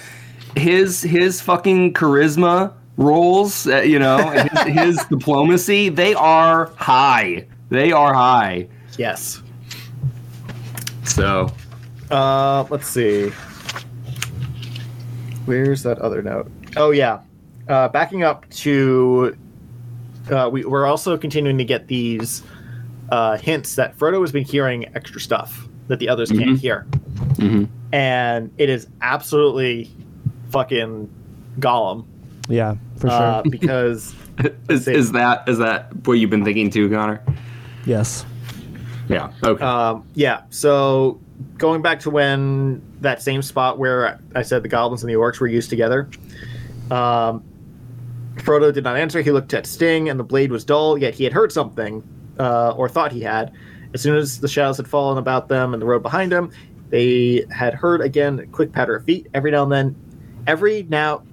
His 0.56 1.02
his 1.02 1.42
fucking 1.42 1.94
charisma 1.94 2.74
rolls, 2.98 3.68
uh, 3.68 3.78
you 3.82 3.98
know, 4.00 4.18
his, 4.30 4.62
his 4.98 5.06
diplomacy, 5.06 5.90
they 5.90 6.14
are 6.14 6.72
high. 6.78 7.48
They 7.70 7.92
are 7.92 8.14
high. 8.14 8.68
yes. 8.98 9.42
So 11.04 11.50
Uh, 12.12 12.64
let's 12.70 12.88
see. 12.88 13.32
Where's 15.48 15.82
that 15.84 15.98
other 16.00 16.22
note? 16.22 16.52
Oh 16.76 16.92
yeah, 16.92 17.22
uh, 17.70 17.88
backing 17.88 18.22
up 18.24 18.48
to. 18.50 19.36
Uh, 20.30 20.50
we, 20.52 20.66
we're 20.66 20.86
also 20.86 21.18
continuing 21.18 21.58
to 21.58 21.64
get 21.64 21.88
these 21.88 22.44
uh, 23.10 23.38
hints 23.38 23.76
that 23.76 23.98
Frodo 23.98 24.20
has 24.20 24.32
been 24.34 24.44
hearing 24.44 24.86
extra 24.94 25.22
stuff 25.22 25.68
that 25.88 26.00
the 26.00 26.10
others 26.10 26.30
can't 26.30 26.58
Mhm. 26.58 26.60
hear, 26.60 26.86
mhm. 27.36 27.70
and 27.94 28.52
it 28.58 28.70
is 28.70 28.88
absolutely 29.02 29.90
fucking 30.50 31.10
Gollum 31.62 32.06
Yeah, 32.50 32.76
for 32.98 33.08
sure. 33.10 33.18
uh, 33.18 33.42
because 33.50 34.14
is, 34.70 34.84
see. 34.84 34.94
is 34.94 35.14
that 35.14 35.48
is 35.48 35.60
that 35.60 35.96
what 36.06 36.14
you've 36.16 36.30
been 36.30 36.44
thinking 36.44 36.70
too, 36.70 36.90
Connor? 36.90 37.22
yes. 37.86 38.26
Yeah. 39.08 39.32
Okay. 39.42 39.64
Um, 39.64 40.04
yeah. 40.16 40.42
So 40.50 41.22
going 41.58 41.82
back 41.82 42.00
to 42.02 42.10
when 42.10 42.82
that 43.02 43.22
same 43.22 43.42
spot 43.42 43.78
where 43.78 44.20
I 44.36 44.42
said 44.42 44.64
the 44.64 44.70
goblins 44.70 45.04
and 45.04 45.10
the 45.10 45.16
orcs 45.16 45.40
were 45.40 45.48
used 45.48 45.70
together, 45.70 46.10
um, 46.92 47.44
Frodo 48.36 48.74
did 48.74 48.84
not 48.84 48.98
answer. 48.98 49.22
He 49.22 49.32
looked 49.32 49.54
at 49.54 49.66
Sting, 49.66 50.10
and 50.10 50.20
the 50.20 50.24
blade 50.24 50.52
was 50.52 50.64
dull. 50.64 50.98
Yet 50.98 51.14
he 51.14 51.24
had 51.24 51.34
heard 51.34 51.52
something, 51.52 52.04
uh, 52.40 52.72
or 52.72 52.88
thought 52.88 53.12
he 53.12 53.22
had. 53.22 53.52
As 53.94 54.02
soon 54.02 54.16
as 54.16 54.40
the 54.40 54.48
shadows 54.48 54.78
had 54.78 54.88
fallen 54.88 55.18
about 55.18 55.48
them 55.48 55.74
and 55.74 55.82
the 55.82 55.86
road 55.86 56.04
behind 56.04 56.32
him, 56.32 56.52
they 56.90 57.46
had 57.52 57.74
heard 57.74 58.02
again 58.02 58.40
a 58.40 58.46
quick 58.48 58.72
patter 58.72 58.96
of 58.96 59.06
feet. 59.06 59.28
Every 59.34 59.52
now 59.52 59.64
and 59.64 59.72
then, 59.72 59.96
every 60.46 60.84
now, 60.84 61.24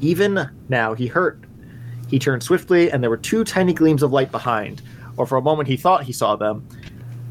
even 0.00 0.50
now, 0.68 0.94
he 0.94 1.06
heard. 1.06 1.46
He 2.08 2.18
turned 2.18 2.42
swiftly, 2.42 2.90
and 2.90 3.02
there 3.02 3.10
were 3.10 3.16
two 3.16 3.44
tiny 3.44 3.72
gleams 3.72 4.02
of 4.02 4.12
light 4.12 4.32
behind. 4.32 4.82
Or 5.16 5.26
for 5.26 5.38
a 5.38 5.42
moment, 5.42 5.68
he 5.68 5.76
thought 5.76 6.04
he 6.04 6.12
saw 6.12 6.36
them, 6.36 6.66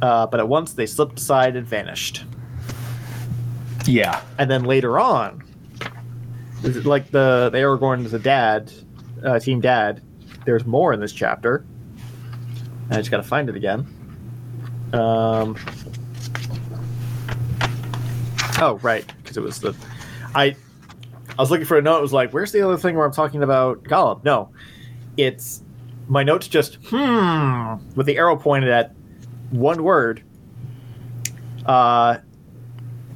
uh, 0.01 0.27
but 0.27 0.39
at 0.39 0.47
once 0.47 0.73
they 0.73 0.85
slipped 0.85 1.19
aside 1.19 1.55
and 1.55 1.67
vanished. 1.67 2.25
yeah. 3.85 4.21
And 4.37 4.49
then 4.49 4.63
later 4.63 4.99
on, 4.99 5.43
like 6.83 7.11
the, 7.11 7.49
the 7.51 7.57
Aragorn 7.57 8.05
is 8.05 8.13
a 8.13 8.19
dad, 8.19 8.71
uh, 9.23 9.39
team 9.39 9.61
dad. 9.61 10.01
There's 10.45 10.65
more 10.65 10.93
in 10.93 10.99
this 10.99 11.11
chapter. 11.13 11.65
I 12.91 12.95
just 12.95 13.11
gotta 13.11 13.23
find 13.23 13.49
it 13.49 13.55
again. 13.55 13.87
Um. 14.93 15.55
Oh 18.61 18.79
right, 18.81 19.05
because 19.21 19.37
it 19.37 19.41
was 19.41 19.59
the, 19.59 19.75
I, 20.35 20.45
I 20.47 20.55
was 21.37 21.51
looking 21.51 21.65
for 21.65 21.77
a 21.77 21.81
note. 21.81 21.99
It 21.99 22.01
was 22.01 22.13
like, 22.13 22.31
where's 22.31 22.51
the 22.51 22.61
other 22.61 22.77
thing 22.77 22.95
where 22.95 23.05
I'm 23.05 23.13
talking 23.13 23.43
about 23.43 23.83
Gollum? 23.83 24.23
No, 24.25 24.49
it's 25.17 25.63
my 26.07 26.23
notes 26.23 26.47
just 26.47 26.77
hmm 26.87 27.75
with 27.95 28.05
the 28.07 28.17
arrow 28.17 28.35
pointed 28.35 28.69
at 28.69 28.93
one 29.51 29.83
word. 29.83 30.23
Uh, 31.65 32.17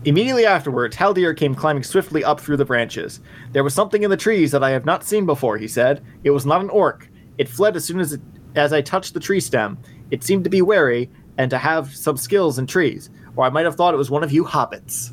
immediately 0.05 0.45
afterwards, 0.45 0.95
Haldir 0.95 1.35
came 1.35 1.55
climbing 1.55 1.83
swiftly 1.83 2.23
up 2.23 2.39
through 2.39 2.57
the 2.57 2.65
branches. 2.65 3.19
There 3.51 3.63
was 3.63 3.73
something 3.73 4.03
in 4.03 4.09
the 4.09 4.17
trees 4.17 4.51
that 4.51 4.63
I 4.63 4.71
have 4.71 4.85
not 4.85 5.03
seen 5.03 5.25
before. 5.25 5.57
He 5.57 5.67
said, 5.67 6.03
"It 6.23 6.31
was 6.31 6.45
not 6.45 6.61
an 6.61 6.69
orc. 6.69 7.09
It 7.37 7.49
fled 7.49 7.75
as 7.75 7.85
soon 7.85 7.99
as 7.99 8.13
it, 8.13 8.21
as 8.55 8.73
I 8.73 8.81
touched 8.81 9.13
the 9.13 9.19
tree 9.19 9.39
stem. 9.39 9.77
It 10.11 10.23
seemed 10.23 10.43
to 10.43 10.49
be 10.49 10.61
wary 10.61 11.09
and 11.37 11.49
to 11.49 11.57
have 11.57 11.95
some 11.95 12.17
skills 12.17 12.59
in 12.59 12.67
trees, 12.67 13.09
or 13.35 13.45
I 13.45 13.49
might 13.49 13.65
have 13.65 13.75
thought 13.75 13.93
it 13.93 13.97
was 13.97 14.11
one 14.11 14.23
of 14.23 14.31
you 14.31 14.43
hobbits." 14.43 15.11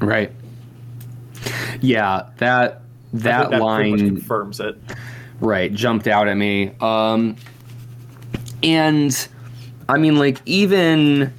Right. 0.00 0.32
Yeah, 1.80 2.30
that 2.38 2.82
that, 3.14 3.50
that 3.50 3.60
line 3.60 3.98
confirms 3.98 4.60
it. 4.60 4.76
right 5.40 5.72
jumped 5.72 6.08
out 6.08 6.28
at 6.28 6.36
me. 6.36 6.72
Um, 6.80 7.36
and 8.62 9.28
I 9.88 9.98
mean, 9.98 10.16
like 10.18 10.40
even 10.46 11.32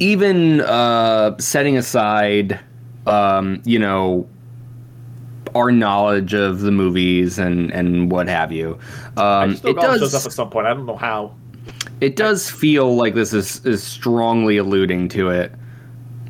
even 0.00 0.60
uh, 0.62 1.36
setting 1.38 1.76
aside, 1.76 2.58
um, 3.06 3.62
you 3.64 3.78
know, 3.78 4.26
our 5.54 5.70
knowledge 5.70 6.34
of 6.34 6.60
the 6.60 6.70
movies 6.70 7.38
and 7.38 7.70
and 7.72 8.10
what 8.10 8.28
have 8.28 8.52
you, 8.52 8.78
I 9.16 9.44
um, 9.44 9.60
it 9.64 9.76
does 9.76 10.00
shows 10.00 10.14
up 10.14 10.26
at 10.26 10.32
some 10.32 10.50
point. 10.50 10.66
I 10.66 10.74
don't 10.74 10.86
know 10.86 10.96
how. 10.96 11.34
it 12.00 12.16
does 12.16 12.50
feel 12.50 12.96
like 12.96 13.14
this 13.14 13.32
is, 13.32 13.64
is 13.64 13.82
strongly 13.82 14.56
alluding 14.56 15.08
to 15.10 15.30
it. 15.30 15.52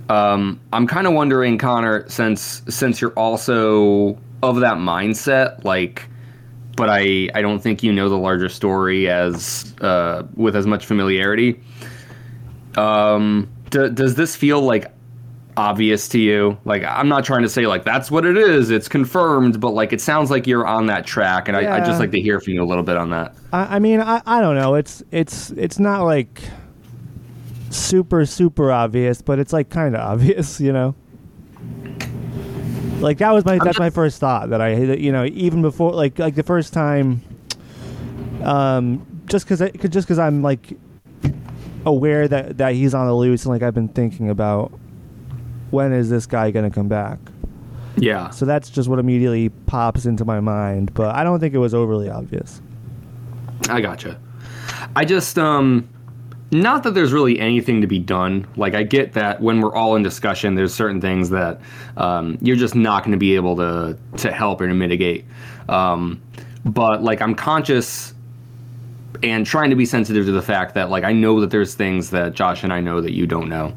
Um, 0.08 0.60
I'm 0.72 0.86
kind 0.86 1.06
of 1.06 1.14
wondering, 1.14 1.58
Connor, 1.58 2.08
since 2.08 2.62
since 2.68 3.00
you're 3.00 3.12
also 3.12 4.16
of 4.42 4.60
that 4.60 4.76
mindset, 4.76 5.64
like, 5.64 6.08
but 6.76 6.88
I 6.90 7.28
I 7.34 7.42
don't 7.42 7.60
think 7.60 7.82
you 7.82 7.92
know 7.92 8.08
the 8.08 8.18
larger 8.18 8.48
story 8.48 9.08
as 9.08 9.74
uh, 9.80 10.22
with 10.34 10.54
as 10.54 10.66
much 10.66 10.86
familiarity. 10.86 11.60
Um, 12.76 13.48
d- 13.70 13.88
does 13.90 14.14
this 14.14 14.36
feel 14.36 14.60
like 14.60 14.92
obvious 15.56 16.08
to 16.08 16.18
you? 16.18 16.58
Like, 16.66 16.84
I'm 16.84 17.08
not 17.08 17.24
trying 17.24 17.42
to 17.42 17.48
say 17.48 17.66
like 17.66 17.84
that's 17.84 18.10
what 18.10 18.24
it 18.26 18.36
is. 18.36 18.70
It's 18.70 18.88
confirmed, 18.88 19.60
but 19.60 19.70
like 19.70 19.92
it 19.92 20.00
sounds 20.00 20.30
like 20.30 20.46
you're 20.46 20.66
on 20.66 20.86
that 20.86 21.06
track, 21.06 21.48
and 21.48 21.56
I, 21.56 21.76
I'd 21.76 21.86
just 21.86 21.98
like 21.98 22.12
to 22.12 22.20
hear 22.20 22.40
from 22.40 22.52
you 22.54 22.62
a 22.62 22.66
little 22.66 22.84
bit 22.84 22.96
on 22.96 23.10
that. 23.10 23.34
I, 23.52 23.76
I 23.76 23.78
mean, 23.78 24.00
I, 24.00 24.22
I 24.26 24.40
don't 24.40 24.56
know. 24.56 24.74
It's 24.74 25.02
it's 25.10 25.50
it's 25.52 25.78
not 25.78 26.04
like 26.04 26.42
super 27.70 28.26
super 28.26 28.70
obvious, 28.70 29.22
but 29.22 29.38
it's 29.38 29.52
like 29.52 29.70
kind 29.70 29.94
of 29.96 30.02
obvious, 30.02 30.60
you 30.66 30.72
know. 30.72 30.94
Like 33.00 33.18
that 33.18 33.32
was 33.32 33.44
my 33.44 33.58
that's 33.58 33.78
my 33.78 33.90
first 33.90 34.20
thought 34.20 34.50
that 34.50 34.60
I 34.60 34.74
you 34.74 35.12
know 35.12 35.24
even 35.26 35.62
before 35.62 35.92
like 35.92 36.18
like 36.18 36.34
the 36.34 36.42
first 36.42 36.72
time, 36.72 37.22
um, 38.42 39.06
just 39.26 39.46
because 39.46 39.70
just 39.88 40.06
because 40.06 40.18
I'm 40.18 40.42
like 40.42 40.76
aware 41.84 42.26
that 42.26 42.58
that 42.58 42.74
he's 42.74 42.94
on 42.94 43.06
the 43.06 43.14
loose 43.14 43.44
and 43.44 43.52
like 43.52 43.62
I've 43.62 43.74
been 43.74 43.88
thinking 43.88 44.30
about 44.30 44.72
when 45.70 45.92
is 45.92 46.08
this 46.08 46.26
guy 46.26 46.50
gonna 46.50 46.70
come 46.70 46.88
back. 46.88 47.18
Yeah. 47.96 48.30
So 48.30 48.44
that's 48.44 48.70
just 48.70 48.88
what 48.88 48.98
immediately 48.98 49.48
pops 49.48 50.06
into 50.06 50.24
my 50.24 50.40
mind, 50.40 50.92
but 50.94 51.14
I 51.14 51.24
don't 51.24 51.40
think 51.40 51.54
it 51.54 51.58
was 51.58 51.74
overly 51.74 52.08
obvious. 52.10 52.60
I 53.68 53.80
gotcha. 53.80 54.20
I 54.94 55.04
just 55.04 55.38
um 55.38 55.88
not 56.50 56.84
that 56.84 56.94
there's 56.94 57.12
really 57.12 57.40
anything 57.40 57.80
to 57.80 57.86
be 57.86 57.98
done. 57.98 58.46
Like 58.56 58.74
I 58.74 58.84
get 58.84 59.14
that 59.14 59.40
when 59.40 59.60
we're 59.60 59.74
all 59.74 59.96
in 59.96 60.02
discussion, 60.02 60.54
there's 60.54 60.72
certain 60.72 61.00
things 61.00 61.30
that 61.30 61.60
um, 61.96 62.38
you're 62.40 62.56
just 62.56 62.74
not 62.74 63.02
going 63.02 63.12
to 63.12 63.18
be 63.18 63.34
able 63.34 63.56
to 63.56 63.98
to 64.18 64.32
help 64.32 64.60
or 64.60 64.68
to 64.68 64.74
mitigate. 64.74 65.24
Um, 65.68 66.22
but 66.64 67.02
like 67.02 67.20
I'm 67.20 67.34
conscious 67.34 68.14
and 69.22 69.46
trying 69.46 69.70
to 69.70 69.76
be 69.76 69.86
sensitive 69.86 70.26
to 70.26 70.32
the 70.32 70.42
fact 70.42 70.74
that 70.74 70.90
like 70.90 71.02
I 71.02 71.12
know 71.12 71.40
that 71.40 71.50
there's 71.50 71.74
things 71.74 72.10
that 72.10 72.34
Josh 72.34 72.62
and 72.62 72.72
I 72.72 72.80
know 72.80 73.00
that 73.00 73.12
you 73.12 73.26
don't 73.26 73.48
know. 73.48 73.74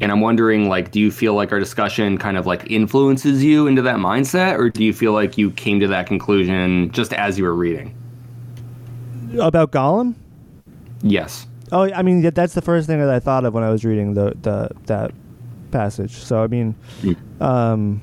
And 0.00 0.12
I'm 0.12 0.20
wondering 0.20 0.68
like 0.68 0.90
do 0.90 1.00
you 1.00 1.10
feel 1.10 1.34
like 1.34 1.52
our 1.52 1.58
discussion 1.58 2.18
kind 2.18 2.36
of 2.36 2.46
like 2.46 2.70
influences 2.70 3.42
you 3.42 3.66
into 3.66 3.82
that 3.82 3.96
mindset 3.96 4.58
or 4.58 4.68
do 4.68 4.84
you 4.84 4.92
feel 4.92 5.12
like 5.12 5.38
you 5.38 5.52
came 5.52 5.80
to 5.80 5.88
that 5.88 6.06
conclusion 6.06 6.90
just 6.90 7.14
as 7.14 7.38
you 7.38 7.44
were 7.44 7.54
reading? 7.54 7.96
About 9.38 9.70
Gollum? 9.70 10.16
Yes. 11.02 11.46
Oh, 11.72 11.82
I 11.92 12.02
mean 12.02 12.22
that- 12.22 12.34
that's 12.34 12.54
the 12.54 12.62
first 12.62 12.86
thing 12.86 12.98
that 13.00 13.10
I 13.10 13.20
thought 13.20 13.44
of 13.44 13.54
when 13.54 13.62
I 13.64 13.70
was 13.70 13.84
reading 13.84 14.14
the, 14.14 14.34
the 14.42 14.70
that 14.86 15.12
passage. 15.70 16.12
So 16.16 16.42
I 16.42 16.46
mean, 16.48 16.74
um, 17.40 18.00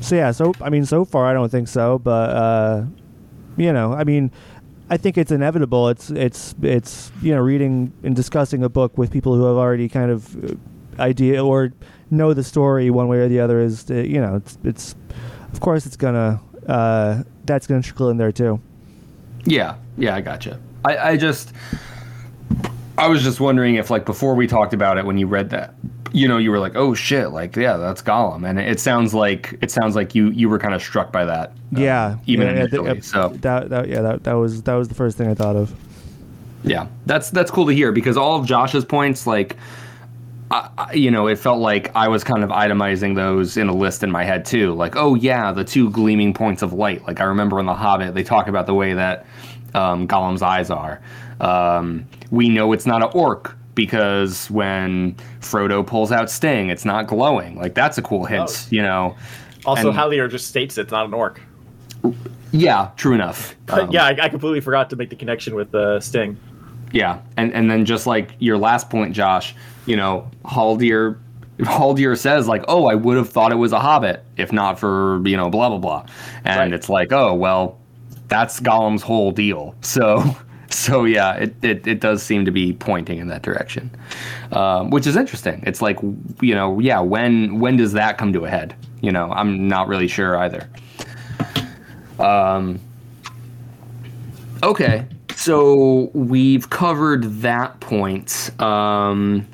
so 0.00 0.14
yeah. 0.16 0.30
So 0.30 0.52
I 0.60 0.70
mean, 0.70 0.84
so 0.86 1.04
far 1.04 1.26
I 1.26 1.32
don't 1.32 1.50
think 1.50 1.68
so, 1.68 1.98
but 1.98 2.30
uh, 2.30 2.84
you 3.56 3.72
know, 3.72 3.92
I 3.92 4.04
mean, 4.04 4.30
I 4.90 4.96
think 4.96 5.18
it's 5.18 5.30
inevitable. 5.32 5.88
It's 5.90 6.10
it's 6.10 6.54
it's 6.62 7.12
you 7.22 7.34
know, 7.34 7.40
reading 7.40 7.92
and 8.02 8.16
discussing 8.16 8.62
a 8.64 8.68
book 8.68 8.96
with 8.96 9.10
people 9.10 9.34
who 9.34 9.44
have 9.44 9.56
already 9.56 9.88
kind 9.88 10.10
of 10.10 10.36
uh, 10.44 10.54
idea 11.02 11.44
or 11.44 11.72
know 12.10 12.32
the 12.32 12.42
story 12.44 12.90
one 12.90 13.06
way 13.08 13.18
or 13.18 13.28
the 13.28 13.38
other 13.40 13.60
is 13.60 13.90
uh, 13.90 13.94
you 13.94 14.20
know 14.20 14.36
it's 14.36 14.56
it's 14.64 14.96
of 15.52 15.60
course 15.60 15.84
it's 15.84 15.96
gonna 15.96 16.40
uh, 16.68 17.22
that's 17.44 17.66
gonna 17.66 17.82
trickle 17.82 18.08
in 18.08 18.16
there 18.16 18.32
too. 18.32 18.60
Yeah, 19.44 19.76
yeah, 19.96 20.14
I 20.14 20.20
gotcha. 20.20 20.58
I, 20.84 20.96
I 21.10 21.16
just, 21.16 21.52
I 22.98 23.08
was 23.08 23.22
just 23.22 23.40
wondering 23.40 23.76
if, 23.76 23.90
like, 23.90 24.04
before 24.04 24.34
we 24.34 24.46
talked 24.46 24.74
about 24.74 24.98
it, 24.98 25.06
when 25.06 25.16
you 25.18 25.26
read 25.26 25.50
that, 25.50 25.74
you 26.12 26.26
know, 26.26 26.36
you 26.38 26.50
were 26.50 26.58
like, 26.58 26.74
"Oh 26.74 26.94
shit!" 26.94 27.30
Like, 27.30 27.54
yeah, 27.56 27.76
that's 27.76 28.02
Gollum, 28.02 28.48
and 28.48 28.58
it 28.58 28.80
sounds 28.80 29.14
like 29.14 29.54
it 29.62 29.70
sounds 29.70 29.94
like 29.94 30.14
you 30.14 30.30
you 30.30 30.48
were 30.48 30.58
kind 30.58 30.74
of 30.74 30.82
struck 30.82 31.12
by 31.12 31.24
that. 31.24 31.50
uh, 31.50 31.80
yeah, 31.80 32.16
even 32.26 32.46
yeah, 32.48 32.66
think- 32.66 32.72
initially. 32.86 32.98
uh, 32.98 33.02
so 33.02 33.28
that, 33.40 33.68
that 33.70 33.88
yeah 33.88 34.00
that, 34.02 34.24
that 34.24 34.32
was 34.32 34.62
that 34.62 34.74
was 34.74 34.88
the 34.88 34.94
first 34.94 35.16
thing 35.18 35.28
I 35.28 35.34
thought 35.34 35.54
of. 35.56 35.72
yeah, 36.64 36.86
that's 37.06 37.30
that's 37.30 37.50
cool 37.50 37.66
to 37.66 37.72
hear 37.74 37.92
because 37.92 38.16
all 38.16 38.40
of 38.40 38.46
Josh's 38.46 38.84
points, 38.86 39.26
like, 39.26 39.56
I- 40.50 40.92
you 40.94 41.10
know, 41.10 41.26
it 41.26 41.38
felt 41.38 41.60
like 41.60 41.94
I 41.94 42.08
was 42.08 42.24
kind 42.24 42.42
of 42.42 42.48
itemizing 42.50 43.14
those 43.14 43.58
in 43.58 43.68
a 43.68 43.74
list 43.74 44.02
in 44.02 44.10
my 44.10 44.24
head 44.24 44.46
too. 44.46 44.72
Like, 44.74 44.96
oh 44.96 45.14
yeah, 45.14 45.52
the 45.52 45.62
two 45.64 45.90
gleaming 45.90 46.32
points 46.32 46.62
of 46.62 46.72
light. 46.72 47.06
Like 47.06 47.20
I 47.20 47.24
remember 47.24 47.60
in 47.60 47.66
The 47.66 47.74
Hobbit, 47.74 48.14
they 48.14 48.22
talk 48.24 48.48
about 48.48 48.64
the 48.66 48.74
way 48.74 48.94
that 48.94 49.26
um, 49.74 50.08
Gollum's 50.08 50.40
eyes 50.40 50.70
are. 50.70 51.00
Um, 51.40 52.06
we 52.30 52.48
know 52.48 52.72
it's 52.72 52.86
not 52.86 53.02
an 53.02 53.10
orc 53.12 53.56
because 53.74 54.50
when 54.50 55.14
Frodo 55.40 55.86
pulls 55.86 56.10
out 56.10 56.30
Sting, 56.30 56.68
it's 56.68 56.84
not 56.84 57.06
glowing. 57.06 57.56
Like 57.56 57.74
that's 57.74 57.96
a 57.98 58.02
cool 58.02 58.24
hint, 58.24 58.50
Oh. 58.50 58.66
you 58.70 58.82
know. 58.82 59.16
Also, 59.66 59.90
And- 59.90 59.98
Haldir 59.98 60.30
just 60.30 60.46
states 60.48 60.78
it's 60.78 60.90
not 60.92 61.06
an 61.06 61.14
orc. 61.14 61.40
Yeah, 62.52 62.90
true 62.96 63.14
enough. 63.14 63.54
Um, 63.70 63.90
yeah, 63.90 64.04
I, 64.06 64.16
I 64.22 64.28
completely 64.30 64.60
forgot 64.60 64.88
to 64.90 64.96
make 64.96 65.10
the 65.10 65.16
connection 65.16 65.54
with 65.54 65.74
uh, 65.74 66.00
Sting. 66.00 66.38
Yeah, 66.90 67.20
and 67.36 67.52
and 67.52 67.70
then 67.70 67.84
just 67.84 68.06
like 68.06 68.32
your 68.38 68.56
last 68.56 68.88
point, 68.88 69.14
Josh, 69.14 69.54
you 69.84 69.94
know, 69.94 70.30
Haldir 70.46 71.18
Haldir 71.58 72.16
says 72.16 72.48
like, 72.48 72.64
"Oh, 72.66 72.86
I 72.86 72.94
would 72.94 73.18
have 73.18 73.28
thought 73.28 73.52
it 73.52 73.56
was 73.56 73.72
a 73.72 73.78
hobbit 73.78 74.24
if 74.38 74.52
not 74.52 74.78
for 74.78 75.20
you 75.28 75.36
know 75.36 75.50
blah 75.50 75.68
blah 75.68 75.76
blah," 75.78 76.06
and 76.44 76.58
Right. 76.58 76.72
it's 76.72 76.88
like, 76.88 77.12
oh 77.12 77.34
well, 77.34 77.78
that's 78.28 78.58
Gollum's 78.60 79.02
whole 79.02 79.32
deal. 79.32 79.74
So 79.82 80.34
so 80.70 81.04
yeah, 81.04 81.34
it 81.34 81.54
it, 81.62 81.86
it 81.86 82.00
does 82.00 82.22
seem 82.22 82.44
to 82.44 82.50
be 82.50 82.72
pointing 82.72 83.18
in 83.18 83.28
that 83.28 83.42
direction, 83.42 83.90
um, 84.52 84.90
which 84.90 85.06
is 85.06 85.16
interesting. 85.16 85.62
It's 85.66 85.82
like 85.82 85.98
you 86.40 86.54
know, 86.54 86.78
yeah, 86.78 87.00
when 87.00 87.60
when 87.60 87.76
does 87.76 87.92
that 87.92 88.18
come 88.18 88.32
to 88.32 88.44
a 88.44 88.50
head? 88.50 88.74
You 89.00 89.12
know, 89.12 89.30
I'm 89.30 89.68
not 89.68 89.88
really 89.88 90.08
sure 90.08 90.36
either. 90.36 90.68
Um, 92.18 92.80
Okay, 94.62 95.06
so 95.36 96.10
we've 96.14 96.68
covered 96.68 97.42
that 97.42 97.78
point. 97.78 98.50
Um, 98.60 99.46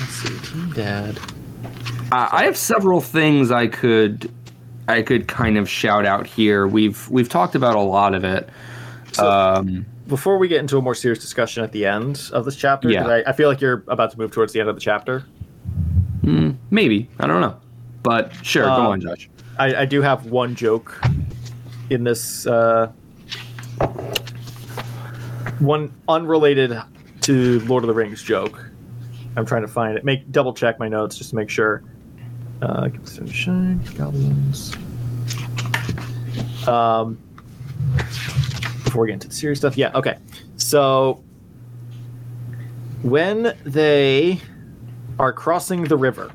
Let's 0.00 0.12
see, 0.12 0.38
Team 0.38 0.72
Dad. 0.72 1.18
I 2.10 2.28
I 2.32 2.44
have 2.44 2.56
several 2.56 3.02
things 3.02 3.50
I 3.50 3.66
could 3.66 4.32
I 4.88 5.02
could 5.02 5.28
kind 5.28 5.58
of 5.58 5.68
shout 5.68 6.06
out 6.06 6.26
here. 6.26 6.66
We've 6.66 7.08
we've 7.10 7.28
talked 7.28 7.54
about 7.54 7.76
a 7.76 7.82
lot 7.82 8.14
of 8.14 8.24
it. 8.24 8.48
So- 9.12 9.28
um, 9.30 9.86
Before 10.08 10.36
we 10.38 10.48
get 10.48 10.60
into 10.60 10.76
a 10.78 10.82
more 10.82 10.94
serious 10.94 11.18
discussion 11.20 11.62
at 11.62 11.72
the 11.72 11.86
end 11.86 12.30
of 12.32 12.44
this 12.44 12.56
chapter, 12.56 12.90
Yeah. 12.90 13.06
I, 13.06 13.30
I 13.30 13.32
feel 13.32 13.48
like 13.48 13.60
you're 13.60 13.84
about 13.88 14.10
to 14.12 14.18
move 14.18 14.30
towards 14.32 14.52
the 14.52 14.60
end 14.60 14.68
of 14.68 14.74
the 14.74 14.80
chapter. 14.80 15.24
mm, 16.22 16.56
maybe 16.70 17.08
I 17.20 17.26
don't 17.26 17.40
know, 17.40 17.56
but 18.02 18.32
sure, 18.42 18.68
Um, 18.68 18.76
go 18.84 18.92
on, 18.92 19.00
Josh. 19.00 19.28
I, 19.58 19.74
I 19.82 19.84
do 19.84 20.00
have 20.02 20.26
one 20.26 20.54
joke 20.54 20.98
in 21.90 22.04
this. 22.04 22.46
Uh, 22.46 22.90
one 25.58 25.92
unrelated 26.08 26.80
to 27.22 27.60
Lord 27.60 27.84
of 27.84 27.88
the 27.88 27.94
Rings 27.94 28.22
joke. 28.22 28.64
I'm 29.36 29.46
trying 29.46 29.62
to 29.62 29.68
find 29.68 29.96
it. 29.96 30.04
Make 30.04 30.30
double 30.32 30.52
check 30.52 30.78
my 30.78 30.88
notes 30.88 31.16
just 31.16 31.30
to 31.30 31.36
make 31.36 31.48
sure. 31.50 31.82
Uh, 32.60 32.88
give 32.88 33.02
us 33.02 33.20
shine, 33.30 33.80
goblins. 33.96 34.74
Um, 36.66 37.18
before 38.92 39.02
we 39.04 39.08
get 39.08 39.14
into 39.14 39.28
the 39.28 39.34
serious 39.34 39.58
stuff, 39.58 39.78
yeah, 39.78 39.90
okay. 39.94 40.18
So 40.56 41.22
when 43.02 43.56
they 43.64 44.38
are 45.18 45.32
crossing 45.32 45.84
the 45.84 45.96
river, 45.96 46.30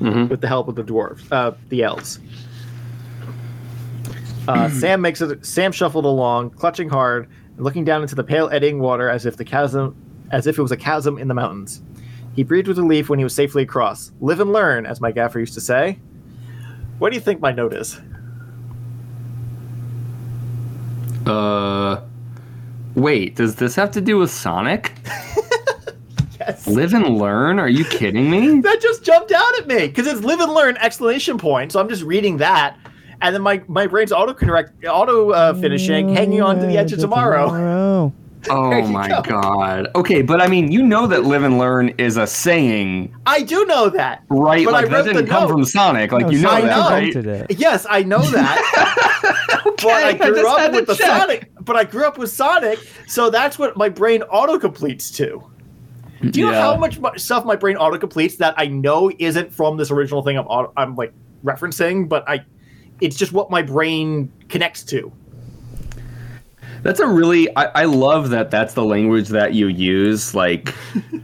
Mhm. 0.00 0.28
with 0.28 0.40
the 0.40 0.46
help 0.46 0.68
of 0.68 0.76
the 0.76 0.84
dwarves, 0.84 1.24
uh, 1.32 1.50
the 1.70 1.82
elves. 1.82 2.20
Uh, 4.46 4.68
Sam 4.80 5.00
makes 5.00 5.20
it. 5.20 5.44
Sam 5.44 5.72
shuffled 5.72 6.04
along, 6.04 6.50
clutching 6.50 6.88
hard 6.88 7.26
and 7.56 7.64
looking 7.64 7.84
down 7.84 8.02
into 8.02 8.14
the 8.14 8.22
pale 8.22 8.48
eddying 8.52 8.78
water 8.78 9.08
as 9.10 9.26
if 9.26 9.36
the 9.36 9.44
chasm, 9.44 9.96
as 10.30 10.46
if 10.46 10.56
it 10.56 10.62
was 10.62 10.70
a 10.70 10.76
chasm 10.76 11.18
in 11.18 11.26
the 11.26 11.34
mountains. 11.34 11.82
He 12.36 12.44
breathed 12.44 12.68
with 12.68 12.78
relief 12.78 13.08
when 13.08 13.18
he 13.18 13.24
was 13.24 13.34
safely 13.34 13.64
across. 13.64 14.12
Live 14.20 14.38
and 14.38 14.52
learn, 14.52 14.86
as 14.86 15.00
my 15.00 15.10
gaffer 15.10 15.40
used 15.40 15.54
to 15.54 15.60
say. 15.60 15.98
What 17.00 17.10
do 17.10 17.16
you 17.16 17.20
think 17.20 17.40
my 17.40 17.50
note 17.50 17.72
is? 17.74 18.00
Uh, 21.28 22.00
wait, 22.94 23.36
does 23.36 23.56
this 23.56 23.74
have 23.76 23.90
to 23.92 24.00
do 24.00 24.18
with 24.18 24.30
Sonic? 24.30 24.92
Yes. 26.40 26.66
Live 26.68 26.94
and 26.94 27.18
learn? 27.18 27.58
Are 27.58 27.68
you 27.68 27.84
kidding 27.84 28.30
me? 28.30 28.60
That 28.62 28.80
just 28.80 29.02
jumped 29.04 29.32
out 29.32 29.58
at 29.58 29.66
me 29.66 29.88
because 29.88 30.06
it's 30.06 30.20
live 30.22 30.40
and 30.40 30.52
learn 30.52 30.76
exclamation 30.78 31.36
point. 31.36 31.72
So 31.72 31.80
I'm 31.80 31.88
just 31.88 32.02
reading 32.04 32.36
that, 32.38 32.76
and 33.20 33.34
then 33.34 33.42
my, 33.42 33.60
my 33.66 33.86
brain's 33.86 34.12
auto 34.12 34.32
correct, 34.32 34.84
auto 34.86 35.30
uh, 35.30 35.54
finishing, 35.54 36.14
hanging 36.14 36.40
on 36.40 36.58
to 36.60 36.66
the 36.66 36.78
edge 36.78 36.92
of 36.92 37.00
tomorrow. 37.00 37.46
tomorrow. 37.46 38.12
Oh 38.50 38.86
my 38.86 39.08
go. 39.08 39.22
god. 39.22 39.88
Okay, 39.94 40.22
but 40.22 40.40
I 40.40 40.46
mean, 40.48 40.70
you 40.70 40.82
know 40.82 41.06
that 41.06 41.24
live 41.24 41.42
and 41.42 41.58
learn 41.58 41.88
is 41.98 42.16
a 42.16 42.26
saying, 42.26 43.14
I 43.26 43.42
do 43.42 43.64
know 43.66 43.88
that, 43.90 44.22
right? 44.28 44.64
But 44.64 44.72
like 44.74 44.86
I 44.86 44.88
that 44.88 45.04
didn't 45.04 45.26
come 45.26 45.42
note. 45.44 45.50
from 45.50 45.64
Sonic. 45.64 46.12
Like 46.12 46.26
No, 46.26 46.30
you 46.30 46.40
know 46.40 46.50
I 46.50 46.60
that, 46.62 46.76
know. 46.76 46.88
right? 46.90 47.16
it. 47.50 47.58
Yes, 47.58 47.86
I 47.90 48.02
know 48.04 48.20
that. 48.22 49.62
but 49.64 49.86
I 49.86 50.08
I 50.10 50.12
grew 50.14 50.34
just 50.34 50.46
up 50.46 50.58
had 50.58 50.72
with 50.74 50.86
the 50.86 50.94
check. 50.94 51.20
Sonic. 51.20 51.50
But 51.60 51.76
I 51.76 51.84
grew 51.84 52.06
up 52.06 52.16
with 52.18 52.30
Sonic, 52.30 52.78
so 53.06 53.28
that's 53.30 53.58
what 53.58 53.76
my 53.76 53.88
brain 53.88 54.22
auto 54.22 54.58
completes 54.58 55.10
to. 55.12 55.42
Do 56.30 56.40
you 56.40 56.46
know 56.46 56.52
how 56.60 56.76
much 56.76 56.98
stuff 57.20 57.44
my 57.44 57.54
brain 57.56 57.76
auto 57.76 57.96
completes 57.98 58.36
that 58.36 58.54
I 58.56 58.66
know 58.66 59.10
isn't 59.18 59.52
from 59.52 59.76
this 59.76 59.90
original 59.90 60.22
thing 60.22 60.36
I'm 60.36 60.46
auto- 60.46 60.72
I'm 60.76 60.96
like 60.96 61.12
referencing, 61.44 62.08
but 62.08 62.28
I, 62.28 62.44
it's 63.00 63.16
just 63.16 63.32
what 63.32 63.50
my 63.50 63.62
brain 63.62 64.32
connects 64.48 64.82
to. 64.84 65.12
That's 66.88 67.00
a 67.00 67.06
really 67.06 67.54
I, 67.54 67.64
I 67.82 67.84
love 67.84 68.30
that 68.30 68.50
that's 68.50 68.72
the 68.72 68.82
language 68.84 69.28
that 69.28 69.52
you 69.52 69.66
use, 69.68 70.34
like 70.34 70.74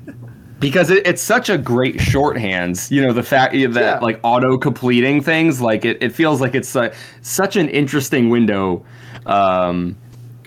because 0.60 0.90
it, 0.90 1.06
it's 1.06 1.22
such 1.22 1.48
a 1.48 1.56
great 1.56 2.00
shorthand. 2.00 2.78
You 2.90 3.00
know, 3.00 3.14
the 3.14 3.22
fact 3.22 3.54
that 3.54 3.72
Yeah. 3.74 3.98
like 4.00 4.20
auto 4.22 4.58
completing 4.58 5.22
things, 5.22 5.62
like 5.62 5.86
it, 5.86 6.02
it 6.02 6.12
feels 6.12 6.42
like 6.42 6.54
it's 6.54 6.76
uh, 6.76 6.94
such 7.22 7.56
an 7.56 7.70
interesting 7.70 8.28
window 8.28 8.84
um, 9.24 9.96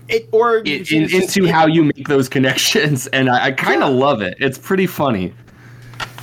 It 0.07 0.29
or 0.31 0.61
it's 0.65 0.91
in- 0.91 1.11
into 1.11 1.45
it- 1.45 1.49
how 1.51 1.65
you 1.65 1.83
make 1.85 2.07
those 2.07 2.29
connections, 2.29 3.07
and 3.07 3.27
I, 3.27 3.45
I 3.45 3.51
kind 3.53 3.81
of 3.81 3.89
Yeah. 3.93 3.99
love 4.05 4.21
it. 4.21 4.37
It's 4.39 4.59
pretty 4.59 4.85
funny. 4.85 5.33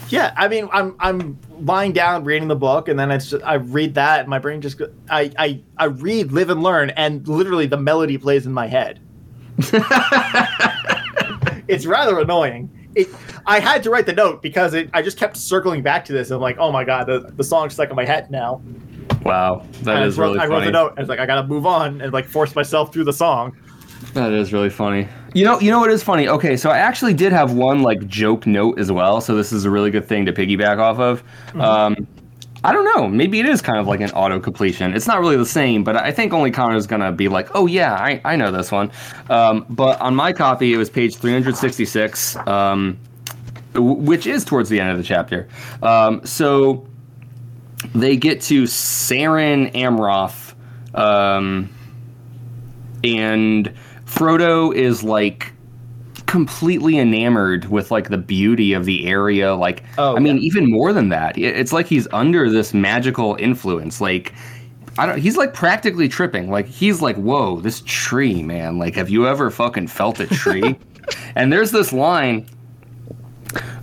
Yeah, 0.09 0.33
I 0.37 0.49
mean, 0.49 0.69
I'm 0.73 0.95
I'm 1.01 1.39
lying 1.61 1.93
down 1.93 2.25
reading 2.25 2.49
the 2.49 2.57
book, 2.57 2.89
and 2.89 2.99
then 2.99 3.11
it's 3.11 3.31
just, 3.31 3.45
I 3.45 3.55
read 3.55 3.95
that, 3.95 4.21
and 4.21 4.29
my 4.29 4.39
brain 4.39 4.61
just 4.61 4.79
go, 4.79 4.89
I 5.11 5.31
I 5.39 5.63
I 5.79 5.87
read 5.87 6.33
Live 6.33 6.51
and 6.51 6.63
Learn, 6.63 6.91
and 6.91 7.27
literally 7.27 7.67
the 7.67 7.77
melody 7.79 8.19
plays 8.19 8.47
in 8.47 8.53
my 8.53 8.67
head. 8.67 9.01
it's 11.69 11.87
rather 11.87 12.19
annoying. 12.19 12.71
It 12.95 13.09
I 13.47 13.61
had 13.61 13.83
to 13.85 13.91
write 13.91 14.07
the 14.07 14.13
note 14.13 14.43
because 14.43 14.75
it, 14.75 14.89
I 14.93 15.03
just 15.03 15.19
kept 15.19 15.37
circling 15.37 15.83
back 15.83 16.05
to 16.07 16.13
this. 16.13 16.29
And 16.31 16.37
I'm 16.37 16.43
like, 16.43 16.57
oh 16.59 16.71
my 16.73 16.85
god, 16.85 17.07
the, 17.07 17.33
the 17.37 17.45
song's 17.45 17.75
stuck 17.75 17.91
in 17.91 17.97
my 17.97 18.05
head 18.05 18.31
now. 18.31 18.63
Wow, 19.23 19.67
that 19.83 19.97
And 19.97 20.05
is 20.07 20.19
I 20.19 20.23
wrote, 20.23 20.29
really 20.29 20.39
I 20.41 20.47
wrote 20.47 20.51
funny. 20.57 20.67
the 20.67 20.73
note, 20.73 20.91
and 20.93 21.01
it's 21.01 21.09
like 21.09 21.19
I 21.19 21.27
gotta 21.27 21.47
move 21.47 21.67
on, 21.67 22.01
and 22.01 22.13
like 22.13 22.27
force 22.27 22.55
myself 22.55 22.93
through 22.93 23.05
the 23.05 23.13
song. 23.13 23.57
That 24.13 24.33
is 24.33 24.53
really 24.53 24.71
funny. 24.71 25.09
You 25.35 25.45
know, 25.45 25.59
you 25.59 25.73
know 25.73 25.81
what 25.81 25.91
is 25.91 26.03
funny? 26.03 26.29
Okay, 26.29 26.57
so 26.57 26.71
I 26.71 26.79
actually 26.79 27.13
did 27.13 27.33
have 27.33 27.53
one 27.53 27.83
like 27.83 28.07
joke 28.07 28.47
note 28.47 28.79
as 28.79 28.93
well. 28.93 29.21
So 29.21 29.35
this 29.35 29.53
is 29.53 29.65
a 29.65 29.71
really 29.71 29.91
good 29.91 30.07
thing 30.07 30.25
to 30.27 30.33
piggyback 30.33 30.79
off 30.79 31.01
of. 31.01 31.25
Um, 31.61 32.07
I 32.63 32.73
don't 32.73 32.85
know. 32.97 33.09
Maybe 33.09 33.41
it 33.41 33.47
is 33.47 33.61
kind 33.61 33.79
of 33.79 33.89
like 33.89 34.01
an 34.01 34.11
auto 34.13 34.39
completion. 34.39 34.95
It's 34.95 35.09
not 35.09 35.21
really 35.21 35.37
the 35.37 35.45
same, 35.45 35.83
but 35.83 35.97
I 35.97 36.13
think 36.13 36.33
only 36.33 36.53
Connor's 36.53 36.87
gonna 36.87 37.11
be 37.11 37.29
like, 37.29 37.49
"Oh 37.55 37.67
yeah, 37.67 37.95
I, 37.95 38.21
I 38.25 38.37
know 38.37 38.53
this 38.53 38.71
one." 38.71 38.93
Um, 39.29 39.67
but 39.69 40.01
on 40.01 40.15
my 40.15 40.33
copy, 40.33 40.73
it 40.73 40.77
was 40.77 40.89
page 40.89 41.17
366, 41.17 42.37
um, 42.47 42.97
which 43.75 44.29
is 44.29 44.45
towards 44.45 44.69
the 44.69 44.81
end 44.81 44.93
of 44.93 44.99
the 44.99 45.05
chapter. 45.05 45.49
Um, 45.83 46.25
so 46.25 46.87
they 47.93 48.17
get 48.17 48.41
to 48.43 48.63
Cerin 48.63 49.75
Amroth. 49.75 50.55
Um, 50.95 51.71
and 53.03 53.73
Frodo 54.15 54.75
is 54.75 55.03
like 55.03 55.53
completely 56.27 56.99
enamored 56.99 57.67
with 57.67 57.91
like 57.91 58.09
the 58.09 58.19
beauty 58.19 58.73
of 58.73 58.85
the 58.85 59.07
area 59.07 59.55
like 59.55 59.83
Oh, 59.99 60.17
I 60.17 60.21
mean 60.21 60.37
yeah. 60.37 60.43
even 60.43 60.71
more 60.71 60.93
than 60.93 61.09
that 61.11 61.37
it's 61.37 61.73
like 61.73 61.87
he's 61.87 62.09
under 62.13 62.49
this 62.51 62.73
magical 62.73 63.37
influence 63.39 64.01
like 64.01 64.33
I 64.99 65.07
don't 65.07 65.19
he's 65.19 65.37
like 65.37 65.53
practically 65.53 66.09
tripping 66.09 66.51
like 66.51 66.67
he's 66.67 67.03
like 67.03 67.17
whoa 67.17 67.61
this 67.61 67.83
tree 67.85 68.43
man 68.43 68.79
like 68.79 68.95
have 68.95 69.11
you 69.11 69.27
ever 69.27 69.51
fucking 69.51 69.89
felt 69.89 70.19
a 70.21 70.27
tree 70.29 70.77
and 71.35 71.53
there's 71.53 71.73
this 71.73 71.93
line 71.93 72.47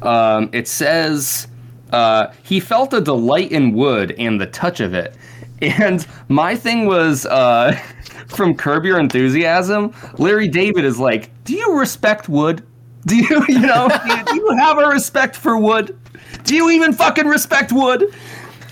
um, 0.02 0.50
it 0.52 0.68
says 0.68 1.48
uh, 1.92 2.28
he 2.44 2.60
felt 2.60 2.94
a 2.94 3.02
delight 3.02 3.52
in 3.52 3.74
wood 3.74 4.16
and 4.18 4.42
the 4.42 4.48
touch 4.48 4.80
of 4.80 4.94
it 4.94 5.16
and 5.62 6.08
my 6.30 6.56
thing 6.56 6.86
was 6.88 7.26
uh, 7.28 7.78
from 8.32 8.56
curb 8.56 8.86
your 8.86 9.00
enthusiasm 9.00 9.94
larry 10.18 10.48
david 10.48 10.84
is 10.86 11.00
like 11.00 11.32
do 11.44 11.58
you 11.58 11.78
respect 11.78 12.30
wood? 12.30 12.66
Do 13.06 13.16
you 13.16 13.44
you 13.50 13.60
know 13.60 13.90
do 13.90 14.14
you, 14.14 14.24
do 14.24 14.36
you 14.36 14.50
have 14.58 14.78
a 14.78 14.88
respect 14.88 15.36
for 15.36 15.58
wood? 15.58 16.00
Do 16.44 16.56
you 16.56 16.70
even 16.70 16.94
fucking 16.94 17.28
respect 17.28 17.72
wood? 17.72 18.14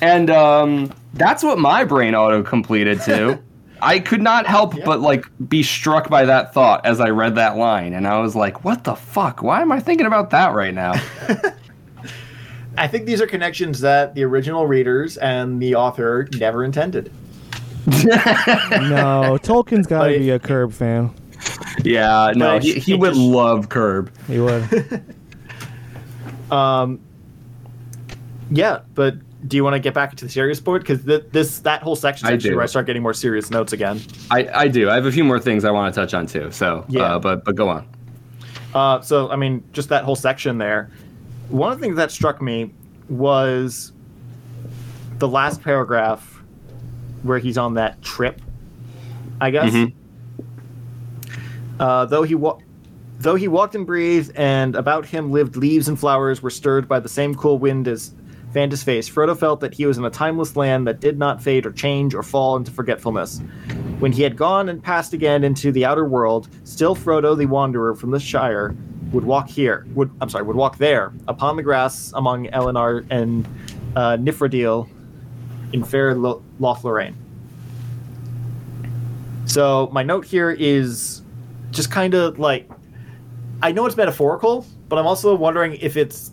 And 0.01 0.29
um, 0.29 0.93
that's 1.13 1.43
what 1.43 1.59
my 1.59 1.83
brain 1.83 2.15
auto 2.15 2.41
completed 2.41 3.01
to 3.01 3.39
i 3.81 3.97
could 3.97 4.21
not 4.21 4.45
help 4.45 4.75
but 4.83 4.99
like 4.99 5.25
be 5.47 5.63
struck 5.63 6.09
by 6.09 6.25
that 6.25 6.53
thought 6.53 6.85
as 6.85 6.99
i 6.99 7.07
read 7.07 7.35
that 7.35 7.55
line 7.55 7.93
and 7.93 8.05
i 8.05 8.19
was 8.19 8.35
like 8.35 8.65
what 8.65 8.83
the 8.83 8.93
fuck? 8.93 9.41
Why 9.41 9.61
am 9.61 9.71
i 9.71 9.79
thinking 9.79 10.05
about 10.05 10.29
that 10.31 10.53
right 10.53 10.73
now? 10.73 10.93
I 12.77 12.87
think 12.87 13.05
these 13.05 13.21
are 13.21 13.27
connections 13.27 13.79
that 13.81 14.15
the 14.15 14.23
original 14.23 14.67
readers 14.67 15.17
and 15.17 15.61
the 15.61 15.75
author 15.75 16.27
never 16.37 16.63
intended. 16.63 17.11
No, 17.87 19.37
Tolkien's 19.41 19.87
got 19.87 20.03
to 20.05 20.13
But- 20.13 20.19
be 20.19 20.29
a 20.31 20.39
Curb 20.39 20.73
fan. 20.73 21.11
yeah 21.83 22.31
no 22.35 22.55
But 22.55 22.63
he, 22.63 22.71
it- 22.71 22.83
he 22.83 22.93
would 22.95 23.09
just- 23.13 23.19
love 23.19 23.69
curb 23.69 24.11
He 24.27 24.39
would. 24.39 25.03
Um, 26.51 26.99
yeah, 28.49 28.79
but 28.95 29.15
do 29.47 29.55
you 29.55 29.63
want 29.63 29.75
to 29.75 29.79
get 29.79 29.93
back 29.93 30.11
into 30.11 30.25
the 30.25 30.31
serious 30.31 30.59
point? 30.59 30.81
Because 30.81 31.05
th- 31.05 31.25
this 31.31 31.59
that 31.59 31.83
whole 31.83 31.95
section 31.95 32.27
I 32.27 32.31
actually 32.33 32.55
where 32.55 32.63
I 32.63 32.67
start 32.67 32.87
getting 32.87 33.03
more 33.03 33.13
serious 33.13 33.51
notes 33.51 33.71
again. 33.71 34.01
I, 34.31 34.47
I 34.53 34.67
do. 34.67 34.89
I 34.89 34.95
have 34.95 35.05
a 35.05 35.11
few 35.11 35.23
more 35.23 35.39
things 35.39 35.63
I 35.63 35.69
want 35.71 35.93
to 35.93 36.01
touch 36.01 36.15
on 36.15 36.25
too. 36.25 36.49
So, 36.51 36.85
Yeah. 36.89 37.01
uh, 37.03 37.19
but 37.19 37.45
but 37.45 37.55
go 37.55 37.69
on. 37.69 37.87
Uh, 38.73 38.99
so 39.01 39.29
I 39.29 39.35
mean, 39.35 39.63
just 39.73 39.89
that 39.89 40.03
whole 40.03 40.15
section 40.15 40.57
there. 40.57 40.89
One 41.49 41.71
of 41.71 41.77
the 41.79 41.83
things 41.85 41.95
that 41.97 42.09
struck 42.11 42.41
me 42.41 42.71
was 43.09 43.91
the 45.19 45.27
last 45.27 45.61
paragraph 45.61 46.28
where 47.23 47.39
he's 47.39 47.57
on 47.57 47.75
that 47.75 48.01
trip. 48.01 48.41
I 49.41 49.51
guess. 49.51 49.73
Mhm. 49.73 49.93
Uh, 51.79 52.05
though 52.05 52.23
he 52.23 52.35
wa- 52.35 52.57
though 53.19 53.35
he 53.35 53.47
walked 53.47 53.75
and 53.75 53.85
breathed, 53.85 54.31
and 54.35 54.75
about 54.75 55.05
him 55.05 55.31
lived 55.31 55.55
leaves 55.55 55.87
and 55.87 55.97
flowers 55.99 56.41
were 56.41 56.49
stirred 56.49 56.87
by 56.87 56.99
the 56.99 57.09
same 57.09 57.33
cool 57.35 57.57
wind 57.57 57.87
as 57.87 58.13
his 58.53 58.83
face. 58.83 59.07
Frodo 59.09 59.37
felt 59.37 59.59
that 59.61 59.75
he 59.75 59.85
was 59.85 59.97
in 59.97 60.03
a 60.05 60.09
timeless 60.09 60.55
land 60.55 60.87
that 60.87 60.99
did 60.99 61.19
not 61.19 61.41
fade 61.41 61.65
or 61.67 61.71
change 61.71 62.15
or 62.15 62.23
fall 62.23 62.57
into 62.57 62.71
forgetfulness. 62.71 63.39
When 63.99 64.11
he 64.11 64.23
had 64.23 64.35
gone 64.35 64.69
and 64.69 64.81
passed 64.81 65.13
again 65.13 65.43
into 65.43 65.71
the 65.71 65.85
outer 65.85 66.03
world, 66.05 66.49
still 66.63 66.95
Frodo, 66.95 67.37
the 67.37 67.45
wanderer 67.45 67.93
from 67.95 68.09
the 68.11 68.19
Shire, 68.19 68.75
would 69.11 69.23
walk 69.23 69.49
here. 69.49 69.85
Would 69.93 70.09
I'm 70.19 70.29
sorry, 70.29 70.43
would 70.43 70.55
walk 70.55 70.77
there 70.77 71.13
upon 71.27 71.55
the 71.57 71.63
grass 71.63 72.11
among 72.15 72.47
elanor 72.47 73.05
and 73.09 73.47
uh, 73.95 74.17
niphredil 74.17 74.87
in 75.73 75.83
fair 75.83 76.15
Lo- 76.15 76.41
Lothlorraine. 76.59 77.13
So 79.45 79.89
my 79.91 80.03
note 80.03 80.25
here 80.25 80.51
is 80.51 81.21
just 81.71 81.91
kind 81.91 82.13
of 82.13 82.39
like 82.39 82.69
I 83.61 83.71
know 83.71 83.85
it's 83.85 83.97
metaphorical, 83.97 84.65
but 84.87 84.97
I'm 84.97 85.07
also 85.07 85.35
wondering 85.35 85.73
if 85.75 85.97
it's 85.97 86.31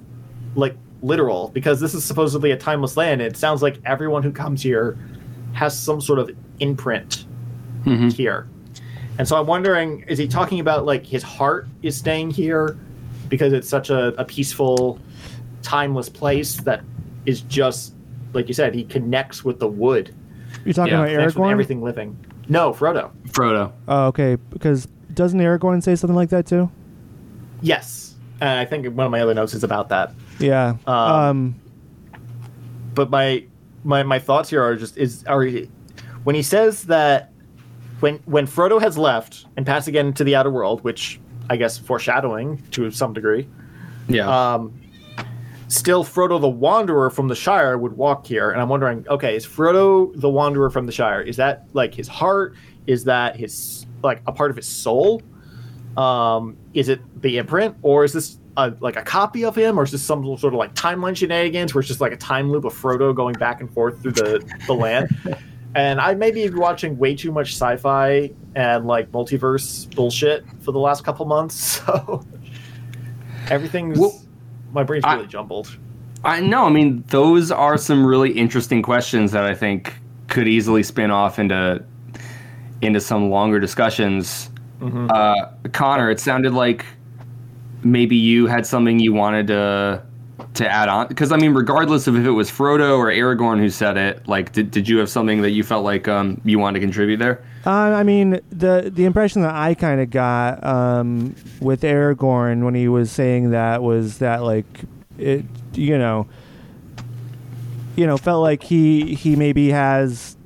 like 0.54 0.76
literal 1.02 1.48
because 1.48 1.80
this 1.80 1.94
is 1.94 2.04
supposedly 2.04 2.50
a 2.52 2.56
timeless 2.56 2.96
land. 2.96 3.20
It 3.20 3.36
sounds 3.36 3.62
like 3.62 3.78
everyone 3.84 4.22
who 4.22 4.30
comes 4.32 4.62
here 4.62 4.98
has 5.54 5.78
some 5.78 6.00
sort 6.00 6.18
of 6.18 6.30
imprint 6.60 7.24
Mhm. 7.84 8.12
here. 8.12 8.48
And 9.18 9.26
so 9.26 9.36
I'm 9.36 9.46
wondering 9.46 10.04
is 10.08 10.18
he 10.18 10.28
talking 10.28 10.60
about 10.60 10.84
like 10.84 11.04
his 11.06 11.22
heart 11.22 11.66
is 11.82 11.96
staying 11.96 12.30
here 12.30 12.76
because 13.28 13.52
it's 13.52 13.68
such 13.68 13.90
a, 13.90 14.08
a 14.20 14.24
peaceful, 14.24 14.98
timeless 15.62 16.08
place 16.08 16.56
that 16.62 16.82
is 17.24 17.40
just 17.42 17.92
like 18.36 18.46
you 18.48 18.54
said, 18.54 18.74
he 18.74 18.84
connects 18.84 19.44
with 19.44 19.58
the 19.58 19.66
wood, 19.68 20.14
You're 20.64 20.74
talking 20.74 20.92
Yeah, 20.92 21.00
about 21.00 21.10
connects 21.10 21.34
with 21.34 21.42
Aragorn? 21.44 21.50
everything 21.52 21.82
living. 21.82 22.16
No, 22.48 22.72
Frodo. 22.72 23.10
Frodo. 23.30 23.72
Oh, 23.88 24.06
okay. 24.06 24.36
Because 24.36 24.86
doesn't 25.14 25.40
Aragorn 25.40 25.82
say 25.82 25.96
something 25.96 26.14
like 26.14 26.28
that 26.30 26.46
too? 26.46 26.70
Yes. 27.60 28.14
And 28.40 28.50
I 28.60 28.64
think 28.64 28.86
one 28.94 29.06
of 29.06 29.10
my 29.10 29.20
other 29.20 29.34
notes 29.34 29.54
is 29.54 29.64
about 29.64 29.88
that. 29.88 30.12
Yeah. 30.38 30.76
Um, 30.86 30.96
Um. 30.96 31.54
but 32.94 33.10
my 33.10 33.44
my 33.84 34.02
my 34.02 34.18
thoughts 34.18 34.50
here 34.50 34.62
are 34.62 34.76
just 34.76 34.96
is 34.98 35.24
are 35.24 35.44
when 36.24 36.34
he 36.34 36.42
says 36.42 36.84
that 36.84 37.32
when 38.00 38.16
when 38.26 38.46
Frodo 38.46 38.80
has 38.80 38.98
left 38.98 39.46
and 39.56 39.64
passed 39.66 39.88
again 39.88 40.12
to 40.14 40.24
the 40.24 40.36
outer 40.36 40.50
world, 40.50 40.84
which 40.84 41.18
I 41.48 41.56
guess 41.56 41.78
foreshadowing 41.78 42.62
to 42.72 42.90
some 42.90 43.12
degree. 43.12 43.48
Yeah. 44.08 44.28
Um, 44.54 44.72
still, 45.76 46.04
Frodo 46.04 46.40
the 46.40 46.48
Wanderer 46.48 47.10
from 47.10 47.28
the 47.28 47.34
Shire 47.34 47.78
would 47.78 47.92
walk 47.92 48.26
here, 48.26 48.50
and 48.50 48.60
I'm 48.60 48.68
wondering, 48.68 49.06
okay, 49.08 49.36
is 49.36 49.46
Frodo 49.46 50.18
the 50.20 50.28
Wanderer 50.28 50.70
from 50.70 50.86
the 50.86 50.92
Shire? 50.92 51.20
Is 51.20 51.36
that 51.36 51.66
like 51.72 51.94
his 51.94 52.08
heart? 52.08 52.54
Is 52.86 53.04
that 53.04 53.36
his 53.36 53.86
like 54.02 54.22
a 54.26 54.32
part 54.32 54.50
of 54.50 54.56
his 54.56 54.66
soul? 54.66 55.22
Um, 55.96 56.56
is 56.74 56.88
it 56.88 57.00
the 57.22 57.38
imprint, 57.38 57.76
or 57.82 58.04
is 58.04 58.12
this 58.12 58.38
a, 58.56 58.74
like 58.80 58.96
a 58.96 59.02
copy 59.02 59.44
of 59.44 59.56
him, 59.56 59.78
or 59.78 59.84
is 59.84 59.90
this 59.90 60.02
some 60.02 60.24
sort 60.36 60.52
of 60.52 60.58
like 60.58 60.74
timeline 60.74 61.16
shenanigans 61.16 61.74
where 61.74 61.80
it's 61.80 61.88
just 61.88 62.00
like 62.00 62.12
a 62.12 62.16
time 62.16 62.50
loop 62.50 62.64
of 62.64 62.74
Frodo 62.74 63.14
going 63.14 63.34
back 63.34 63.60
and 63.60 63.72
forth 63.72 64.02
through 64.02 64.12
the 64.12 64.60
the 64.66 64.74
land? 64.74 65.08
and 65.74 66.00
I 66.00 66.14
may 66.14 66.30
be 66.30 66.48
watching 66.50 66.98
way 66.98 67.14
too 67.14 67.32
much 67.32 67.52
sci-fi 67.52 68.30
and 68.54 68.86
like 68.86 69.12
multiverse 69.12 69.94
bullshit 69.94 70.44
for 70.60 70.72
the 70.72 70.78
last 70.78 71.04
couple 71.04 71.26
months, 71.26 71.54
so 71.86 72.24
everything's 73.48 73.98
Well, 73.98 74.20
my 74.72 74.82
brain's 74.82 75.04
I- 75.04 75.14
really 75.14 75.26
jumbled. 75.26 75.76
I 76.24 76.40
know. 76.40 76.64
I 76.64 76.70
mean, 76.70 77.04
those 77.08 77.52
are 77.52 77.78
some 77.78 78.04
really 78.04 78.32
interesting 78.32 78.82
questions 78.82 79.30
that 79.32 79.44
I 79.44 79.54
think 79.54 79.94
could 80.28 80.48
easily 80.48 80.82
spin 80.82 81.10
off 81.10 81.38
into 81.38 81.84
into 82.82 83.00
some 83.00 83.30
longer 83.30 83.60
discussions. 83.60 84.50
Mm-hmm. 84.80 85.08
Uh, 85.10 85.68
Connor, 85.70 86.10
it 86.10 86.18
sounded 86.18 86.52
like 86.52 86.84
maybe 87.84 88.16
you 88.16 88.46
had 88.46 88.66
something 88.66 88.98
you 88.98 89.12
wanted 89.12 89.46
to 89.48 90.02
to 90.54 90.68
add 90.68 90.88
on 90.88 91.08
because 91.08 91.32
I 91.32 91.36
mean, 91.36 91.54
regardless 91.54 92.06
of 92.06 92.16
if 92.16 92.24
it 92.24 92.30
was 92.30 92.50
Frodo 92.50 92.98
or 92.98 93.06
Aragorn 93.06 93.58
who 93.58 93.70
said 93.70 93.96
it, 93.96 94.26
like, 94.28 94.52
did, 94.52 94.70
did 94.70 94.88
you 94.88 94.98
have 94.98 95.08
something 95.08 95.42
that 95.42 95.50
you 95.50 95.62
felt 95.62 95.84
like 95.84 96.08
um, 96.08 96.40
you 96.44 96.58
wanted 96.58 96.80
to 96.80 96.84
contribute 96.84 97.18
there? 97.18 97.42
Uh, 97.64 97.70
I 97.70 98.02
mean, 98.02 98.40
the 98.50 98.90
the 98.94 99.04
impression 99.04 99.42
that 99.42 99.54
I 99.54 99.74
kind 99.74 100.00
of 100.00 100.10
got 100.10 100.62
um, 100.64 101.34
with 101.60 101.82
Aragorn 101.82 102.64
when 102.64 102.74
he 102.74 102.88
was 102.88 103.10
saying 103.10 103.50
that 103.50 103.82
was 103.82 104.18
that 104.18 104.42
like 104.42 104.66
it, 105.18 105.44
you 105.72 105.96
know, 105.96 106.28
you 107.96 108.06
know, 108.06 108.18
felt 108.18 108.42
like 108.42 108.62
he 108.62 109.14
he 109.14 109.36
maybe 109.36 109.70
has, 109.70 110.36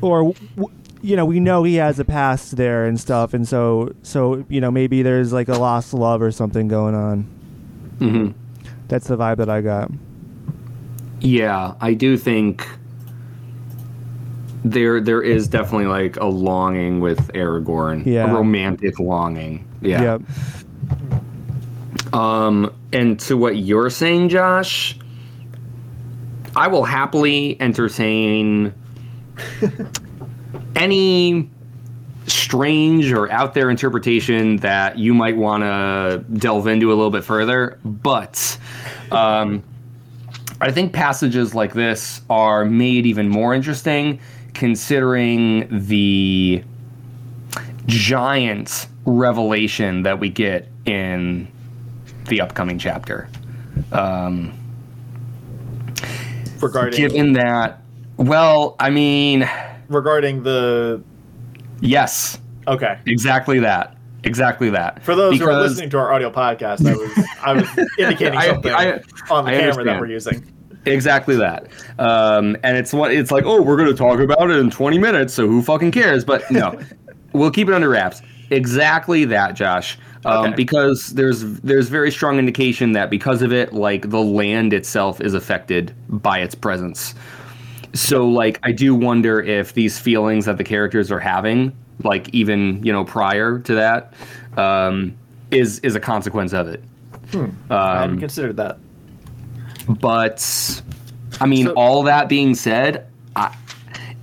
or 0.00 0.32
w- 0.56 0.74
you 1.02 1.16
know, 1.16 1.26
we 1.26 1.40
know 1.40 1.64
he 1.64 1.74
has 1.74 1.98
a 1.98 2.04
past 2.04 2.56
there 2.56 2.86
and 2.86 3.00
stuff, 3.00 3.34
and 3.34 3.46
so 3.46 3.92
so 4.02 4.44
you 4.48 4.60
know 4.60 4.70
maybe 4.70 5.02
there's 5.02 5.32
like 5.32 5.48
a 5.48 5.58
lost 5.58 5.92
love 5.92 6.22
or 6.22 6.30
something 6.30 6.68
going 6.68 6.94
on. 6.94 7.26
Mm-hmm. 7.98 8.43
That's 8.94 9.08
the 9.08 9.16
vibe 9.16 9.38
that 9.38 9.50
I 9.50 9.60
got. 9.60 9.90
Yeah, 11.18 11.74
I 11.80 11.94
do 11.94 12.16
think 12.16 12.64
there 14.64 15.00
there 15.00 15.20
is 15.20 15.48
definitely 15.48 15.86
like 15.86 16.16
a 16.18 16.26
longing 16.26 17.00
with 17.00 17.18
Aragorn. 17.32 18.06
Yeah. 18.06 18.30
A 18.30 18.32
romantic 18.32 19.00
longing. 19.00 19.66
Yeah. 19.80 20.20
Yep. 22.04 22.14
Um 22.14 22.72
and 22.92 23.18
to 23.18 23.36
what 23.36 23.56
you're 23.56 23.90
saying, 23.90 24.28
Josh, 24.28 24.96
I 26.54 26.68
will 26.68 26.84
happily 26.84 27.60
entertain 27.60 28.72
any 30.76 31.50
strange 32.26 33.12
or 33.12 33.30
out 33.30 33.54
there 33.54 33.70
interpretation 33.70 34.56
that 34.58 34.98
you 34.98 35.14
might 35.14 35.36
want 35.36 35.62
to 35.62 36.24
delve 36.38 36.66
into 36.66 36.88
a 36.88 36.94
little 36.94 37.10
bit 37.10 37.24
further, 37.24 37.78
but 37.84 38.58
um 39.10 39.62
I 40.60 40.70
think 40.70 40.92
passages 40.92 41.54
like 41.54 41.74
this 41.74 42.22
are 42.30 42.64
made 42.64 43.06
even 43.06 43.28
more 43.28 43.54
interesting 43.54 44.20
considering 44.54 45.66
the 45.70 46.62
giant 47.86 48.86
revelation 49.04 50.04
that 50.04 50.20
we 50.20 50.30
get 50.30 50.68
in 50.86 51.48
the 52.28 52.40
upcoming 52.40 52.78
chapter. 52.78 53.28
Um, 53.92 54.58
regarding 56.62 56.96
given 56.96 57.32
that, 57.34 57.82
well, 58.16 58.76
I 58.78 58.90
mean, 58.90 59.48
regarding 59.88 60.44
the 60.44 61.02
yes, 61.84 62.38
okay. 62.66 62.98
exactly 63.06 63.58
that. 63.60 63.96
Exactly 64.24 64.70
that. 64.70 65.02
For 65.02 65.14
those 65.14 65.38
who 65.38 65.46
are 65.48 65.60
listening 65.60 65.90
to 65.90 65.98
our 65.98 66.12
audio 66.12 66.30
podcast, 66.30 66.86
I 66.86 66.94
was 66.96 67.28
I 67.42 67.52
was 67.52 67.68
indicating 67.98 68.40
something 68.40 68.72
I- 68.72 69.00
on 69.30 69.44
the 69.44 69.50
I 69.50 69.60
camera 69.60 69.84
that 69.84 70.00
we're 70.00 70.06
using. 70.06 70.50
Exactly 70.86 71.36
that. 71.36 71.68
Um, 71.98 72.56
and 72.62 72.76
it's 72.76 72.92
what 72.92 73.10
it's 73.12 73.30
like. 73.30 73.44
Oh, 73.44 73.60
we're 73.62 73.76
going 73.76 73.88
to 73.88 73.96
talk 73.96 74.20
about 74.20 74.50
it 74.50 74.58
in 74.58 74.70
20 74.70 74.98
minutes, 74.98 75.32
so 75.34 75.46
who 75.46 75.62
fucking 75.62 75.92
cares? 75.92 76.24
But 76.24 76.50
no, 76.50 76.78
we'll 77.32 77.50
keep 77.50 77.68
it 77.68 77.74
under 77.74 77.88
wraps. 77.88 78.22
Exactly 78.50 79.24
that, 79.26 79.54
Josh. 79.54 79.98
Um, 80.26 80.46
Okay. 80.46 80.54
Because 80.56 81.08
there's 81.10 81.42
there's 81.60 81.88
very 81.90 82.10
strong 82.10 82.38
indication 82.38 82.92
that 82.92 83.10
because 83.10 83.42
of 83.42 83.52
it, 83.52 83.72
like 83.74 84.08
the 84.10 84.20
land 84.20 84.72
itself 84.72 85.20
is 85.20 85.34
affected 85.34 85.94
by 86.08 86.38
its 86.38 86.54
presence. 86.54 87.14
So, 87.94 88.28
like, 88.28 88.58
I 88.62 88.72
do 88.72 88.94
wonder 88.94 89.40
if 89.40 89.72
these 89.74 89.98
feelings 89.98 90.44
that 90.46 90.58
the 90.58 90.64
characters 90.64 91.10
are 91.12 91.20
having, 91.20 91.72
like 92.02 92.28
even 92.34 92.84
you 92.84 92.92
know 92.92 93.04
prior 93.04 93.58
to 93.60 93.74
that, 93.76 94.12
um, 94.56 95.14
is 95.50 95.78
is 95.80 95.94
a 95.94 96.00
consequence 96.00 96.52
of 96.52 96.68
it. 96.68 96.82
I 97.32 97.36
hadn't 98.00 98.14
Um, 98.14 98.18
considered 98.20 98.56
that. 98.56 98.78
but 99.88 100.82
I 101.40 101.46
mean, 101.46 101.66
So- 101.66 101.72
all 101.74 102.02
that 102.04 102.28
being 102.28 102.54
said, 102.54 103.06
I, 103.36 103.54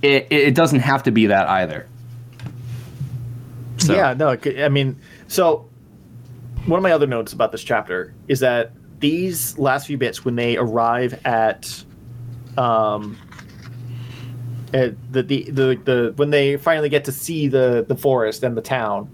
it 0.02 0.26
it 0.30 0.54
doesn't 0.54 0.80
have 0.80 1.02
to 1.04 1.10
be 1.10 1.26
that 1.26 1.48
either. 1.48 1.86
So, 3.78 3.94
Yeah, 3.94 4.14
no, 4.14 4.36
I 4.62 4.68
mean, 4.68 4.96
so 5.28 5.66
one 6.66 6.78
of 6.78 6.82
my 6.82 6.92
other 6.92 7.06
notes 7.06 7.32
about 7.32 7.50
this 7.52 7.64
chapter 7.64 8.12
is 8.28 8.40
that 8.40 8.70
these 9.00 9.58
last 9.58 9.86
few 9.88 9.98
bits, 9.98 10.24
when 10.24 10.36
they 10.36 10.56
arrive 10.56 11.18
at, 11.24 11.82
um, 12.56 13.16
the, 14.72 15.22
the 15.22 15.22
the 15.50 15.80
the 15.84 16.12
when 16.16 16.30
they 16.30 16.56
finally 16.56 16.88
get 16.88 17.04
to 17.04 17.12
see 17.12 17.48
the 17.48 17.84
the 17.86 17.96
forest 17.96 18.42
and 18.42 18.56
the 18.56 18.62
town, 18.62 19.08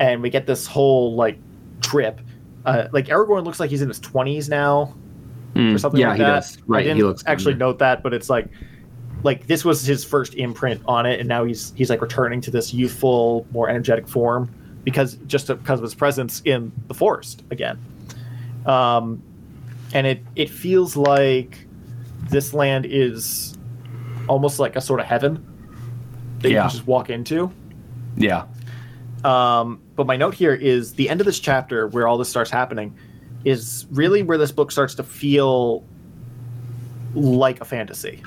and 0.00 0.22
we 0.22 0.30
get 0.30 0.46
this 0.46 0.66
whole 0.66 1.14
like 1.14 1.38
trip, 1.80 2.20
uh, 2.64 2.88
like 2.92 3.06
Aragorn 3.06 3.44
looks 3.44 3.60
like 3.60 3.70
he's 3.70 3.82
in 3.82 3.88
his 3.88 4.00
twenties 4.00 4.48
now, 4.48 4.94
Mm, 5.54 5.74
or 5.74 5.78
something 5.78 6.00
yeah, 6.00 6.08
like 6.08 6.16
he 6.16 6.22
that. 6.22 6.34
does. 6.34 6.58
Right, 6.66 6.80
I 6.80 6.82
didn't 6.84 6.96
he 6.96 7.02
looks 7.02 7.22
actually 7.26 7.54
note 7.54 7.78
that, 7.80 8.02
but 8.02 8.14
it's 8.14 8.30
like 8.30 8.46
like 9.22 9.46
this 9.46 9.64
was 9.64 9.84
his 9.84 10.02
first 10.04 10.34
imprint 10.34 10.80
on 10.86 11.04
it, 11.04 11.20
and 11.20 11.28
now 11.28 11.44
he's 11.44 11.72
he's 11.76 11.90
like 11.90 12.00
returning 12.00 12.40
to 12.40 12.50
this 12.50 12.72
youthful, 12.72 13.46
more 13.52 13.68
energetic 13.68 14.08
form 14.08 14.50
because 14.84 15.14
just 15.26 15.48
because 15.48 15.78
of 15.78 15.82
his 15.84 15.94
presence 15.94 16.40
in 16.44 16.72
the 16.88 16.94
forest 16.94 17.42
again. 17.50 17.78
Um, 18.64 19.22
and 19.92 20.06
it 20.06 20.24
it 20.34 20.48
feels 20.48 20.96
like 20.96 21.66
this 22.30 22.54
land 22.54 22.86
is 22.88 23.51
almost 24.28 24.58
like 24.58 24.76
a 24.76 24.80
sort 24.80 25.00
of 25.00 25.06
heaven 25.06 25.44
that 26.40 26.48
you 26.48 26.54
Yeah. 26.56 26.62
can 26.62 26.70
just 26.70 26.86
walk 26.86 27.10
into. 27.10 27.50
Yeah, 28.16 28.44
Um, 29.24 29.80
but 29.96 30.06
my 30.06 30.16
note 30.16 30.34
here 30.34 30.52
is 30.54 30.94
the 30.94 31.08
end 31.08 31.20
of 31.20 31.26
this 31.26 31.38
chapter 31.40 31.86
where 31.88 32.06
all 32.08 32.18
this 32.18 32.28
starts 32.28 32.50
happening 32.50 32.94
is 33.44 33.86
really 33.90 34.22
where 34.22 34.36
this 34.38 34.52
book 34.52 34.70
starts 34.72 34.94
to 34.96 35.02
feel 35.02 35.84
like 37.14 37.60
a 37.60 37.64
fantasy. 37.64 38.22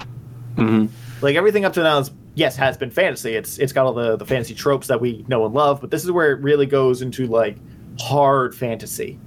hmm 0.55 0.85
Like 1.21 1.35
everything 1.35 1.65
up 1.65 1.73
to 1.73 1.83
now 1.83 1.99
is 1.99 2.11
yes 2.35 2.55
has 2.55 2.77
been 2.77 2.91
fantasy. 2.91 3.35
It's 3.35 3.57
it's 3.57 3.73
got 3.73 3.85
all 3.85 3.93
the 3.93 4.15
the 4.17 4.25
fantasy 4.25 4.53
tropes 4.55 4.87
that 4.87 5.01
we 5.01 5.25
know 5.27 5.45
and 5.45 5.53
love, 5.53 5.81
but 5.81 5.91
this 5.91 6.03
is 6.03 6.11
where 6.11 6.31
it 6.31 6.39
really 6.41 6.65
goes 6.65 7.01
into 7.01 7.27
like 7.27 7.57
hard 7.99 8.53
fantasy, 8.55 9.19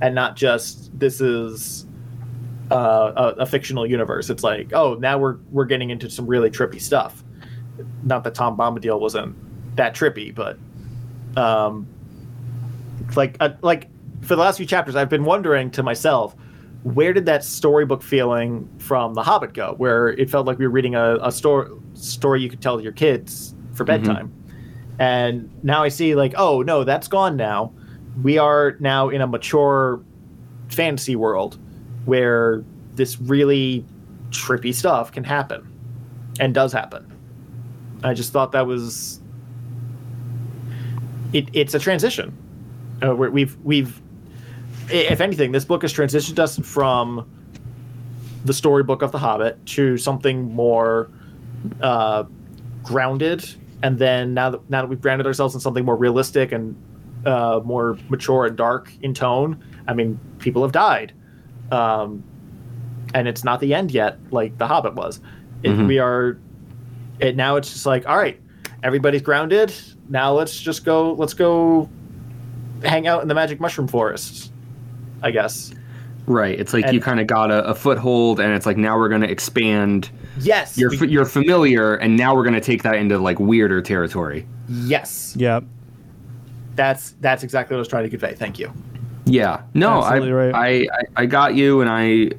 and 0.00 0.14
not 0.14 0.36
just 0.36 0.96
this 0.98 1.20
is 1.20 1.85
uh, 2.70 3.12
a, 3.16 3.42
a 3.42 3.46
fictional 3.46 3.86
universe. 3.86 4.30
It's 4.30 4.42
like 4.42 4.72
oh 4.72 4.94
now 4.94 5.18
we're 5.18 5.36
we're 5.50 5.64
getting 5.64 5.90
into 5.90 6.10
some 6.10 6.26
really 6.26 6.50
trippy 6.50 6.80
stuff. 6.80 7.22
Not 8.02 8.24
that 8.24 8.34
Tom 8.34 8.56
Bombadil 8.56 9.00
wasn't 9.00 9.36
that 9.76 9.94
trippy, 9.94 10.34
but 10.34 10.58
um, 11.40 11.86
like 13.14 13.36
uh, 13.40 13.50
like 13.62 13.88
for 14.22 14.34
the 14.34 14.42
last 14.42 14.56
few 14.56 14.66
chapters, 14.66 14.96
I've 14.96 15.10
been 15.10 15.24
wondering 15.24 15.70
to 15.72 15.82
myself, 15.82 16.34
where 16.82 17.12
did 17.12 17.26
that 17.26 17.44
storybook 17.44 18.02
feeling 18.02 18.68
from 18.78 19.14
The 19.14 19.22
Hobbit 19.22 19.52
go? 19.52 19.74
Where 19.76 20.08
it 20.08 20.30
felt 20.30 20.46
like 20.46 20.58
we 20.58 20.66
were 20.66 20.72
reading 20.72 20.94
a, 20.94 21.18
a 21.22 21.30
story 21.30 21.70
story 21.94 22.42
you 22.42 22.48
could 22.48 22.62
tell 22.62 22.80
your 22.80 22.92
kids 22.92 23.54
for 23.74 23.84
bedtime, 23.84 24.32
and 24.98 25.50
now 25.62 25.82
I 25.82 25.88
see 25.88 26.14
like, 26.14 26.34
oh 26.36 26.62
no, 26.62 26.84
that's 26.84 27.08
gone 27.08 27.36
now. 27.36 27.72
We 28.22 28.38
are 28.38 28.76
now 28.80 29.10
in 29.10 29.20
a 29.20 29.26
mature 29.26 30.00
fantasy 30.68 31.14
world 31.16 31.58
where 32.06 32.64
this 32.94 33.20
really 33.20 33.84
trippy 34.30 34.74
stuff 34.74 35.12
can 35.12 35.24
happen 35.24 35.70
and 36.40 36.54
does 36.54 36.72
happen. 36.72 37.12
I 38.02 38.14
just 38.14 38.32
thought 38.32 38.52
that 38.52 38.66
was 38.66 39.20
it, 41.32 41.48
it's 41.52 41.74
a 41.74 41.78
transition. 41.78 42.36
Uh, 43.02 43.14
we've 43.14 43.56
we've 43.62 44.00
if 44.88 45.20
anything, 45.20 45.52
this 45.52 45.64
book 45.64 45.82
has 45.82 45.92
transitioned 45.92 46.38
us 46.38 46.58
from 46.58 47.28
the 48.44 48.54
storybook 48.54 49.02
of 49.02 49.12
The 49.12 49.18
Hobbit 49.18 49.64
to 49.66 49.96
something 49.96 50.54
more 50.54 51.10
uh, 51.80 52.24
grounded, 52.82 53.44
and 53.82 53.98
then 53.98 54.34
now 54.34 54.50
that 54.50 54.70
now 54.70 54.82
that 54.82 54.88
we've 54.88 55.00
grounded 55.00 55.26
ourselves 55.26 55.54
in 55.54 55.60
something 55.60 55.84
more 55.84 55.96
realistic 55.96 56.52
and 56.52 56.76
uh, 57.26 57.60
more 57.64 57.98
mature 58.08 58.46
and 58.46 58.56
dark 58.56 58.92
in 59.02 59.12
tone, 59.12 59.62
I 59.88 59.94
mean, 59.94 60.18
people 60.38 60.62
have 60.62 60.72
died, 60.72 61.12
um, 61.72 62.22
and 63.14 63.26
it's 63.28 63.44
not 63.44 63.60
the 63.60 63.74
end 63.74 63.90
yet, 63.92 64.18
like 64.30 64.56
The 64.58 64.66
Hobbit 64.66 64.94
was. 64.94 65.20
It, 65.62 65.70
Mhm. 65.70 65.86
We 65.88 65.98
are, 65.98 66.38
it 67.18 67.36
now. 67.36 67.56
It's 67.56 67.72
just 67.72 67.86
like, 67.86 68.06
all 68.08 68.16
right, 68.16 68.38
everybody's 68.82 69.22
grounded. 69.22 69.72
Now 70.08 70.32
let's 70.32 70.58
just 70.60 70.84
go. 70.84 71.12
Let's 71.14 71.34
go 71.34 71.88
hang 72.84 73.06
out 73.06 73.22
in 73.22 73.28
the 73.28 73.34
magic 73.34 73.58
mushroom 73.60 73.88
forest. 73.88 74.52
I 75.22 75.30
guess. 75.30 75.72
Right. 76.26 76.58
It's 76.58 76.74
like 76.74 76.84
And- 76.84 76.94
you 76.94 77.00
kind 77.00 77.20
of 77.20 77.26
got 77.26 77.50
a, 77.50 77.64
a 77.68 77.74
foothold, 77.74 78.38
and 78.40 78.52
it's 78.52 78.66
like 78.66 78.76
now 78.76 78.96
we're 78.98 79.08
going 79.08 79.22
to 79.22 79.30
expand. 79.30 80.10
Yes. 80.40 80.76
You're 80.76 80.90
we- 80.90 81.08
you're 81.08 81.24
familiar, 81.24 81.94
and 81.94 82.16
now 82.16 82.34
we're 82.34 82.42
going 82.42 82.54
to 82.54 82.60
take 82.60 82.82
that 82.82 82.96
into 82.96 83.18
like 83.18 83.38
weirder 83.40 83.80
territory. 83.80 84.46
yes. 84.68 85.34
Yep. 85.38 85.64
That's 86.74 87.14
that's 87.22 87.42
exactly 87.42 87.74
what 87.74 87.78
I 87.78 87.80
was 87.80 87.88
trying 87.88 88.04
to 88.04 88.10
convey. 88.10 88.34
Thank 88.34 88.58
you. 88.58 88.70
Yeah. 89.26 89.62
No, 89.74 90.00
I, 90.00 90.18
right. 90.18 90.54
I, 90.54 90.68
I 90.68 91.22
I 91.22 91.26
got 91.26 91.54
you, 91.54 91.80
and 91.80 91.90
I 91.90 92.30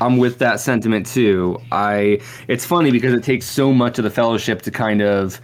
I'm 0.00 0.18
with 0.18 0.38
that 0.38 0.60
sentiment 0.60 1.06
too. 1.06 1.60
I 1.72 2.20
it's 2.48 2.66
funny 2.66 2.90
because 2.90 3.14
it 3.14 3.22
takes 3.24 3.46
so 3.46 3.72
much 3.72 3.98
of 3.98 4.04
the 4.04 4.10
fellowship 4.10 4.62
to 4.62 4.70
kind 4.70 5.00
of 5.02 5.40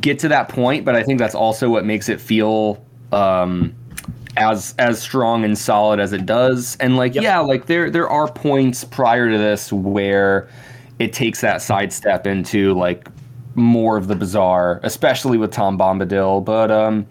get 0.00 0.18
to 0.20 0.28
that 0.28 0.48
point, 0.48 0.84
but 0.84 0.96
I 0.96 1.02
think 1.02 1.18
that's 1.18 1.34
also 1.34 1.70
what 1.70 1.84
makes 1.84 2.08
it 2.08 2.20
feel 2.20 2.84
um 3.12 3.72
as 4.36 4.74
as 4.78 5.00
strong 5.00 5.44
and 5.44 5.56
solid 5.56 6.00
as 6.00 6.12
it 6.12 6.26
does. 6.26 6.76
And 6.80 6.96
like 6.96 7.14
Yep. 7.14 7.22
yeah, 7.24 7.38
like 7.38 7.66
there 7.66 7.88
there 7.88 8.10
are 8.10 8.30
points 8.30 8.84
prior 8.84 9.30
to 9.30 9.38
this 9.38 9.72
where 9.72 10.48
it 10.98 11.12
takes 11.12 11.40
that 11.42 11.62
sidestep 11.62 12.26
into 12.26 12.74
like 12.74 13.08
more 13.54 13.96
of 13.96 14.08
the 14.08 14.16
bizarre, 14.16 14.80
especially 14.82 15.38
with 15.38 15.52
Tom 15.52 15.78
Bombadil, 15.78 16.44
but 16.44 16.70
um 16.70 17.06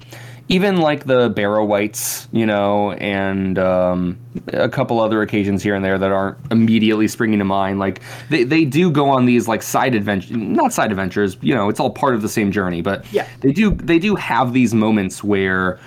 even 0.48 0.78
like 0.78 1.06
the 1.06 1.30
Barrow 1.30 1.66
Wights, 1.66 2.28
you 2.32 2.46
know, 2.46 2.92
and 2.94 3.58
um, 3.58 4.18
a 4.50 4.70
couple 4.70 5.00
other 5.00 5.22
occasions 5.24 5.64
here 5.64 5.74
and 5.74 5.84
there 5.84 5.98
that 5.98 6.12
aren't 6.12 6.38
immediately 6.52 7.08
springing 7.08 7.40
to 7.40 7.46
mind. 7.46 7.80
Like 7.80 8.02
they, 8.30 8.44
they 8.44 8.64
do 8.66 8.92
go 8.92 9.10
on 9.10 9.26
these 9.26 9.48
like 9.48 9.64
side 9.64 9.96
adventures, 9.96 10.32
not 10.38 10.72
side 10.72 10.92
adventures, 10.92 11.38
you 11.42 11.56
know, 11.56 11.68
it's 11.70 11.80
all 11.80 11.90
part 11.90 12.14
of 12.14 12.22
the 12.22 12.30
same 12.30 12.52
journey. 12.52 12.82
But 12.82 13.12
Yeah. 13.12 13.28
they 13.42 13.52
do 13.52 13.72
they 13.72 13.98
do 13.98 14.14
have 14.16 14.54
these 14.54 14.74
moments 14.74 15.24
where 15.24 15.80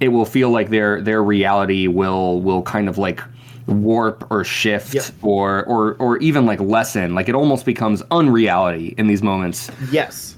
it 0.00 0.08
will 0.08 0.24
feel 0.24 0.50
like 0.50 0.70
their 0.70 1.00
their 1.00 1.22
reality 1.22 1.86
will 1.86 2.40
will 2.40 2.62
kind 2.62 2.88
of 2.88 2.98
like 2.98 3.20
warp 3.66 4.26
or 4.30 4.42
shift 4.42 4.94
Yep. 4.94 5.04
or 5.22 5.64
or 5.66 5.94
or 6.00 6.18
even 6.18 6.46
like 6.46 6.58
lessen. 6.58 7.14
Like 7.14 7.28
it 7.28 7.36
almost 7.36 7.64
becomes 7.64 8.02
unreality 8.10 8.94
in 8.98 9.06
these 9.06 9.22
moments. 9.22 9.70
Yes. 9.92 10.36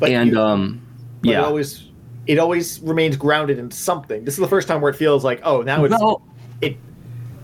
But 0.00 0.10
and 0.10 0.30
you- 0.32 0.40
um, 0.40 0.80
but 1.20 1.30
yeah. 1.30 1.44
Always 1.44 1.84
it 2.26 2.38
always 2.38 2.80
remains 2.80 3.16
grounded 3.16 3.58
in 3.58 3.70
something. 3.70 4.24
This 4.24 4.34
is 4.34 4.40
the 4.40 4.48
first 4.48 4.66
time 4.68 4.80
where 4.80 4.90
it 4.90 4.96
feels 4.96 5.24
like 5.24 5.40
oh 5.44 5.62
now 5.62 5.84
it's 5.84 5.92
well, 5.98 6.22
it. 6.60 6.76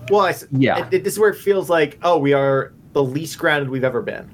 Well, 0.09 0.21
I, 0.25 0.33
Yeah. 0.51 0.87
It, 0.87 0.93
it- 0.95 1.03
this 1.03 1.13
is 1.13 1.19
where 1.19 1.29
it 1.29 1.37
feels 1.37 1.69
like 1.69 1.97
oh 2.03 2.17
we 2.17 2.33
are 2.33 2.73
the 2.93 3.03
least 3.03 3.37
grounded 3.39 3.69
we've 3.69 3.83
ever 3.83 4.01
been. 4.01 4.29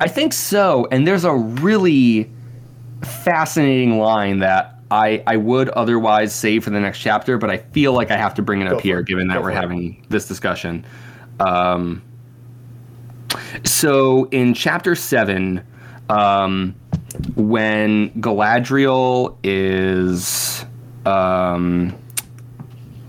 I 0.00 0.08
think 0.08 0.32
so. 0.32 0.86
And 0.90 1.06
there's 1.06 1.24
a 1.24 1.34
really 1.34 2.30
fascinating 3.02 3.98
line 3.98 4.38
that 4.38 4.74
I, 4.90 5.22
I 5.26 5.36
would 5.36 5.68
otherwise 5.70 6.34
save 6.34 6.62
for 6.64 6.70
the 6.70 6.78
next 6.80 6.98
chapter, 7.00 7.38
but 7.38 7.50
I 7.50 7.58
feel 7.58 7.92
like 7.92 8.10
I 8.10 8.16
have 8.16 8.34
to 8.34 8.42
bring 8.42 8.60
it 8.60 8.68
Go 8.68 8.76
up 8.76 8.82
here, 8.82 9.00
it. 9.00 9.06
given 9.06 9.26
that 9.28 9.34
Go 9.34 9.40
we're 9.40 9.46
for 9.50 9.56
it. 9.56 9.60
having 9.60 10.04
this 10.10 10.28
discussion. 10.28 10.84
Um, 11.40 12.02
so 13.64 14.24
in 14.26 14.54
chapter 14.54 14.94
seven, 14.94 15.64
um, 16.08 16.74
when 17.34 18.10
Galadriel 18.20 19.36
is, 19.42 20.64
um, 21.06 21.94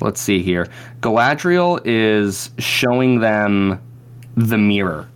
let's 0.02 0.22
see 0.22 0.42
here, 0.42 0.68
Galadriel 1.02 1.82
is 1.86 2.52
showing 2.58 3.20
them 3.20 3.82
the 4.36 4.58
mirror. 4.58 5.10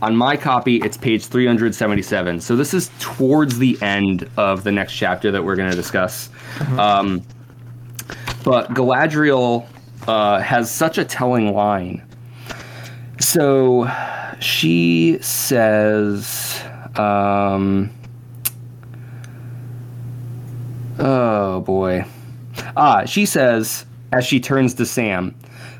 On 0.00 0.16
my 0.16 0.36
copy, 0.36 0.76
it's 0.76 0.96
page 0.96 1.26
377. 1.26 2.40
So 2.40 2.56
this 2.56 2.72
is 2.72 2.90
towards 3.00 3.58
the 3.58 3.80
end 3.82 4.28
of 4.36 4.64
the 4.64 4.72
next 4.72 4.94
chapter 4.94 5.30
that 5.30 5.42
we're 5.42 5.56
going 5.56 5.70
to 5.70 5.76
discuss. 5.76 6.30
Um, 6.78 7.22
but 8.44 8.70
Galadriel 8.70 9.66
uh, 10.06 10.40
has 10.40 10.70
such 10.70 10.98
a 10.98 11.04
telling 11.04 11.52
line. 11.52 12.04
So 13.20 13.90
she 14.40 15.18
says, 15.20 16.62
um, 16.96 17.90
oh 20.98 21.60
boy. 21.60 22.04
Ah, 22.76 23.04
she 23.04 23.24
says, 23.26 23.86
as 24.12 24.24
she 24.24 24.40
turns 24.40 24.74
to 24.74 24.86
Sam, 24.86 25.34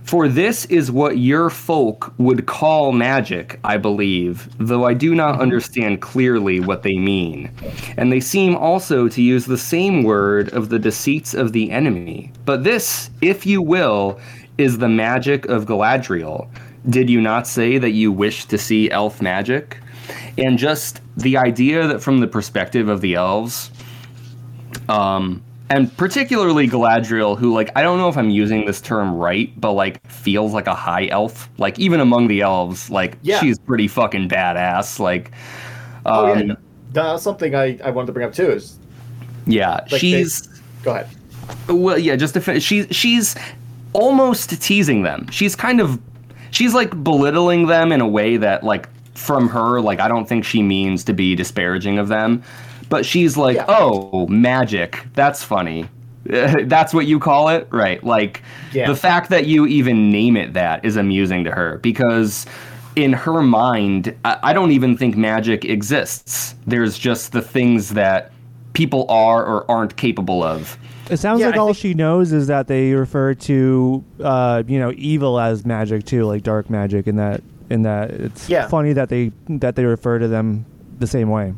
For 0.08 0.26
this 0.26 0.64
is 0.66 0.90
what 0.90 1.18
your 1.18 1.50
folk 1.50 2.14
would 2.16 2.46
call 2.46 2.92
magic, 2.92 3.60
I 3.62 3.76
believe, 3.76 4.48
though 4.56 4.86
I 4.86 4.94
do 4.94 5.14
not 5.14 5.38
understand 5.38 6.00
clearly 6.00 6.60
what 6.60 6.82
they 6.82 6.96
mean. 6.96 7.50
And 7.98 8.10
they 8.10 8.20
seem 8.20 8.56
also 8.56 9.06
to 9.08 9.20
use 9.20 9.44
the 9.44 9.58
same 9.58 10.04
word 10.04 10.48
of 10.54 10.70
the 10.70 10.78
deceits 10.78 11.34
of 11.34 11.52
the 11.52 11.70
enemy. 11.70 12.32
But 12.46 12.64
this, 12.64 13.10
if 13.20 13.44
you 13.44 13.60
will, 13.60 14.18
is 14.56 14.78
the 14.78 14.88
magic 14.88 15.44
of 15.44 15.66
Galadriel. 15.66 16.48
Did 16.88 17.10
you 17.10 17.20
not 17.20 17.46
say 17.46 17.76
that 17.76 17.90
you 17.90 18.10
wished 18.10 18.48
to 18.48 18.56
see 18.56 18.90
elf 18.90 19.20
magic? 19.20 19.76
And 20.38 20.56
just 20.56 21.02
the 21.18 21.36
idea 21.36 21.86
that 21.86 22.00
from 22.02 22.20
the 22.20 22.26
perspective 22.26 22.88
of 22.88 23.02
the 23.02 23.14
elves, 23.14 23.70
um, 24.88 25.42
and 25.70 25.94
particularly 25.98 26.66
Galadriel, 26.68 27.36
who 27.38 27.52
like 27.52 27.70
I 27.76 27.82
don't 27.82 27.98
know 27.98 28.08
if 28.08 28.16
I'm 28.16 28.30
using 28.30 28.64
this 28.64 28.80
term 28.80 29.14
right, 29.14 29.52
but 29.60 29.72
like 29.72 30.06
feels 30.10 30.52
like 30.52 30.66
a 30.66 30.74
high 30.74 31.06
elf. 31.08 31.48
Like 31.58 31.78
even 31.78 32.00
among 32.00 32.28
the 32.28 32.40
elves, 32.40 32.88
like 32.90 33.18
Yeah. 33.22 33.40
she's 33.40 33.58
pretty 33.58 33.86
fucking 33.88 34.28
badass. 34.28 34.98
Like, 34.98 35.32
um, 36.06 36.14
Oh 36.14 36.34
yeah, 36.34 36.54
that's 36.92 37.22
something 37.22 37.54
I, 37.54 37.78
I 37.84 37.90
wanted 37.90 38.06
to 38.06 38.12
bring 38.12 38.26
up 38.26 38.32
too. 38.32 38.50
Is 38.50 38.78
yeah, 39.46 39.80
they- 39.90 39.98
she's 39.98 40.46
go 40.82 40.92
ahead. 40.92 41.08
well, 41.68 41.98
yeah. 41.98 42.16
Just 42.16 42.34
to 42.34 42.40
finish, 42.40 42.62
she's 42.64 42.86
she's 42.90 43.36
almost 43.92 44.50
teasing 44.62 45.02
them. 45.02 45.28
She's 45.30 45.54
kind 45.54 45.80
of 45.80 46.00
she's 46.50 46.72
like 46.72 47.02
belittling 47.04 47.66
them 47.66 47.92
in 47.92 48.00
a 48.00 48.08
way 48.08 48.36
that 48.38 48.64
like 48.64 48.88
from 49.14 49.48
her, 49.48 49.80
like 49.82 50.00
I 50.00 50.08
don't 50.08 50.26
think 50.26 50.44
she 50.44 50.62
means 50.62 51.04
to 51.04 51.12
be 51.12 51.34
disparaging 51.34 51.98
of 51.98 52.08
them, 52.08 52.42
but 52.88 53.04
she's 53.06 53.36
like, 53.36 53.56
Yeah. 53.56 53.66
oh, 53.68 54.26
magic. 54.28 55.06
That's 55.14 55.42
funny. 55.44 55.88
That's 56.24 56.92
what 56.92 57.06
you 57.06 57.18
call 57.18 57.48
it, 57.48 57.66
right? 57.70 58.02
Like 58.04 58.42
Yeah. 58.72 58.86
the 58.88 58.96
fact 58.96 59.30
that 59.30 59.46
you 59.46 59.66
even 59.66 60.10
name 60.10 60.36
it 60.36 60.52
that 60.54 60.84
is 60.84 60.96
amusing 60.96 61.44
to 61.44 61.50
her 61.52 61.78
because 61.78 62.44
in 62.96 63.12
her 63.12 63.42
mind, 63.42 64.14
I, 64.24 64.38
I 64.42 64.52
don't 64.52 64.72
even 64.72 64.96
think 64.96 65.16
magic 65.16 65.64
exists. 65.64 66.54
There's 66.66 66.98
just 66.98 67.32
the 67.32 67.40
things 67.42 67.90
that 67.90 68.32
people 68.72 69.06
are 69.08 69.44
or 69.44 69.70
aren't 69.70 69.96
capable 69.96 70.42
of. 70.42 70.76
It 71.10 71.16
sounds 71.18 71.40
Yeah, 71.40 71.46
like 71.46 71.54
I 71.54 71.58
all 71.58 71.66
think- 71.68 71.76
she 71.78 71.94
knows 71.94 72.32
is 72.32 72.48
that 72.48 72.66
they 72.66 72.92
refer 72.92 73.32
to, 73.34 74.04
uh, 74.22 74.62
you 74.66 74.78
know, 74.78 74.92
evil 74.96 75.40
as 75.40 75.64
magic 75.64 76.04
too, 76.04 76.24
like 76.24 76.42
dark 76.42 76.68
magic, 76.68 77.06
and 77.06 77.18
that, 77.18 77.42
and 77.70 77.84
that 77.86 78.10
it's 78.10 78.48
Yeah. 78.50 78.68
funny 78.68 78.92
that 78.92 79.08
they 79.08 79.32
that 79.48 79.76
they 79.76 79.84
refer 79.86 80.18
to 80.18 80.28
them 80.28 80.66
the 80.98 81.06
same 81.06 81.30
way. 81.30 81.54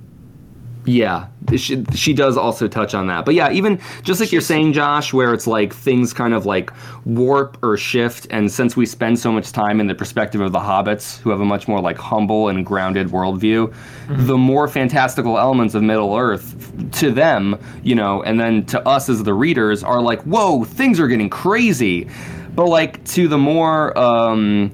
Yeah, 0.87 1.27
she, 1.57 1.85
she 1.95 2.15
does 2.15 2.39
also 2.39 2.67
touch 2.67 2.95
on 2.95 3.07
that. 3.09 3.27
But 3.27 3.35
yeah, 3.35 3.51
even 3.53 3.81
just 4.03 4.19
like 4.19 4.33
you're 4.33 4.41
saying, 4.41 4.73
Josh, 4.73 5.13
where 5.13 5.35
it's 5.35 5.47
like 5.47 5.75
things 5.75 6.15
kind 6.15 6.33
of 6.33 6.47
like 6.47 6.71
warp 7.05 7.59
or 7.63 7.77
shift. 7.77 8.27
And 8.31 8.51
since 8.51 8.77
we 8.77 8.87
spend 8.87 9.19
so 9.19 9.31
much 9.31 9.53
time 9.53 9.79
in 9.79 9.89
the 9.89 9.95
perspective 9.95 10.41
of 10.41 10.53
the 10.53 10.59
hobbits, 10.59 11.19
who 11.19 11.31
have 11.31 11.41
a 11.41 11.45
much 11.45 11.69
more 11.69 11.81
like 11.81 11.99
humble 11.99 12.49
and 12.49 12.65
grounded 12.65 13.09
worldview, 13.09 13.75
the 14.09 14.39
more 14.39 14.69
fantastical 14.69 15.39
elements 15.39 15.75
of 15.75 15.83
Middle 15.83 16.17
Earth 16.17 16.73
to 16.93 17.11
them, 17.11 17.59
you 17.83 17.95
know, 17.95 18.23
and 18.23 18.41
then 18.41 18.65
to 18.67 18.89
us 18.89 19.11
as 19.11 19.23
the 19.23 19.35
readers 19.35 19.85
are 19.85 20.01
like, 20.01 20.23
whoa, 20.23 20.65
things 20.65 20.99
are 20.99 21.09
getting 21.09 21.29
crazy. 21.29 22.09
But 22.55 22.67
like 22.67 23.05
to 23.09 23.29
the 23.29 23.39
more, 23.39 23.97
um, 23.99 24.73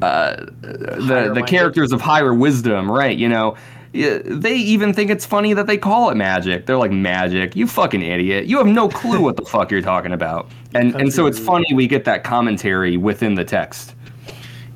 uh, 0.00 0.46
the 0.62 1.30
the 1.32 1.44
characters 1.46 1.92
of 1.92 2.00
higher 2.00 2.34
wisdom, 2.34 2.90
right? 2.90 3.16
You 3.16 3.28
know, 3.28 3.56
they 3.92 4.54
even 4.54 4.94
think 4.94 5.10
it's 5.10 5.26
funny 5.26 5.52
that 5.54 5.66
they 5.66 5.76
call 5.76 6.08
it 6.10 6.14
magic. 6.16 6.64
They're 6.66 6.78
like 6.78 6.90
magic, 6.92 7.54
you 7.54 7.66
fucking 7.66 8.00
idiot. 8.02 8.46
You 8.46 8.56
have 8.58 8.66
no 8.66 8.88
clue 8.88 9.20
what 9.20 9.36
the 9.36 9.44
fuck 9.44 9.70
you're 9.70 9.82
talking 9.82 10.12
about. 10.12 10.50
And 10.74 10.94
and 10.94 11.12
so 11.12 11.26
it's 11.26 11.38
funny 11.38 11.66
we 11.74 11.86
get 11.86 12.04
that 12.06 12.24
commentary 12.24 12.96
within 12.96 13.34
the 13.34 13.44
text. 13.44 13.94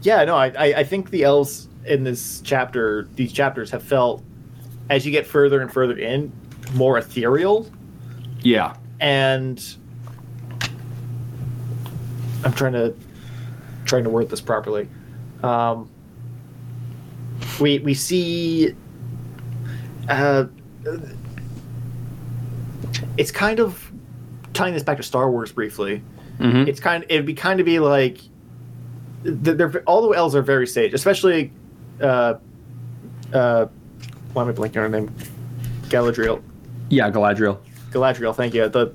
Yeah, 0.02 0.24
no, 0.24 0.36
I, 0.36 0.48
I 0.58 0.74
I 0.80 0.84
think 0.84 1.10
the 1.10 1.24
elves 1.24 1.68
in 1.86 2.04
this 2.04 2.40
chapter, 2.42 3.08
these 3.14 3.32
chapters 3.32 3.70
have 3.70 3.82
felt 3.82 4.22
as 4.90 5.06
you 5.06 5.12
get 5.12 5.26
further 5.26 5.60
and 5.60 5.72
further 5.72 5.96
in, 5.96 6.30
more 6.74 6.98
ethereal, 6.98 7.70
Yeah. 8.42 8.76
and 9.00 9.62
I'm 12.44 12.52
trying 12.52 12.74
to. 12.74 12.94
trying 13.84 14.04
to 14.04 14.10
word 14.10 14.28
this 14.28 14.40
properly. 14.40 14.88
Um, 15.42 15.88
we 17.60 17.78
we 17.80 17.94
see. 17.94 18.74
Uh, 20.09 20.44
it's 23.18 23.30
kind 23.30 23.61
of 23.61 23.90
tying 24.52 24.74
this 24.74 24.82
back 24.82 24.96
to 24.98 25.02
Star 25.02 25.30
Wars 25.30 25.52
briefly. 25.52 26.02
Mhm. 26.38 26.68
It's 26.68 26.80
kind. 26.80 27.04
It'd 27.09 27.26
be 27.26 27.34
kind 27.34 27.61
of 27.61 27.66
be 27.66 27.78
like. 27.78 28.18
th- 29.24 29.57
They're 29.57 29.82
all 29.86 30.02
the 30.09 30.16
elves 30.16 30.34
are 30.34 30.42
very 30.42 30.66
sage, 30.66 30.92
especially. 30.94 31.52
Uh, 32.00 32.34
uh, 33.32 33.66
why 34.32 34.42
am 34.42 34.48
I 34.48 34.52
blanking 34.52 34.76
on 34.76 34.82
her 34.82 34.88
name? 34.88 35.11
Galadriel. 35.88 36.42
Yeah, 36.90 37.11
Galadriel. 37.11 37.59
Galadriel, 37.90 38.34
thank 38.34 38.54
you. 38.54 38.68
The 38.68 38.92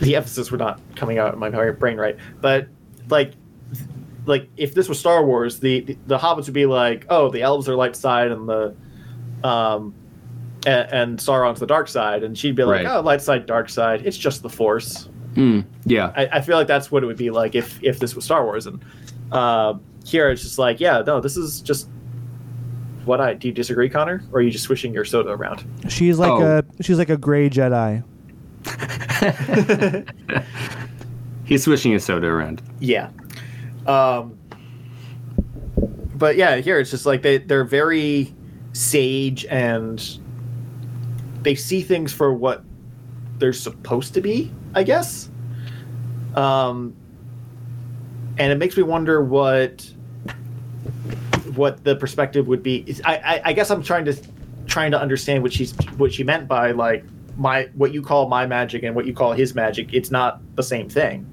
the 0.00 0.16
emphasis 0.16 0.50
were 0.50 0.58
not 0.58 0.80
coming 0.96 1.18
out 1.18 1.32
in 1.34 1.38
my 1.40 1.48
brain 1.70 1.96
right, 1.96 2.16
but 2.40 2.66
like 3.08 3.32
like 4.26 4.48
if 4.56 4.74
this 4.74 4.88
was 4.88 4.98
Star 4.98 5.24
Wars, 5.24 5.60
the, 5.60 5.80
the 5.80 5.96
the 6.08 6.18
hobbits 6.18 6.46
would 6.46 6.52
be 6.54 6.66
like, 6.66 7.06
oh, 7.08 7.30
the 7.30 7.42
elves 7.42 7.68
are 7.68 7.76
light 7.76 7.94
side 7.94 8.30
and 8.32 8.48
the 8.48 8.74
um 9.44 9.94
and, 10.66 10.92
and 10.92 11.18
Sauron's 11.18 11.60
the 11.60 11.66
dark 11.66 11.86
side, 11.88 12.24
and 12.24 12.36
she'd 12.36 12.56
be 12.56 12.64
like, 12.64 12.84
Right. 12.84 12.96
oh, 12.96 13.00
light 13.00 13.22
side, 13.22 13.46
dark 13.46 13.68
side. 13.68 14.04
It's 14.04 14.16
just 14.18 14.42
the 14.42 14.48
Force. 14.48 15.08
Mm, 15.34 15.64
yeah. 15.84 16.12
I, 16.16 16.26
I 16.38 16.40
feel 16.40 16.56
like 16.56 16.66
that's 16.66 16.90
what 16.90 17.02
it 17.04 17.06
would 17.06 17.16
be 17.18 17.30
like 17.30 17.54
if 17.54 17.78
if 17.84 17.98
this 18.00 18.16
was 18.16 18.24
Star 18.24 18.42
Wars, 18.44 18.66
and 18.66 18.84
uh, 19.32 19.74
here 20.04 20.30
it's 20.30 20.42
just 20.42 20.58
like, 20.58 20.80
yeah, 20.80 21.02
no, 21.06 21.20
this 21.20 21.36
is 21.36 21.60
just 21.60 21.88
what 23.04 23.20
I 23.20 23.34
do. 23.34 23.48
You 23.48 23.54
disagree, 23.54 23.88
Connor, 23.88 24.22
or 24.32 24.38
are 24.40 24.42
you 24.42 24.50
just 24.50 24.64
swishing 24.64 24.92
your 24.92 25.04
soda 25.04 25.30
around? 25.30 25.64
She's 25.88 26.18
like 26.18 26.32
Oh. 26.32 26.58
a 26.58 26.82
she's 26.82 26.98
like 26.98 27.10
a 27.10 27.16
gray 27.16 27.48
Jedi. 27.48 28.02
He's 31.44 31.62
swishing 31.62 31.92
his 31.92 32.04
soda 32.04 32.26
around. 32.26 32.60
Yeah. 32.80 33.10
Um, 33.86 34.36
but 36.16 36.36
yeah, 36.36 36.56
here 36.56 36.80
it's 36.80 36.90
just 36.90 37.06
like 37.06 37.22
they 37.22 37.38
they're 37.38 37.64
very 37.64 38.34
sage 38.76 39.46
and 39.46 40.18
they 41.42 41.54
see 41.54 41.80
things 41.80 42.12
for 42.12 42.32
what 42.32 42.62
they're 43.38 43.52
supposed 43.52 44.14
to 44.14 44.20
be, 44.20 44.52
I 44.74 44.82
guess. 44.82 45.30
Um, 46.34 46.94
and 48.38 48.52
it 48.52 48.56
makes 48.58 48.76
me 48.76 48.82
wonder 48.82 49.24
what 49.24 49.90
what 51.54 51.84
the 51.84 51.96
perspective 51.96 52.48
would 52.48 52.62
be. 52.62 52.96
I, 53.04 53.16
I 53.16 53.40
I 53.46 53.52
guess 53.54 53.70
I'm 53.70 53.82
trying 53.82 54.04
to 54.04 54.16
trying 54.66 54.90
to 54.90 55.00
understand 55.00 55.42
what 55.42 55.52
she's 55.52 55.72
what 55.96 56.12
she 56.12 56.22
meant 56.22 56.46
by 56.46 56.72
like 56.72 57.04
my 57.36 57.70
what 57.74 57.94
you 57.94 58.02
call 58.02 58.28
my 58.28 58.46
magic 58.46 58.82
and 58.82 58.94
what 58.94 59.06
you 59.06 59.14
call 59.14 59.32
his 59.32 59.54
magic. 59.54 59.94
It's 59.94 60.10
not 60.10 60.40
the 60.56 60.62
same 60.62 60.90
thing. 60.90 61.32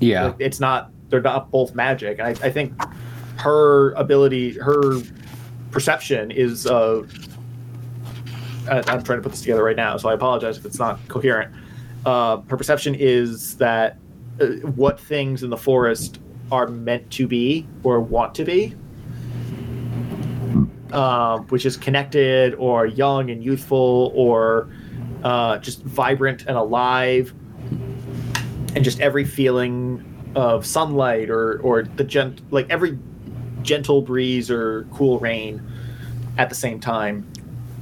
Yeah. 0.00 0.32
It's 0.40 0.58
not 0.58 0.90
they're 1.08 1.20
not 1.20 1.52
both 1.52 1.74
magic. 1.74 2.18
I, 2.18 2.30
I 2.30 2.50
think 2.50 2.72
her 3.36 3.92
ability, 3.92 4.54
her 4.54 4.94
perception 5.70 6.30
is. 6.30 6.66
Uh, 6.66 7.02
I, 8.68 8.78
I'm 8.86 9.02
trying 9.02 9.18
to 9.18 9.22
put 9.22 9.32
this 9.32 9.40
together 9.40 9.64
right 9.64 9.76
now, 9.76 9.96
so 9.96 10.08
I 10.08 10.14
apologize 10.14 10.56
if 10.58 10.64
it's 10.64 10.78
not 10.78 11.00
coherent. 11.08 11.54
Uh, 12.04 12.38
her 12.48 12.56
perception 12.56 12.94
is 12.94 13.56
that 13.56 13.98
uh, 14.40 14.46
what 14.74 14.98
things 14.98 15.42
in 15.42 15.50
the 15.50 15.56
forest 15.56 16.20
are 16.50 16.66
meant 16.66 17.10
to 17.12 17.26
be 17.26 17.66
or 17.82 18.00
want 18.00 18.34
to 18.36 18.44
be, 18.44 18.74
um, 20.92 21.46
which 21.48 21.66
is 21.66 21.76
connected 21.76 22.54
or 22.54 22.86
young 22.86 23.30
and 23.30 23.44
youthful 23.44 24.12
or 24.14 24.70
uh, 25.22 25.58
just 25.58 25.82
vibrant 25.82 26.46
and 26.46 26.56
alive 26.56 27.34
and 28.74 28.84
just 28.84 29.00
every 29.00 29.24
feeling 29.24 30.06
of 30.34 30.64
sunlight 30.64 31.28
or 31.28 31.58
or 31.60 31.82
the 31.82 32.04
gent 32.04 32.40
like 32.52 32.66
every 32.70 32.96
gentle 33.62 34.02
breeze 34.02 34.50
or 34.50 34.86
cool 34.92 35.18
rain 35.18 35.62
at 36.38 36.48
the 36.48 36.54
same 36.54 36.80
time. 36.80 37.26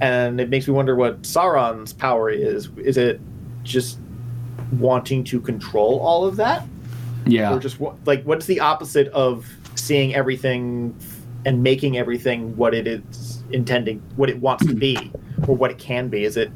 And 0.01 0.41
it 0.41 0.49
makes 0.49 0.67
me 0.69 0.75
wonder 0.75 0.95
what 0.95 1.23
sauron's 1.23 1.93
power 1.93 2.31
is. 2.31 2.69
Is 2.77 2.97
it 2.97 3.21
just 3.65 3.99
wanting 4.73 5.25
to 5.25 5.41
control 5.41 5.99
all 6.01 6.25
of 6.25 6.37
that? 6.37 6.65
Yeah. 7.27 7.55
or 7.55 7.59
just 7.59 7.79
like 8.07 8.23
what's 8.23 8.47
the 8.47 8.61
opposite 8.61 9.09
of 9.09 9.47
seeing 9.75 10.15
everything 10.15 10.97
and 11.45 11.63
making 11.63 11.99
everything 11.99 12.57
what 12.57 12.73
it 12.73 12.87
is 12.87 13.43
intending 13.51 14.01
what 14.17 14.31
it 14.31 14.39
wants 14.41 14.65
to 14.67 14.75
be 14.75 15.11
or 15.47 15.55
what 15.55 15.71
it 15.71 15.79
can 15.79 16.09
be? 16.09 16.25
Is 16.25 16.37
it 16.37 16.51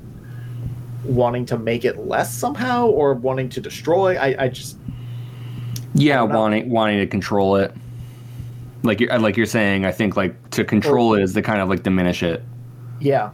wanting 1.05 1.45
to 1.47 1.59
make 1.59 1.85
it 1.85 1.99
less 1.99 2.33
somehow 2.33 2.87
or 2.87 3.13
wanting 3.15 3.49
to 3.51 3.61
destroy? 3.61 4.17
I, 4.17 4.45
I 4.45 4.49
just 4.49 4.79
Yeah, 5.95 6.23
wanting 6.23 6.71
wanting 6.71 6.99
to 7.01 7.07
control 7.07 7.57
it. 7.57 7.75
Like 8.83 9.01
you're 9.01 9.17
like 9.19 9.37
you're 9.37 9.47
saying, 9.47 9.85
I 9.85 9.93
think 9.93 10.17
like 10.17 10.51
to 10.51 10.65
control 10.65 11.15
it 11.15 11.23
is 11.23 11.35
to 11.35 11.43
kind 11.43 11.61
of 11.61 11.69
like 11.69 11.83
diminish 11.83 12.23
it. 12.23 12.43
yeah 13.01 13.31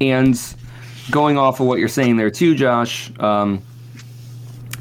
And 0.00 0.38
going 1.10 1.38
off 1.38 1.60
of 1.60 1.66
what 1.66 1.78
you're 1.78 1.88
saying 1.88 2.16
there 2.16 2.30
too, 2.30 2.54
Josh, 2.54 3.10
um, 3.18 3.62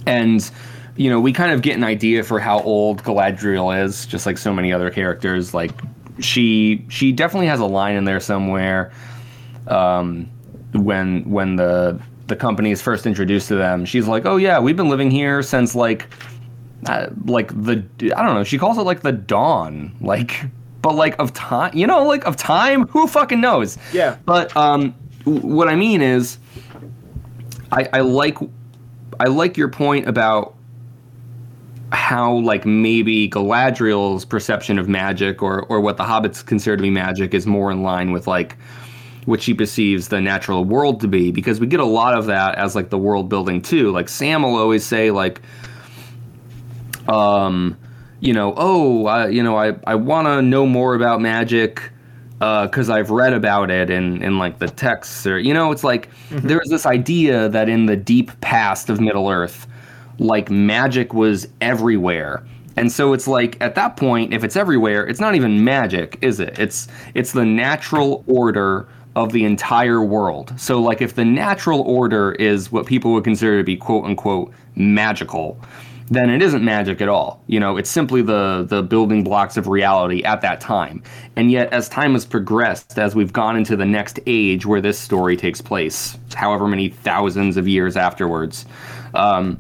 and 0.06 0.50
you 0.96 1.10
know, 1.10 1.20
we 1.20 1.32
kind 1.34 1.52
of 1.52 1.62
get 1.62 1.76
an 1.76 1.84
idea 1.84 2.24
for 2.24 2.40
how 2.40 2.60
old 2.62 3.04
Galadriel 3.04 3.84
is, 3.86 4.06
just 4.06 4.26
like 4.26 4.38
so 4.38 4.54
many 4.54 4.74
other 4.74 4.90
characters. 4.90 5.54
Like 5.54 5.72
she 6.20 6.86
she 6.90 7.12
definitely 7.12 7.48
has 7.48 7.60
a 7.60 7.66
line 7.66 7.96
in 7.96 8.04
there 8.06 8.20
somewhere. 8.20 8.92
Um, 9.68 10.30
when 10.74 11.30
when 11.30 11.56
the 11.56 12.02
the 12.28 12.36
company 12.36 12.72
is 12.72 12.82
first 12.82 13.06
introduced 13.06 13.48
to 13.50 13.56
them, 13.56 13.86
she's 13.86 14.08
like, 14.08 14.26
"Oh 14.26 14.38
yeah, 14.38 14.60
we've 14.60 14.78
been 14.78 14.90
living 14.90 15.12
here 15.12 15.42
since 15.42 15.76
like 15.76 16.08
uh, 16.88 17.08
like 17.26 17.50
the 17.64 17.84
I 18.16 18.24
don't 18.24 18.36
know." 18.36 18.44
She 18.44 18.58
calls 18.58 18.78
it 18.78 18.82
like 18.82 19.02
the 19.02 19.12
dawn, 19.12 19.96
like 20.02 20.46
but 20.82 20.96
like 20.96 21.18
of 21.20 21.34
time, 21.34 21.76
you 21.76 21.86
know, 21.86 22.06
like 22.06 22.26
of 22.26 22.36
time. 22.36 22.88
Who 22.88 23.08
fucking 23.08 23.40
knows? 23.40 23.78
Yeah. 23.94 24.18
But 24.26 24.56
um, 24.58 24.94
what 25.26 25.68
I 25.68 25.76
mean 25.76 26.02
is, 26.02 26.40
I, 27.72 27.88
I 27.94 28.00
like 28.02 28.38
I 29.20 29.26
like 29.26 29.58
your 29.58 29.70
point 29.70 30.08
about 30.08 30.56
how 31.92 32.34
like 32.38 32.66
maybe 32.66 33.30
Galadriel's 33.30 34.26
perception 34.26 34.80
of 34.80 34.88
magic 34.88 35.42
or 35.44 35.64
or 35.64 35.82
what 35.82 35.98
the 35.98 36.04
hobbits 36.04 36.46
consider 36.46 36.78
to 36.78 36.82
be 36.82 36.90
magic 36.90 37.34
is 37.34 37.46
more 37.46 37.72
in 37.72 37.84
line 37.84 38.12
with 38.12 38.28
like 38.28 38.58
what 39.26 39.42
she 39.42 39.54
perceives 39.54 40.08
the 40.08 40.20
natural 40.20 40.64
world 40.66 41.00
to 41.02 41.08
be 41.08 41.32
because 41.32 41.60
we 41.60 41.68
get 41.68 41.80
a 41.80 41.86
lot 41.86 42.18
of 42.18 42.26
that 42.26 42.56
as 42.56 42.76
like 42.76 42.90
the 42.90 42.98
world 42.98 43.30
building 43.30 43.62
too 43.62 43.92
like 43.92 44.10
sam 44.10 44.42
will 44.42 44.56
always 44.56 44.84
say 44.84 45.12
like 45.12 45.42
um 47.08 47.78
you 48.20 48.34
know 48.34 48.54
oh 48.58 49.06
I, 49.08 49.28
you 49.30 49.42
know 49.42 49.58
i 49.58 49.76
i 49.86 49.96
want 49.96 50.28
to 50.28 50.42
know 50.42 50.66
more 50.66 50.96
about 50.96 51.22
magic 51.22 51.92
because 52.42 52.90
I've 52.90 53.12
read 53.12 53.34
about 53.34 53.70
it 53.70 53.92
in, 53.92 54.24
in 54.24 54.40
like 54.40 54.58
the 54.58 54.68
texts 54.68 55.28
or 55.28 55.38
you 55.38 55.54
know 55.54 55.72
it's 55.72 55.84
like 55.84 56.10
there's 56.32 56.70
this 56.70 56.88
idea 56.88 57.48
that 57.50 57.70
in 57.70 57.86
the 57.86 57.96
deep 57.96 58.32
past 58.42 58.90
of 58.90 59.00
Middle 59.00 59.30
Earth, 59.30 59.68
like 60.18 60.50
magic 60.50 61.14
was 61.14 61.48
everywhere. 61.62 62.44
And 62.78 62.92
so 62.92 63.14
it's 63.14 63.28
like 63.28 63.62
at 63.62 63.76
that 63.76 63.96
point, 63.96 64.34
if 64.34 64.44
it's 64.44 64.56
everywhere, 64.56 65.06
it's 65.06 65.20
not 65.20 65.36
even 65.36 65.64
magic, 65.64 66.18
is 66.22 66.40
it? 66.40 66.58
It's 66.58 66.88
it's 67.14 67.34
the 67.34 67.46
natural 67.46 68.24
order 68.26 68.88
of 69.16 69.34
the 69.34 69.44
entire 69.44 70.02
world. 70.02 70.54
So 70.58 70.82
like 70.82 71.02
if 71.02 71.14
the 71.14 71.26
natural 71.26 71.82
order 71.82 72.32
is 72.34 72.72
what 72.72 72.88
people 72.88 73.14
would 73.14 73.24
consider 73.24 73.58
to 73.60 73.64
be 73.64 73.78
quote 73.78 74.06
unquote 74.06 74.52
magical, 74.76 75.60
then 76.12 76.30
it 76.30 76.42
isn't 76.42 76.64
magic 76.64 77.00
at 77.00 77.08
all. 77.08 77.42
You 77.48 77.62
know, 77.62 77.78
it's 77.78 77.90
simply 77.90 78.22
the 78.22 78.66
the 78.68 78.84
building 78.84 79.24
blocks 79.24 79.56
of 79.56 79.68
reality 79.68 80.24
at 80.24 80.42
that 80.42 80.60
time. 80.60 81.02
And 81.38 81.50
yet, 81.50 81.72
as 81.72 81.88
time 81.88 82.14
has 82.14 82.26
progressed, 82.26 83.00
as 83.00 83.16
we've 83.16 83.32
gone 83.32 83.56
into 83.56 83.78
the 83.78 83.86
next 83.86 84.20
age 84.28 84.66
where 84.66 84.82
this 84.82 85.00
story 85.00 85.38
takes 85.38 85.62
place, 85.62 86.20
however 86.36 86.68
many 86.68 86.90
thousands 86.90 87.56
of 87.56 87.66
years 87.68 87.96
afterwards, 87.96 88.66
um, 89.14 89.58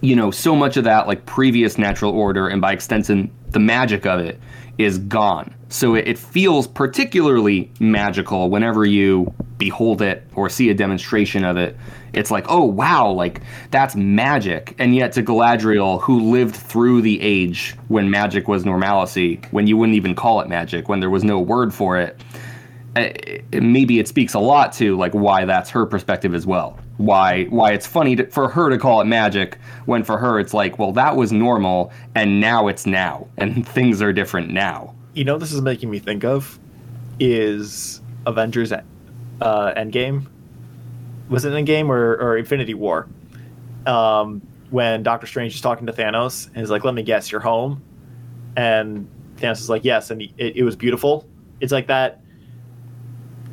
you 0.00 0.16
know, 0.16 0.30
so 0.30 0.56
much 0.56 0.78
of 0.78 0.84
that 0.84 1.06
like 1.06 1.26
previous 1.26 1.76
natural 1.76 2.12
order 2.12 2.48
and 2.48 2.62
by 2.62 2.72
extension 2.72 3.30
the 3.50 3.60
magic 3.60 4.06
of 4.06 4.20
it 4.20 4.40
is 4.78 4.98
gone. 4.98 5.54
So 5.68 5.94
it, 5.94 6.08
it 6.08 6.18
feels 6.18 6.66
particularly 6.66 7.70
magical 7.80 8.48
whenever 8.48 8.86
you 8.86 9.32
behold 9.58 10.00
it 10.00 10.26
or 10.34 10.48
see 10.48 10.70
a 10.70 10.74
demonstration 10.74 11.44
of 11.44 11.58
it. 11.58 11.76
It's 12.12 12.30
like, 12.30 12.46
oh 12.48 12.64
wow, 12.64 13.10
like 13.10 13.40
that's 13.70 13.94
magic. 13.96 14.74
And 14.78 14.94
yet 14.94 15.12
to 15.12 15.22
Galadriel, 15.22 16.00
who 16.02 16.30
lived 16.30 16.54
through 16.56 17.02
the 17.02 17.20
age 17.20 17.76
when 17.88 18.10
magic 18.10 18.48
was 18.48 18.64
normalcy, 18.64 19.40
when 19.50 19.66
you 19.66 19.76
wouldn't 19.76 19.96
even 19.96 20.14
call 20.14 20.40
it 20.40 20.48
magic, 20.48 20.88
when 20.88 21.00
there 21.00 21.10
was 21.10 21.24
no 21.24 21.38
word 21.38 21.72
for 21.74 21.98
it, 21.98 22.20
it- 22.96 23.62
maybe 23.62 23.98
it 23.98 24.08
speaks 24.08 24.34
a 24.34 24.38
lot 24.40 24.72
to 24.74 24.96
like 24.96 25.12
why 25.12 25.44
that's 25.44 25.70
her 25.70 25.86
perspective 25.86 26.34
as 26.34 26.46
well. 26.46 26.78
Why 26.96 27.44
why 27.44 27.72
it's 27.72 27.86
funny 27.86 28.16
to, 28.16 28.26
for 28.26 28.48
her 28.48 28.68
to 28.68 28.76
call 28.78 29.00
it 29.00 29.04
magic 29.06 29.56
when 29.86 30.04
for 30.04 30.18
her 30.18 30.38
it's 30.38 30.52
like, 30.52 30.78
well, 30.78 30.92
that 30.92 31.16
was 31.16 31.32
normal 31.32 31.92
and 32.14 32.40
now 32.40 32.68
it's 32.68 32.86
now 32.86 33.26
and 33.38 33.66
things 33.66 34.02
are 34.02 34.12
different 34.12 34.50
now. 34.50 34.94
you 35.14 35.24
know 35.24 35.38
this 35.38 35.52
is 35.52 35.60
making 35.62 35.90
me 35.90 35.98
think 35.98 36.24
of 36.24 36.58
is 37.18 38.00
avengers 38.26 38.72
eh, 38.72 38.80
uh, 39.40 39.72
endgame 39.74 40.26
was 41.30 41.44
it 41.44 41.52
endgame 41.52 41.88
or, 41.88 42.16
or 42.16 42.36
infinity 42.36 42.74
war 42.74 43.08
um, 43.86 44.42
when 44.70 45.02
Doctor 45.02 45.26
Strange 45.26 45.54
is 45.54 45.60
talking 45.60 45.86
to 45.86 45.92
Thanos 45.92 46.48
and 46.48 46.56
he's 46.56 46.70
like, 46.70 46.84
"Let 46.84 46.94
me 46.94 47.02
guess, 47.02 47.32
you're 47.32 47.40
home," 47.40 47.82
and 48.56 49.08
Thanos 49.36 49.60
is 49.60 49.70
like, 49.70 49.84
"Yes," 49.84 50.10
and 50.10 50.20
he, 50.20 50.34
it, 50.36 50.56
it 50.56 50.62
was 50.64 50.76
beautiful. 50.76 51.26
It's 51.60 51.72
like 51.72 51.86
that. 51.86 52.20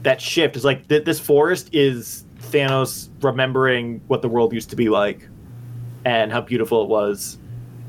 That 0.04 0.22
shift 0.22 0.56
is 0.56 0.66
like 0.66 0.88
th- 0.88 1.06
this 1.06 1.20
forest 1.20 1.70
is 1.74 2.26
Thanos 2.40 3.10
remembering 3.22 4.02
what 4.08 4.22
the 4.22 4.30
world 4.30 4.54
used 4.54 4.70
to 4.72 4.76
be 4.76 4.90
like, 4.90 5.28
and 6.06 6.32
how 6.32 6.42
beautiful 6.42 6.84
it 6.84 6.90
was, 6.90 7.38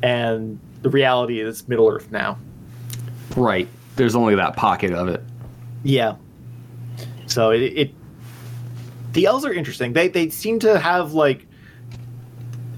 and 0.02 0.60
the 0.82 0.90
reality 0.90 1.40
is 1.40 1.66
Middle 1.68 1.88
Earth 1.88 2.10
now. 2.10 2.38
Right. 3.36 3.68
There's 3.96 4.14
only 4.14 4.34
that 4.36 4.56
pocket 4.56 4.92
of 4.92 5.08
it. 5.08 5.22
Yeah. 5.82 6.16
So 7.26 7.50
it, 7.50 7.60
it 7.62 7.94
the 9.18 9.26
elves 9.26 9.44
are 9.44 9.52
interesting. 9.52 9.92
They 9.92 10.06
they 10.06 10.28
seem 10.28 10.60
to 10.60 10.78
have 10.78 11.12
like 11.12 11.44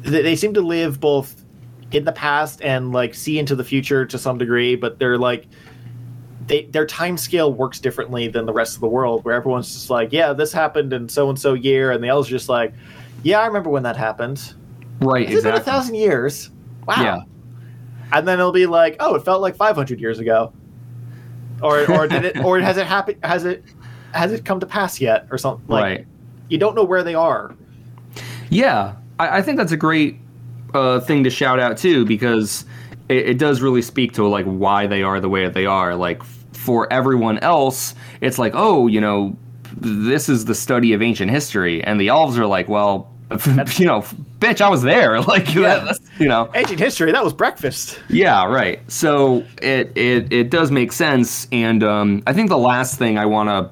they, 0.01 0.23
they 0.23 0.35
seem 0.35 0.55
to 0.55 0.63
live 0.63 0.99
both 0.99 1.45
in 1.93 2.07
the 2.07 2.13
past 2.13 2.63
and 2.63 2.93
like 2.93 3.15
see 3.15 3.39
into 3.39 3.55
the 3.55 3.63
future 3.63 4.07
to 4.07 4.17
some 4.17 4.39
degree, 4.39 4.75
but 4.75 4.99
they're 4.99 5.19
like 5.19 5.47
they 6.47 6.65
their 6.65 6.87
time 6.87 7.19
scale 7.19 7.53
works 7.53 7.79
differently 7.79 8.27
than 8.27 8.47
the 8.47 8.55
rest 8.55 8.75
of 8.75 8.81
the 8.81 8.89
world, 8.89 9.23
where 9.23 9.35
everyone's 9.35 9.71
just 9.71 9.91
like, 9.91 10.15
yeah, 10.15 10.33
this 10.33 10.51
happened 10.51 10.95
in 10.95 11.11
so 11.11 11.29
and 11.29 11.39
so 11.39 11.53
year, 11.53 11.93
and 11.93 12.03
the 12.03 12.09
elves 12.09 12.29
are 12.29 12.31
just 12.31 12.49
like, 12.49 12.73
yeah, 13.23 13.41
I 13.41 13.47
remember 13.47 13.69
when 13.69 13.83
that 13.83 13.99
happened. 13.99 14.55
Right. 15.03 15.31
It's 15.31 15.43
been 15.43 15.55
a 15.55 15.61
thousand 15.61 15.97
years. 15.97 16.51
Wow. 16.87 17.03
Yeah. 17.03 17.21
And 18.13 18.27
then 18.27 18.39
it'll 18.39 18.51
be 18.51 18.65
like, 18.65 18.97
oh, 18.99 19.15
it 19.15 19.27
felt 19.27 19.43
like 19.43 19.57
500 19.57 20.01
years 20.01 20.19
ago, 20.21 20.55
or 21.63 21.81
or 21.93 22.09
did 22.09 22.25
it, 22.25 22.39
or 22.43 22.61
has 22.61 22.79
it 22.79 22.87
happened? 22.87 23.19
Has 23.23 23.45
it 23.45 23.63
has 24.15 24.33
it 24.33 24.47
come 24.47 24.59
to 24.61 24.67
pass 24.67 25.03
yet, 25.03 25.29
or 25.31 25.37
something? 25.37 25.67
Like, 25.69 25.83
right. 25.83 26.07
You 26.51 26.59
don't 26.59 26.75
know 26.75 26.85
where 26.85 27.03
they 27.03 27.15
are. 27.15 27.55
Yeah, 28.51 28.97
I, 29.19 29.39
I 29.39 29.43
think 29.43 29.57
that's 29.57 29.73
a 29.73 29.77
great 29.77 30.19
uh, 30.75 31.01
thing 31.01 31.25
to 31.25 31.31
shout 31.31 31.59
out 31.59 31.79
too 31.79 32.05
because 32.05 32.65
it, 33.09 33.31
it 33.31 33.39
does 33.39 33.61
really 33.63 33.83
speak 33.83 34.13
to 34.15 34.27
like 34.27 34.45
why 34.45 34.87
they 34.87 35.03
are 35.03 35.21
the 35.21 35.29
way 35.29 35.45
that 35.45 35.55
they 35.55 35.67
are. 35.67 35.95
Like 35.95 36.23
for 36.53 36.93
everyone 36.93 37.39
else, 37.39 37.95
it's 38.21 38.39
like, 38.39 38.53
oh, 38.55 38.87
you 38.89 39.01
know, 39.01 39.37
this 39.77 40.29
is 40.29 40.45
the 40.45 40.55
study 40.55 40.93
of 40.93 41.01
ancient 41.03 41.31
history, 41.31 41.83
and 41.85 42.01
the 42.01 42.09
elves 42.09 42.37
are 42.39 42.47
like, 42.47 42.69
well, 42.69 43.15
you 43.77 43.87
know, 43.87 44.03
bitch, 44.41 44.61
I 44.61 44.69
was 44.69 44.83
there. 44.83 45.21
Like, 45.31 45.55
Yeah. 45.55 45.85
that, 45.85 45.99
you 46.19 46.27
know, 46.27 46.51
Ancient 46.55 46.81
history. 46.81 47.13
That 47.13 47.23
was 47.23 47.33
breakfast. 47.33 48.01
yeah, 48.09 48.45
right. 48.47 48.81
So 48.91 49.45
it 49.63 49.93
it 49.97 50.33
it 50.33 50.51
does 50.51 50.73
make 50.73 50.91
sense, 50.91 51.47
and 51.53 51.85
um, 51.85 52.23
I 52.27 52.33
think 52.33 52.49
the 52.49 52.59
last 52.59 52.99
thing 52.99 53.17
I 53.19 53.27
want 53.27 53.49
to 53.49 53.71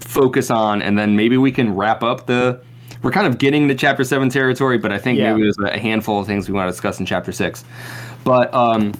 focus 0.00 0.50
on, 0.50 0.82
and 0.82 0.98
then 0.98 1.16
maybe 1.16 1.36
we 1.36 1.52
can 1.52 1.74
wrap 1.74 2.02
up 2.02 2.26
the. 2.26 2.60
We're 3.02 3.12
kind 3.12 3.26
of 3.26 3.38
getting 3.38 3.68
to 3.68 3.74
chapter 3.74 4.04
seven 4.04 4.28
territory, 4.28 4.76
but 4.76 4.92
I 4.92 4.98
think 4.98 5.18
Yeah. 5.18 5.32
maybe 5.32 5.42
there's 5.44 5.58
a 5.58 5.78
handful 5.78 6.20
of 6.20 6.26
things 6.26 6.48
we 6.48 6.54
want 6.54 6.68
to 6.68 6.72
discuss 6.72 7.00
in 7.00 7.06
chapter 7.06 7.32
six. 7.32 7.64
But 8.24 8.52
um, 8.52 8.92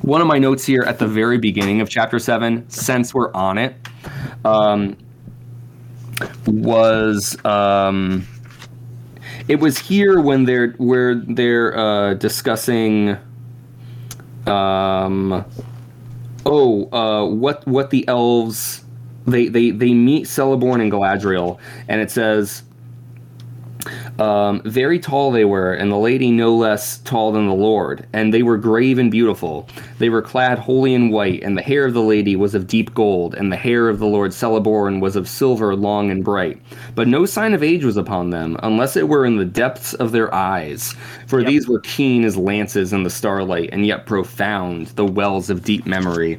one 0.00 0.20
of 0.20 0.26
my 0.26 0.38
notes 0.38 0.64
here 0.64 0.82
at 0.82 0.98
the 0.98 1.06
very 1.06 1.38
beginning 1.38 1.80
of 1.80 1.88
chapter 1.88 2.18
seven, 2.18 2.68
since 2.68 3.14
we're 3.14 3.32
on 3.32 3.58
it, 3.58 3.76
um, 4.44 4.96
was 6.46 7.36
um, 7.44 8.26
it 9.48 9.60
was 9.60 9.78
here 9.78 10.20
when 10.20 10.44
they're 10.44 10.70
where 10.78 11.14
they're 11.14 11.76
uh, 11.76 12.14
discussing 12.14 13.16
um 14.46 15.44
oh 16.44 16.88
uh 16.90 17.24
what 17.24 17.64
what 17.68 17.90
the 17.90 18.06
elves 18.08 18.81
they 19.26 19.48
they 19.48 19.70
they 19.70 19.94
meet 19.94 20.24
Celeborn 20.26 20.80
and 20.80 20.92
Galadriel 20.92 21.58
and 21.88 22.00
it 22.00 22.10
says 22.10 22.62
um, 24.18 24.62
very 24.64 24.98
tall 24.98 25.30
they 25.30 25.44
were, 25.44 25.72
and 25.72 25.90
the 25.90 25.96
lady 25.96 26.30
no 26.30 26.54
less 26.54 26.98
tall 26.98 27.32
than 27.32 27.46
the 27.48 27.54
Lord, 27.54 28.06
and 28.12 28.32
they 28.32 28.42
were 28.42 28.56
grave 28.56 28.98
and 28.98 29.10
beautiful. 29.10 29.68
They 29.98 30.08
were 30.08 30.22
clad 30.22 30.58
wholly 30.58 30.94
in 30.94 31.10
white, 31.10 31.42
and 31.42 31.56
the 31.56 31.62
hair 31.62 31.84
of 31.86 31.94
the 31.94 32.02
lady 32.02 32.36
was 32.36 32.54
of 32.54 32.66
deep 32.66 32.94
gold, 32.94 33.34
and 33.34 33.50
the 33.50 33.56
hair 33.56 33.88
of 33.88 33.98
the 33.98 34.06
Lord 34.06 34.30
Celeborn 34.32 35.00
was 35.00 35.16
of 35.16 35.28
silver 35.28 35.74
long 35.74 36.10
and 36.10 36.24
bright. 36.24 36.60
But 36.94 37.08
no 37.08 37.26
sign 37.26 37.54
of 37.54 37.62
age 37.62 37.84
was 37.84 37.96
upon 37.96 38.30
them, 38.30 38.56
unless 38.62 38.96
it 38.96 39.08
were 39.08 39.26
in 39.26 39.36
the 39.36 39.44
depths 39.44 39.94
of 39.94 40.12
their 40.12 40.32
eyes. 40.34 40.94
For 41.26 41.40
Yep. 41.40 41.48
these 41.48 41.68
were 41.68 41.80
keen 41.80 42.24
as 42.24 42.36
lances 42.36 42.92
in 42.92 43.02
the 43.02 43.10
starlight, 43.10 43.70
and 43.72 43.86
yet 43.86 44.06
profound, 44.06 44.88
the 44.88 45.06
wells 45.06 45.50
of 45.50 45.64
deep 45.64 45.86
memory. 45.86 46.38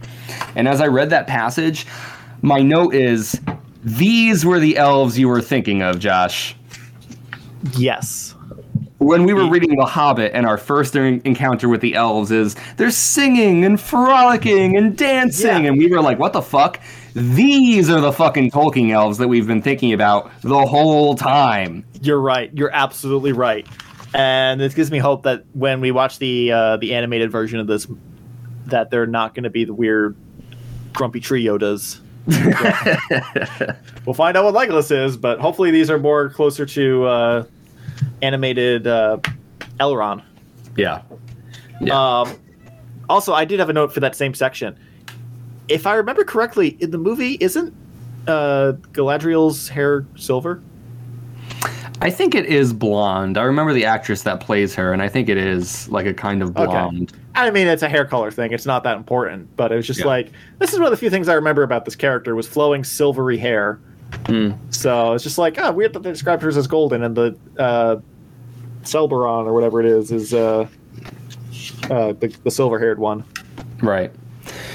And 0.55 0.67
as 0.67 0.79
I 0.79 0.87
read 0.87 1.09
that 1.09 1.27
passage, 1.27 1.85
my 2.43 2.61
note 2.61 2.93
is 2.93 3.41
these 3.83 4.45
were 4.45 4.59
the 4.59 4.77
elves 4.77 5.17
you 5.17 5.27
were 5.27 5.41
thinking 5.41 5.81
of, 5.81 5.97
Josh 5.97 6.55
Yes. 7.75 8.35
when 8.99 9.23
we 9.25 9.33
were 9.33 9.49
reading 9.49 9.75
The 9.77 9.85
Hobbit 9.85 10.31
and 10.33 10.45
our 10.45 10.57
first 10.57 10.95
encounter 10.95 11.67
with 11.67 11.81
the 11.81 11.95
elves 11.95 12.31
is 12.31 12.55
they're 12.77 12.91
singing 12.91 13.65
and 13.65 13.79
frolicking 13.79 14.77
and 14.77 14.95
dancing, 14.97 15.63
Yeah. 15.63 15.69
and 15.69 15.77
we 15.77 15.87
were 15.87 16.01
like, 16.01 16.19
what 16.19 16.33
the 16.33 16.41
fuck? 16.41 16.79
These 17.13 17.89
are 17.89 17.99
the 18.01 18.11
fucking 18.13 18.51
Tolkien 18.51 18.91
elves 18.91 19.17
that 19.17 19.27
we've 19.27 19.45
been 19.47 19.61
thinking 19.61 19.93
about 19.93 20.31
the 20.41 20.65
whole 20.65 21.15
time. 21.15 21.85
You're 22.01 22.19
right. 22.21 22.49
You're 22.53 22.71
absolutely 22.73 23.33
right. 23.33 23.67
And 24.13 24.59
this 24.61 24.73
gives 24.73 24.91
me 24.91 24.99
hope 24.99 25.23
that 25.23 25.43
when 25.53 25.81
we 25.81 25.91
watch 25.91 26.19
the 26.19 26.51
uh, 26.51 26.77
the 26.77 26.93
animated 26.93 27.31
version 27.31 27.59
of 27.59 27.67
this, 27.67 27.87
that 28.67 28.89
they're 28.91 29.07
not 29.07 29.33
going 29.35 29.43
to 29.43 29.49
be 29.49 29.65
the 29.65 29.73
weird, 29.73 30.15
grumpy 30.93 31.19
tree 31.19 31.43
Yodas. 31.43 31.99
we'll 34.05 34.13
find 34.13 34.37
out 34.37 34.45
what 34.45 34.53
Legolas 34.53 34.91
is, 34.91 35.17
but 35.17 35.39
hopefully 35.39 35.71
these 35.71 35.89
are 35.89 35.99
more 35.99 36.29
closer 36.29 36.65
to 36.65 37.05
uh, 37.05 37.45
animated 38.21 38.87
uh, 38.87 39.17
Elrond. 39.79 40.23
Yeah. 40.77 41.01
Yeah. 41.81 42.21
Um, 42.21 42.39
also, 43.09 43.33
I 43.33 43.45
did 43.45 43.59
have 43.59 43.69
a 43.69 43.73
note 43.73 43.93
for 43.93 43.99
that 43.99 44.15
same 44.15 44.33
section. 44.33 44.77
If 45.67 45.85
I 45.85 45.95
remember 45.95 46.23
correctly, 46.23 46.77
in 46.79 46.91
the 46.91 46.97
movie, 46.97 47.37
isn't 47.39 47.73
uh, 48.27 48.73
Galadriel's 48.93 49.67
hair 49.67 50.05
silver? 50.15 50.61
I 52.01 52.09
think 52.09 52.35
it 52.35 52.45
is 52.45 52.73
blonde. 52.73 53.37
I 53.37 53.43
remember 53.43 53.73
the 53.73 53.85
actress 53.85 54.23
that 54.23 54.39
plays 54.39 54.75
her, 54.75 54.93
and 54.93 55.01
I 55.01 55.09
think 55.09 55.29
it 55.29 55.37
is 55.37 55.87
like 55.89 56.05
a 56.05 56.13
kind 56.13 56.41
of 56.41 56.55
Okay. 56.57 57.07
Blonde. 57.33 57.47
I 57.47 57.51
mean, 57.51 57.67
it's 57.67 57.83
a 57.83 57.89
hair 57.89 58.05
color 58.05 58.31
thing. 58.31 58.51
It's 58.51 58.65
not 58.65 58.83
that 58.83 58.97
important, 58.97 59.55
but 59.55 59.71
it 59.71 59.75
was 59.75 59.87
just 59.87 60.01
Yeah. 60.01 60.07
like 60.07 60.31
this 60.59 60.73
is 60.73 60.79
one 60.79 60.85
of 60.87 60.91
the 60.91 60.97
few 60.97 61.09
things 61.09 61.27
I 61.29 61.33
remember 61.33 61.63
about 61.63 61.85
this 61.85 61.95
character 61.95 62.35
was 62.35 62.47
flowing 62.47 62.83
silvery 62.83 63.37
hair. 63.37 63.79
Mm. 64.25 64.57
So 64.69 65.13
it's 65.13 65.23
just 65.23 65.37
like, 65.37 65.57
oh, 65.57 65.71
weird 65.71 65.93
that 65.93 66.03
they 66.03 66.11
described 66.11 66.43
hers 66.43 66.55
as 66.57 66.67
golden, 66.67 67.03
and 67.03 67.15
the 67.15 67.35
uh, 67.57 67.95
Celberon 68.83 69.45
or 69.47 69.53
whatever 69.53 69.79
it 69.79 69.85
is 69.87 70.11
is 70.11 70.33
uh, 70.33 70.67
uh, 71.89 72.13
the, 72.13 72.35
the 72.43 72.51
silver-haired 72.51 72.99
one. 72.99 73.23
Right. 73.81 74.11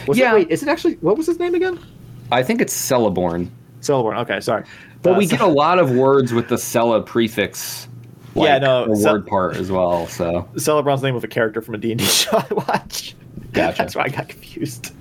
Was 0.06 0.18
Yeah. 0.18 0.32
It, 0.32 0.34
wait, 0.34 0.50
is 0.50 0.62
it 0.62 0.68
actually 0.68 0.94
what 0.96 1.16
was 1.16 1.26
his 1.26 1.38
name 1.38 1.54
again? 1.54 1.78
I 2.32 2.42
think 2.42 2.60
it's 2.60 2.74
Celeborn. 2.74 3.48
Celeborn. 3.80 4.18
Okay, 4.22 4.40
sorry. 4.40 4.64
But 5.02 5.14
Uh, 5.14 5.18
we 5.18 5.26
so- 5.26 5.36
get 5.36 5.40
a 5.40 5.46
lot 5.46 5.78
of 5.78 5.92
words 5.92 6.32
with 6.32 6.48
the 6.48 6.58
Cella 6.58 7.00
prefix. 7.02 7.86
Yeah, 8.44 8.54
like, 8.54 8.62
no, 8.62 8.88
the 8.88 8.96
Cel- 8.96 9.12
word 9.14 9.26
part 9.26 9.56
as 9.56 9.70
well. 9.70 10.06
So 10.06 10.48
Celebron's 10.54 11.02
name 11.02 11.14
of 11.16 11.24
a 11.24 11.28
character 11.28 11.60
from 11.60 11.74
a 11.74 11.78
D&D 11.78 12.04
show 12.04 12.38
I 12.38 12.54
watch. 12.54 13.14
Gotcha. 13.52 13.78
That's 13.78 13.94
why 13.96 14.04
I 14.04 14.08
got 14.08 14.28
confused. 14.28 14.92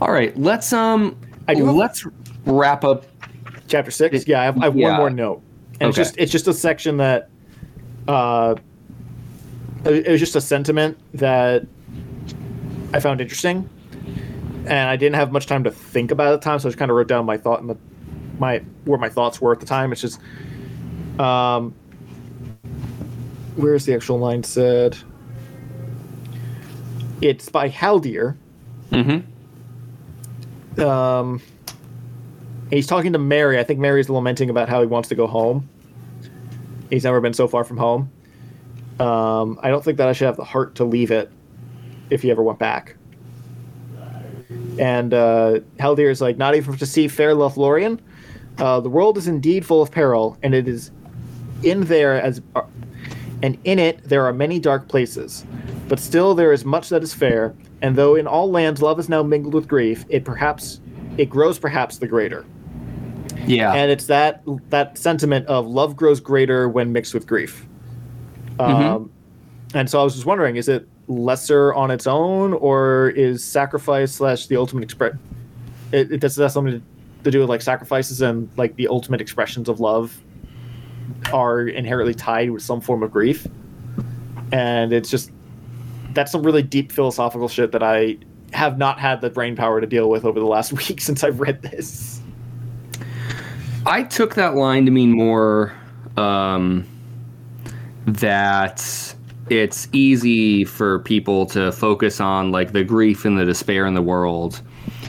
All 0.00 0.10
right, 0.12 0.36
let's 0.38 0.72
um, 0.72 1.16
I 1.48 1.54
do 1.54 1.66
have- 1.66 1.74
let's 1.74 2.06
wrap 2.46 2.84
up. 2.84 3.04
Chapter 3.68 3.90
six. 3.92 4.26
Yeah, 4.26 4.40
I 4.40 4.44
have, 4.44 4.58
I 4.58 4.64
have 4.64 4.76
Yeah. 4.76 4.88
one 4.90 4.96
more 4.98 5.10
note, 5.10 5.42
and 5.80 5.88
it's 5.90 5.96
just 5.96 6.16
it's 6.18 6.32
just 6.32 6.48
a 6.48 6.52
section 6.52 6.96
that, 6.96 7.30
uh, 8.08 8.56
it 9.84 10.06
it 10.06 10.10
was 10.10 10.18
just 10.18 10.34
a 10.34 10.40
sentiment 10.40 10.98
that 11.14 11.66
I 12.92 12.98
found 12.98 13.20
interesting, 13.20 13.68
and 14.66 14.88
I 14.90 14.96
didn't 14.96 15.14
have 15.14 15.30
much 15.30 15.46
time 15.46 15.62
to 15.64 15.70
think 15.70 16.10
about 16.10 16.30
it 16.30 16.34
at 16.34 16.40
the 16.40 16.44
time, 16.44 16.58
so 16.58 16.68
I 16.68 16.70
just 16.70 16.78
kind 16.78 16.90
of 16.90 16.96
wrote 16.96 17.06
down 17.06 17.24
my 17.26 17.36
thought 17.36 17.60
and 17.60 17.70
the 17.70 17.76
my 18.40 18.58
where 18.86 18.98
my 18.98 19.08
thoughts 19.08 19.40
were 19.40 19.52
at 19.52 19.60
the 19.60 19.66
time. 19.66 19.92
It's 19.92 20.00
just, 20.00 20.18
um, 21.20 21.74
where's 23.56 23.84
the 23.84 23.94
actual 23.94 24.18
line 24.18 24.42
said? 24.42 24.96
It's 27.20 27.48
by 27.48 27.68
Haldir. 27.68 28.36
Mm-hmm. 28.90 30.80
um, 30.80 31.40
he's 32.70 32.86
talking 32.86 33.12
to 33.12 33.18
Merry. 33.18 33.58
I 33.58 33.64
think 33.64 33.78
Merry's 33.78 34.08
lamenting 34.08 34.50
about 34.50 34.68
how 34.68 34.80
he 34.80 34.86
wants 34.86 35.08
to 35.10 35.14
go 35.14 35.26
home. 35.26 35.68
He's 36.88 37.04
never 37.04 37.20
been 37.20 37.34
so 37.34 37.46
far 37.46 37.62
from 37.62 37.76
home. 37.76 38.10
Um, 38.98 39.60
I 39.62 39.70
don't 39.70 39.84
think 39.84 39.98
that 39.98 40.08
I 40.08 40.12
should 40.12 40.26
have 40.26 40.36
the 40.36 40.44
heart 40.44 40.74
to 40.76 40.84
leave 40.84 41.10
it 41.10 41.30
if 42.10 42.22
he 42.22 42.30
ever 42.30 42.42
went 42.42 42.58
back. 42.58 42.96
And 44.78 45.14
uh, 45.14 45.60
Haldir 45.78 46.10
is 46.10 46.20
like, 46.20 46.36
not 46.36 46.54
even 46.54 46.76
to 46.78 46.86
see 46.86 47.06
fair 47.06 47.34
Lothlorien. 47.34 48.00
Uh, 48.58 48.80
the 48.80 48.90
world 48.90 49.16
is 49.18 49.28
indeed 49.28 49.64
full 49.64 49.82
of 49.82 49.90
peril, 49.90 50.36
and 50.42 50.54
it 50.54 50.66
is 50.66 50.90
in 51.62 51.84
there 51.84 52.20
as, 52.20 52.40
and 53.42 53.58
in 53.64 53.78
it 53.78 54.02
there 54.04 54.24
are 54.26 54.32
many 54.32 54.58
dark 54.58 54.88
places. 54.88 55.44
But 55.88 55.98
still 55.98 56.34
there 56.34 56.52
is 56.52 56.64
much 56.64 56.88
that 56.90 57.02
is 57.02 57.12
fair, 57.12 57.54
and 57.82 57.96
though 57.96 58.14
in 58.14 58.26
all 58.26 58.50
lands 58.50 58.80
love 58.80 59.00
is 59.00 59.08
now 59.08 59.22
mingled 59.22 59.54
with 59.54 59.66
grief, 59.66 60.04
it 60.08 60.24
perhaps 60.24 60.80
it 61.16 61.28
grows 61.28 61.58
perhaps 61.58 61.98
the 61.98 62.06
greater. 62.06 62.44
Yeah. 63.46 63.72
And 63.72 63.90
it's 63.90 64.06
that 64.06 64.42
that 64.68 64.96
sentiment 64.96 65.46
of 65.46 65.66
love 65.66 65.96
grows 65.96 66.20
greater 66.20 66.68
when 66.68 66.92
mixed 66.92 67.14
with 67.14 67.26
grief. 67.26 67.66
Um, 68.60 69.10
and 69.74 69.88
so 69.88 70.00
I 70.00 70.04
was 70.04 70.14
just 70.14 70.26
wondering, 70.26 70.56
is 70.56 70.68
it 70.68 70.86
lesser 71.08 71.72
on 71.74 71.90
its 71.90 72.06
own, 72.06 72.52
or 72.52 73.10
is 73.10 73.42
sacrifice 73.42 74.12
slash 74.12 74.46
the 74.46 74.56
ultimate 74.56 74.84
express? 74.84 75.14
It, 75.92 76.12
it 76.12 76.20
does 76.20 76.36
that 76.36 76.44
have 76.44 76.52
something 76.52 76.82
to 77.24 77.30
do 77.30 77.40
with 77.40 77.48
like 77.48 77.62
sacrifices 77.62 78.20
and 78.20 78.48
like 78.56 78.76
the 78.76 78.88
ultimate 78.88 79.20
expressions 79.20 79.68
of 79.68 79.80
love 79.80 80.20
are 81.32 81.62
inherently 81.62 82.14
tied 82.14 82.50
with 82.50 82.62
some 82.62 82.80
form 82.80 83.02
of 83.02 83.12
grief, 83.12 83.46
and 84.52 84.92
it's 84.92 85.10
just 85.10 85.30
that's 86.12 86.32
some 86.32 86.42
really 86.42 86.62
deep 86.62 86.92
philosophical 86.92 87.48
shit 87.48 87.72
that 87.72 87.82
I 87.82 88.18
have 88.52 88.78
not 88.78 88.98
had 88.98 89.20
the 89.20 89.30
brain 89.30 89.54
power 89.56 89.80
to 89.80 89.86
deal 89.86 90.10
with 90.10 90.24
over 90.24 90.40
the 90.40 90.46
last 90.46 90.72
week 90.88 91.00
since 91.00 91.22
I've 91.22 91.40
read 91.40 91.62
this. 91.62 92.20
I 93.86 94.02
took 94.02 94.34
that 94.34 94.56
line 94.56 94.84
to 94.84 94.90
mean 94.90 95.12
more 95.12 95.74
um, 96.16 96.86
that 98.06 99.14
it's 99.48 99.88
easy 99.92 100.64
for 100.64 101.00
people 101.00 101.46
to 101.46 101.72
focus 101.72 102.20
on 102.20 102.52
like 102.52 102.72
the 102.72 102.84
grief 102.84 103.24
and 103.24 103.38
the 103.38 103.44
despair 103.44 103.86
in 103.86 103.94
the 103.94 104.02
world 104.02 104.60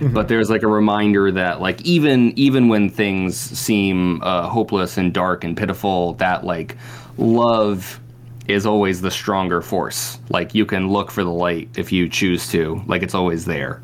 but 0.13 0.27
there's 0.27 0.49
like 0.49 0.63
a 0.63 0.67
reminder 0.67 1.31
that 1.31 1.61
like 1.61 1.81
even 1.81 2.37
even 2.37 2.67
when 2.67 2.89
things 2.89 3.37
seem 3.37 4.21
uh, 4.23 4.47
hopeless 4.47 4.97
and 4.97 5.13
dark 5.13 5.43
and 5.43 5.55
pitiful 5.55 6.13
that 6.15 6.43
like 6.43 6.77
love 7.17 7.99
is 8.47 8.65
always 8.65 9.01
the 9.01 9.11
stronger 9.11 9.61
force 9.61 10.19
like 10.29 10.55
you 10.55 10.65
can 10.65 10.89
look 10.89 11.11
for 11.11 11.23
the 11.23 11.31
light 11.31 11.69
if 11.77 11.91
you 11.91 12.09
choose 12.09 12.49
to 12.49 12.81
like 12.87 13.03
it's 13.03 13.13
always 13.13 13.45
there 13.45 13.81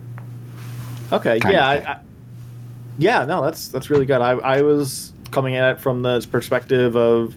Okay, 1.12 1.40
kind 1.40 1.54
yeah, 1.54 1.68
I. 1.68 1.76
I, 1.76 2.00
yeah, 3.00 3.26
no, 3.26 3.44
that's 3.44 3.68
that's 3.70 3.90
really 3.90 4.06
good. 4.06 4.22
I 4.22 4.32
I 4.32 4.62
was 4.62 5.14
coming 5.32 5.56
at 5.56 5.76
it 5.76 5.80
from 5.80 6.02
the 6.02 6.26
perspective 6.32 6.96
of 6.96 7.36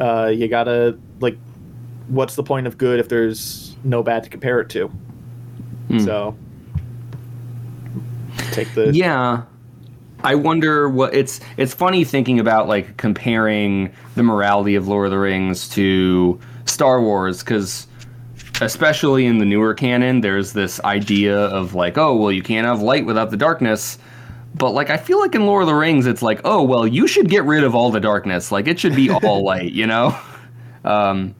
uh, 0.00 0.26
you 0.26 0.46
gotta 0.48 0.98
like, 1.20 1.36
what's 2.08 2.36
the 2.36 2.42
point 2.42 2.66
of 2.66 2.78
good 2.78 3.00
if 3.00 3.08
there's 3.08 3.76
no 3.82 4.02
bad 4.02 4.24
to 4.24 4.30
compare 4.30 4.60
it 4.60 4.68
to? 4.70 4.88
Hmm. 5.88 5.98
So 6.00 6.36
take 8.52 8.72
the 8.74 8.92
Yeah. 8.92 9.42
I 10.24 10.34
wonder 10.34 10.88
what 10.88 11.14
it's 11.14 11.40
it's 11.58 11.74
funny 11.74 12.02
thinking 12.02 12.40
about 12.40 12.66
like 12.66 12.96
comparing 12.96 13.92
the 14.14 14.22
morality 14.22 14.74
of 14.74 14.88
Lord 14.88 15.06
of 15.06 15.10
the 15.10 15.18
Rings 15.18 15.68
to 15.70 16.40
Star 16.64 17.00
Wars 17.02 17.42
cuz 17.42 17.86
especially 18.60 19.26
in 19.26 19.38
the 19.38 19.44
newer 19.44 19.74
canon 19.74 20.22
there's 20.22 20.52
this 20.54 20.80
idea 20.84 21.36
of 21.36 21.74
like 21.74 21.98
oh 21.98 22.14
well 22.16 22.32
you 22.32 22.42
can't 22.42 22.66
have 22.66 22.80
light 22.80 23.04
without 23.04 23.30
the 23.30 23.36
darkness. 23.36 23.98
But 24.54 24.70
like 24.70 24.88
I 24.88 24.96
feel 24.96 25.20
like 25.20 25.34
in 25.34 25.44
Lord 25.44 25.64
of 25.64 25.68
the 25.68 25.74
Rings 25.74 26.06
it's 26.06 26.22
like 26.22 26.40
oh 26.44 26.62
well 26.62 26.86
you 26.86 27.06
should 27.06 27.28
get 27.28 27.44
rid 27.44 27.62
of 27.62 27.74
all 27.74 27.90
the 27.90 28.00
darkness. 28.00 28.50
Like 28.50 28.66
it 28.66 28.80
should 28.80 28.96
be 28.96 29.10
all 29.10 29.42
light 29.44 29.72
you 29.72 29.86
know? 29.86 30.18
Um 30.86 31.34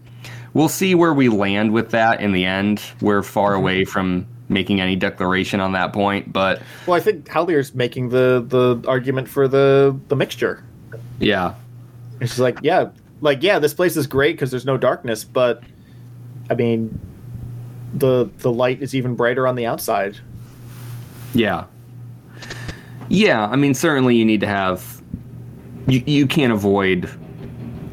we'll 0.53 0.69
see 0.69 0.95
where 0.95 1.15
we 1.15 1.31
land 1.31 1.73
with 1.73 1.91
that 1.93 2.21
in 2.21 2.33
the 2.33 2.45
end. 2.45 2.83
We're 3.01 3.23
far 3.23 3.55
away 3.55 3.87
from 3.87 4.27
making 4.49 4.81
any 4.81 4.95
declaration 4.97 5.59
on 5.61 5.73
that 5.73 5.93
point 5.93 6.33
but 6.33 6.61
Well, 6.87 6.97
I 6.97 7.01
think 7.01 7.27
Haldir's 7.27 7.75
making 7.75 8.11
the 8.11 8.45
the 8.47 8.87
argument 8.89 9.29
for 9.29 9.49
the 9.49 9.99
the 10.09 10.17
mixture. 10.17 10.63
yeah 11.19 11.55
It's 12.21 12.39
like, 12.39 12.59
yeah, 12.63 12.91
like 13.21 13.43
yeah, 13.43 13.59
this 13.59 13.75
place 13.75 13.97
is 13.97 14.07
great 14.07 14.37
because 14.37 14.51
there's 14.51 14.67
no 14.67 14.77
darkness, 14.77 15.25
but 15.25 15.63
I 16.51 16.55
mean, 16.55 17.01
the 17.95 18.29
the 18.39 18.53
light 18.53 18.83
is 18.83 18.95
even 18.95 19.15
brighter 19.15 19.47
on 19.49 19.55
the 19.57 19.67
outside. 19.67 20.19
Yeah. 21.33 21.65
Yeah, 23.09 23.47
I 23.47 23.57
mean 23.57 23.75
certainly 23.75 24.17
you 24.17 24.25
need 24.25 24.41
to 24.41 24.47
have 24.47 25.03
you 25.87 26.03
you 26.07 26.27
can't 26.27 26.53
avoid 26.53 27.09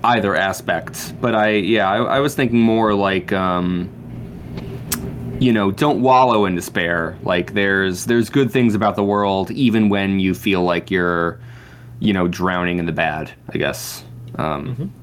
either 0.03 0.35
aspect. 0.35 1.13
But 1.21 1.35
I 1.35 1.49
yeah, 1.51 1.89
I, 1.89 2.17
I 2.17 2.19
was 2.19 2.35
thinking 2.35 2.59
more 2.59 2.93
like 2.93 3.31
um 3.33 3.89
you 5.41 5.51
know, 5.51 5.71
don't 5.71 6.01
wallow 6.03 6.45
in 6.45 6.53
despair. 6.55 7.17
Like 7.23 7.53
there's 7.55 8.05
there's 8.05 8.29
good 8.29 8.51
things 8.51 8.75
about 8.75 8.95
the 8.95 9.03
world 9.03 9.49
even 9.51 9.89
when 9.89 10.19
you 10.19 10.33
feel 10.35 10.61
like 10.63 10.91
you're 10.91 11.39
you 11.99 12.13
know, 12.13 12.27
drowning 12.27 12.79
in 12.79 12.85
the 12.85 12.91
bad, 12.91 13.31
I 13.53 13.57
guess. 13.57 14.03
Um 14.37 14.93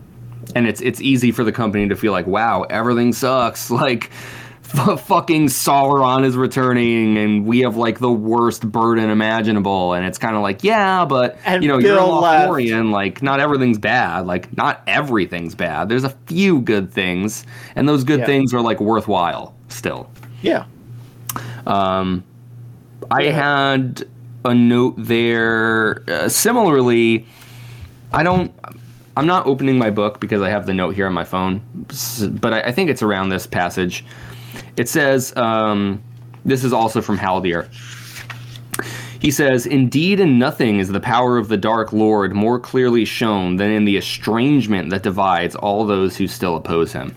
and 0.54 0.66
it's 0.66 0.80
it's 0.80 1.00
easy 1.00 1.32
for 1.32 1.44
the 1.44 1.52
company 1.52 1.88
to 1.88 1.96
feel 1.96 2.12
like, 2.12 2.26
wow, 2.26 2.62
everything 2.70 3.12
sucks. 3.12 3.68
Like, 3.88 4.10
f- 4.74 5.00
fucking 5.06 5.46
Sauron 5.46 6.24
is 6.24 6.36
returning, 6.36 7.16
and 7.18 7.44
we 7.46 7.60
have 7.60 7.76
like 7.76 7.98
the 7.98 8.10
worst 8.12 8.70
burden 8.70 9.10
imaginable. 9.10 9.92
And 9.94 10.06
it's 10.06 10.18
kind 10.18 10.36
of 10.36 10.42
like, 10.42 10.62
yeah, 10.62 11.04
but 11.04 11.36
And 11.46 11.62
you 11.62 11.68
know, 11.68 11.78
you're 11.78 11.94
a 11.94 11.96
Bill. 11.96 12.22
Lothlorien. 12.22 12.90
Like, 12.92 13.22
not 13.22 13.40
everything's 13.40 13.78
bad. 13.78 14.26
Like, 14.26 14.54
not 14.56 14.82
everything's 14.86 15.54
bad. 15.54 15.88
There's 15.88 16.04
a 16.04 16.14
few 16.26 16.60
good 16.60 16.92
things, 16.92 17.44
and 17.76 17.88
those 17.88 18.04
good 18.04 18.20
Yeah. 18.20 18.26
things 18.26 18.54
are 18.54 18.60
like 18.60 18.80
worthwhile 18.80 19.54
still. 19.68 20.10
Yeah. 20.42 20.66
Um, 21.66 22.24
I 23.10 23.24
had 23.24 24.08
a 24.44 24.54
note 24.54 24.94
there. 24.98 26.04
Uh, 26.08 26.28
similarly, 26.28 27.26
I 28.12 28.22
don't. 28.22 28.52
I'm 29.16 29.26
not 29.26 29.46
opening 29.46 29.78
my 29.78 29.90
book 29.90 30.20
because 30.20 30.42
I 30.42 30.48
have 30.48 30.66
the 30.66 30.74
note 30.74 30.94
here 30.94 31.06
on 31.06 31.12
my 31.12 31.24
phone, 31.24 31.60
but 32.40 32.54
I, 32.54 32.60
I 32.60 32.72
think 32.72 32.88
it's 32.88 33.02
around 33.02 33.30
this 33.30 33.46
passage. 33.46 34.04
It 34.76 34.88
says, 34.88 35.36
um, 35.36 36.02
"This 36.44 36.64
is 36.64 36.72
also 36.72 37.02
from 37.02 37.18
Haldir." 37.18 37.68
He 39.20 39.32
says, 39.32 39.66
Indeed, 39.66 40.20
in 40.20 40.38
nothing 40.38 40.78
is 40.78 40.88
the 40.88 41.00
power 41.00 41.38
of 41.38 41.48
the 41.48 41.56
Dark 41.56 41.92
Lord 41.92 42.34
more 42.34 42.60
clearly 42.60 43.04
shown 43.04 43.56
than 43.56 43.70
in 43.70 43.84
the 43.84 43.96
estrangement 43.96 44.90
that 44.90 45.02
divides 45.02 45.56
all 45.56 45.84
those 45.84 46.16
who 46.16 46.28
still 46.28 46.54
oppose 46.54 46.92
him. 46.92 47.16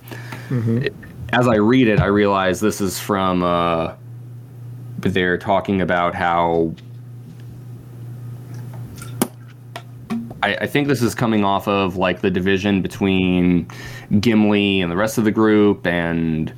As 1.34 1.48
I 1.48 1.56
read 1.56 1.88
it, 1.88 2.00
I 2.02 2.08
realize 2.08 2.60
this 2.60 2.82
is 2.82 3.00
from, 3.00 3.42
uh, 3.42 3.94
they're 5.00 5.38
talking 5.38 5.82
about 5.82 6.14
how. 6.14 6.74
I, 10.44 10.56
I 10.56 10.68
think 10.68 10.90
this 10.90 11.02
is 11.02 11.16
coming 11.16 11.46
off 11.46 11.68
of 11.70 11.96
like 11.96 12.20
the 12.20 12.30
division 12.30 12.82
between 12.82 13.68
Gimli 14.20 14.82
and 14.82 14.92
the 14.92 14.98
rest 14.98 15.18
of 15.18 15.24
the 15.24 15.32
group, 15.32 15.88
and 15.88 16.54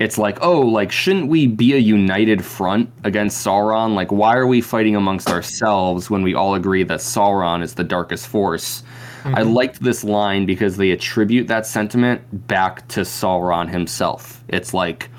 it's 0.00 0.18
like, 0.18 0.38
oh, 0.42 0.60
like 0.60 0.90
shouldn't 0.90 1.28
we 1.28 1.46
be 1.46 1.74
a 1.74 1.78
united 1.78 2.44
front 2.44 2.90
against 3.04 3.46
Sauron? 3.46 3.94
Like, 3.94 4.10
why 4.10 4.34
are 4.36 4.46
we 4.46 4.60
fighting 4.60 4.96
amongst 4.96 5.30
ourselves 5.30 6.10
when 6.10 6.22
we 6.22 6.34
all 6.34 6.56
agree 6.56 6.82
that 6.82 6.98
Sauron 6.98 7.62
is 7.62 7.74
the 7.74 7.84
darkest 7.84 8.26
force? 8.26 8.82
I 9.24 9.42
mm-hmm. 9.42 9.52
liked 9.52 9.82
this 9.82 10.04
line 10.04 10.46
because 10.46 10.76
they 10.76 10.90
attribute 10.90 11.46
that 11.48 11.66
sentiment 11.66 12.46
back 12.46 12.86
to 12.88 13.00
Sauron 13.00 13.68
himself. 13.68 14.42
It's 14.48 14.72
like, 14.74 15.10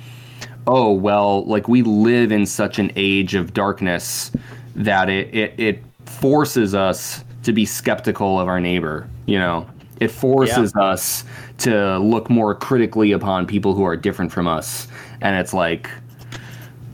oh 0.68 0.92
well, 0.92 1.46
like 1.46 1.68
we 1.68 1.82
live 1.82 2.32
in 2.32 2.46
such 2.46 2.80
an 2.80 2.92
age 2.96 3.36
of 3.36 3.54
darkness 3.54 4.32
that 4.76 5.10
it 5.10 5.34
it, 5.34 5.60
it 5.60 5.84
forces 6.06 6.74
us 6.76 7.24
to 7.44 7.54
be 7.54 7.66
skeptical 7.66 8.40
of 8.40 8.48
our 8.48 8.60
neighbor. 8.60 9.08
You 9.26 9.40
know, 9.40 9.68
it 10.00 10.10
forces 10.10 10.76
us 10.76 11.24
to 11.60 12.00
look 12.00 12.30
more 12.30 12.56
critically 12.56 13.12
upon 13.12 13.46
people 13.46 13.76
who 13.76 13.84
are 13.84 13.96
different 13.96 14.32
from 14.32 14.48
us. 14.48 14.88
And 15.22 15.36
it's 15.36 15.54
like, 15.54 15.92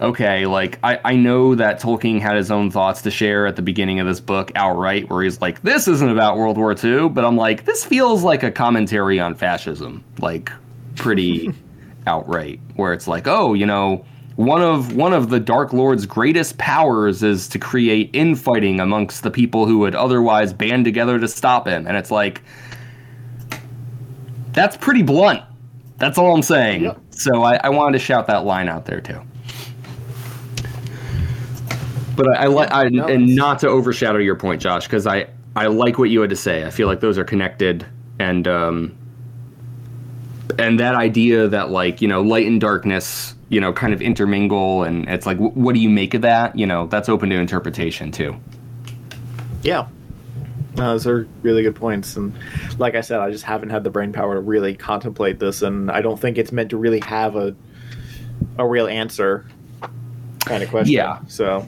okay, 0.02 0.45
like 0.45 0.80
I, 0.84 0.99
I 1.03 1.15
know 1.15 1.56
that 1.56 1.82
Tolkien 1.82 2.19
had 2.19 2.36
his 2.36 2.52
own 2.52 2.72
thoughts 2.72 3.02
to 3.03 3.11
share 3.11 3.48
at 3.48 3.56
the 3.56 3.61
beginning 3.61 3.99
of 3.99 4.07
this 4.07 4.19
book 4.19 4.52
outright, 4.56 5.10
where 5.10 5.24
he's 5.24 5.41
like, 5.41 5.61
this 5.61 5.88
isn't 5.88 6.10
about 6.10 6.38
World 6.38 6.57
War 6.57 6.76
II, 6.82 7.10
but 7.10 7.26
I'm 7.26 7.38
like, 7.38 7.65
this 7.65 7.84
feels 7.86 8.24
like 8.24 8.44
a 8.44 8.52
commentary 8.52 9.19
on 9.19 9.36
fascism, 9.36 10.03
like 10.19 10.52
pretty 10.95 11.52
outright, 12.07 12.60
where 12.76 12.94
it's 12.94 13.07
like, 13.07 13.28
oh, 13.28 13.53
you 13.53 13.65
know, 13.65 14.06
one 14.38 14.61
of 14.61 14.95
one 14.95 15.14
of 15.14 15.30
the 15.30 15.40
Dark 15.40 15.74
Lord's 15.74 16.06
greatest 16.06 16.57
powers 16.60 17.24
is 17.24 17.48
to 17.49 17.60
create 17.60 18.11
infighting 18.14 18.80
amongst 18.80 19.24
the 19.24 19.32
people 19.32 19.65
who 19.65 19.80
would 19.80 19.95
otherwise 19.95 20.53
band 20.53 20.86
together 20.86 21.19
to 21.19 21.28
stop 21.28 21.68
him. 21.68 21.88
And 21.88 21.98
it's 21.98 22.11
like 22.11 22.44
that's 24.52 24.78
pretty 24.78 25.02
blunt. 25.02 25.44
That's 25.98 26.19
all 26.19 26.34
I'm 26.36 26.44
saying. 26.44 26.84
Yep. 26.84 26.99
So 27.10 27.44
I, 27.44 27.56
I 27.64 27.69
wanted 27.69 27.98
to 27.98 28.03
shout 28.03 28.28
that 28.28 28.45
line 28.45 28.69
out 28.69 28.86
there 28.86 29.02
too. 29.02 29.22
But 32.18 32.27
I, 32.30 32.44
I 32.44 32.48
like, 32.48 32.72
I, 32.72 32.89
no, 32.89 33.06
and 33.06 33.35
not 33.35 33.60
to 33.60 33.69
overshadow 33.69 34.18
your 34.18 34.35
point, 34.35 34.61
Josh, 34.61 34.85
because 34.85 35.07
I, 35.07 35.27
I 35.56 35.68
like 35.68 35.98
what 35.98 36.10
you 36.10 36.19
had 36.19 36.31
to 36.31 36.35
say. 36.35 36.65
I 36.65 36.72
feel 36.72 36.88
like 36.88 36.99
those 36.99 37.18
are 37.18 37.23
connected, 37.23 37.85
and 38.19 38.48
um, 38.48 38.98
and 40.60 40.80
that 40.80 40.95
idea 40.95 41.48
that 41.48 41.69
like 41.69 42.02
you 42.02 42.07
know 42.07 42.22
light 42.22 42.48
and 42.48 42.60
darkness, 42.60 43.35
you 43.49 43.61
know, 43.61 43.72
kind 43.72 43.94
of 43.94 44.02
intermingle, 44.02 44.84
and 44.84 45.07
it's 45.07 45.26
like, 45.26 45.38
wh- 45.38 45.56
what 45.56 45.76
do 45.76 45.80
you 45.80 45.89
make 45.89 46.14
of 46.14 46.23
that? 46.23 46.57
You 46.57 46.65
know, 46.65 46.88
that's 46.88 47.07
open 47.07 47.30
to 47.30 47.35
interpretation 47.35 48.11
too. 48.11 48.35
Yeah. 49.61 49.88
No, 50.76 50.91
those 50.91 51.07
are 51.07 51.27
really 51.41 51.64
good 51.64 51.76
points. 51.76 52.15
And 52.15 52.34
like 52.77 52.94
I 52.94 53.02
said, 53.02 53.19
I 53.19 53.31
just 53.31 53.44
haven't 53.44 53.69
had 53.69 53.84
the 53.84 53.89
brain 53.89 54.14
power 54.14 54.35
to 54.35 54.41
really 54.41 54.76
contemplate 54.76 55.39
this. 55.39 55.64
And 55.64 55.89
I 55.89 56.02
don't 56.02 56.19
think 56.19 56.38
it's 56.38 56.52
meant 56.52 56.69
to 56.69 56.77
really 56.77 56.99
have 56.99 57.35
a, 57.35 57.56
a 58.60 58.68
real 58.68 58.85
answer 58.88 59.48
kind 60.41 60.61
of 60.61 60.69
question. 60.69 60.94
Yeah. 60.94 61.19
So 61.27 61.68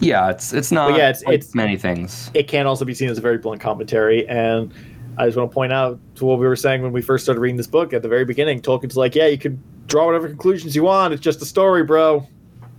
Yeah, 0.00 0.30
it's 0.30 0.52
it's 0.52 0.70
not. 0.72 0.90
But 0.90 0.98
yeah, 0.98 1.08
it's- 1.10 1.24
like 1.24 1.34
it's- 1.36 1.54
many 1.54 1.76
things. 1.76 2.30
it 2.34 2.48
can 2.48 2.66
also 2.66 2.84
be 2.84 2.94
seen 2.94 3.08
as 3.08 3.18
a 3.18 3.20
very 3.20 3.38
blunt 3.38 3.60
commentary. 3.60 4.28
And 4.28 4.72
I 5.18 5.26
just 5.26 5.36
want 5.38 5.50
to 5.50 5.54
point 5.54 5.72
out 5.72 5.98
to 6.16 6.24
what 6.26 6.38
we 6.38 6.46
were 6.46 6.56
saying 6.56 6.82
when 6.82 6.92
we 6.92 7.00
first 7.02 7.24
started 7.24 7.40
reading 7.40 7.56
this 7.56 7.66
book 7.66 7.92
at 7.94 8.02
the 8.02 8.08
very 8.08 8.24
beginning. 8.26 8.60
Tolkien's 8.60 8.96
like, 8.96 9.14
yeah, 9.14 9.26
you 9.26 9.38
can 9.38 9.62
draw 9.86 10.06
whatever 10.06 10.28
conclusions 10.28 10.76
you 10.76 10.82
want. 10.82 11.14
It's 11.14 11.22
just 11.22 11.40
a 11.40 11.46
story, 11.46 11.82
bro. 11.84 12.26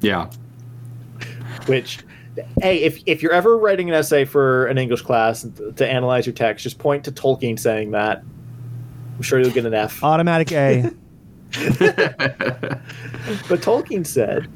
Yeah. 0.02 0.30
Which, 1.66 2.00
hey, 2.62 2.84
if 2.84 3.02
if 3.08 3.22
you're 3.24 3.34
ever 3.34 3.58
writing 3.58 3.90
an 3.90 3.96
essay 3.96 4.24
for 4.26 4.68
an 4.68 4.78
English 4.78 5.02
class 5.02 5.46
to 5.78 5.88
analyze 5.90 6.26
your 6.28 6.34
text, 6.36 6.64
just 6.64 6.78
point 6.78 7.04
to 7.06 7.12
Tolkien 7.12 7.58
saying 7.60 7.92
that. 7.92 8.24
I'm 9.16 9.24
sure 9.24 9.40
you'll 9.40 9.50
get 9.50 9.66
an 9.66 9.74
F. 9.74 10.04
Automatic 10.04 10.52
A. 10.52 10.92
But 13.50 13.62
Tolkien 13.62 14.06
said, 14.06 14.48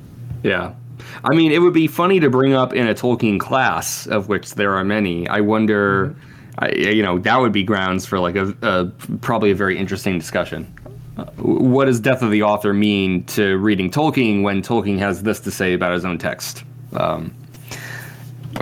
Yeah. 0.44 0.74
I 1.24 1.36
mean, 1.36 1.52
it 1.52 1.60
would 1.60 1.74
be 1.74 1.88
funny 1.88 2.20
to 2.20 2.30
bring 2.30 2.54
up 2.54 2.74
in 2.74 2.88
a 2.88 2.94
Tolkien 2.94 3.40
class, 3.40 4.08
of 4.08 4.28
which 4.28 4.56
there 4.56 4.74
are 4.76 4.84
many. 4.84 5.28
I 5.28 5.42
wonder, 5.42 6.16
I, 6.60 6.70
you 6.72 7.04
know, 7.04 7.20
that 7.20 7.40
would 7.40 7.52
be 7.52 7.64
grounds 7.64 8.06
for 8.06 8.20
like 8.20 8.36
a, 8.36 8.56
a 8.62 8.86
probably 9.18 9.52
a 9.52 9.56
very 9.56 9.78
interesting 9.78 10.18
discussion. 10.18 10.74
Uh, 11.18 11.26
what 11.36 11.86
does 11.86 12.00
death 12.00 12.22
of 12.22 12.32
the 12.32 12.44
author 12.44 12.74
mean 12.74 13.24
to 13.26 13.58
reading 13.58 13.92
Tolkien 13.92 14.44
when 14.44 14.62
Tolkien 14.62 14.98
has 15.00 15.24
this 15.24 15.40
to 15.42 15.52
say 15.52 15.74
about 15.74 15.94
his 15.94 16.06
own 16.06 16.18
text? 16.18 16.64
Um, 16.94 17.36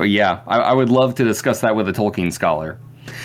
yeah, 0.01 0.41
I, 0.47 0.59
I 0.59 0.73
would 0.73 0.89
love 0.89 1.15
to 1.15 1.23
discuss 1.23 1.61
that 1.61 1.75
with 1.75 1.87
a 1.89 1.93
Tolkien 1.93 2.31
scholar. 2.31 2.77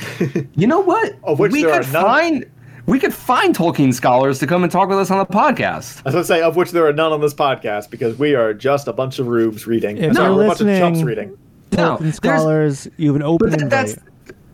you 0.54 0.66
know 0.66 0.80
what? 0.80 1.14
We 1.38 1.62
could 1.62 1.86
find 1.86 2.50
we 2.86 2.98
could 2.98 3.14
find 3.14 3.56
Tolkien 3.56 3.92
scholars 3.94 4.38
to 4.40 4.46
come 4.46 4.62
and 4.62 4.70
talk 4.70 4.88
with 4.88 4.98
us 4.98 5.10
on 5.10 5.18
the 5.18 5.26
podcast. 5.26 6.00
I 6.04 6.10
was 6.10 6.14
going 6.14 6.14
to 6.14 6.24
say, 6.24 6.42
of 6.42 6.56
which 6.56 6.70
there 6.70 6.86
are 6.86 6.92
none 6.92 7.12
on 7.12 7.20
this 7.20 7.34
podcast 7.34 7.90
because 7.90 8.18
we 8.18 8.34
are 8.34 8.52
just 8.52 8.88
a 8.88 8.92
bunch 8.92 9.18
of 9.18 9.26
rubes 9.26 9.66
reading. 9.66 9.96
If 9.98 10.14
Sorry, 10.14 10.28
you're 10.28 10.36
we're 10.36 10.44
a 10.44 10.48
bunch 10.48 10.60
of 10.60 10.66
chumps 10.78 11.02
reading. 11.02 11.38
No, 11.72 11.96
Tolkien 11.96 11.98
there's- 12.00 12.16
scholars, 12.16 12.88
you 12.96 13.08
have 13.08 13.16
an 13.16 13.22
open 13.22 13.50
But 13.50 13.58
th- 13.58 13.62
invite. 13.62 13.86
that's 13.88 13.98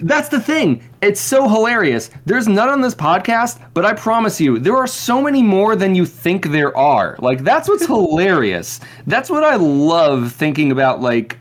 that's 0.03 0.29
the 0.31 0.41
thing. 0.41 0.83
It's 1.03 1.21
so 1.21 1.47
hilarious. 1.47 2.09
There's 2.25 2.49
none 2.49 2.71
on 2.71 2.81
this 2.81 2.95
podcast, 2.95 3.61
but 3.75 3.85
I 3.85 3.93
promise 3.93 4.41
you, 4.41 4.59
there 4.59 4.75
are 4.77 4.87
so 4.87 5.21
many 5.21 5.43
more 5.43 5.77
than 5.77 5.95
you 5.95 6.07
think 6.07 6.47
there 6.47 6.75
are. 6.75 7.17
Like 7.19 7.45
that's 7.45 7.69
what's 7.69 7.85
hilarious. 8.21 8.81
That's 9.07 9.29
what 9.29 9.45
I 9.45 9.57
love 9.57 10.33
thinking 10.33 10.73
about. 10.73 11.03
Like, 11.03 11.37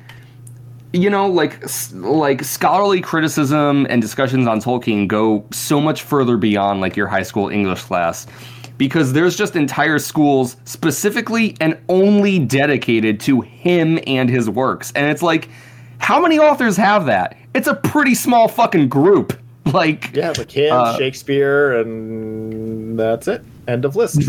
you 0.94 1.10
know, 1.10 1.28
like 1.28 1.60
like 1.94 2.44
scholarly 2.44 3.02
criticism 3.02 3.86
and 3.90 4.02
discussions 4.02 4.48
on 4.48 4.60
Tolkien 4.62 5.08
go 5.08 5.46
so 5.52 5.80
much 5.80 6.02
further 6.04 6.38
beyond 6.38 6.82
like 6.82 6.96
your 6.96 7.08
high 7.08 7.24
school 7.24 7.50
English 7.50 7.84
class. 7.84 8.26
Because 8.78 9.12
there's 9.12 9.36
just 9.36 9.58
entire 9.58 10.00
schools 10.00 10.56
specifically 10.64 11.58
and 11.60 11.78
only 11.90 12.40
dedicated 12.40 13.20
to 13.22 13.42
him 13.42 14.00
and 14.08 14.30
his 14.30 14.50
works. 14.50 14.94
And 14.96 15.08
it's 15.12 15.22
like, 15.22 15.50
how 15.98 16.22
many 16.22 16.40
authors 16.40 16.78
have 16.78 17.06
that? 17.08 17.36
It's 17.54 17.68
a 17.68 17.76
pretty 17.76 18.16
small 18.16 18.48
fucking 18.48 18.90
group. 18.90 19.38
Like, 19.74 20.16
Yeah, 20.16 20.34
McKim, 20.34 20.72
Uh, 20.72 20.98
Shakespeare, 20.98 21.80
and 21.80 22.98
that's 22.98 23.28
it. 23.28 23.44
End 23.68 23.86
of 23.86 23.96
list. 23.96 24.18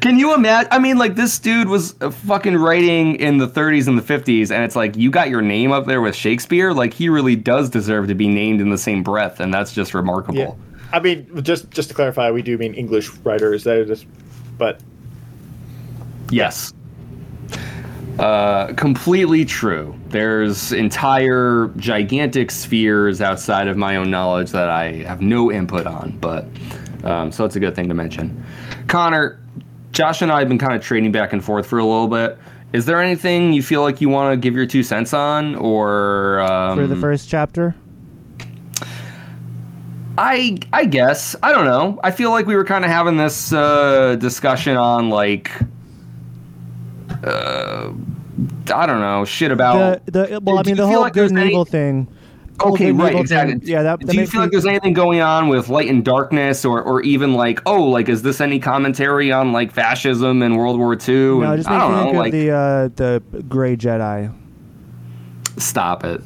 can 0.00 0.18
you 0.18 0.34
imagine? 0.34 0.68
I 0.72 0.78
mean, 0.78 0.98
like, 0.98 1.14
this 1.14 1.38
dude 1.38 1.68
was 1.68 1.94
uh, 2.00 2.10
fucking 2.10 2.56
writing 2.56 3.16
in 3.16 3.38
the 3.38 3.48
30s 3.48 3.88
and 3.88 3.98
the 3.98 4.02
50s, 4.02 4.50
and 4.50 4.64
it's 4.64 4.76
like, 4.76 4.96
you 4.96 5.10
got 5.10 5.28
your 5.28 5.42
name 5.42 5.72
up 5.72 5.86
there 5.86 6.00
with 6.00 6.14
Shakespeare? 6.14 6.72
Like, 6.72 6.92
he 6.92 7.08
really 7.08 7.36
does 7.36 7.70
deserve 7.70 8.08
to 8.08 8.14
be 8.14 8.28
named 8.28 8.60
in 8.60 8.70
the 8.70 8.78
same 8.78 9.02
breath, 9.02 9.40
and 9.40 9.52
that's 9.52 9.72
just 9.72 9.94
remarkable. 9.94 10.38
yeah. 10.38 10.52
I 10.92 10.98
mean, 10.98 11.42
just 11.42 11.70
just 11.70 11.88
to 11.90 11.94
clarify, 11.94 12.32
we 12.32 12.42
do 12.42 12.58
mean 12.58 12.74
English 12.74 13.10
writers. 13.18 13.62
That 13.62 13.78
is 13.78 13.86
just, 13.86 14.06
but 14.58 14.80
Yes. 16.30 16.72
Uh, 18.18 18.72
completely 18.74 19.44
true. 19.44 19.94
There's 20.08 20.72
entire 20.72 21.68
gigantic 21.76 22.50
spheres 22.50 23.20
outside 23.20 23.68
of 23.68 23.76
my 23.76 23.96
own 23.96 24.10
knowledge 24.10 24.50
that 24.50 24.68
I 24.68 24.92
have 25.04 25.22
no 25.22 25.50
input 25.50 25.86
on, 25.86 26.18
but 26.18 26.46
um, 27.04 27.32
so 27.32 27.44
it's 27.44 27.56
a 27.56 27.60
good 27.60 27.74
thing 27.74 27.88
to 27.88 27.94
mention. 27.94 28.44
Connor, 28.86 29.40
Josh 29.92 30.22
and 30.22 30.30
I 30.30 30.40
have 30.40 30.48
been 30.48 30.58
kind 30.58 30.74
of 30.74 30.82
trading 30.82 31.12
back 31.12 31.32
and 31.32 31.44
forth 31.44 31.66
for 31.66 31.78
a 31.78 31.84
little 31.84 32.08
bit. 32.08 32.38
Is 32.72 32.86
there 32.86 33.00
anything 33.00 33.52
you 33.52 33.62
feel 33.62 33.82
like 33.82 34.00
you 34.00 34.08
want 34.08 34.32
to 34.32 34.36
give 34.36 34.54
your 34.54 34.66
two 34.66 34.82
cents 34.82 35.12
on, 35.12 35.56
or 35.56 36.40
um, 36.40 36.78
for 36.78 36.86
the 36.86 36.96
first 36.96 37.28
chapter. 37.28 37.74
I 40.16 40.58
I 40.72 40.84
guess 40.84 41.34
I 41.42 41.52
don't 41.52 41.64
know. 41.64 41.98
I 42.04 42.10
feel 42.10 42.30
like 42.30 42.46
we 42.46 42.54
were 42.54 42.64
kind 42.64 42.84
of 42.84 42.90
having 42.90 43.16
this 43.16 43.52
uh, 43.52 44.16
discussion 44.16 44.76
on 44.76 45.08
like 45.08 45.50
uh, 47.24 47.92
I 48.72 48.86
don't 48.86 49.00
know 49.00 49.24
shit 49.24 49.50
about. 49.50 50.04
the, 50.06 50.12
the 50.12 50.40
well, 50.40 50.58
I 50.58 50.62
mean, 50.62 50.76
the 50.76 50.86
whole 50.86 51.00
like 51.00 51.14
good 51.14 51.30
and 51.30 51.38
any- 51.38 51.50
evil 51.50 51.64
thing. 51.64 52.08
Okay, 52.62 52.92
right, 52.92 53.14
exactly. 53.16 53.58
thing, 53.58 53.68
Yeah, 53.68 53.82
that, 53.82 54.00
that 54.00 54.08
Do 54.10 54.18
you 54.18 54.26
feel 54.26 54.40
me- 54.40 54.44
like 54.46 54.52
there's 54.52 54.66
anything 54.66 54.92
going 54.92 55.20
on 55.20 55.48
with 55.48 55.68
light 55.68 55.88
and 55.88 56.04
darkness, 56.04 56.64
or 56.64 56.82
or 56.82 57.02
even 57.02 57.34
like 57.34 57.60
oh, 57.66 57.82
like 57.84 58.08
is 58.08 58.22
this 58.22 58.40
any 58.40 58.58
commentary 58.58 59.32
on 59.32 59.52
like 59.52 59.72
fascism 59.72 60.42
and 60.42 60.56
World 60.56 60.78
War 60.78 60.94
II? 60.94 61.14
No, 61.14 61.42
and, 61.42 61.56
just 61.58 61.68
I 61.68 61.78
don't 61.78 61.90
me 61.92 61.96
know, 61.96 62.04
think 62.04 62.16
like 62.16 62.32
of 62.34 62.38
the 62.40 62.50
uh, 62.50 62.88
the 62.96 63.42
Gray 63.48 63.76
Jedi. 63.76 64.34
stop 65.58 66.04
it. 66.04 66.20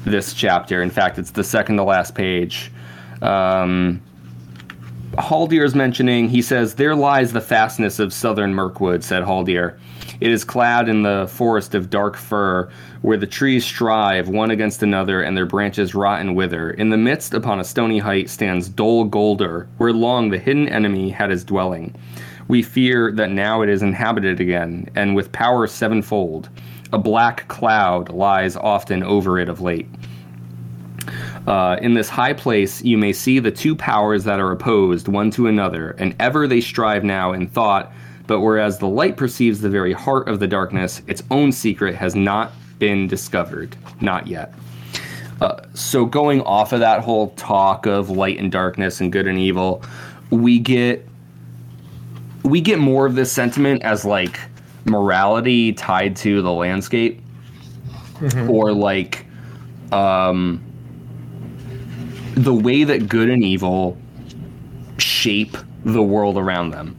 this 0.06 0.34
chapter. 0.34 0.82
In 0.82 0.90
fact, 0.90 1.18
it's 1.18 1.32
the 1.32 1.44
second 1.44 1.76
to 1.78 1.84
last 1.84 2.16
page. 2.16 2.72
Um, 3.22 4.02
Haldir's 5.20 5.76
mentioning, 5.76 6.30
he 6.30 6.42
says, 6.42 6.76
There 6.76 6.96
lies 6.96 7.34
the 7.34 7.42
fastness 7.42 8.00
of 8.00 8.14
southern 8.14 8.54
Mirkwood, 8.54 9.04
said 9.04 9.24
Haldir. 9.24 9.78
It 10.22 10.32
is 10.32 10.46
clad 10.46 10.88
in 10.88 11.04
the 11.04 11.30
forest 11.30 11.76
of 11.76 11.90
dark 11.90 12.16
fir, 12.16 12.70
where 13.02 13.18
the 13.18 13.28
trees 13.28 13.66
strive 13.66 14.30
one 14.30 14.50
against 14.50 14.82
another 14.82 15.22
and 15.22 15.36
their 15.36 15.46
branches 15.46 15.94
rot 15.94 16.22
and 16.22 16.36
wither. 16.36 16.72
In 16.72 16.90
the 16.90 16.98
midst, 16.98 17.34
upon 17.34 17.60
a 17.60 17.66
stony 17.66 18.00
height, 18.00 18.30
stands 18.30 18.70
Dol 18.70 19.10
Guldur, 19.10 19.68
where 19.78 19.94
long 19.94 20.30
the 20.30 20.40
hidden 20.40 20.70
enemy 20.70 21.10
had 21.10 21.30
his 21.30 21.44
dwelling. 21.44 21.96
We 22.48 22.64
fear 22.64 23.12
that 23.12 23.30
now 23.30 23.62
it 23.62 23.70
is 23.70 23.84
inhabited 23.84 24.40
again, 24.40 24.90
and 24.96 25.16
with 25.16 25.32
power 25.32 25.68
sevenfold. 25.68 26.50
A 26.92 26.98
black 26.98 27.48
cloud 27.48 28.10
lies 28.10 28.56
often 28.56 29.04
over 29.04 29.38
it 29.38 29.50
of 29.50 29.62
late. 29.62 29.88
Uh, 31.48 31.78
in 31.82 31.94
this 31.94 32.10
high 32.10 32.34
place, 32.34 32.84
you 32.84 32.98
may 32.98 33.14
see 33.14 33.40
the 33.40 33.52
two 33.52 33.76
powers 33.76 34.24
that 34.24 34.40
are 34.40 34.52
opposed 34.52 35.08
one 35.08 35.32
to 35.32 35.48
another, 35.48 35.92
and 35.92 36.16
ever 36.20 36.48
they 36.48 36.62
strive 36.62 37.04
now 37.04 37.34
in 37.34 37.48
thought. 37.48 37.92
But 38.28 38.42
whereas 38.42 38.78
the 38.78 38.88
light 38.88 39.18
perceives 39.18 39.62
the 39.62 39.70
very 39.70 39.94
heart 39.94 40.28
of 40.28 40.40
the 40.40 40.48
darkness, 40.48 41.02
its 41.08 41.24
own 41.32 41.52
secret 41.52 41.96
has 41.96 42.16
not 42.16 42.52
been 42.78 43.08
discovered. 43.08 43.76
Not 44.02 44.28
yet. 44.28 44.54
Uh, 45.42 45.62
so, 45.74 46.06
going 46.06 46.42
off 46.42 46.74
of 46.74 46.82
that 46.82 47.02
whole 47.02 47.30
talk 47.32 47.86
of 47.86 48.10
light 48.10 48.38
and 48.38 48.52
darkness 48.52 49.00
and 49.00 49.12
good 49.12 49.26
and 49.26 49.40
evil, 49.40 49.84
we 50.30 50.60
get 50.60 51.08
we 52.44 52.62
get 52.62 52.80
more 52.80 53.06
of 53.06 53.16
this 53.16 53.32
sentiment 53.32 53.82
as 53.84 54.06
like 54.06 54.40
morality 54.86 55.74
tied 55.74 56.16
to 56.18 56.42
the 56.42 56.52
landscape, 56.52 57.22
or 58.50 58.74
like 58.74 59.26
um, 59.92 60.62
the 62.44 62.54
way 62.54 62.86
that 62.86 63.10
good 63.10 63.30
and 63.30 63.44
evil 63.44 63.98
shape 64.98 65.58
the 65.84 66.02
world 66.02 66.38
around 66.38 66.72
them. 66.72 66.98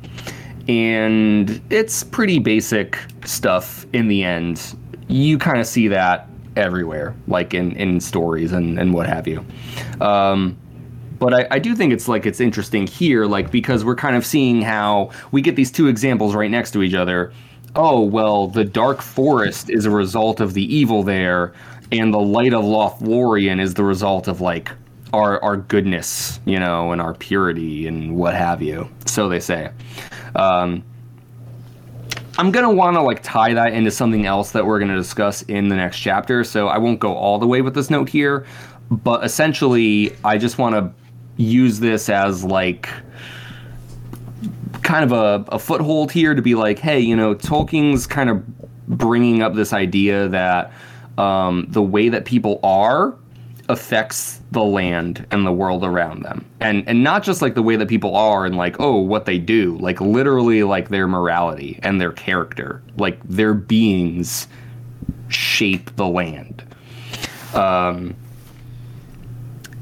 And 0.69 1.61
it's 1.71 2.05
pretty 2.05 2.39
basic 2.39 2.99
stuff 3.25 3.87
in 3.93 4.09
the 4.09 4.23
end. 4.23 4.77
You 5.09 5.39
kind 5.39 5.59
of 5.59 5.67
see 5.67 5.89
that 5.89 6.29
everywhere, 6.57 7.15
like 7.27 7.55
in 7.55 7.73
in 7.73 8.01
stories 8.01 8.53
and 8.53 8.79
and 8.79 8.93
what 8.93 9.07
have 9.07 9.27
you. 9.27 9.45
Um, 10.01 10.59
but 11.19 11.35
I, 11.35 11.47
I 11.51 11.59
do 11.59 11.75
think 11.75 11.93
it's 11.93 12.07
like 12.07 12.27
it's 12.27 12.41
interesting 12.41 12.87
here, 12.87 13.25
like 13.25 13.51
because 13.51 13.85
we're 13.85 13.97
kind 13.97 14.17
of 14.17 14.25
seeing 14.25 14.61
how 14.61 15.11
we 15.33 15.41
get 15.41 15.57
these 15.57 15.73
two 15.73 15.89
examples 15.89 16.35
right 16.35 16.51
next 16.51 16.71
to 16.73 16.83
each 16.83 16.95
other. 16.95 17.33
Oh 17.77 18.03
well, 18.03 18.47
the 18.47 18.65
dark 18.65 19.01
forest 19.01 19.71
is 19.71 19.87
a 19.87 19.91
result 19.91 20.41
of 20.41 20.53
the 20.53 20.75
evil 20.75 21.03
there, 21.03 21.55
and 21.91 22.13
the 22.13 22.21
light 22.21 22.53
of 22.53 22.65
Lothlorien 22.65 23.61
is 23.61 23.75
the 23.75 23.85
result 23.85 24.29
of 24.29 24.41
like 24.41 24.71
our 25.13 25.43
our 25.43 25.57
goodness, 25.57 26.41
you 26.45 26.59
know, 26.59 26.93
and 26.93 27.01
our 27.01 27.15
purity 27.15 27.87
and 27.87 28.17
what 28.17 28.35
have 28.35 28.63
you. 28.63 28.89
So 29.07 29.29
they 29.29 29.41
say. 29.41 29.71
Um, 30.35 30.85
I'm 32.39 32.51
gonna 32.53 32.73
want 32.73 32.97
to 32.97 33.03
like 33.03 33.23
tie 33.23 33.55
that 33.55 33.73
into 33.73 33.91
something 33.91 34.25
else 34.27 34.53
that 34.53 34.65
we're 34.65 34.79
gonna 34.79 34.97
discuss 34.97 35.43
in 35.43 35.69
the 35.69 35.77
next 35.77 35.99
chapter. 35.99 36.45
So 36.45 36.69
I 36.69 36.79
won't 36.79 37.01
go 37.01 37.15
all 37.15 37.39
the 37.39 37.47
way 37.47 37.61
with 37.61 37.75
this 37.75 37.91
note 37.91 38.09
here, 38.09 38.47
but 38.91 39.25
essentially, 39.25 40.17
I 40.25 40.39
just 40.39 40.59
want 40.59 40.75
to 40.75 40.93
use 41.37 41.81
this 41.81 42.09
as 42.09 42.45
like 42.45 42.89
kind 44.83 45.05
of 45.05 45.13
a, 45.13 45.45
a 45.53 45.59
foothold 45.59 46.11
here 46.13 46.35
to 46.35 46.43
be 46.43 46.55
like, 46.55 46.79
hey, 46.79 47.01
you 47.01 47.17
know, 47.17 47.35
Tolkien's 47.35 48.07
kind 48.07 48.31
of 48.31 48.43
bringing 48.89 49.43
up 49.43 49.55
this 49.55 49.73
idea 49.73 50.29
that 50.29 50.73
um, 51.19 51.67
the 51.69 51.83
way 51.83 52.09
that 52.09 52.25
people 52.25 52.59
are 52.63 53.17
affects 53.71 54.41
the 54.51 54.63
land 54.63 55.25
and 55.31 55.47
the 55.47 55.53
world 55.53 55.85
around 55.85 56.23
them. 56.23 56.45
And 56.59 56.87
and 56.89 57.05
not 57.05 57.23
just 57.23 57.41
like 57.41 57.55
the 57.55 57.63
way 57.63 57.77
that 57.77 57.89
people 57.89 58.17
are 58.17 58.45
and 58.45 58.57
like 58.57 58.77
oh 58.81 58.97
what 58.97 59.25
they 59.25 59.39
do 59.39 59.79
like 59.79 60.01
literally 60.01 60.65
like 60.65 60.89
their 60.89 61.07
morality 61.07 61.79
and 61.83 62.01
their 62.01 62.13
character 62.13 62.83
like 62.97 63.23
their 63.25 63.55
beings 63.55 64.49
shape 65.29 65.95
the 65.95 66.09
land. 66.09 66.65
Um 67.55 68.17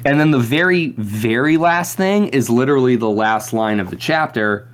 and 0.04 0.20
then 0.20 0.30
the 0.30 0.38
very 0.38 0.88
very 0.98 1.56
last 1.56 1.96
thing 1.96 2.28
is 2.28 2.50
literally 2.50 2.96
the 2.96 3.10
last 3.10 3.54
line 3.54 3.80
of 3.80 3.88
the 3.88 3.96
chapter. 3.96 4.68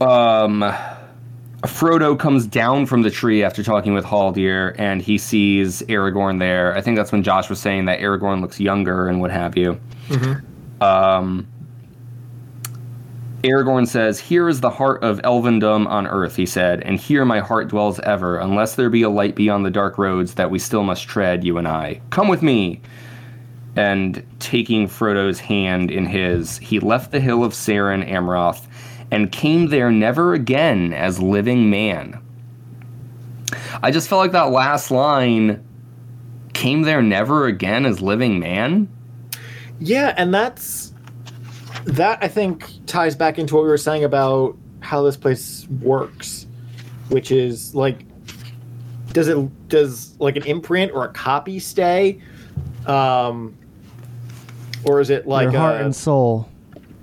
Um 0.00 0.74
Frodo 1.62 2.18
comes 2.18 2.46
down 2.46 2.86
from 2.86 3.02
the 3.02 3.10
tree 3.10 3.44
after 3.44 3.62
talking 3.62 3.94
with 3.94 4.04
Haldir, 4.04 4.74
and 4.78 5.00
he 5.00 5.16
sees 5.16 5.82
Aragorn 5.82 6.40
there. 6.40 6.76
I 6.76 6.80
think 6.80 6.96
that's 6.96 7.12
when 7.12 7.22
Josh 7.22 7.48
was 7.48 7.60
saying 7.60 7.84
that 7.84 8.00
Aragorn 8.00 8.40
looks 8.40 8.58
younger 8.58 9.08
and 9.08 9.20
what 9.20 9.30
have 9.30 9.56
you. 9.56 9.80
Um, 10.80 11.46
Aragorn 13.44 13.86
says, 13.86 14.18
Here 14.18 14.48
is 14.48 14.60
the 14.60 14.70
heart 14.70 15.02
of 15.04 15.20
Elvendom 15.22 15.86
on 15.86 16.06
earth, 16.08 16.34
he 16.34 16.46
said, 16.46 16.80
and 16.82 16.98
here 16.98 17.24
my 17.24 17.38
heart 17.38 17.68
dwells 17.68 18.00
ever, 18.00 18.38
unless 18.38 18.74
there 18.74 18.90
be 18.90 19.02
a 19.02 19.10
light 19.10 19.36
beyond 19.36 19.64
the 19.64 19.70
dark 19.70 19.98
roads 19.98 20.34
that 20.34 20.50
we 20.50 20.58
still 20.58 20.82
must 20.82 21.08
tread, 21.08 21.44
you 21.44 21.58
and 21.58 21.68
I. 21.68 22.00
Come 22.10 22.28
with 22.28 22.42
me. 22.42 22.80
And 23.74 24.22
taking 24.38 24.86
Frodo's 24.86 25.40
hand 25.40 25.90
in 25.90 26.06
his, 26.06 26.58
he 26.58 26.78
left 26.78 27.10
the 27.10 27.20
hill 27.20 27.42
of 27.42 27.52
Cerin 27.52 28.06
Amroth 28.08 28.66
and 29.12 29.30
came 29.30 29.66
there 29.66 29.92
never 29.92 30.32
again 30.32 30.94
as 30.94 31.20
living 31.20 31.68
man. 31.68 32.18
I 33.82 33.90
just 33.90 34.08
felt 34.08 34.20
like 34.20 34.32
that 34.32 34.50
last 34.50 34.90
line 34.90 35.62
came 36.54 36.82
there 36.82 37.02
never 37.02 37.46
again 37.46 37.84
as 37.84 38.00
living 38.00 38.38
man. 38.40 38.88
Yeah, 39.78 40.14
and 40.16 40.32
that's 40.32 40.94
that 41.84 42.20
I 42.22 42.28
think 42.28 42.64
ties 42.86 43.14
back 43.14 43.38
into 43.38 43.54
what 43.54 43.64
we 43.64 43.68
were 43.68 43.76
saying 43.76 44.02
about 44.02 44.56
how 44.80 45.02
this 45.02 45.18
place 45.18 45.66
works, 45.82 46.46
which 47.10 47.30
is 47.30 47.74
like 47.74 48.06
does 49.12 49.28
it 49.28 49.68
does 49.68 50.18
like 50.20 50.36
an 50.36 50.44
imprint 50.44 50.90
or 50.92 51.04
a 51.04 51.12
copy 51.12 51.58
stay? 51.58 52.18
Um 52.86 53.58
or 54.84 55.00
is 55.00 55.10
it 55.10 55.26
like 55.28 55.52
Your 55.52 55.60
heart 55.60 55.82
a- 55.82 55.84
and 55.84 55.94
soul. 55.94 56.48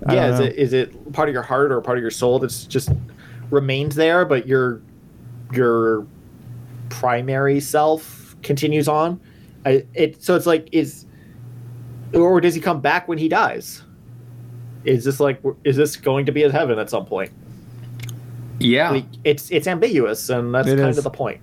I 0.06 0.14
yeah, 0.14 0.32
is 0.32 0.40
it 0.40 0.56
is 0.56 0.72
it 0.72 1.12
part 1.12 1.28
of 1.28 1.32
your 1.32 1.42
heart 1.42 1.70
or 1.72 1.80
part 1.80 1.98
of 1.98 2.02
your 2.02 2.10
soul 2.10 2.38
that's 2.38 2.64
just 2.64 2.90
remains 3.50 3.94
there, 3.94 4.24
but 4.24 4.46
your 4.46 4.80
your 5.52 6.06
primary 6.88 7.60
self 7.60 8.34
continues 8.42 8.88
on? 8.88 9.20
I, 9.66 9.84
it 9.94 10.22
so 10.22 10.36
it's 10.36 10.46
like 10.46 10.68
is 10.72 11.04
or 12.14 12.40
does 12.40 12.54
he 12.54 12.60
come 12.60 12.80
back 12.80 13.08
when 13.08 13.18
he 13.18 13.28
dies? 13.28 13.82
Is 14.84 15.04
this 15.04 15.20
like 15.20 15.42
is 15.64 15.76
this 15.76 15.96
going 15.96 16.24
to 16.26 16.32
be 16.32 16.42
in 16.42 16.50
heaven 16.50 16.78
at 16.78 16.88
some 16.88 17.04
point? 17.04 17.30
Yeah, 18.58 18.90
Like, 18.90 19.06
it's 19.24 19.50
it's 19.50 19.66
ambiguous, 19.66 20.28
and 20.28 20.54
that's 20.54 20.68
It 20.68 20.76
kind 20.76 20.90
is. 20.90 20.98
of 20.98 21.04
the 21.04 21.10
point. 21.10 21.40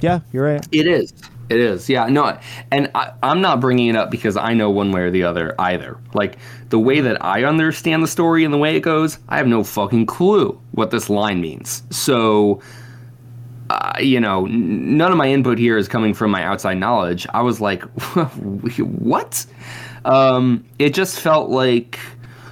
Yeah, 0.00 0.20
you're 0.32 0.44
right. 0.44 0.66
it 0.72 0.86
is. 0.86 1.12
It 1.50 1.60
is. 1.60 1.88
Yeah, 1.88 2.06
no, 2.06 2.38
and 2.70 2.90
I, 2.94 3.12
I'm 3.22 3.40
not 3.40 3.60
bringing 3.60 3.88
it 3.88 3.96
up 3.96 4.10
because 4.10 4.36
I 4.36 4.52
know 4.52 4.68
one 4.70 4.92
way 4.92 5.02
or 5.02 5.10
the 5.10 5.22
other 5.22 5.54
either. 5.58 5.98
Like 6.12 6.36
the 6.68 6.78
way 6.78 7.00
that 7.00 7.24
I 7.24 7.44
understand 7.44 8.02
the 8.02 8.08
story 8.08 8.44
and 8.44 8.52
the 8.52 8.58
way 8.58 8.76
it 8.76 8.80
goes, 8.80 9.18
I 9.28 9.38
have 9.38 9.46
no 9.46 9.64
fucking 9.64 10.06
clue 10.06 10.60
what 10.72 10.90
this 10.90 11.08
line 11.08 11.40
means. 11.40 11.82
So, 11.90 12.60
uh, 13.70 13.94
you 13.98 14.20
know, 14.20 14.44
none 14.46 15.10
of 15.10 15.16
my 15.16 15.28
input 15.28 15.58
here 15.58 15.78
is 15.78 15.88
coming 15.88 16.12
from 16.12 16.30
my 16.30 16.42
outside 16.42 16.74
knowledge. 16.74 17.26
I 17.32 17.40
was 17.40 17.60
like, 17.60 17.82
what? 18.78 19.46
Um, 20.04 20.66
it 20.78 20.92
just 20.92 21.18
felt 21.18 21.48
like 21.48 21.98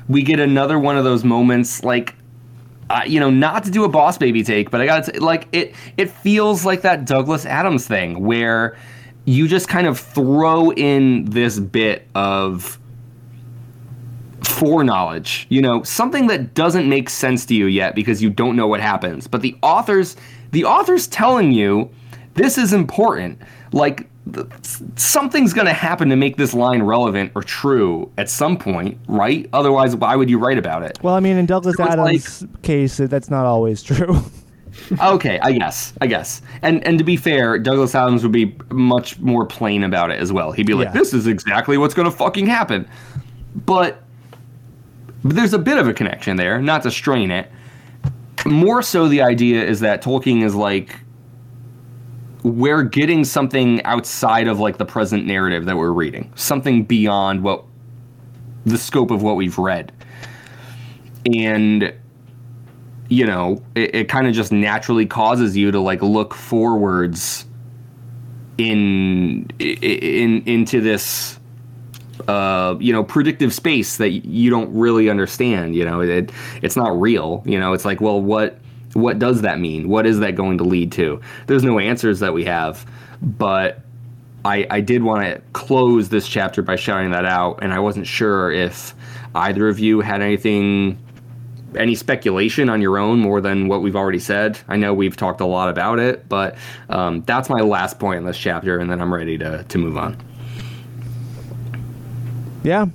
we 0.09 0.23
get 0.23 0.41
another 0.41 0.79
one 0.79 0.97
of 0.97 1.05
those 1.05 1.23
moments, 1.23 1.85
like 1.85 2.15
uh, 2.89 3.03
you 3.07 3.19
know, 3.19 3.31
not 3.31 3.65
to 3.65 3.71
do 3.71 3.85
a 3.85 3.89
boss 3.89 4.17
baby 4.19 4.43
take, 4.43 4.71
but 4.71 4.81
I 4.81 4.87
got 4.87 5.05
to 5.05 5.23
like 5.23 5.49
it. 5.53 5.75
It 5.97 6.11
feels 6.11 6.65
like 6.65 6.83
that 6.83 7.05
Douglas 7.05 7.45
Adams 7.45 7.87
thing 7.87 8.25
where 8.25 8.77
you 9.25 9.49
just 9.49 9.69
kind 9.69 9.87
of 9.87 9.99
throw 9.99 10.73
in 10.73 11.25
this 11.25 11.59
bit 11.59 12.07
of 12.15 12.79
foreknowledge, 14.43 15.47
you 15.51 15.61
know, 15.61 15.83
something 15.83 16.29
that 16.29 16.55
doesn't 16.55 16.89
make 16.89 17.11
sense 17.11 17.45
to 17.47 17.55
you 17.55 17.67
yet 17.67 17.95
because 17.95 18.23
you 18.23 18.31
don't 18.31 18.55
know 18.55 18.69
what 18.69 18.81
happens. 18.81 19.27
But 19.27 19.43
the 19.43 19.57
author's 19.63 20.17
the 20.53 20.65
author's 20.65 21.09
telling 21.09 21.53
you 21.53 21.91
this 22.35 22.57
is 22.57 22.73
important. 22.73 23.41
Like 23.73 24.09
th- 24.33 24.47
something's 24.97 25.53
going 25.53 25.67
to 25.67 25.73
happen 25.73 26.09
to 26.11 26.17
make 26.17 26.37
this 26.37 26.55
line 26.55 26.83
relevant 26.83 27.33
or 27.35 27.43
true 27.43 28.11
at 28.19 28.29
some 28.29 28.57
point, 28.57 28.99
right? 29.09 29.49
Otherwise, 29.53 29.97
why 29.97 30.17
would 30.17 30.29
you 30.31 30.39
write 30.39 30.59
about 30.59 30.83
it? 30.83 30.99
Well, 31.03 31.15
I 31.15 31.21
mean, 31.21 31.37
in 31.37 31.47
Douglas 31.47 31.79
Adams' 31.81 32.45
case, 32.63 32.97
that's 32.97 33.31
not 33.31 33.45
always 33.47 33.83
true. 33.83 34.21
okay, 35.03 35.39
I 35.41 35.53
guess, 35.53 35.93
I 36.01 36.07
guess. 36.07 36.43
And 36.63 36.85
and 36.87 36.99
to 36.99 37.05
be 37.05 37.17
fair, 37.17 37.59
Douglas 37.59 37.95
Adams 37.95 38.23
would 38.23 38.33
be 38.33 38.57
much 38.71 39.19
more 39.21 39.47
plain 39.47 39.85
about 39.85 40.11
it 40.11 40.21
as 40.21 40.33
well. 40.33 40.53
He'd 40.53 40.67
be 40.67 40.75
like, 40.75 40.87
Yeah. 40.89 40.93
"This 40.93 41.15
is 41.15 41.27
exactly 41.27 41.79
what's 41.79 41.95
going 41.95 42.11
to 42.11 42.17
fucking 42.17 42.47
happen," 42.47 42.89
but, 43.65 44.03
but 45.25 45.35
there's 45.37 45.55
a 45.55 45.59
bit 45.59 45.79
of 45.79 45.89
a 45.89 45.95
connection 45.95 46.37
there. 46.37 46.61
Not 46.61 46.83
to 46.83 46.91
strain 46.91 47.31
it. 47.31 47.51
More 48.45 48.83
so, 48.83 49.09
the 49.09 49.23
idea 49.23 49.65
is 49.65 49.81
that 49.81 50.03
Tolkien 50.03 50.43
is 50.43 50.55
like, 50.55 51.01
we're 52.47 52.85
getting 52.85 53.25
something 53.25 53.83
outside 53.83 54.47
of 54.47 54.61
like 54.61 54.79
the 54.79 54.85
present 54.85 55.27
narrative 55.27 55.65
that 55.65 55.77
we're 55.77 55.91
reading, 55.91 56.33
something 56.37 56.85
beyond 56.85 57.43
what 57.43 57.65
the 58.65 58.79
scope 58.79 59.11
of 59.11 59.21
what 59.21 59.35
we've 59.35 59.59
read, 59.59 59.91
and 61.35 61.93
you 63.09 63.27
know, 63.27 63.61
it, 63.75 63.95
it 63.97 64.09
kind 64.09 64.29
of 64.29 64.35
just 64.35 64.53
naturally 64.53 65.07
causes 65.07 65.57
you 65.57 65.73
to 65.73 65.81
like 65.81 66.03
look 66.03 66.35
forwards 66.35 67.47
in 68.59 69.49
in 69.59 70.43
into 70.47 70.81
this 70.81 71.41
uh 72.29 72.75
you 72.79 72.93
know 72.93 73.05
predictive 73.05 73.53
space 73.53 73.99
that 73.99 74.11
you 74.11 74.49
don't 74.51 74.73
really 74.73 75.11
understand 75.11 75.75
you 75.75 75.85
know? 75.85 76.01
It 76.01 76.31
it's 76.63 76.77
not 76.77 76.99
real 76.99 77.43
you 77.45 77.59
know? 77.59 77.73
It's 77.73 77.85
like 77.85 78.01
well 78.01 78.21
what 78.21 78.59
what 78.97 79.19
does 79.19 79.43
that 79.43 79.59
mean 79.59 79.89
what 79.89 80.07
is 80.07 80.19
that 80.21 80.35
going 80.35 80.59
to 80.59 80.65
lead 80.65 80.91
to 80.93 81.21
there's 81.47 81.65
no 81.65 81.79
answers 81.79 82.21
that 82.21 82.33
we 82.33 82.45
have 82.45 82.87
but 83.23 83.81
i 84.45 84.67
i 84.71 84.81
did 84.81 85.03
want 85.03 85.23
to 85.23 85.41
close 85.53 86.09
this 86.09 86.27
chapter 86.27 86.63
by 86.63 86.77
shouting 86.77 87.11
that 87.11 87.25
out 87.25 87.59
and 87.63 87.73
i 87.73 87.79
wasn't 87.79 88.07
sure 88.07 88.51
if 88.51 88.95
either 89.35 89.69
of 89.69 89.79
you 89.79 90.01
had 90.01 90.23
anything 90.23 90.99
any 91.77 91.95
speculation 91.95 92.69
on 92.69 92.81
your 92.81 92.99
own 92.99 93.19
more 93.19 93.41
than 93.41 93.69
what 93.69 93.83
we've 93.83 93.97
already 93.97 94.19
said. 94.19 94.59
I 94.69 94.77
know 94.77 94.95
we've 94.95 95.17
talked 95.17 95.41
a 95.43 95.47
lot 95.47 95.69
about 95.69 95.99
it, 95.99 96.27
but 96.27 96.57
um, 96.89 97.23
that's 97.23 97.51
my 97.51 97.61
last 97.61 97.99
point 97.99 98.19
in 98.19 98.25
this 98.25 98.39
chapter, 98.39 98.79
and 98.79 98.91
then 98.91 99.01
I'm 99.01 99.13
ready 99.13 99.37
to, 99.39 99.65
to 99.65 99.79
move 99.79 99.99
on. 99.99 100.17
yeah, 102.63 102.87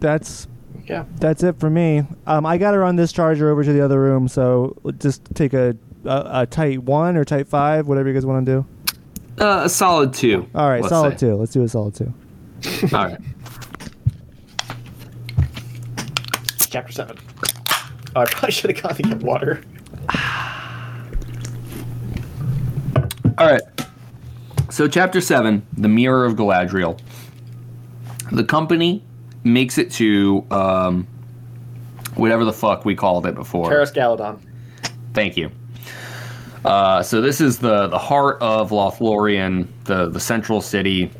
that's 0.00 0.46
Yeah. 0.86 1.04
that's 1.16 1.42
it 1.42 1.58
for 1.58 1.70
me. 1.70 2.02
Um, 2.26 2.44
I 2.44 2.58
got 2.58 2.72
to 2.72 2.78
run 2.78 2.96
this 2.96 3.12
charger 3.12 3.50
over 3.50 3.62
to 3.64 3.72
the 3.72 3.84
other 3.84 4.00
room, 4.00 4.28
so 4.28 4.76
just 4.98 5.24
take 5.34 5.54
a, 5.54 5.76
a, 6.04 6.42
a 6.42 6.46
tight 6.46 6.82
one 6.82 7.16
or 7.16 7.24
tight 7.24 7.48
five, 7.48 7.86
whatever 7.86 8.08
you 8.08 8.14
guys 8.14 8.26
want 8.26 8.44
to 8.46 8.52
do. 8.52 8.66
Uh, 9.42 9.62
a 9.64 9.68
solid 9.68 10.12
two. 10.12 10.48
All 10.54 10.68
right, 10.68 10.84
solid 10.84 11.18
say. 11.18 11.28
two. 11.28 11.34
Let's 11.36 11.52
do 11.52 11.62
a 11.62 11.68
solid 11.68 11.94
two. 11.94 12.12
All 12.94 13.06
right. 13.06 13.18
Chapter 16.70 16.92
seven. 16.92 17.18
Oh, 18.14 18.20
I 18.20 18.24
probably 18.26 18.52
should 18.52 18.74
have 18.76 18.82
gone 18.82 18.94
to 18.94 19.02
get 19.02 19.22
water. 19.22 19.62
All 23.38 23.46
right. 23.46 23.62
So, 24.70 24.88
chapter 24.88 25.20
seven, 25.20 25.66
the 25.76 25.88
Mirror 25.88 26.24
of 26.26 26.34
Galadriel. 26.34 26.98
The 28.30 28.44
company 28.44 29.02
makes 29.44 29.78
it 29.78 29.90
to 29.92 30.44
um, 30.50 31.06
whatever 32.14 32.44
the 32.44 32.52
fuck 32.52 32.84
we 32.84 32.94
called 32.94 33.26
it 33.26 33.34
before. 33.34 33.68
Caras 33.68 33.92
Galadhon. 33.92 34.38
Thank 35.14 35.36
you. 35.36 35.50
Uh, 36.64 37.02
so 37.02 37.20
this 37.20 37.40
is 37.40 37.58
the 37.58 37.88
the 37.88 37.98
heart 37.98 38.38
of 38.40 38.70
Lothlorien, 38.70 39.66
the 39.84 40.08
the 40.08 40.20
central 40.20 40.60
city, 40.60 41.10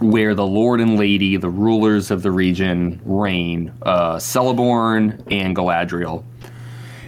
where 0.00 0.34
the 0.34 0.46
Lord 0.46 0.80
and 0.80 0.98
Lady, 0.98 1.36
the 1.36 1.48
rulers 1.48 2.10
of 2.10 2.22
the 2.22 2.30
region, 2.30 3.00
reign. 3.04 3.72
Uh, 3.82 4.16
Celeborn 4.16 5.22
and 5.30 5.56
Galadriel, 5.56 6.24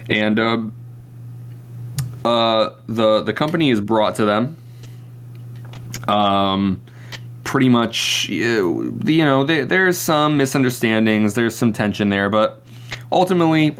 and 0.09 0.39
uh, 0.39 0.61
uh, 2.25 2.75
the 2.87 3.21
the 3.21 3.33
company 3.33 3.69
is 3.69 3.81
brought 3.81 4.15
to 4.15 4.25
them. 4.25 4.57
Um, 6.07 6.81
pretty 7.47 7.69
much, 7.69 8.27
you 8.27 8.95
you 9.05 9.23
know, 9.23 9.45
there, 9.45 9.65
there's 9.65 9.97
some 9.97 10.35
misunderstandings, 10.37 11.33
there's 11.33 11.55
some 11.55 11.71
tension 11.71 12.09
there, 12.09 12.29
but 12.29 12.61
ultimately, 13.11 13.75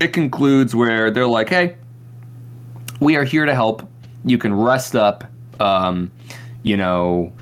it 0.00 0.12
concludes 0.12 0.74
where 0.74 1.10
they're 1.10 1.28
like, 1.28 1.48
hey, 1.48 1.76
we 2.98 3.14
are 3.16 3.22
here 3.22 3.46
to 3.46 3.54
help. 3.54 3.88
You 4.24 4.38
can 4.38 4.52
rest 4.52 4.96
up. 4.96 5.24
Um, 5.60 6.10
you 6.64 6.76
know, 6.76 7.32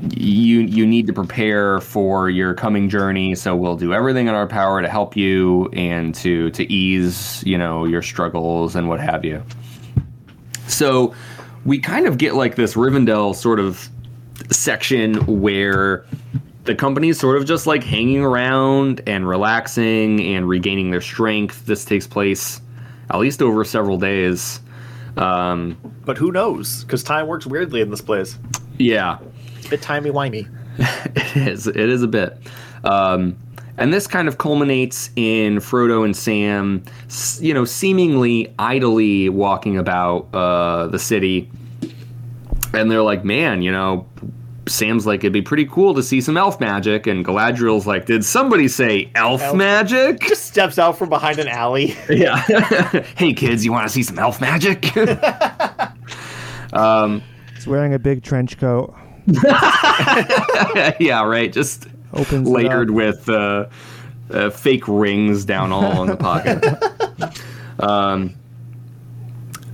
you 0.00 0.60
you 0.60 0.84
need 0.84 1.06
to 1.06 1.12
prepare 1.12 1.80
for 1.80 2.28
your 2.28 2.52
coming 2.52 2.88
journey. 2.88 3.36
So 3.36 3.54
we'll 3.54 3.76
do 3.76 3.94
everything 3.94 4.26
in 4.26 4.34
our 4.34 4.48
power 4.48 4.82
to 4.82 4.88
help 4.88 5.16
you 5.16 5.68
and 5.72 6.14
to 6.16 6.50
to 6.50 6.70
ease 6.70 7.44
you 7.46 7.56
know 7.56 7.84
your 7.84 8.02
struggles 8.02 8.74
and 8.74 8.88
what 8.88 8.98
have 8.98 9.24
you. 9.24 9.42
So 10.66 11.14
we 11.64 11.78
kind 11.78 12.08
of 12.08 12.18
get 12.18 12.34
like 12.34 12.56
this 12.56 12.74
Rivendell 12.74 13.36
sort 13.36 13.60
of 13.60 13.88
section 14.50 15.14
where 15.40 16.04
the 16.64 16.74
company's 16.74 17.18
sort 17.18 17.36
of 17.38 17.46
just 17.46 17.66
like 17.66 17.82
hanging 17.82 18.20
around 18.20 19.00
and 19.06 19.28
relaxing 19.28 20.20
and 20.20 20.48
regaining 20.48 20.90
their 20.90 21.00
strength. 21.00 21.66
This 21.66 21.84
takes 21.84 22.06
place 22.06 22.60
at 23.10 23.18
least 23.18 23.42
over 23.42 23.64
several 23.64 23.98
days. 23.98 24.60
Um, 25.16 25.76
But 26.04 26.16
who 26.18 26.30
knows? 26.30 26.84
Because 26.84 27.02
time 27.02 27.26
works 27.26 27.46
weirdly 27.46 27.80
in 27.80 27.90
this 27.90 28.00
place. 28.00 28.38
yeah, 28.78 29.18
It's 29.56 29.66
a 29.66 29.70
bit 29.70 29.82
timey 29.82 30.10
wimey. 30.10 30.48
it 30.78 31.36
is. 31.36 31.66
It 31.66 31.76
is 31.76 32.02
a 32.02 32.08
bit. 32.08 32.38
Um, 32.84 33.36
and 33.76 33.92
this 33.92 34.06
kind 34.06 34.28
of 34.28 34.38
culminates 34.38 35.10
in 35.16 35.56
Frodo 35.56 36.04
and 36.04 36.14
Sam, 36.14 36.82
you 37.40 37.54
know, 37.54 37.64
seemingly 37.64 38.54
idly 38.58 39.28
walking 39.28 39.78
about 39.78 40.28
uh, 40.34 40.86
the 40.88 40.98
city. 40.98 41.50
And 42.72 42.90
they're 42.90 43.02
like, 43.02 43.24
man, 43.24 43.62
you 43.62 43.72
know, 43.72 44.06
Sam's 44.70 45.06
like, 45.06 45.20
it'd 45.20 45.32
be 45.32 45.42
pretty 45.42 45.66
cool 45.66 45.94
to 45.94 46.02
see 46.02 46.20
some 46.20 46.36
elf 46.36 46.60
magic. 46.60 47.06
And 47.06 47.24
Galadriel's 47.24 47.86
like, 47.86 48.06
did 48.06 48.24
somebody 48.24 48.68
say 48.68 49.10
elf, 49.14 49.42
Elf- 49.42 49.56
magic? 49.56 50.20
Just 50.28 50.46
steps 50.46 50.78
out 50.78 50.96
from 50.98 51.08
behind 51.08 51.38
an 51.38 51.48
alley. 51.48 51.96
Yeah. 52.10 52.36
hey, 53.16 53.32
kids, 53.32 53.64
you 53.64 53.72
want 53.72 53.86
to 53.86 53.92
see 53.92 54.02
some 54.02 54.18
elf 54.18 54.40
magic? 54.40 54.96
um, 56.72 57.22
He's 57.54 57.66
wearing 57.66 57.94
a 57.94 57.98
big 57.98 58.22
trench 58.22 58.58
coat. 58.58 58.94
yeah, 60.98 61.24
right. 61.24 61.52
Just 61.52 61.86
Opens 62.12 62.48
layered 62.48 62.90
with 62.90 63.28
uh, 63.28 63.66
uh, 64.30 64.50
fake 64.50 64.88
rings 64.88 65.44
down 65.44 65.72
all 65.72 66.02
in 66.02 66.08
the 66.08 66.16
pocket. 66.16 66.64
um, 67.80 68.34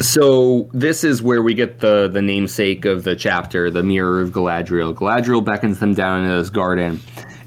so 0.01 0.69
this 0.73 1.05
is 1.05 1.23
where 1.23 1.43
we 1.43 1.55
get 1.55 1.81
the 1.81 2.09
the 2.09 2.23
namesake 2.23 2.85
of 2.85 3.05
the 3.05 3.17
chapter, 3.17 3.71
the 3.71 3.83
Mirror 3.83 4.21
of 4.23 4.31
Galadriel. 4.31 4.95
Galadriel 4.95 5.45
beckons 5.45 5.79
them 5.81 5.95
down 5.95 6.25
into 6.25 6.37
this 6.37 6.51
garden, 6.51 7.01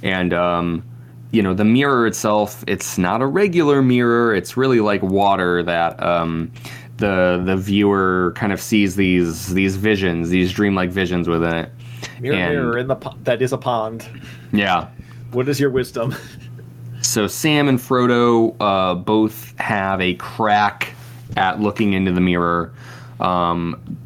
and 0.03 0.33
um, 0.33 0.83
you 1.31 1.41
know 1.43 1.53
the 1.53 1.65
mirror 1.65 2.07
itself. 2.07 2.63
It's 2.67 2.97
not 2.97 3.21
a 3.21 3.25
regular 3.25 3.81
mirror. 3.81 4.33
It's 4.35 4.57
really 4.57 4.79
like 4.79 5.01
water 5.03 5.63
that. 5.63 6.01
Um, 6.01 6.51
the, 6.97 7.41
the 7.45 7.55
viewer 7.55 8.33
kind 8.35 8.51
of 8.51 8.59
sees 8.59 8.97
these 8.97 9.53
these 9.53 9.77
visions, 9.77 10.27
these 10.27 10.51
dreamlike 10.51 10.89
visions 10.89 11.29
within 11.29 11.55
it. 11.55 11.71
Mirror, 12.19 12.35
And- 12.35 12.53
mirror 12.55 12.77
in 12.77 12.87
the 12.87 12.95
po- 12.97 13.15
that 13.23 13.41
is 13.41 13.53
a 13.53 13.57
pond. 13.57 14.05
Yeah, 14.51 14.89
What 15.31 15.47
is 15.47 15.59
your 15.61 15.69
wisdom? 15.69 16.13
So 17.01 17.25
Sam 17.27 17.69
and 17.69 17.79
Frodo 17.79 18.53
uh, 18.59 18.93
both 18.95 19.57
have 19.57 20.01
a 20.01 20.15
crack 20.15 20.93
at 21.37 21.59
looking 21.59 21.93
into 21.93 22.11
the 22.11 22.21
mirror. 22.21 22.73
Um, 23.19 23.97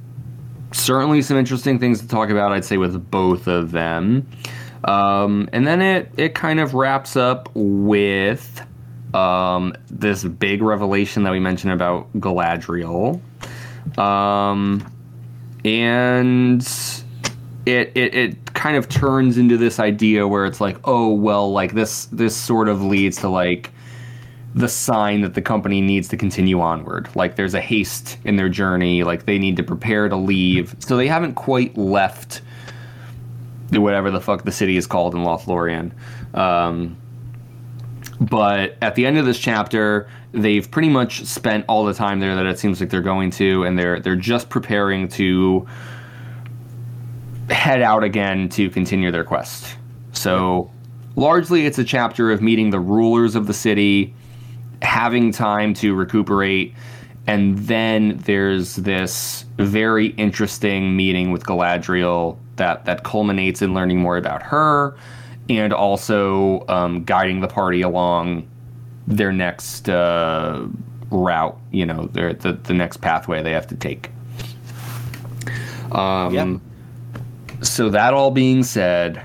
certainly, 0.71 1.21
some 1.21 1.37
interesting 1.37 1.79
things 1.79 2.01
to 2.01 2.07
talk 2.07 2.29
about. 2.29 2.51
I'd 2.51 2.65
say 2.65 2.77
with 2.77 3.09
both 3.09 3.47
of 3.47 3.71
them, 3.71 4.27
um, 4.83 5.49
and 5.53 5.65
then 5.65 5.81
it 5.81 6.11
it 6.17 6.35
kind 6.35 6.59
of 6.59 6.73
wraps 6.73 7.15
up 7.15 7.49
with 7.53 8.61
um, 9.13 9.73
this 9.89 10.23
big 10.23 10.61
revelation 10.61 11.23
that 11.23 11.31
we 11.31 11.39
mentioned 11.39 11.73
about 11.73 12.11
Galadriel, 12.13 13.21
um, 13.97 14.85
and 15.63 16.61
it, 17.65 17.91
it 17.95 18.15
it 18.15 18.53
kind 18.53 18.75
of 18.75 18.89
turns 18.89 19.37
into 19.37 19.57
this 19.57 19.79
idea 19.79 20.27
where 20.27 20.45
it's 20.45 20.59
like, 20.59 20.77
oh 20.85 21.13
well, 21.13 21.51
like 21.51 21.73
this 21.73 22.05
this 22.05 22.35
sort 22.35 22.67
of 22.67 22.81
leads 22.81 23.17
to 23.17 23.29
like 23.29 23.71
the 24.55 24.67
sign 24.67 25.21
that 25.21 25.34
the 25.34 25.41
company 25.41 25.81
needs 25.81 26.07
to 26.09 26.17
continue 26.17 26.59
onward. 26.59 27.09
Like 27.15 27.35
there's 27.35 27.53
a 27.53 27.61
haste 27.61 28.17
in 28.23 28.35
their 28.35 28.49
journey, 28.49 29.03
like 29.03 29.25
they 29.25 29.39
need 29.39 29.57
to 29.57 29.63
prepare 29.63 30.07
to 30.09 30.15
leave. 30.15 30.75
So 30.80 30.95
they 30.95 31.07
haven't 31.07 31.35
quite 31.35 31.77
left 31.77 32.41
whatever 33.71 34.11
the 34.11 34.21
fuck 34.21 34.43
the 34.43 34.51
city 34.51 34.77
is 34.77 34.85
called 34.85 35.15
in 35.15 35.21
Lothlorien. 35.21 35.91
Um, 36.35 36.97
but 38.19 38.77
at 38.81 38.95
the 38.95 39.05
end 39.05 39.17
of 39.17 39.25
this 39.25 39.39
chapter, 39.39 40.07
they've 40.31 40.69
pretty 40.69 40.89
much 40.89 41.25
spent 41.25 41.65
all 41.67 41.85
the 41.85 41.93
time 41.93 42.19
there 42.19 42.35
that 42.35 42.45
it 42.45 42.59
seems 42.59 42.80
like 42.80 42.89
they're 42.89 43.01
going 43.01 43.31
to, 43.31 43.63
and 43.63 43.77
they're 43.77 43.99
they're 43.99 44.15
just 44.15 44.49
preparing 44.49 45.07
to 45.09 45.67
head 47.49 47.81
out 47.81 48.03
again 48.03 48.49
to 48.49 48.69
continue 48.69 49.11
their 49.11 49.23
quest. 49.23 49.77
So, 50.13 50.71
largely, 51.15 51.65
it's 51.65 51.80
a 51.80 51.84
chapter 51.84 52.31
of 52.31 52.41
meeting 52.41 52.69
the 52.69 52.80
rulers 52.80 53.35
of 53.35 53.47
the 53.47 53.53
city, 53.53 54.13
having 54.84 55.31
time 55.31 55.73
to 55.76 55.95
recuperate, 55.95 56.73
and 57.26 57.57
then 57.60 58.18
there's 58.26 58.76
this 58.76 59.45
very 59.57 60.07
interesting 60.07 60.95
meeting 60.95 61.31
with 61.31 61.45
Galadriel 61.45 62.38
that 62.57 62.85
that 62.85 63.03
culminates 63.03 63.61
in 63.61 63.73
learning 63.73 63.99
more 63.99 64.18
about 64.18 64.43
her, 64.43 64.95
and 65.49 65.73
also 65.73 66.65
um, 66.68 67.03
guiding 67.03 67.39
the 67.39 67.47
party 67.47 67.81
along 67.81 68.47
their 69.07 69.31
next 69.31 69.89
uh, 69.89 70.68
route. 71.10 71.57
You 71.72 71.85
know, 71.85 72.07
their 72.07 72.34
the 72.34 72.53
the 72.53 72.73
next 72.73 72.97
pathway 72.97 73.41
they 73.41 73.51
have 73.51 73.68
to 73.68 73.76
take. 73.76 74.10
Um, 75.91 76.34
Yep. 76.34 76.60
So 77.61 77.89
that 77.89 78.14
all 78.14 78.31
being 78.31 78.64
said, 78.64 79.23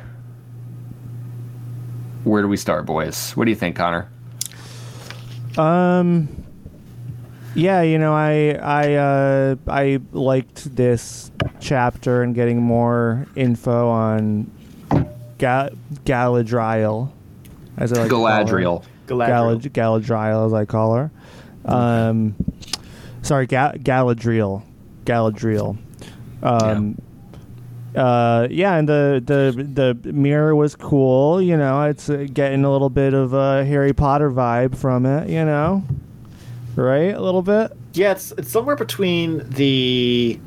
where 2.22 2.40
do 2.40 2.46
we 2.46 2.56
start, 2.56 2.86
boys? 2.86 3.32
What 3.32 3.46
do 3.46 3.50
you 3.50 3.56
think, 3.56 3.74
Connor? 3.74 4.08
Um. 5.58 6.28
Yeah, 7.54 7.82
you 7.82 7.98
know, 7.98 8.14
I 8.14 8.52
I 8.62 8.94
uh, 8.94 9.56
I 9.66 9.98
liked 10.12 10.76
this 10.76 11.30
chapter 11.60 12.22
and 12.22 12.34
getting 12.34 12.62
more 12.62 13.26
info 13.34 13.88
on 13.88 14.50
Ga- 15.38 15.70
Galadriel, 16.04 17.10
as 17.76 17.92
I 17.92 18.00
like 18.02 18.08
to 18.08 18.14
call 18.14 18.26
her. 18.26 18.44
Galadriel. 18.44 18.84
Galadriel. 19.08 19.28
Galad- 19.28 19.70
Galadriel, 19.72 20.46
as 20.46 20.52
I 20.52 20.64
call 20.66 20.94
her. 20.94 21.10
Um, 21.64 22.36
sorry, 23.22 23.46
Ga- 23.46 23.72
Galadriel, 23.78 24.62
Galadriel. 25.04 25.76
Um, 26.42 26.96
uh, 27.96 28.48
yeah, 28.50 28.76
and 28.76 28.88
the 28.88 29.22
the 29.24 29.94
the 30.02 30.12
mirror 30.12 30.54
was 30.54 30.76
cool. 30.76 31.40
You 31.40 31.56
know, 31.56 31.82
it's 31.84 32.08
uh, 32.10 32.26
getting 32.32 32.64
a 32.64 32.70
little 32.70 32.90
bit 32.90 33.14
of 33.14 33.32
a 33.32 33.64
Harry 33.64 33.92
Potter 33.92 34.30
vibe 34.30 34.76
from 34.76 35.06
it. 35.06 35.28
You 35.28 35.44
know, 35.44 35.82
right? 36.76 37.14
A 37.14 37.20
little 37.20 37.42
bit. 37.42 37.72
Yeah, 37.94 38.12
it's 38.12 38.32
it's 38.32 38.50
somewhere 38.50 38.76
between 38.76 39.48
the, 39.50 40.38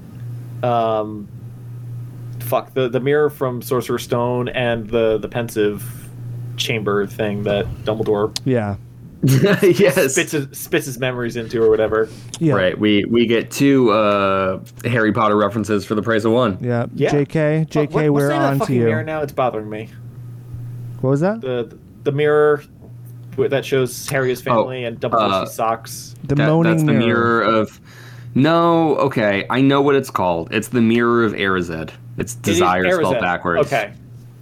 um, 0.64 1.28
fuck 2.40 2.74
the 2.74 2.88
the 2.88 3.00
mirror 3.00 3.30
from 3.30 3.62
Sorcerer's 3.62 4.04
Stone 4.04 4.50
and 4.50 4.90
the 4.90 5.18
the 5.18 5.28
Pensieve 5.28 6.10
chamber 6.58 7.08
thing 7.08 7.44
that 7.44 7.66
Dumbledore 7.84 8.38
Yeah. 8.46 8.76
yes. 9.61 10.14
spits 10.14 10.31
his, 10.31 10.48
spits 10.57 10.85
his 10.88 10.98
memories 10.98 11.35
into 11.35 11.61
or 11.61 11.69
whatever. 11.69 12.10
Yeah. 12.39 12.53
Right. 12.53 12.77
We 12.80 13.06
we 13.06 13.26
get 13.27 13.52
two 13.52 13.91
uh, 13.91 14.61
Harry 14.84 15.11
Potter 15.14 15.38
references 15.38 15.85
for 15.85 15.95
the 15.95 16.02
price 16.02 16.23
of 16.26 16.31
one. 16.31 16.57
Yeah. 16.61 16.88
Yeah. 16.95 17.11
J.K. 17.11 17.68
J.K. 17.69 17.93
what- 18.10 18.14
what's 18.14 18.23
we're 18.23 18.27
the 18.30 18.34
name 18.34 18.41
that 18.41 18.48
on 18.48 18.53
to 18.53 18.60
fucking 18.60 18.76
you. 18.76 18.85
mirror 18.85 19.03
now? 19.03 19.22
It's 19.22 19.31
bothering 19.34 19.69
me. 19.69 19.89
What 21.02 21.11
was 21.11 21.19
that? 21.22 21.41
The 21.41 21.77
the 22.03 22.11
mirror 22.11 22.64
that 23.38 23.64
shows 23.65 24.07
Harry's 24.10 24.39
his 24.39 24.41
family 24.41 24.84
and 24.85 24.99
double 24.99 25.19
uh, 25.19 25.45
socks. 25.45 26.15
The 26.23 26.35
That- 26.35 26.48
moaning 26.48 26.72
that's 26.73 26.84
the 26.84 26.93
mirror. 26.93 27.41
mirror 27.41 27.41
of 27.43 27.80
No, 28.35 28.95
okay, 28.98 29.45
I 29.49 29.61
know 29.61 29.81
what 29.81 29.95
it's 29.95 30.10
called. 30.10 30.53
It's 30.53 30.69
the 30.69 30.81
Mirror 30.81 31.26
of 31.26 31.34
Erised. 31.34 31.91
It's 32.18 32.34
It 32.35 32.48
is 32.48 32.56
desire 32.56 32.91
spelled 32.91 33.19
backwards. 33.19 33.68
Okay. 33.68 33.91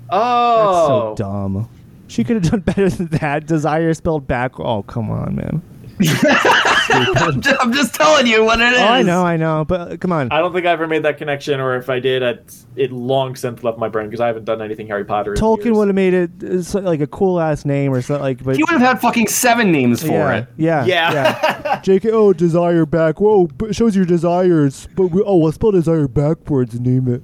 Oh, 0.10 0.58
That's 0.58 0.90
Oh. 0.90 1.16
so 1.16 1.16
dumb. 1.16 1.70
She 2.10 2.24
could 2.24 2.44
have 2.44 2.52
done 2.52 2.60
better 2.62 2.90
than 2.90 3.08
that. 3.20 3.46
Desire 3.46 3.94
spelled 3.94 4.28
back. 4.28 4.60
Oh, 4.60 4.84
come 4.84 5.10
on, 5.12 5.36
man. 5.36 5.62
I'm, 6.02 7.42
just, 7.42 7.62
I'm 7.62 7.74
just 7.74 7.94
telling 7.94 8.26
you 8.26 8.44
what 8.46 8.62
it 8.62 8.72
is. 8.74 8.80
Oh, 8.80 8.86
I 8.86 9.02
know, 9.02 9.26
I 9.26 9.36
know, 9.36 9.66
but 9.66 9.82
uh, 9.92 9.98
come 9.98 10.12
on. 10.14 10.32
I 10.32 10.40
don't 10.40 10.54
think 10.54 10.66
I 10.66 10.72
ever 10.72 10.88
made 10.88 11.04
that 11.04 11.18
connection, 11.18 11.60
or 11.60 11.76
if 11.76 11.90
I 11.90 12.00
did, 12.00 12.22
it, 12.24 12.56
it 12.78 12.92
long 12.94 13.36
since 13.36 13.64
left 13.64 13.78
my 13.78 13.90
brain 13.90 14.08
because 14.08 14.22
I 14.22 14.28
haven't 14.28 14.46
done 14.46 14.62
anything 14.62 14.88
Harry 14.88 15.04
Potter. 15.04 15.34
in 15.34 15.40
Tolkien 15.40 15.66
years. 15.66 15.78
would 15.78 15.88
have 15.90 15.96
made 15.96 16.14
it 16.14 16.32
uh, 16.42 16.80
like 16.80 17.02
a 17.02 17.08
cool 17.08 17.40
ass 17.40 17.66
name 17.66 17.94
or 17.94 18.02
something 18.02 18.24
like. 18.24 18.44
But 18.44 18.58
You 18.58 18.66
would 18.70 18.80
have 18.80 18.88
had 18.94 19.02
fucking 19.02 19.28
seven 19.28 19.72
names 19.74 20.02
for 20.02 20.08
yeah, 20.14 20.38
it. 20.38 20.48
yeah, 20.58 20.86
Yeah. 20.86 21.14
yeah. 21.14 21.82
J.K. 21.84 22.12
Oh, 22.12 22.32
desire 22.34 22.86
back. 22.86 23.20
Whoa, 23.20 23.48
but 23.48 23.72
it 23.72 23.76
shows 23.76 23.94
your 23.96 24.06
desires. 24.06 24.88
But 24.96 25.08
we, 25.08 25.22
oh, 25.22 25.38
let's 25.38 25.56
spell 25.56 25.72
desire 25.72 26.08
backwards 26.08 26.74
and 26.76 26.86
name 26.86 27.14
it. 27.14 27.22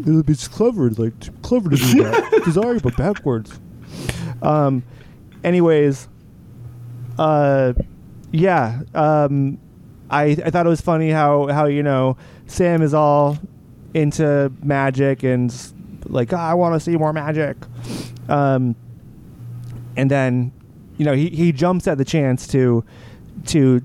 It'll 0.00 0.22
be 0.24 0.34
clever. 0.34 0.88
It's 0.88 0.98
like 0.98 1.42
clever 1.42 1.70
to 1.70 1.76
do 1.76 2.02
that. 2.02 2.42
desire, 2.44 2.80
but 2.80 2.96
backwards. 2.96 3.60
Um. 4.42 4.82
Anyways. 5.44 6.08
Uh. 7.18 7.72
Yeah. 8.30 8.82
Um. 8.94 9.58
I 10.10 10.36
I 10.44 10.50
thought 10.50 10.66
it 10.66 10.68
was 10.68 10.80
funny 10.80 11.10
how 11.10 11.46
how 11.48 11.66
you 11.66 11.82
know 11.82 12.16
Sam 12.46 12.82
is 12.82 12.92
all 12.94 13.38
into 13.94 14.52
magic 14.62 15.22
and 15.22 15.54
like 16.06 16.32
"Ah, 16.32 16.50
I 16.50 16.54
want 16.54 16.74
to 16.74 16.80
see 16.80 16.96
more 16.96 17.12
magic. 17.12 17.56
Um. 18.28 18.76
And 19.96 20.10
then, 20.10 20.52
you 20.96 21.04
know, 21.04 21.12
he, 21.12 21.28
he 21.28 21.52
jumps 21.52 21.86
at 21.86 21.98
the 21.98 22.04
chance 22.04 22.46
to 22.48 22.82
to 23.46 23.82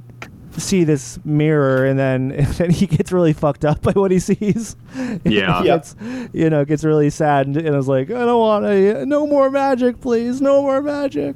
see 0.57 0.83
this 0.83 1.19
mirror, 1.23 1.85
and 1.85 1.97
then 1.97 2.31
and 2.37 2.47
then 2.55 2.69
he 2.71 2.87
gets 2.87 3.11
really 3.11 3.33
fucked 3.33 3.63
up 3.65 3.81
by 3.81 3.91
what 3.93 4.11
he 4.11 4.19
sees. 4.19 4.75
Yeah. 5.23 5.59
he 5.59 5.65
gets, 5.65 5.95
you 6.33 6.49
know, 6.49 6.65
gets 6.65 6.83
really 6.83 7.09
sad, 7.09 7.47
and, 7.47 7.55
and 7.57 7.75
is 7.75 7.87
like, 7.87 8.09
I 8.09 8.25
don't 8.25 8.39
want 8.39 8.65
to, 8.65 9.05
no 9.05 9.27
more 9.27 9.49
magic, 9.49 10.01
please, 10.01 10.41
no 10.41 10.61
more 10.61 10.81
magic. 10.81 11.35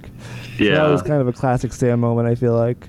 So 0.57 0.65
that 0.65 0.88
was 0.88 1.02
kind 1.02 1.22
of 1.22 1.27
a 1.27 1.34
classic 1.34 1.73
Sam 1.73 1.99
moment. 1.99 2.27
I 2.27 2.35
feel 2.35 2.56
like. 2.56 2.88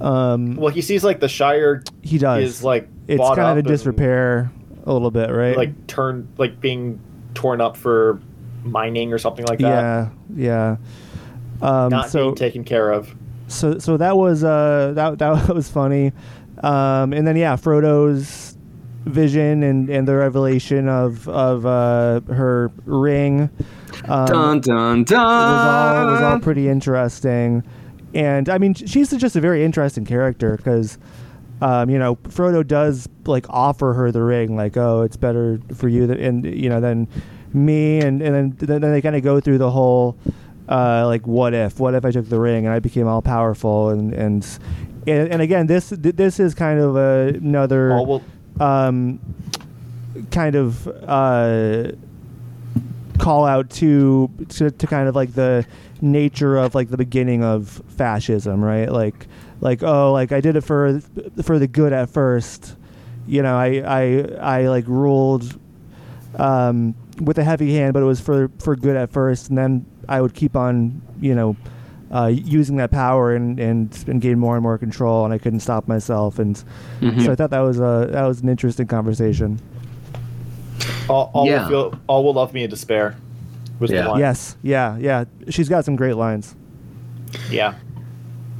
Um, 0.00 0.56
Well, 0.56 0.72
he 0.72 0.80
sees 0.82 1.04
like 1.04 1.20
the 1.20 1.28
Shire 1.28 1.82
he 2.02 2.18
does. 2.18 2.42
is 2.44 2.64
like 2.64 2.88
it's 3.08 3.18
bought 3.18 3.36
kind 3.36 3.58
of 3.58 3.64
up 3.64 3.64
a 3.64 3.68
disrepair 3.68 4.50
a 4.84 4.92
little 4.92 5.10
bit, 5.10 5.30
right? 5.30 5.56
like 5.56 5.86
turned, 5.86 6.28
like 6.38 6.60
being 6.60 6.98
torn 7.34 7.60
up 7.60 7.76
for 7.76 8.20
mining 8.64 9.12
or 9.12 9.18
something 9.18 9.44
like 9.46 9.58
that. 9.60 10.10
yeah, 10.36 10.76
yeah. 11.60 11.66
Um, 11.66 11.90
Not 11.90 12.10
so 12.10 12.24
being 12.26 12.34
taken 12.34 12.64
care 12.64 12.90
of. 12.90 13.14
So 13.52 13.78
so 13.78 13.96
that 13.96 14.16
was 14.16 14.44
uh 14.44 14.92
that 14.94 15.18
that 15.20 15.54
was 15.54 15.68
funny. 15.68 16.12
Um 16.62 17.12
and 17.12 17.26
then 17.26 17.36
yeah 17.36 17.56
frodo's 17.56 18.56
vision 19.04 19.62
and 19.62 19.90
and 19.90 20.06
the 20.06 20.14
revelation 20.14 20.88
of 20.88 21.28
of 21.28 21.66
uh 21.66 22.20
her 22.32 22.70
ring 22.84 23.50
um, 24.08 24.26
Dun 24.26 24.60
dun 24.60 25.00
was 25.00 25.12
all 25.12 26.06
was 26.12 26.22
all 26.22 26.40
pretty 26.40 26.68
interesting. 26.68 27.62
And 28.14 28.48
i 28.48 28.58
mean 28.58 28.74
she's 28.74 29.10
just 29.10 29.36
a 29.36 29.40
very 29.40 29.64
interesting 29.64 30.04
character 30.04 30.56
because 30.56 30.98
um, 31.62 31.90
you 31.90 31.98
know, 31.98 32.16
Frodo 32.16 32.66
does 32.66 33.08
like 33.24 33.46
offer 33.48 33.92
her 33.92 34.10
the 34.10 34.22
ring, 34.22 34.56
like, 34.56 34.76
oh, 34.76 35.02
it's 35.02 35.16
better 35.16 35.60
for 35.72 35.88
you, 35.88 36.08
than, 36.08 36.18
and 36.18 36.44
you 36.44 36.68
know, 36.68 36.80
than 36.80 37.06
me, 37.52 38.00
and 38.00 38.20
and 38.20 38.56
then 38.58 38.80
then 38.80 38.92
they 38.92 39.00
kind 39.00 39.14
of 39.14 39.22
go 39.22 39.38
through 39.38 39.58
the 39.58 39.70
whole, 39.70 40.18
uh, 40.68 41.06
like, 41.06 41.26
what 41.26 41.54
if, 41.54 41.80
what 41.80 41.94
if 41.94 42.04
I 42.04 42.10
took 42.10 42.28
the 42.28 42.38
ring 42.38 42.66
and 42.66 42.74
I 42.74 42.78
became 42.78 43.06
all 43.06 43.22
powerful, 43.22 43.90
and 43.90 44.12
and 44.12 44.46
and, 45.06 45.32
and 45.32 45.42
again, 45.42 45.66
this 45.66 45.90
this 45.90 46.38
is 46.38 46.54
kind 46.54 46.80
of 46.80 46.96
a, 46.96 47.34
another 47.36 47.92
Oh 47.92 48.02
well, 48.02 48.22
um, 48.60 49.18
kind 50.30 50.54
of 50.54 50.86
uh, 50.88 51.92
call 53.18 53.44
out 53.44 53.70
to, 53.70 54.30
to 54.50 54.70
to 54.70 54.86
kind 54.86 55.08
of 55.08 55.16
like 55.16 55.32
the 55.34 55.66
nature 56.00 56.56
of 56.56 56.74
like 56.74 56.90
the 56.90 56.96
beginning 56.96 57.42
of 57.42 57.82
fascism, 57.88 58.62
right? 58.62 58.90
Like 58.90 59.26
like 59.60 59.82
oh, 59.82 60.12
like 60.12 60.32
I 60.32 60.40
did 60.40 60.56
it 60.56 60.62
for 60.62 61.00
for 61.42 61.58
the 61.58 61.66
good 61.66 61.92
at 61.92 62.10
first. 62.10 62.76
You 63.26 63.42
know, 63.42 63.56
I 63.56 63.82
I 63.84 64.60
I 64.60 64.68
like 64.68 64.86
ruled 64.86 65.58
um, 66.36 66.94
with 67.20 67.38
a 67.38 67.44
heavy 67.44 67.74
hand, 67.74 67.94
but 67.94 68.02
it 68.02 68.06
was 68.06 68.20
for 68.20 68.50
for 68.58 68.76
good 68.76 68.96
at 68.96 69.10
first, 69.10 69.48
and 69.48 69.58
then 69.58 69.86
I 70.16 70.20
would 70.20 70.34
keep 70.34 70.54
on, 70.56 71.00
you 71.20 71.34
know. 71.34 71.56
Uh, 72.14 72.26
using 72.26 72.76
that 72.76 72.90
power 72.90 73.34
and, 73.34 73.58
and 73.58 74.04
and 74.06 74.20
gain 74.20 74.38
more 74.38 74.54
and 74.54 74.62
more 74.62 74.76
control, 74.76 75.24
and 75.24 75.32
I 75.32 75.38
couldn't 75.38 75.60
stop 75.60 75.88
myself, 75.88 76.38
and 76.38 76.62
Mhm. 77.00 77.24
so 77.24 77.32
I 77.32 77.34
thought 77.34 77.48
that 77.48 77.60
was 77.60 77.78
a 77.80 78.08
that 78.12 78.26
was 78.26 78.42
an 78.42 78.50
interesting 78.50 78.86
conversation. 78.86 79.58
all, 81.08 81.30
all 81.32 81.46
Yeah. 81.46 81.62
will 81.62 81.90
feel, 81.90 82.00
all 82.06 82.22
will 82.24 82.34
love 82.34 82.52
me 82.52 82.64
in 82.64 82.68
despair. 82.70 83.16
Was 83.80 83.90
Yeah. 83.90 84.02
the 84.02 84.08
line. 84.10 84.20
Yes, 84.20 84.56
yeah, 84.62 84.98
yeah. 84.98 85.24
She's 85.48 85.70
got 85.70 85.86
some 85.86 85.96
great 85.96 86.16
lines. 86.16 86.54
Yeah. 87.50 87.74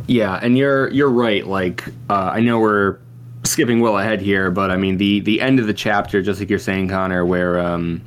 Yeah, 0.06 0.40
and 0.42 0.56
you're 0.56 0.88
you're 0.88 1.10
right. 1.10 1.46
Like 1.46 1.84
uh, 2.08 2.30
I 2.32 2.40
know 2.40 2.58
we're 2.58 2.96
skipping 3.44 3.80
well 3.80 3.98
ahead 3.98 4.22
here, 4.22 4.50
but 4.50 4.70
I 4.70 4.78
mean 4.78 4.96
the 4.96 5.20
the 5.20 5.42
end 5.42 5.60
of 5.60 5.66
the 5.66 5.74
chapter, 5.74 6.22
just 6.22 6.40
like 6.40 6.48
you're 6.48 6.58
saying, 6.58 6.88
Connor, 6.88 7.26
where 7.26 7.58
um 7.60 8.00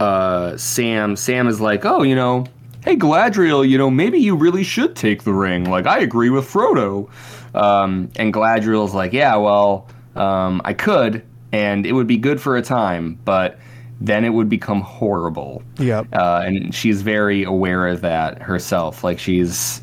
uh 0.00 0.56
Sam 0.56 1.16
Sam 1.16 1.48
is 1.48 1.60
like, 1.60 1.84
oh, 1.84 2.02
you 2.02 2.14
know, 2.14 2.46
hey 2.84 2.96
Galadriel, 2.96 3.68
you 3.68 3.78
know, 3.78 3.90
maybe 3.90 4.18
you 4.18 4.34
really 4.36 4.62
should 4.64 4.94
take 4.96 5.24
the 5.24 5.32
ring. 5.32 5.68
Like 5.68 5.86
I 5.86 5.98
agree 6.00 6.30
with 6.30 6.50
Frodo. 6.50 7.08
Um, 7.54 8.10
and 8.16 8.32
Galadriel's 8.32 8.94
like, 8.94 9.12
yeah, 9.12 9.34
well, 9.36 9.88
um, 10.14 10.60
I 10.64 10.74
could, 10.74 11.24
and 11.52 11.86
it 11.86 11.92
would 11.92 12.06
be 12.06 12.18
good 12.18 12.40
for 12.40 12.56
a 12.56 12.62
time, 12.62 13.18
but 13.24 13.58
then 14.00 14.24
it 14.24 14.28
would 14.30 14.48
become 14.48 14.80
horrible 14.82 15.62
Yeah. 15.78 16.02
uh, 16.12 16.42
and 16.46 16.72
she's 16.74 17.02
very 17.02 17.42
aware 17.42 17.88
of 17.88 18.00
that 18.02 18.40
herself. 18.42 19.02
Like 19.02 19.18
she's 19.18 19.80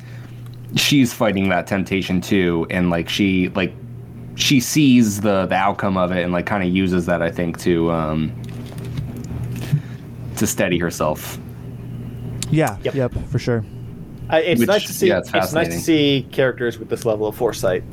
she's 0.76 1.14
fighting 1.14 1.50
that 1.50 1.68
temptation 1.68 2.22
too, 2.22 2.66
and 2.70 2.90
like 2.90 3.10
she 3.10 3.50
like 3.50 3.74
she 4.36 4.60
sees 4.60 5.22
the 5.22 5.46
the 5.48 5.56
outcome 5.56 5.98
of 5.98 6.12
it, 6.12 6.24
and 6.24 6.32
like 6.32 6.46
kind 6.46 6.64
of 6.64 6.70
uses 6.74 7.06
that 7.08 7.22
I 7.22 7.32
think 7.32 7.58
to 7.60 7.92
um 7.92 8.32
to 10.38 10.48
steady 10.48 10.78
herself. 10.78 11.38
Yeah. 12.52 12.78
Yep. 12.84 12.96
Yep. 12.96 13.14
For 13.30 13.40
sure. 13.40 13.66
I, 14.30 14.40
it's 14.42 14.60
Which- 14.60 14.68
nice 14.68 14.86
to 14.88 14.94
see. 14.94 15.08
yeah, 15.10 15.20
it's 15.20 15.30
it's, 15.34 15.54
nice 15.54 15.68
to 15.70 15.80
see 15.80 16.28
characters 16.32 16.80
with 16.80 16.90
this 16.90 17.06
level 17.06 17.28
of 17.28 17.36
foresight. 17.36 17.84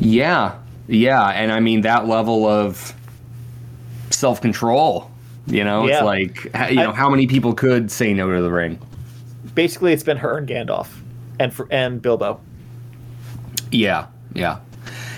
Yeah, 0.00 0.58
yeah, 0.86 1.28
and 1.28 1.50
I 1.52 1.60
mean 1.60 1.82
that 1.82 2.06
level 2.06 2.46
of 2.46 2.92
self 4.10 4.40
control. 4.40 5.10
You 5.46 5.64
know, 5.64 5.86
Yeah. 5.86 5.94
it's 5.96 6.04
like 6.04 6.44
you 6.70 6.76
know 6.76 6.90
I- 6.90 6.94
how 6.94 7.08
many 7.08 7.26
people 7.26 7.54
could 7.54 7.90
say 7.90 8.12
no 8.12 8.30
to 8.34 8.42
the 8.42 8.50
ring. 8.50 8.78
Basically, 9.54 9.92
it's 9.92 10.02
been 10.02 10.16
her 10.18 10.36
and 10.38 10.48
Gandalf, 10.48 10.88
and 11.38 11.52
for, 11.54 11.66
and 11.70 12.02
Bilbo. 12.02 12.40
Yeah, 13.70 14.06
yeah, 14.34 14.58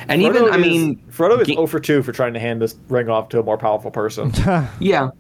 and 0.08 0.20
Frodo 0.22 0.26
even 0.28 0.44
I 0.52 0.56
is- 0.56 0.62
mean 0.62 1.02
Frodo 1.10 1.40
is 1.40 1.48
Ga- 1.48 1.54
0 1.54 1.66
for 1.66 1.80
2 1.80 2.02
for 2.02 2.12
trying 2.12 2.34
to 2.34 2.40
hand 2.40 2.60
this 2.60 2.76
ring 2.88 3.08
off 3.08 3.28
to 3.30 3.40
a 3.40 3.42
more 3.42 3.58
powerful 3.58 3.90
person. 3.90 4.32
Yeah, 4.78 5.10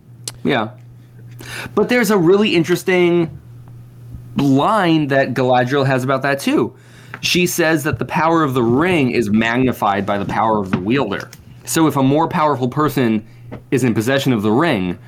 yeah. 0.46 0.70
But 1.74 1.88
there's 1.88 2.10
a 2.10 2.18
really 2.18 2.54
interesting 2.54 3.40
line 4.36 5.08
that 5.08 5.34
Galadriel 5.34 5.86
has 5.86 6.04
about 6.04 6.22
that 6.22 6.40
too. 6.40 6.74
She 7.20 7.46
says 7.46 7.84
that 7.84 7.98
the 7.98 8.04
power 8.04 8.42
of 8.42 8.54
the 8.54 8.62
ring 8.62 9.10
is 9.10 9.30
magnified 9.30 10.04
by 10.04 10.18
the 10.18 10.24
power 10.24 10.58
of 10.58 10.70
the 10.70 10.78
wielder. 10.78 11.30
So 11.64 11.86
if 11.86 11.96
a 11.96 12.02
more 12.02 12.28
powerful 12.28 12.68
person 12.68 13.26
is 13.70 13.84
in 13.84 13.94
possession 13.94 14.32
of 14.32 14.42
the 14.42 14.52
ring, 14.52 14.98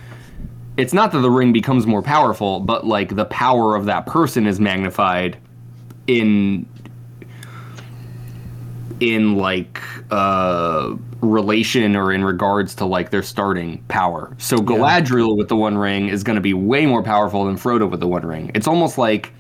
it's 0.77 0.93
not 0.93 1.13
that 1.13 1.19
the 1.21 1.31
ring 1.31 1.53
becomes 1.53 1.87
more 1.87 2.03
powerful, 2.03 2.61
but 2.61 2.87
like 2.87 3.15
the 3.15 3.25
power 3.27 3.75
of 3.75 3.85
that 3.87 4.07
person 4.07 4.47
is 4.47 4.61
magnified 4.61 5.39
in 6.07 6.67
in 9.01 9.37
like 9.37 9.81
uh 10.11 10.97
relation 11.21 11.97
or 11.97 12.13
in 12.13 12.25
regards 12.25 12.75
to 12.77 12.85
like 12.85 13.11
their 13.11 13.23
starting 13.23 13.83
power. 13.89 14.35
So 14.39 14.59
Galadriel 14.59 15.37
with 15.37 15.49
the 15.49 15.57
one 15.57 15.77
ring 15.77 16.09
is 16.09 16.23
going 16.23 16.37
to 16.37 16.41
be 16.43 16.55
way 16.55 16.87
more 16.87 17.03
powerful 17.03 17.45
than 17.45 17.57
Frodo 17.57 17.91
with 17.91 18.01
the 18.01 18.07
one 18.09 18.25
ring. 18.25 18.51
It's 18.55 18.69
almost 18.69 18.99
like 18.99 19.33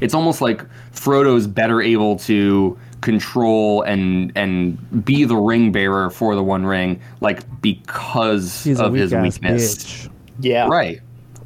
it's 0.00 0.14
almost 0.14 0.40
like 0.40 0.64
Frodo's 0.92 1.46
better 1.46 1.82
able 1.82 2.16
to 2.20 2.78
control 3.02 3.82
and 3.82 4.32
and 4.36 5.04
be 5.04 5.24
the 5.24 5.36
ring 5.36 5.70
bearer 5.70 6.10
for 6.10 6.34
the 6.34 6.42
one 6.42 6.64
ring 6.64 7.00
like 7.20 7.42
because 7.60 8.64
He's 8.64 8.80
of 8.80 8.94
his 8.94 9.12
weakness. 9.12 9.74
bitch. 9.76 10.10
yeah. 10.40 10.66
Right. 10.66 11.00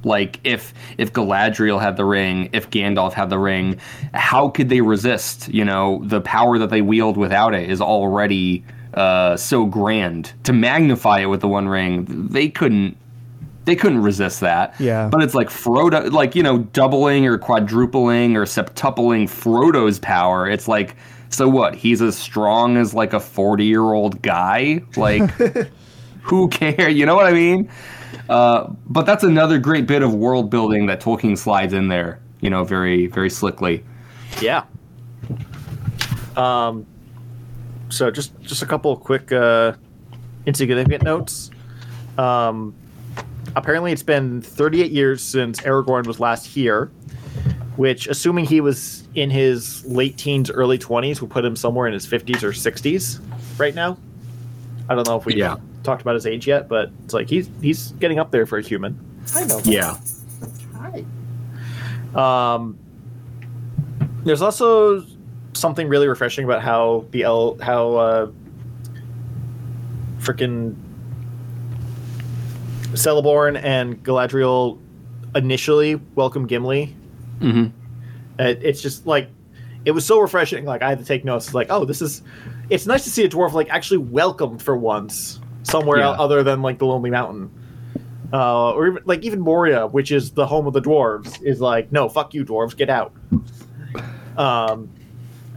Like 0.05 0.41
if 0.45 0.73
if 0.97 1.13
Galadriel 1.13 1.81
had 1.81 1.97
the 1.97 2.05
ring, 2.05 2.49
if 2.53 2.71
Gandalf 2.71 3.13
had 3.13 3.29
the 3.31 3.39
ring, 3.39 3.79
how 4.15 4.49
could 4.49 4.69
they 4.69 4.81
resist? 4.81 5.49
You 5.49 5.65
know, 5.65 6.03
the 6.05 6.21
power 6.21 6.59
that 6.59 6.71
they 6.71 6.81
wield 6.83 7.17
without 7.17 7.55
it 7.55 7.69
is 7.69 7.81
already 7.83 8.65
uh, 8.95 9.37
so 9.37 9.67
grand. 9.67 10.33
To 10.45 10.53
magnify 10.53 11.21
it 11.21 11.27
with 11.27 11.41
the 11.41 11.49
one 11.49 11.69
ring, 11.69 12.07
they 12.29 12.49
couldn't 12.49 12.97
they 13.65 13.77
couldn't 13.77 14.03
resist 14.03 14.41
that. 14.41 14.75
Yeah. 14.81 15.09
But 15.09 15.23
it's 15.23 15.35
like 15.35 15.49
Frodo, 15.49 16.11
like 16.11 16.35
you 16.35 16.43
know, 16.43 16.59
doubling 16.59 17.27
or 17.27 17.39
quadrupling 17.39 18.37
or 18.37 18.45
septupling 18.45 19.29
Frodo's 19.29 19.99
power. 19.99 20.49
It's 20.49 20.67
like, 20.67 20.97
so 21.29 21.49
what? 21.49 21.75
He's 21.75 22.03
as 22.03 22.17
strong 22.17 22.77
as 22.77 22.95
like 22.95 23.13
a 23.13 23.21
forty-year-old 23.21 24.23
guy. 24.23 24.83
Like, 24.97 25.31
who 26.23 26.49
cares? 26.49 26.95
You 26.95 27.07
know 27.07 27.15
what 27.15 27.27
I 27.27 27.33
mean? 27.33 27.71
Uh, 28.29 28.73
but 28.87 29.07
that's 29.07 29.25
another 29.25 29.59
great 29.59 29.87
bit 29.87 30.03
of 30.03 30.15
world 30.15 30.51
building 30.51 30.87
that 30.87 31.01
Tolkien 31.01 31.37
slides 31.37 31.73
in 31.73 31.89
there. 31.89 32.21
You 32.41 32.51
know, 32.51 32.65
very 32.65 33.07
very 33.07 33.31
slickly. 33.31 33.85
Yeah. 34.41 34.65
Um. 36.37 36.87
So 37.91 38.11
just 38.11 38.39
just 38.41 38.63
a 38.63 38.67
couple 38.67 38.93
of 38.93 39.01
quick 39.01 39.31
uh, 39.33 39.75
insignificant 40.47 41.03
notes. 41.03 41.51
Um, 42.19 42.75
apparently, 43.57 43.93
it's 43.93 44.03
been 44.03 44.41
38 44.43 44.91
years 44.93 45.23
since 45.23 45.61
Aragorn 45.61 46.07
was 46.07 46.21
last 46.21 46.47
here, 46.47 46.87
which, 47.77 48.07
assuming 48.07 48.45
he 48.47 48.61
was 48.61 49.07
in 49.15 49.31
his 49.31 49.85
late 49.87 50.17
teens, 50.17 50.51
early 50.51 50.79
20s, 50.79 51.21
would 51.21 51.31
put 51.31 51.45
him 51.45 51.57
somewhere 51.57 51.87
in 51.87 51.93
his 51.93 52.07
50s 52.07 52.43
or 52.43 52.53
60s 52.53 53.21
right 53.59 53.75
now. 53.75 53.97
I 54.89 54.95
don't 54.95 55.07
know 55.07 55.17
if 55.17 55.25
we 55.27 55.35
Yeah. 55.37 55.57
talked 55.83 56.03
about 56.03 56.15
his 56.15 56.27
age 56.27 56.47
yet, 56.47 56.69
but 56.69 56.91
it's 57.05 57.15
like 57.15 57.29
he's 57.29 57.49
he's 57.61 57.93
getting 57.93 58.19
up 58.19 58.31
there 58.31 58.47
for 58.47 58.59
a 58.59 58.63
human. 58.63 58.99
I 59.35 59.45
know. 59.45 59.61
Yeah. 59.65 59.97
Hi. 60.79 61.05
Um, 62.55 62.79
there's 64.25 64.43
also 64.43 65.05
something 65.53 65.89
really 65.89 66.09
refreshing 66.09 66.45
about 66.45 66.63
how 66.63 67.05
the 67.11 67.23
L 67.25 67.59
how 67.61 67.95
uh, 67.97 68.31
freaking 70.19 70.75
Celeborn 72.93 73.61
and 73.63 74.03
Galadriel 74.03 74.79
initially 75.35 75.95
welcome 76.15 76.47
Gimli. 76.47 76.95
hmm 77.41 77.67
It, 78.39 78.61
it's 78.63 78.83
just 78.83 79.07
like 79.07 79.29
it 79.85 79.93
was 79.93 80.05
so 80.05 80.21
refreshing. 80.21 80.65
Like 80.65 80.83
I 80.83 80.89
had 80.91 80.99
to 80.99 81.05
take 81.05 81.25
notes. 81.25 81.55
Like, 81.55 81.69
oh, 81.71 81.85
this 81.85 82.03
is. 82.03 82.23
It's 82.69 82.87
nice 82.87 83.03
to 83.05 83.11
see 83.11 83.25
a 83.25 83.29
dwarf 83.29 83.53
like 83.53 83.69
actually 83.71 83.99
welcomed 83.99 84.63
for 84.63 84.77
once 84.77 85.41
somewhere 85.63 85.99
Yeah. 85.99 86.11
other 86.11 86.43
than 86.43 86.63
like 86.63 86.79
the 86.79 86.87
Lonely 86.87 87.11
Mountain, 87.11 87.51
uh, 88.33 88.73
or 88.73 88.89
even 88.89 89.03
like 89.07 89.23
even 89.25 89.41
Moria, 89.41 89.87
which 89.87 90.13
is 90.13 90.33
the 90.33 90.47
home 90.47 90.67
of 90.67 90.73
the 90.73 90.81
dwarves, 90.83 91.43
is 91.43 91.61
like, 91.61 91.91
no, 91.93 92.09
fuck 92.09 92.35
you, 92.35 92.45
dwarves, 92.45 92.77
get 92.77 92.89
out. 92.91 93.13
Um, 94.37 94.89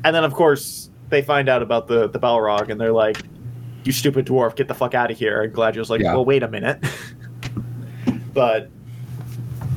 and 0.03 0.15
then 0.15 0.23
of 0.23 0.33
course 0.33 0.89
they 1.09 1.21
find 1.21 1.49
out 1.49 1.61
about 1.61 1.87
the 1.87 2.07
the 2.09 2.19
Balrog, 2.19 2.69
and 2.69 2.79
they're 2.79 2.91
like, 2.91 3.21
you 3.83 3.91
stupid 3.91 4.25
dwarf, 4.25 4.55
get 4.55 4.67
the 4.67 4.73
fuck 4.73 4.93
out 4.93 5.11
of 5.11 5.17
here. 5.17 5.43
And 5.43 5.53
Galadriel's 5.53 5.89
like, 5.89 6.01
Yeah. 6.01 6.13
well, 6.13 6.25
wait 6.25 6.43
a 6.43 6.47
minute. 6.47 6.83
but 8.33 8.69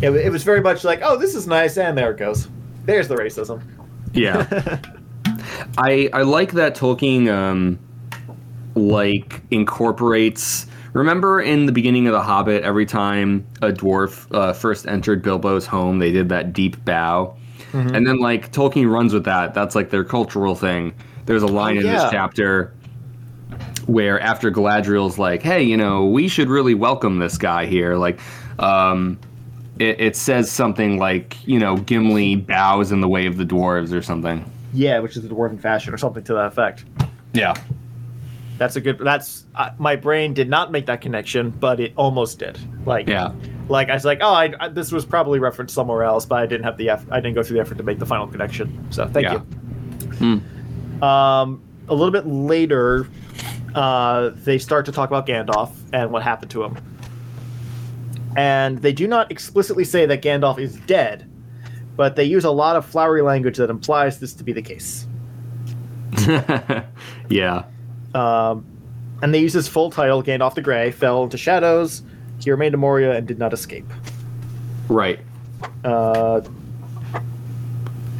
it, 0.03 0.11
it 0.11 0.31
was 0.31 0.43
very 0.43 0.61
much 0.61 0.85
like, 0.85 1.01
oh, 1.03 1.17
this 1.17 1.35
is 1.35 1.47
nice, 1.47 1.77
and 1.79 1.97
there 1.97 2.11
it 2.13 2.19
goes. 2.19 2.49
There's 2.85 3.09
the 3.09 3.17
racism. 3.17 3.63
Yeah. 4.13 4.79
I 5.79 6.09
I 6.13 6.23
like 6.23 6.53
that 6.53 6.75
Tolkien 6.77 7.29
um 7.29 7.79
like 8.75 9.43
incorporates 9.51 10.67
remember 10.93 11.41
in 11.41 11.67
the 11.67 11.73
beginning 11.73 12.07
of 12.07 12.13
the 12.13 12.21
Hobbit 12.23 12.63
every 12.63 12.87
time 12.87 13.47
a 13.63 13.69
dwarf 13.73 14.27
uh, 14.35 14.53
first 14.53 14.87
entered 14.87 15.23
Bilbo's 15.23 15.67
home 15.67 15.99
they 15.99 16.13
did 16.13 16.29
that 16.29 16.53
deep 16.53 16.83
bow. 16.85 17.37
And 17.77 18.07
then 18.07 18.19
like 18.19 18.53
Tolkien 18.53 18.91
runs 18.91 19.13
with 19.13 19.25
that. 19.25 19.55
That's 19.55 19.75
like 19.75 19.91
their 19.91 20.05
cultural 20.05 20.55
thing. 20.55 20.95
There's 21.27 21.43
a 21.43 21.47
line 21.49 21.77
Oh, 21.77 21.81
in 21.81 21.87
yeah. 21.87 21.93
this 22.03 22.11
chapter 22.11 22.73
where 23.87 24.19
after 24.21 24.51
Galadriel's 24.51 25.19
like, 25.19 25.43
"Hey, 25.43 25.63
you 25.63 25.77
know, 25.77 26.07
we 26.07 26.29
should 26.29 26.49
really 26.49 26.75
welcome 26.75 27.19
this 27.19 27.39
guy 27.39 27.67
here." 27.67 27.97
Like 27.97 28.19
um 28.59 29.19
it, 29.79 30.01
it 30.01 30.17
says 30.17 30.51
something 30.51 30.99
like, 30.99 31.37
you 31.47 31.59
know, 31.59 31.77
Gimli 31.77 32.37
bows 32.37 32.93
in 32.93 33.03
the 33.03 33.09
way 33.09 33.27
of 33.27 33.37
the 33.37 33.45
dwarves 33.45 33.93
or 33.93 34.01
something. 34.01 34.51
Yeah, 34.73 35.01
which 35.01 35.17
is 35.17 35.23
the 35.23 35.29
dwarven 35.29 35.61
fashion 35.61 35.93
or 35.93 35.99
something 35.99 36.25
to 36.25 36.33
that 36.35 36.47
effect. 36.47 36.85
Yeah. 37.35 37.55
That's 38.57 38.77
a 38.77 38.81
good. 38.81 38.99
That's 38.99 39.45
uh, 39.55 39.71
my 39.79 39.97
brain 39.97 40.33
did 40.33 40.49
not 40.49 40.73
make 40.73 40.87
that 40.87 41.03
connection, 41.03 41.51
but 41.51 41.79
it 41.79 41.93
almost 41.97 42.39
did. 42.39 42.59
Like, 42.87 43.07
Yeah. 43.07 43.33
Like 43.69 43.89
I 43.91 43.95
was 43.95 44.05
like, 44.05 44.19
oh, 44.23 44.33
I, 44.33 44.53
I, 44.61 44.69
this 44.69 44.93
was 44.93 45.05
probably 45.05 45.39
referenced 45.39 45.75
somewhere 45.75 46.03
else, 46.05 46.25
but 46.25 46.37
I 46.43 46.47
didn't 46.47 46.65
have 46.65 46.77
the 46.77 46.91
eff- 46.91 47.11
I 47.11 47.17
didn't 47.21 47.35
go 47.35 47.43
through 47.43 47.55
the 47.57 47.61
effort 47.61 47.77
to 47.79 47.83
make 47.85 47.99
the 47.99 48.07
final 48.07 48.27
connection. 48.27 48.87
So 48.91 49.07
thank 49.09 49.25
Yeah. 49.25 49.41
you. 50.21 50.43
Um, 51.07 51.63
a 51.89 51.95
little 51.95 52.11
bit 52.11 52.27
later, 52.27 53.09
uh, 53.75 54.31
they 54.35 54.59
start 54.59 54.87
to 54.87 54.93
talk 54.93 55.11
about 55.11 55.27
Gandalf 55.27 55.71
and 55.93 56.11
what 56.11 56.23
happened 56.23 56.51
to 56.53 56.65
him, 56.65 56.77
and 58.37 58.79
they 58.79 58.93
do 58.93 59.07
not 59.07 59.31
explicitly 59.31 59.85
say 59.85 60.07
that 60.07 60.23
Gandalf 60.23 60.59
is 60.59 60.77
dead, 60.87 61.31
but 61.97 62.17
they 62.17 62.25
use 62.25 62.45
a 62.45 62.51
lot 62.51 62.77
of 62.77 62.85
flowery 62.87 63.23
language 63.23 63.57
that 63.59 63.69
implies 63.71 64.19
this 64.21 64.33
to 64.35 64.45
be 64.45 64.53
the 64.53 64.63
case. 64.63 65.07
yeah. 67.29 67.65
Um, 68.15 68.65
and 69.23 69.35
they 69.35 69.39
use 69.39 69.53
his 69.53 69.69
full 69.69 69.91
title, 69.91 70.23
Gandalf 70.23 70.55
the 70.55 70.63
Grey, 70.63 70.91
fell 70.91 71.25
into 71.25 71.37
shadows, 71.39 72.03
he 72.41 72.51
remained 72.51 72.75
in 72.75 72.81
Moria 72.81 73.17
and 73.17 73.27
did 73.27 73.39
not 73.39 73.53
escape. 73.53 73.87
Right. 74.89 75.19
Uh, 75.85 76.41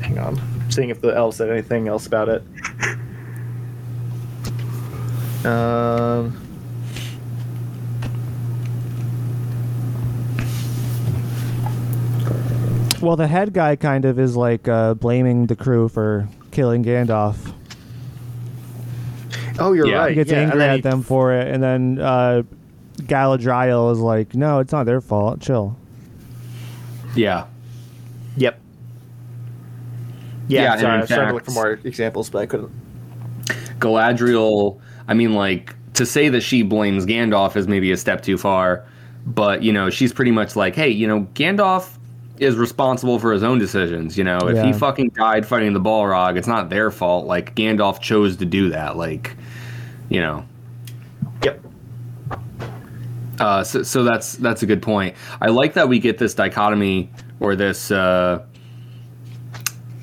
hang 0.03 0.19
on, 0.19 0.41
seeing 0.71 0.91
if 0.91 1.01
the 1.01 1.15
elves 1.15 1.37
said 1.37 1.51
anything 1.51 1.89
else 1.89 2.07
about 2.07 2.29
it. 2.29 2.43
Um, 5.47 6.37
Well, 13.01 13.17
the 13.17 13.27
head 13.29 13.53
guy 13.53 13.77
kind 13.77 14.05
of 14.05 14.19
is 14.19 14.37
like 14.37 14.67
uh, 14.67 14.95
blaming 14.95 15.47
the 15.47 15.55
crew 15.57 15.89
for 15.89 16.29
killing 16.51 16.83
Gandalf. 16.83 17.37
oh, 19.59 19.75
you're 19.75 19.87
Yeah. 19.87 19.99
right. 19.99 20.09
He 20.11 20.15
gets 20.17 20.31
yeah, 20.31 20.39
angry 20.41 20.63
at 20.63 20.77
he- 20.77 20.81
them 20.81 21.03
for 21.03 21.33
it, 21.35 21.47
and 21.53 21.63
then 21.63 21.99
uh, 22.01 22.43
Galadriel 23.03 23.93
is 23.93 23.99
like, 23.99 24.35
"No, 24.35 24.59
it's 24.59 24.73
not 24.73 24.87
their 24.87 25.01
fault. 25.01 25.41
Chill." 25.41 25.77
Yeah. 27.15 27.47
Yep. 28.37 28.61
Yeah, 30.49 30.63
Yeah, 30.63 30.77
sorry, 30.77 30.85
in 30.85 30.91
I 30.91 31.01
was 31.01 31.09
trying 31.09 31.29
to 31.29 31.35
look 31.35 31.45
for 31.45 31.51
more 31.51 31.81
examples, 31.85 32.31
but 32.31 32.39
I 32.39 32.47
couldn't. 32.47 32.71
Galadriel, 33.79 34.79
I 35.09 35.15
mean, 35.15 35.35
like, 35.35 35.75
to 35.95 36.07
say 36.07 36.29
that 36.29 36.43
she 36.43 36.63
blames 36.63 37.07
Gandalf 37.07 37.57
is 37.57 37.67
maybe 37.67 37.91
a 37.91 37.97
step 37.97 38.23
too 38.23 38.39
far, 38.39 38.85
but, 39.27 39.63
you 39.63 39.73
know, 39.73 39.91
she's 39.91 40.13
pretty 40.13 40.31
much 40.31 40.55
like, 40.55 40.75
hey, 40.75 40.89
you 40.89 41.07
know, 41.07 41.27
Gandalf 41.35 41.97
is 42.39 42.57
responsible 42.57 43.19
for 43.19 43.33
his 43.33 43.43
own 43.43 43.59
decisions. 43.59 44.17
You 44.17 44.25
know, 44.25 44.39
if 44.43 44.63
he 44.63 44.73
fucking 44.73 45.11
died 45.11 45.47
fighting 45.47 45.73
the 45.73 45.81
Balrog, 45.81 46.37
it's 46.37 46.47
not 46.47 46.69
their 46.71 46.91
fault. 46.91 47.27
Like, 47.27 47.55
Gandalf 47.55 48.01
chose 48.01 48.37
to 48.37 48.45
do 48.45 48.69
that. 48.71 48.97
Like, 48.97 49.37
you 50.11 50.21
know. 50.21 50.45
Yep. 51.43 51.65
Uh, 53.39 53.63
so, 53.63 53.83
so 53.83 54.03
that's 54.05 54.35
that's 54.37 54.63
a 54.63 54.67
good 54.67 54.83
point. 54.83 55.15
I 55.41 55.49
like 55.49 55.75
that 55.75 55.89
we 55.89 55.99
get 55.99 56.19
this 56.19 56.35
dichotomy 56.35 57.11
or 57.41 57.55
this 57.57 57.91
uh, 57.91 58.43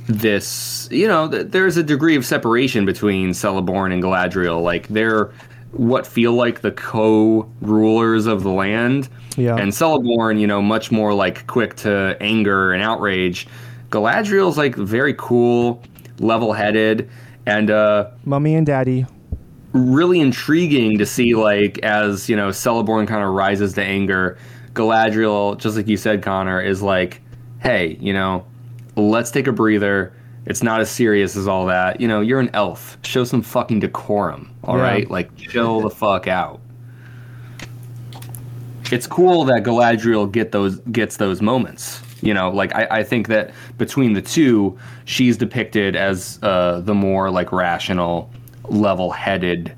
this 0.07 0.87
you 0.91 1.07
know 1.07 1.29
th- 1.29 1.47
there's 1.47 1.77
a 1.77 1.83
degree 1.83 2.15
of 2.15 2.25
separation 2.25 2.85
between 2.85 3.29
Celeborn 3.31 3.93
and 3.93 4.03
Galadriel. 4.03 4.61
Like 4.61 4.87
they're 4.89 5.31
what 5.71 6.05
feel 6.05 6.33
like 6.33 6.61
the 6.61 6.71
co-rulers 6.71 8.27
of 8.27 8.43
the 8.43 8.51
land, 8.51 9.09
Yeah. 9.37 9.55
and 9.55 9.71
Celeborn, 9.71 10.39
you 10.39 10.45
know, 10.45 10.61
much 10.61 10.91
more 10.91 11.13
like 11.15 11.47
quick 11.47 11.75
to 11.77 12.15
anger 12.21 12.73
and 12.73 12.83
outrage. 12.83 13.47
Galadriel's 13.89 14.55
like 14.57 14.75
very 14.75 15.15
cool, 15.17 15.81
level-headed, 16.19 17.09
and 17.47 17.71
uh, 17.71 18.11
Mummy 18.25 18.53
and 18.53 18.67
Daddy. 18.67 19.07
Really 19.73 20.19
intriguing 20.19 20.97
to 20.99 21.05
see 21.05 21.33
like 21.35 21.79
as 21.79 22.29
you 22.29 22.35
know 22.35 22.49
Celeborn 22.49 23.07
kind 23.07 23.23
of 23.23 23.33
rises 23.33 23.73
to 23.73 23.83
anger 23.83 24.37
Galadriel 24.73 25.57
just 25.57 25.75
like 25.75 25.87
you 25.87 25.97
said 25.97 26.21
Connor 26.21 26.61
is 26.61 26.81
like 26.81 27.21
hey 27.59 27.97
you 27.99 28.13
know 28.13 28.45
let's 28.95 29.31
take 29.31 29.47
a 29.47 29.51
breather. 29.51 30.13
It's 30.45 30.61
not 30.61 30.81
as 30.81 30.91
serious 30.91 31.35
as 31.35 31.47
all 31.47 31.65
that. 31.67 31.99
You 32.01 32.07
know 32.07 32.21
you're 32.21 32.39
an 32.39 32.51
elf. 32.53 32.97
Show 33.03 33.23
some 33.23 33.41
fucking 33.41 33.79
decorum 33.79 34.53
all 34.63 34.77
Yeah. 34.77 34.83
right? 34.83 35.09
like 35.09 35.35
chill 35.35 35.81
the 35.81 35.89
fuck 35.89 36.27
out. 36.27 36.59
It's 38.91 39.07
cool 39.07 39.43
that 39.45 39.63
Galadriel 39.63 40.31
get 40.31 40.51
those 40.51 40.77
gets 40.91 41.17
those 41.17 41.41
moments 41.41 42.01
you 42.21 42.33
know? 42.33 42.49
Like 42.49 42.73
I, 42.73 42.87
I 42.99 43.03
think 43.03 43.27
that 43.27 43.51
between 43.77 44.13
the 44.13 44.21
two 44.21 44.77
she's 45.05 45.35
depicted 45.37 45.95
as 45.95 46.39
uh, 46.41 46.79
the 46.81 46.93
more 46.93 47.29
like 47.29 47.51
rational 47.51 48.31
level-headed 48.69 49.75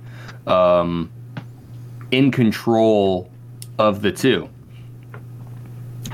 um, 0.47 1.11
in 2.11 2.31
control 2.31 3.29
of 3.77 4.01
the 4.01 4.11
two. 4.11 4.49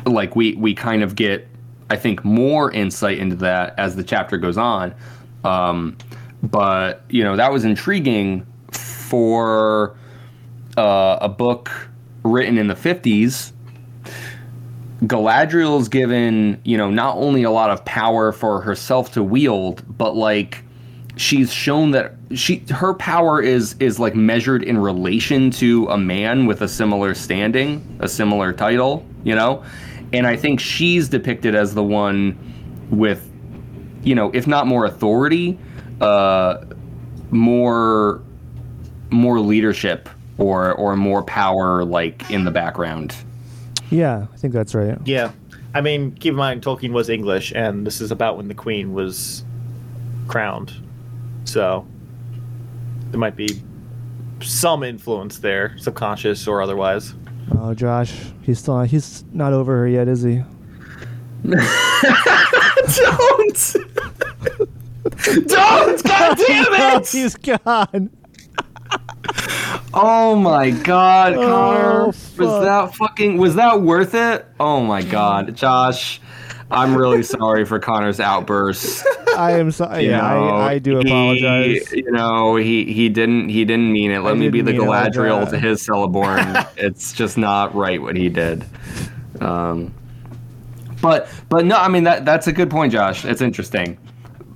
Like 0.06 0.35
we 0.35 0.53
we 0.56 0.73
kind 0.73 1.03
of 1.03 1.15
get 1.15 1.48
i 1.89 1.95
think 1.95 2.23
more 2.23 2.72
insight 2.72 3.18
into 3.18 3.35
that 3.35 3.77
as 3.77 3.95
the 3.95 4.03
chapter 4.03 4.38
goes 4.38 4.57
on. 4.57 4.95
Um, 5.43 5.98
but 6.41 7.03
you 7.10 7.23
know 7.23 7.35
that 7.35 7.52
was 7.52 7.65
intriguing 7.65 8.45
for 8.72 9.95
uh, 10.77 11.18
a 11.22 11.30
book 11.30 11.69
written 12.23 12.57
in 12.57 12.68
the 12.68 12.76
50s 12.76 13.52
Galadriel's 15.03 15.89
given, 15.89 16.61
you 16.64 16.77
know, 16.77 16.91
not 16.91 17.18
only 17.18 17.41
a 17.41 17.49
lot 17.49 17.72
of 17.72 17.84
power 17.85 18.31
for 18.31 18.61
herself 18.61 19.11
to 19.14 19.23
wield, 19.23 19.84
but 19.98 20.15
like 20.15 20.64
she's 21.22 21.53
shown 21.53 21.91
that 21.91 22.14
she 22.34 22.57
her 22.69 22.93
power 22.93 23.41
is 23.41 23.76
is 23.80 23.99
like 23.99 24.15
measured 24.15 24.64
in 24.64 24.77
relation 24.77 25.52
to 25.52 25.88
a 25.88 25.98
man 25.98 26.45
with 26.45 26.61
a 26.61 26.68
similar 26.68 27.14
standing, 27.14 27.98
a 27.99 28.07
similar 28.07 28.52
title, 28.52 29.06
you 29.23 29.35
know? 29.35 29.64
And 30.14 30.26
I 30.26 30.35
think 30.35 30.60
she's 30.60 31.07
depicted 31.07 31.56
as 31.56 31.73
the 31.73 31.84
one 31.84 32.38
with 32.89 33.27
you 34.03 34.15
know, 34.15 34.31
if 34.34 34.48
not 34.48 34.68
more 34.68 34.85
authority, 34.85 35.60
uh 36.02 36.65
more 37.30 38.22
more 39.11 39.39
leadership 39.39 40.10
or 40.38 40.73
or 40.73 40.95
more 40.95 41.22
power 41.23 41.85
like 41.85 42.30
in 42.31 42.45
the 42.45 42.52
background. 42.52 43.15
Yeah, 43.91 44.26
I 44.34 44.38
think 44.38 44.53
that's 44.53 44.73
right. 44.73 44.98
Yeah. 45.06 45.31
I 45.73 45.81
mean, 45.81 46.11
keep 46.14 46.31
in 46.31 46.38
mind, 46.38 46.64
Tolkien 46.64 46.91
was 46.91 47.07
English, 47.10 47.53
and 47.56 47.88
this 47.88 48.02
is 48.02 48.11
about 48.11 48.35
when 48.35 48.49
the 48.49 48.53
Queen 48.53 48.93
was 48.93 49.45
crowned. 50.27 50.73
So 51.45 51.85
there 53.11 53.19
might 53.19 53.35
be 53.35 53.61
some 54.41 54.84
influence 54.84 55.39
there, 55.39 55.76
subconscious 55.77 56.47
or 56.47 56.61
otherwise. 56.61 57.13
Oh, 57.57 57.73
Josh, 57.73 58.13
he's 58.41 58.59
still 58.59 58.81
he's 58.81 59.23
not 59.34 59.53
over 59.53 59.77
her 59.77 59.88
yet, 59.88 60.07
is 60.07 60.22
he? 60.23 60.41
Don't! 62.95 63.76
Don't! 65.47 66.03
God 66.03 66.38
damn 66.38 66.97
it! 67.01 67.07
he's 67.09 67.35
gone. 67.35 68.09
Oh 69.93 70.35
my 70.35 70.72
god, 70.72 71.34
Oh, 71.34 71.41
Connor. 71.41 72.05
was 72.07 72.26
that 72.38 72.95
fucking 72.95 73.38
was 73.38 73.55
that 73.55 73.81
worth 73.81 74.13
it? 74.15 74.45
Oh 74.59 74.81
my 74.81 75.01
god, 75.01 75.55
Josh. 75.55 76.22
I'm 76.72 76.95
really 76.95 77.23
sorry 77.23 77.65
for 77.65 77.80
Connor's 77.80 78.19
outburst. 78.19 79.06
I 79.38 79.53
am 79.60 79.72
sorry. 79.72 80.06
You 80.06 80.11
Yeah, 80.11 80.22
know, 80.22 80.48
I, 80.48 80.72
I 80.73 80.80
do 80.80 80.98
he- 80.99 81.07
apologize. 81.10 81.91
you 81.91 82.11
know, 82.11 82.56
he 82.56 82.85
he 82.91 83.10
didn't 83.10 83.49
he 83.49 83.65
didn't 83.65 83.91
mean 83.91 84.11
it. 84.11 84.19
Let 84.19 84.31
I 84.31 84.38
me 84.38 84.49
be 84.49 84.61
the 84.61 84.72
mean 84.73 84.85
like 84.88 85.11
Galadriel 85.14 85.49
to 85.49 85.60
his 85.60 85.85
Celeborn. 85.85 86.68
it's 86.77 87.14
just 87.14 87.38
not 87.38 87.73
right 87.76 88.02
what 88.02 88.15
he 88.15 88.30
did. 88.30 88.65
Um, 89.39 89.93
but 91.02 91.30
but 91.49 91.65
no, 91.65 91.76
I 91.77 91.88
mean 91.88 92.03
that 92.03 92.26
that's 92.26 92.48
a 92.48 92.52
good 92.53 92.69
point, 92.69 92.91
Josh. 92.93 93.26
It's 93.26 93.41
interesting. 93.41 93.98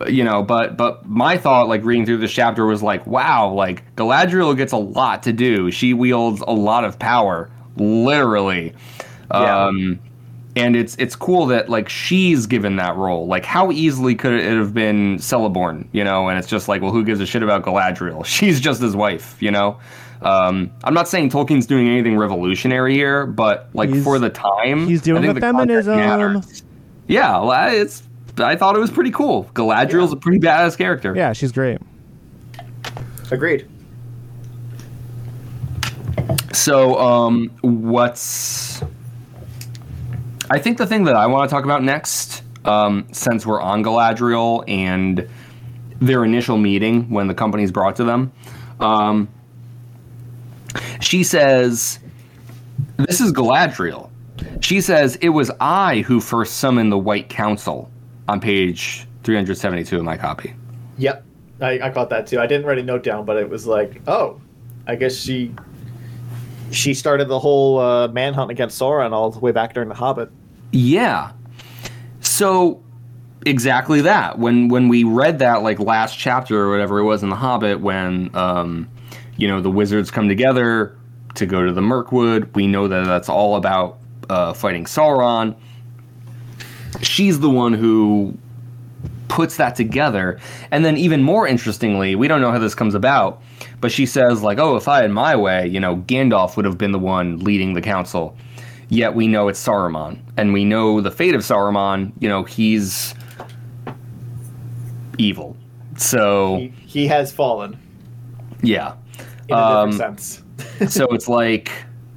You 0.07 0.25
know, 0.25 0.43
but 0.43 0.75
but 0.75 1.07
my 1.07 1.37
thought, 1.37 1.69
like 1.69 1.83
reading 1.85 2.05
through 2.05 2.17
this 2.17 2.31
chapter, 2.31 2.65
was 2.65 2.83
like, 2.83 3.07
wow, 3.07 3.49
like 3.51 3.95
Galadriel 3.95 4.55
gets 4.55 4.73
a 4.73 4.77
lot 4.77 5.23
to 5.23 5.31
do. 5.33 5.71
She 5.71 5.93
wields 5.93 6.43
a 6.45 6.53
lot 6.53 6.83
of 6.83 6.99
power, 6.99 7.49
literally. 7.77 8.73
Yeah. 9.31 9.65
Um, 9.67 9.99
and 10.55 10.75
it's 10.75 10.95
it's 10.97 11.15
cool 11.15 11.45
that 11.47 11.69
like 11.69 11.89
she's 11.89 12.45
given 12.47 12.75
that 12.77 12.95
role. 12.95 13.27
Like, 13.27 13.45
how 13.45 13.71
easily 13.71 14.15
could 14.15 14.33
it 14.33 14.57
have 14.57 14.73
been 14.73 15.17
Celeborn? 15.17 15.87
You 15.91 16.03
know, 16.03 16.29
and 16.29 16.37
it's 16.39 16.47
just 16.47 16.67
like, 16.67 16.81
well, 16.81 16.91
who 16.91 17.03
gives 17.03 17.19
a 17.19 17.25
shit 17.25 17.43
about 17.43 17.63
Galadriel? 17.63 18.25
She's 18.35 18.59
just 18.59 18.81
his 18.81 18.95
wife. 18.95 19.35
You 19.41 19.51
know. 19.51 19.79
Um, 20.21 20.71
I'm 20.83 20.93
not 20.93 21.07
saying 21.09 21.29
Tolkien's 21.29 21.67
doing 21.67 21.87
anything 21.89 22.17
revolutionary 22.17 22.93
here, 22.93 23.25
but 23.25 23.69
like 23.73 23.89
He's- 23.89 24.03
for 24.03 24.17
the 24.17 24.29
time, 24.29 24.87
he's 24.87 25.01
doing 25.01 25.17
I 25.23 25.27
think 25.27 25.35
the 25.35 25.41
context 25.41 25.85
feminism. 25.87 26.61
Yeah, 27.07 27.31
well, 27.41 27.51
I- 27.51 27.71
it's. 27.71 28.01
I 28.37 28.55
thought 28.55 28.75
it 28.75 28.79
was 28.79 28.91
pretty 28.91 29.11
cool. 29.11 29.45
Galadriel's 29.53 30.11
a 30.13 30.15
pretty 30.17 30.39
badass 30.39 30.77
character. 30.77 31.13
Yeah, 31.15 31.33
she's 31.33 31.51
great. 31.51 31.79
Agreed. 33.31 33.67
So, 36.53 36.97
um, 36.99 37.49
what's? 37.61 38.81
I 40.49 40.59
think 40.59 40.77
the 40.77 40.85
thing 40.85 41.05
that 41.05 41.15
I 41.15 41.27
want 41.27 41.49
to 41.49 41.53
talk 41.53 41.63
about 41.63 41.83
next, 41.83 42.43
um, 42.65 43.07
since 43.11 43.45
we're 43.45 43.61
on 43.61 43.83
Galadriel 43.83 44.63
and 44.67 45.27
their 45.99 46.23
initial 46.23 46.57
meeting 46.57 47.09
when 47.09 47.27
the 47.27 47.33
company's 47.33 47.71
brought 47.71 47.95
to 47.95 48.03
them, 48.03 48.31
um, 48.79 49.27
she 50.99 51.23
says, 51.23 51.99
"This 52.97 53.21
is 53.21 53.31
Galadriel." 53.31 54.09
She 54.59 54.81
says, 54.81 55.15
"It 55.21 55.29
was 55.29 55.51
I 55.59 56.01
who 56.01 56.19
first 56.19 56.57
summoned 56.57 56.91
the 56.91 56.97
White 56.97 57.29
Council." 57.29 57.89
On 58.27 58.39
page 58.39 59.07
372 59.23 59.97
of 59.97 60.03
my 60.03 60.17
copy. 60.17 60.55
Yep. 60.97 61.23
I, 61.61 61.79
I 61.79 61.89
caught 61.91 62.09
that 62.09 62.25
too. 62.25 62.39
I 62.39 62.47
didn't 62.47 62.65
write 62.65 62.79
a 62.79 62.83
note 62.83 63.03
down, 63.03 63.23
but 63.23 63.37
it 63.37 63.47
was 63.47 63.67
like, 63.67 64.01
oh, 64.07 64.41
I 64.87 64.95
guess 64.95 65.15
she 65.15 65.53
she 66.75 66.93
started 66.93 67.27
the 67.27 67.39
whole 67.39 67.79
uh, 67.79 68.07
manhunt 68.09 68.51
against 68.51 68.79
Sauron 68.79 69.11
all 69.11 69.31
the 69.31 69.39
way 69.39 69.51
back 69.51 69.73
during 69.73 69.89
the 69.89 69.95
Hobbit. 69.95 70.29
Yeah. 70.71 71.31
So 72.19 72.83
exactly 73.45 74.01
that. 74.01 74.39
When 74.39 74.67
when 74.67 74.87
we 74.87 75.03
read 75.03 75.39
that 75.39 75.63
like 75.63 75.79
last 75.79 76.17
chapter 76.17 76.59
or 76.59 76.71
whatever 76.71 76.99
it 76.99 77.03
was 77.03 77.23
in 77.23 77.29
The 77.29 77.35
Hobbit, 77.35 77.79
when 77.79 78.35
um, 78.35 78.89
you 79.37 79.47
know 79.47 79.61
the 79.61 79.71
wizards 79.71 80.11
come 80.11 80.27
together 80.27 80.97
to 81.35 81.45
go 81.45 81.65
to 81.65 81.71
the 81.71 81.81
Mirkwood, 81.81 82.53
we 82.55 82.67
know 82.67 82.87
that 82.87 83.05
that's 83.05 83.29
all 83.29 83.55
about 83.55 83.99
uh, 84.29 84.53
fighting 84.53 84.85
Sauron. 84.85 85.55
She's 87.01 87.39
the 87.39 87.49
one 87.49 87.73
who 87.73 88.37
puts 89.27 89.57
that 89.57 89.75
together, 89.75 90.39
and 90.71 90.85
then 90.85 90.97
even 90.97 91.21
more 91.21 91.47
interestingly, 91.47 92.15
we 92.15 92.27
don't 92.27 92.41
know 92.41 92.51
how 92.51 92.59
this 92.59 92.73
comes 92.73 92.95
about, 92.95 93.41
but 93.85 93.91
she 93.91 94.07
says 94.07 94.41
like, 94.41 94.57
"Oh, 94.57 94.75
if 94.77 94.87
I 94.87 95.03
had 95.03 95.11
my 95.11 95.35
way, 95.35 95.67
you 95.67 95.79
know, 95.79 95.97
Gandalf 95.97 96.55
would 96.55 96.65
have 96.65 96.75
been 96.75 96.91
the 96.91 96.97
one 96.97 97.37
leading 97.37 97.75
the 97.75 97.81
council." 97.83 98.35
Yet 98.89 99.13
we 99.13 99.27
know 99.27 99.47
it's 99.47 99.63
Saruman, 99.63 100.17
and 100.37 100.53
we 100.53 100.65
know 100.65 101.01
the 101.01 101.11
fate 101.11 101.35
of 101.35 101.41
Saruman. 101.41 102.11
You 102.19 102.27
know, 102.29 102.43
he's 102.43 103.13
evil. 105.17 105.55
So 105.97 106.57
He, 106.57 106.73
he 106.85 107.07
has 107.07 107.31
fallen 107.31 107.79
yeah. 108.61 108.95
in 109.47 109.59
a 109.59 109.61
Um, 109.61 109.91
different 109.91 110.19
sense. 110.19 110.43
so 110.87 111.05
it's 111.11 111.27
like, 111.27 111.71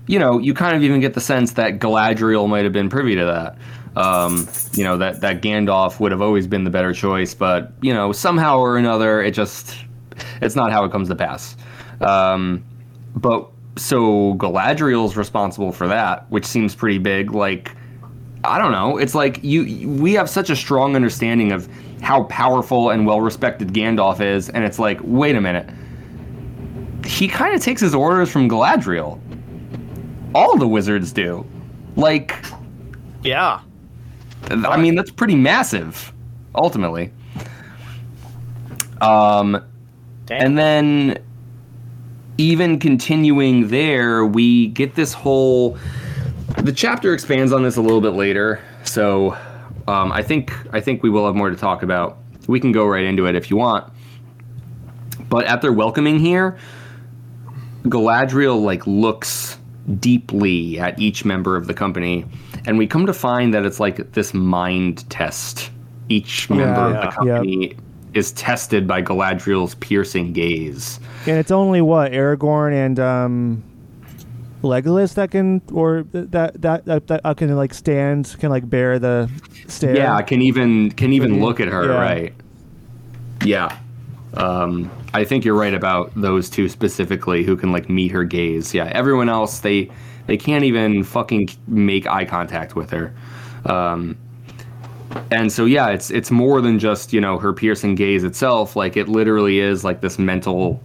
you 0.06 0.18
know, 0.18 0.38
you 0.38 0.54
kind 0.54 0.76
of 0.76 0.82
even 0.82 1.00
get 1.00 1.14
the 1.14 1.20
sense 1.20 1.52
that 1.54 1.78
Galadriel 1.80 2.48
might 2.48 2.64
have 2.64 2.72
been 2.72 2.88
privy 2.88 3.14
to 3.16 3.24
that. 3.26 3.58
Um, 3.96 4.48
you 4.74 4.84
know, 4.84 4.96
that, 4.98 5.20
that 5.22 5.42
Gandalf 5.42 6.00
would 6.00 6.12
have 6.12 6.22
always 6.22 6.46
been 6.46 6.64
the 6.64 6.70
better 6.70 6.92
choice, 6.92 7.34
but, 7.34 7.72
you 7.82 7.92
know, 7.92 8.12
somehow 8.12 8.58
or 8.58 8.76
another, 8.78 9.22
it 9.22 9.32
just, 9.32 9.74
it's 10.40 10.56
not 10.56 10.72
how 10.72 10.84
it 10.84 10.92
comes 10.92 11.08
to 11.08 11.14
pass. 11.14 11.56
Um, 12.00 12.64
but 13.14 13.48
so 13.76 14.34
Galadriel's 14.34 15.16
responsible 15.16 15.72
for 15.72 15.88
that, 15.88 16.30
which 16.30 16.44
seems 16.44 16.74
pretty 16.74 16.98
big. 16.98 17.32
Like, 17.32 17.74
I 18.44 18.58
don't 18.58 18.72
know. 18.72 18.98
It's 18.98 19.14
like 19.14 19.42
you, 19.42 19.88
we 19.88 20.12
have 20.14 20.30
such 20.30 20.50
a 20.50 20.56
strong 20.56 20.96
understanding 20.96 21.52
of 21.52 21.68
how 22.00 22.24
powerful 22.24 22.90
and 22.90 23.06
well 23.06 23.20
respected 23.20 23.68
Gandalf 23.68 24.20
is, 24.20 24.48
and 24.48 24.64
it's 24.64 24.78
like, 24.78 25.00
wait 25.02 25.36
a 25.36 25.40
minute 25.40 25.68
he 27.08 27.26
kind 27.28 27.54
of 27.54 27.60
takes 27.62 27.80
his 27.80 27.94
orders 27.94 28.30
from 28.30 28.48
Galadriel. 28.48 29.18
All 30.34 30.56
the 30.58 30.68
wizards 30.68 31.12
do. 31.12 31.44
Like, 31.96 32.36
Yeah. 33.22 33.60
I 34.50 34.76
mean, 34.76 34.94
that's 34.94 35.10
pretty 35.10 35.34
massive, 35.34 36.12
ultimately. 36.54 37.12
Um, 39.00 39.64
Damn. 40.28 40.42
and 40.44 40.58
then, 40.58 41.24
even 42.36 42.78
continuing 42.78 43.68
there, 43.68 44.26
we 44.26 44.68
get 44.68 44.94
this 44.94 45.14
whole. 45.14 45.78
The 46.58 46.72
chapter 46.72 47.14
expands 47.14 47.52
on 47.52 47.62
this 47.62 47.76
a 47.76 47.80
little 47.80 48.00
bit 48.02 48.10
later, 48.12 48.62
so 48.84 49.36
um, 49.88 50.12
I 50.12 50.22
think 50.22 50.52
I 50.74 50.80
think 50.80 51.02
we 51.02 51.08
will 51.08 51.24
have 51.26 51.34
more 51.34 51.48
to 51.48 51.56
talk 51.56 51.82
about. 51.82 52.18
We 52.46 52.60
can 52.60 52.72
go 52.72 52.86
right 52.86 53.04
into 53.04 53.26
it 53.26 53.34
if 53.34 53.50
you 53.50 53.56
want. 53.56 53.90
But 55.30 55.46
at 55.46 55.62
their 55.62 55.72
welcoming 55.72 56.18
here, 56.18 56.58
Galadriel 57.84 58.62
like 58.62 58.86
looks 58.86 59.58
deeply 59.98 60.78
at 60.78 60.98
each 60.98 61.24
member 61.24 61.56
of 61.56 61.66
the 61.66 61.74
company, 61.74 62.26
and 62.66 62.76
we 62.76 62.86
come 62.86 63.06
to 63.06 63.14
find 63.14 63.54
that 63.54 63.64
it's 63.64 63.80
like 63.80 64.12
this 64.12 64.34
mind 64.34 65.08
test. 65.10 65.70
Each 66.10 66.48
member 66.48 66.64
Yeah, 66.64 66.86
of 66.86 66.92
the 67.02 67.10
company 67.10 67.76
is 68.18 68.32
tested 68.32 68.86
by 68.86 69.02
Galadriel's 69.02 69.74
piercing 69.76 70.32
gaze. 70.32 71.00
And 71.26 71.38
it's 71.38 71.50
only 71.50 71.80
what 71.80 72.12
Aragorn 72.12 72.72
and 72.72 73.00
um, 73.00 73.62
Legolas 74.62 75.14
that 75.14 75.30
can, 75.30 75.62
or 75.72 76.04
that 76.12 76.60
that 76.60 76.84
that, 76.84 77.06
that 77.06 77.20
uh, 77.24 77.34
can 77.34 77.54
like 77.56 77.72
stand, 77.72 78.36
can 78.40 78.50
like 78.50 78.68
bear 78.68 78.98
the 78.98 79.30
stare. 79.68 79.96
Yeah, 79.96 80.20
can 80.22 80.42
even 80.42 80.90
can 80.90 81.12
even 81.12 81.40
look 81.40 81.60
at 81.60 81.68
her, 81.68 81.86
Yeah. 81.86 82.00
right? 82.00 82.34
Yeah. 83.44 83.78
Um, 84.34 84.90
I 85.14 85.24
think 85.24 85.44
you're 85.44 85.54
right 85.54 85.72
about 85.72 86.12
those 86.14 86.50
two 86.50 86.68
specifically 86.68 87.44
who 87.44 87.56
can 87.56 87.72
like 87.72 87.88
meet 87.88 88.10
her 88.10 88.24
gaze. 88.24 88.74
Yeah, 88.74 88.90
everyone 88.92 89.28
else 89.28 89.60
they 89.60 89.90
they 90.26 90.36
can't 90.36 90.64
even 90.64 91.04
fucking 91.04 91.48
make 91.66 92.06
eye 92.06 92.24
contact 92.24 92.76
with 92.76 92.90
her. 92.90 93.14
Um, 93.64 94.16
and 95.30 95.52
so 95.52 95.64
yeah, 95.64 95.88
it's 95.88 96.10
it's 96.10 96.30
more 96.30 96.60
than 96.60 96.78
just 96.78 97.12
you 97.12 97.20
know 97.20 97.38
her 97.38 97.52
piercing 97.52 97.94
gaze 97.94 98.24
itself. 98.24 98.76
Like 98.76 98.96
it 98.96 99.08
literally 99.08 99.60
is 99.60 99.84
like 99.84 100.00
this 100.00 100.18
mental 100.18 100.80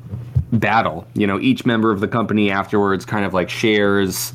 battle. 0.54 1.08
You 1.14 1.28
know, 1.28 1.40
each 1.40 1.66
member 1.66 1.92
of 1.92 2.00
the 2.00 2.08
company 2.08 2.52
afterwards 2.52 3.06
kind 3.06 3.26
of 3.26 3.34
like 3.34 3.50
shares 3.50 4.34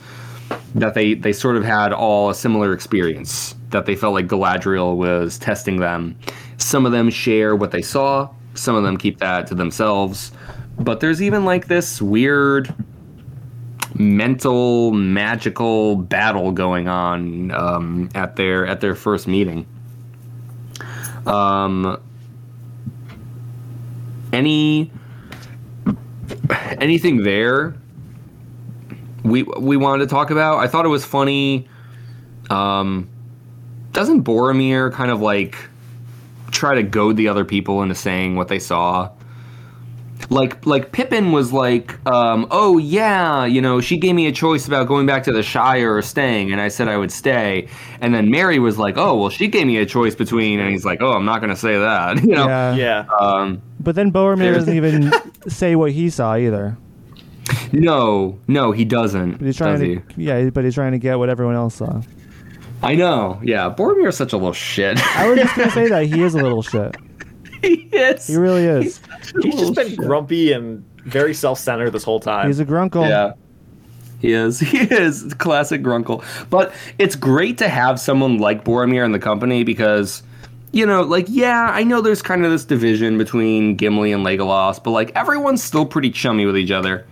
that 0.75 0.95
they 0.95 1.15
they 1.15 1.33
sort 1.33 1.57
of 1.57 1.65
had 1.65 1.93
all 1.93 2.31
a 2.31 2.35
similar 2.35 2.73
experience 2.73 3.55
that 3.71 3.87
they 3.87 3.95
felt 3.95 4.15
like 4.15 4.27
Galadriel 4.27 4.97
was 4.97 5.39
testing 5.39 5.79
them. 5.79 6.19
Some 6.57 6.87
of 6.87 6.93
them 6.93 7.11
share 7.11 7.55
what 7.55 7.71
they 7.71 7.83
saw, 7.83 8.29
some 8.55 8.75
of 8.75 8.83
them 8.83 8.97
keep 8.97 9.19
that 9.19 9.47
to 9.49 9.55
themselves. 9.55 10.33
But 10.79 11.01
there's 11.01 11.21
even 11.21 11.45
like 11.45 11.67
this 11.67 12.01
weird 12.01 12.73
mental 13.95 14.93
magical 14.93 15.97
battle 15.97 16.53
going 16.53 16.89
on 16.89 17.51
um, 17.51 18.09
at 18.15 18.37
their 18.37 18.67
at 18.67 18.81
their 18.81 18.95
first 18.95 19.27
meeting. 19.27 19.67
Um, 21.29 22.01
any 24.33 24.91
anything 26.81 27.23
there 27.23 27.77
we 29.23 29.43
we 29.43 29.77
wanted 29.77 30.05
to 30.05 30.09
talk 30.09 30.31
about? 30.31 30.59
I 30.59 30.67
thought 30.67 30.85
it 30.85 30.89
was 30.89 31.05
funny. 31.05 31.69
Um, 32.51 33.09
doesn't 33.93 34.25
Boromir 34.25 34.93
kind 34.93 35.11
of 35.11 35.21
like 35.21 35.57
try 36.51 36.75
to 36.75 36.83
goad 36.83 37.17
the 37.17 37.29
other 37.29 37.45
people 37.45 37.83
into 37.83 37.95
saying 37.95 38.37
what 38.37 38.49
they 38.49 38.59
saw? 38.59 39.11
Like 40.31 40.67
like 40.67 40.93
Pippin 40.93 41.33
was 41.33 41.55
like, 41.55 41.97
um, 42.07 42.47
oh 42.51 42.77
yeah, 42.77 43.47
you 43.47 43.63
know, 43.63 43.81
she 43.81 43.97
gave 43.97 44.15
me 44.15 44.27
a 44.27 44.33
choice 44.33 44.67
about 44.67 44.87
going 44.87 45.07
back 45.07 45.23
to 45.25 45.33
the 45.33 45.43
Shire 45.43 45.97
or 45.97 46.03
staying, 46.03 46.53
and 46.53 46.61
I 46.61 46.69
said 46.69 46.87
I 46.87 46.99
would 46.99 47.11
stay. 47.11 47.67
And 48.03 48.15
then 48.15 48.31
Merry 48.31 48.59
was 48.59 48.77
like, 48.79 48.99
oh 48.99 49.19
well, 49.19 49.31
she 49.31 49.49
gave 49.49 49.67
me 49.67 49.79
a 49.79 49.87
choice 49.87 50.15
between, 50.15 50.61
and 50.61 50.71
he's 50.71 50.85
like, 50.85 51.01
oh, 51.01 51.13
I'm 51.13 51.25
not 51.25 51.41
gonna 51.41 51.57
say 51.57 51.79
that, 51.79 52.23
you 52.23 52.35
know. 52.35 52.47
Yeah. 52.47 52.75
Yeah. 52.75 53.07
Um, 53.19 53.63
But 53.81 53.95
then 53.95 54.13
Boromir 54.13 54.53
doesn't 54.55 54.75
even 54.77 55.11
say 55.49 55.77
what 55.77 55.93
he 55.93 56.11
saw 56.11 56.37
either. 56.37 56.77
no, 57.73 58.39
no, 58.49 58.73
he 58.73 58.85
doesn't. 58.85 59.39
But 59.39 59.47
he's 59.47 59.57
trying 59.57 59.73
does 59.75 59.81
to, 59.81 60.03
he? 60.15 60.25
yeah, 60.25 60.51
but 60.51 60.65
he's 60.65 60.75
trying 60.75 60.93
to 60.93 60.99
get 60.99 61.19
what 61.19 61.31
everyone 61.31 61.55
else 61.55 61.77
saw. 61.77 62.03
I 62.83 62.95
know. 62.95 63.41
Yeah, 63.43 63.75
Boromir's 63.75 64.17
such 64.17 64.33
a 64.35 64.37
little 64.37 64.53
shit. 64.53 64.99
I 65.17 65.29
was 65.29 65.39
just 65.39 65.57
gonna 65.57 65.71
say 65.71 65.89
that 65.89 66.05
he 66.07 66.23
is 66.23 66.35
a 66.35 66.39
little 66.43 66.63
shit. 66.75 66.97
he 67.63 67.89
is. 67.93 68.27
He 68.27 68.37
really 68.37 68.65
is. 68.65 68.85
He's 68.99 69.01
just 69.43 69.75
been 69.75 69.95
grumpy 69.95 70.53
and 70.53 70.85
very 71.05 71.35
self-centered 71.35 71.91
this 71.91 72.05
whole 72.05 72.21
time. 72.21 72.47
He's 72.47 72.61
a 72.61 72.65
grunkle. 72.65 73.09
Yeah. 73.09 73.33
He 74.21 74.33
is. 74.33 74.61
He 74.69 74.79
is. 74.79 75.35
Classic 75.35 75.83
Grunkle. 75.83 76.25
But 76.51 76.73
it's 76.99 77.17
great 77.17 77.59
to 77.59 77.69
have 77.69 78.01
someone 78.01 78.39
like 78.39 78.65
Boromir 78.65 79.05
in 79.05 79.13
the 79.13 79.19
company 79.19 79.65
because, 79.65 80.23
you 80.73 80.85
know, 80.85 81.03
like, 81.03 81.27
yeah, 81.29 81.71
I 81.73 81.85
know 81.85 82.01
there's 82.01 82.23
kind 82.23 82.45
of 82.45 82.51
this 82.51 82.65
division 82.65 83.17
between 83.17 83.77
Gimli 83.77 84.13
and 84.13 84.25
Legolas, 84.25 84.83
but, 84.83 84.91
like, 84.91 85.13
everyone's 85.15 85.63
still 85.63 85.87
pretty 85.87 86.11
chummy 86.11 86.47
with 86.47 86.57
each 86.57 86.71
other. 86.71 87.07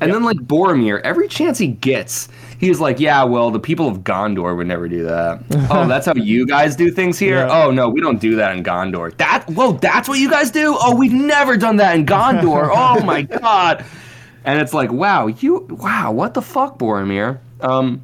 And 0.00 0.12
then, 0.12 0.24
like, 0.24 0.38
Boromir, 0.38 1.00
every 1.02 1.28
chance 1.28 1.58
he 1.58 1.66
gets, 1.68 2.28
he's 2.58 2.80
like, 2.80 3.00
yeah, 3.00 3.22
well, 3.24 3.50
the 3.50 3.60
people 3.60 3.88
of 3.88 3.98
Gondor 3.98 4.56
would 4.56 4.66
never 4.66 4.88
do 4.88 5.04
that. 5.04 5.42
oh, 5.70 5.86
that's 5.86 6.06
how 6.06 6.14
you 6.14 6.46
guys 6.46 6.76
do 6.76 6.90
things 6.90 7.18
here? 7.18 7.46
Yeah. 7.46 7.64
Oh, 7.64 7.70
no, 7.70 7.88
we 7.88 8.00
don't 8.00 8.20
do 8.20 8.36
that 8.36 8.56
in 8.56 8.62
Gondor. 8.62 9.16
That, 9.18 9.48
whoa, 9.50 9.72
that's 9.72 10.08
what 10.08 10.18
you 10.18 10.30
guys 10.30 10.50
do? 10.50 10.76
Oh, 10.80 10.94
we've 10.96 11.12
never 11.12 11.56
done 11.56 11.76
that 11.76 11.94
in 11.96 12.06
Gondor. 12.06 12.70
Oh, 12.74 13.02
my 13.04 13.22
God 13.22 13.84
and 14.44 14.60
it's 14.60 14.74
like 14.74 14.92
wow 14.92 15.26
you 15.26 15.66
wow 15.70 16.12
what 16.12 16.34
the 16.34 16.42
fuck 16.42 16.78
boromir 16.78 17.38
um 17.60 18.02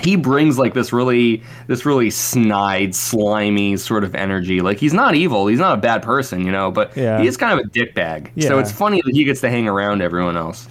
he 0.00 0.16
brings 0.16 0.58
like 0.58 0.74
this 0.74 0.92
really 0.92 1.42
this 1.68 1.86
really 1.86 2.10
snide 2.10 2.94
slimy 2.94 3.76
sort 3.76 4.04
of 4.04 4.14
energy 4.14 4.60
like 4.60 4.78
he's 4.78 4.92
not 4.92 5.14
evil 5.14 5.46
he's 5.46 5.58
not 5.58 5.78
a 5.78 5.80
bad 5.80 6.02
person 6.02 6.44
you 6.44 6.52
know 6.52 6.70
but 6.70 6.94
Yeah. 6.96 7.20
he 7.20 7.26
is 7.26 7.36
kind 7.36 7.58
of 7.58 7.64
a 7.64 7.68
dickbag 7.70 8.42
so 8.42 8.58
it's 8.58 8.72
funny 8.72 9.00
that 9.04 9.14
he 9.14 9.24
gets 9.24 9.40
to 9.40 9.48
hang 9.50 9.68
around 9.68 10.02
everyone 10.02 10.36
else 10.36 10.68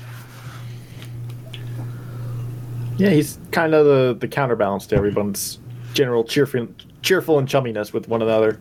yeah, 2.97 3.09
he's 3.09 3.39
kind 3.51 3.73
of 3.73 3.85
the, 3.85 4.15
the 4.19 4.27
counterbalance 4.27 4.85
to 4.87 4.95
everyone's 4.95 5.59
general 5.93 6.23
cheerful, 6.23 6.67
cheerful 7.01 7.39
and 7.39 7.47
chumminess 7.47 7.93
with 7.93 8.07
one 8.07 8.21
another. 8.21 8.59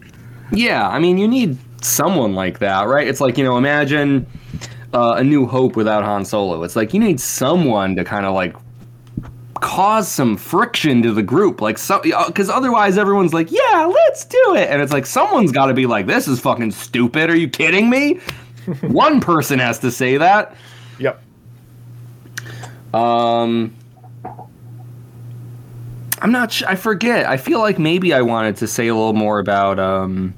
yeah 0.52 0.88
i 0.88 0.98
mean 0.98 1.16
you 1.16 1.26
need 1.26 1.56
someone 1.84 2.34
like 2.34 2.58
that 2.60 2.86
right? 2.86 3.08
It's 3.08 3.20
like 3.20 3.36
you 3.38 3.44
know 3.44 3.56
imagine 3.58 4.26
uh, 4.94 5.14
a 5.16 5.24
new 5.24 5.46
hope 5.46 5.74
without 5.76 6.04
han 6.04 6.24
solo. 6.24 6.62
It's 6.62 6.76
like 6.76 6.92
you 6.94 7.00
need 7.00 7.18
someone 7.20 7.96
to 7.96 8.04
kind 8.04 8.26
of 8.26 8.34
like 8.34 8.54
cause 9.54 10.08
some 10.08 10.36
friction 10.36 11.02
to 11.02 11.12
the 11.12 11.22
group. 11.22 11.60
Like 11.60 11.78
so 11.78 12.00
because 12.00 12.50
otherwise 12.50 12.98
everyone's 12.98 13.32
like 13.32 13.50
yeah 13.50 13.84
let's 13.84 14.24
do 14.24 14.54
it. 14.54 14.68
And 14.70 14.82
it's 14.82 14.92
like 14.92 15.06
someone's 15.06 15.52
got 15.52 15.66
to 15.66 15.74
be 15.74 15.86
like 15.86 16.06
this 16.06 16.28
is 16.28 16.40
fucking 16.40 16.72
stupid. 16.72 17.30
Are 17.30 17.36
you 17.36 17.48
kidding 17.48 17.88
me? 17.90 18.20
One 18.82 19.20
person 19.20 19.58
has 19.58 19.78
to 19.80 19.90
say 19.90 20.18
that. 20.18 20.54
Yep. 20.98 21.22
um 22.94 23.74
i'm 26.22 26.32
not 26.32 26.50
sh- 26.50 26.62
i 26.66 26.74
forget 26.74 27.26
i 27.28 27.36
feel 27.36 27.58
like 27.58 27.78
maybe 27.78 28.14
i 28.14 28.22
wanted 28.22 28.56
to 28.56 28.66
say 28.66 28.88
a 28.88 28.94
little 28.94 29.12
more 29.12 29.38
about 29.38 29.78
um 29.78 30.34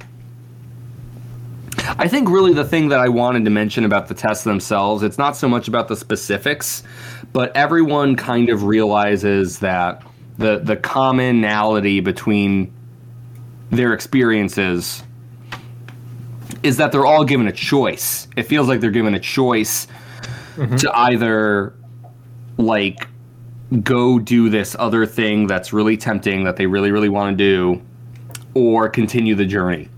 I 1.98 2.08
think 2.08 2.28
really 2.28 2.54
the 2.54 2.64
thing 2.64 2.88
that 2.88 3.00
I 3.00 3.08
wanted 3.08 3.44
to 3.44 3.50
mention 3.50 3.84
about 3.84 4.08
the 4.08 4.14
tests 4.14 4.42
themselves, 4.44 5.02
it's 5.02 5.18
not 5.18 5.36
so 5.36 5.48
much 5.48 5.68
about 5.68 5.88
the 5.88 5.96
specifics, 5.96 6.82
but 7.32 7.54
everyone 7.54 8.16
kind 8.16 8.48
of 8.48 8.64
realizes 8.64 9.58
that 9.60 10.02
the 10.38 10.58
the 10.58 10.76
commonality 10.76 12.00
between 12.00 12.72
their 13.70 13.92
experiences 13.92 15.02
is 16.62 16.78
that 16.78 16.90
they're 16.90 17.06
all 17.06 17.24
given 17.24 17.46
a 17.46 17.52
choice. 17.52 18.28
It 18.36 18.44
feels 18.44 18.66
like 18.68 18.80
they're 18.80 18.90
given 18.90 19.14
a 19.14 19.20
choice 19.20 19.86
to 20.78 20.90
either 20.94 21.74
like 22.56 23.08
go 23.82 24.18
do 24.18 24.48
this 24.48 24.76
other 24.78 25.06
thing 25.06 25.46
that's 25.46 25.72
really 25.72 25.96
tempting 25.96 26.44
that 26.44 26.56
they 26.56 26.66
really 26.66 26.90
really 26.90 27.08
want 27.08 27.36
to 27.36 27.44
do 27.44 27.82
or 28.54 28.88
continue 28.88 29.34
the 29.34 29.44
journey. 29.44 29.88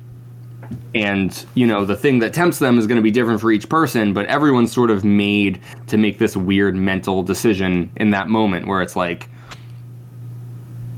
And 0.95 1.45
you 1.55 1.67
know 1.67 1.85
the 1.85 1.97
thing 1.97 2.19
that 2.21 2.33
tempts 2.33 2.59
them 2.59 2.79
is 2.79 2.87
going 2.87 2.97
to 2.97 3.03
be 3.03 3.11
different 3.11 3.41
for 3.41 3.53
each 3.53 3.69
person 3.69 4.13
but 4.13 4.27
everyone's 4.27 4.73
sort 4.73 4.91
of 4.91 5.05
made 5.05 5.61
to 5.89 5.97
make 5.97 6.19
this 6.19 6.37
weird 6.37 6.75
mental 6.75 7.23
decision 7.23 7.91
in 7.97 8.11
that 8.11 8.29
moment 8.29 8.67
where 8.67 8.83
it's 8.83 8.97
like 8.97 9.29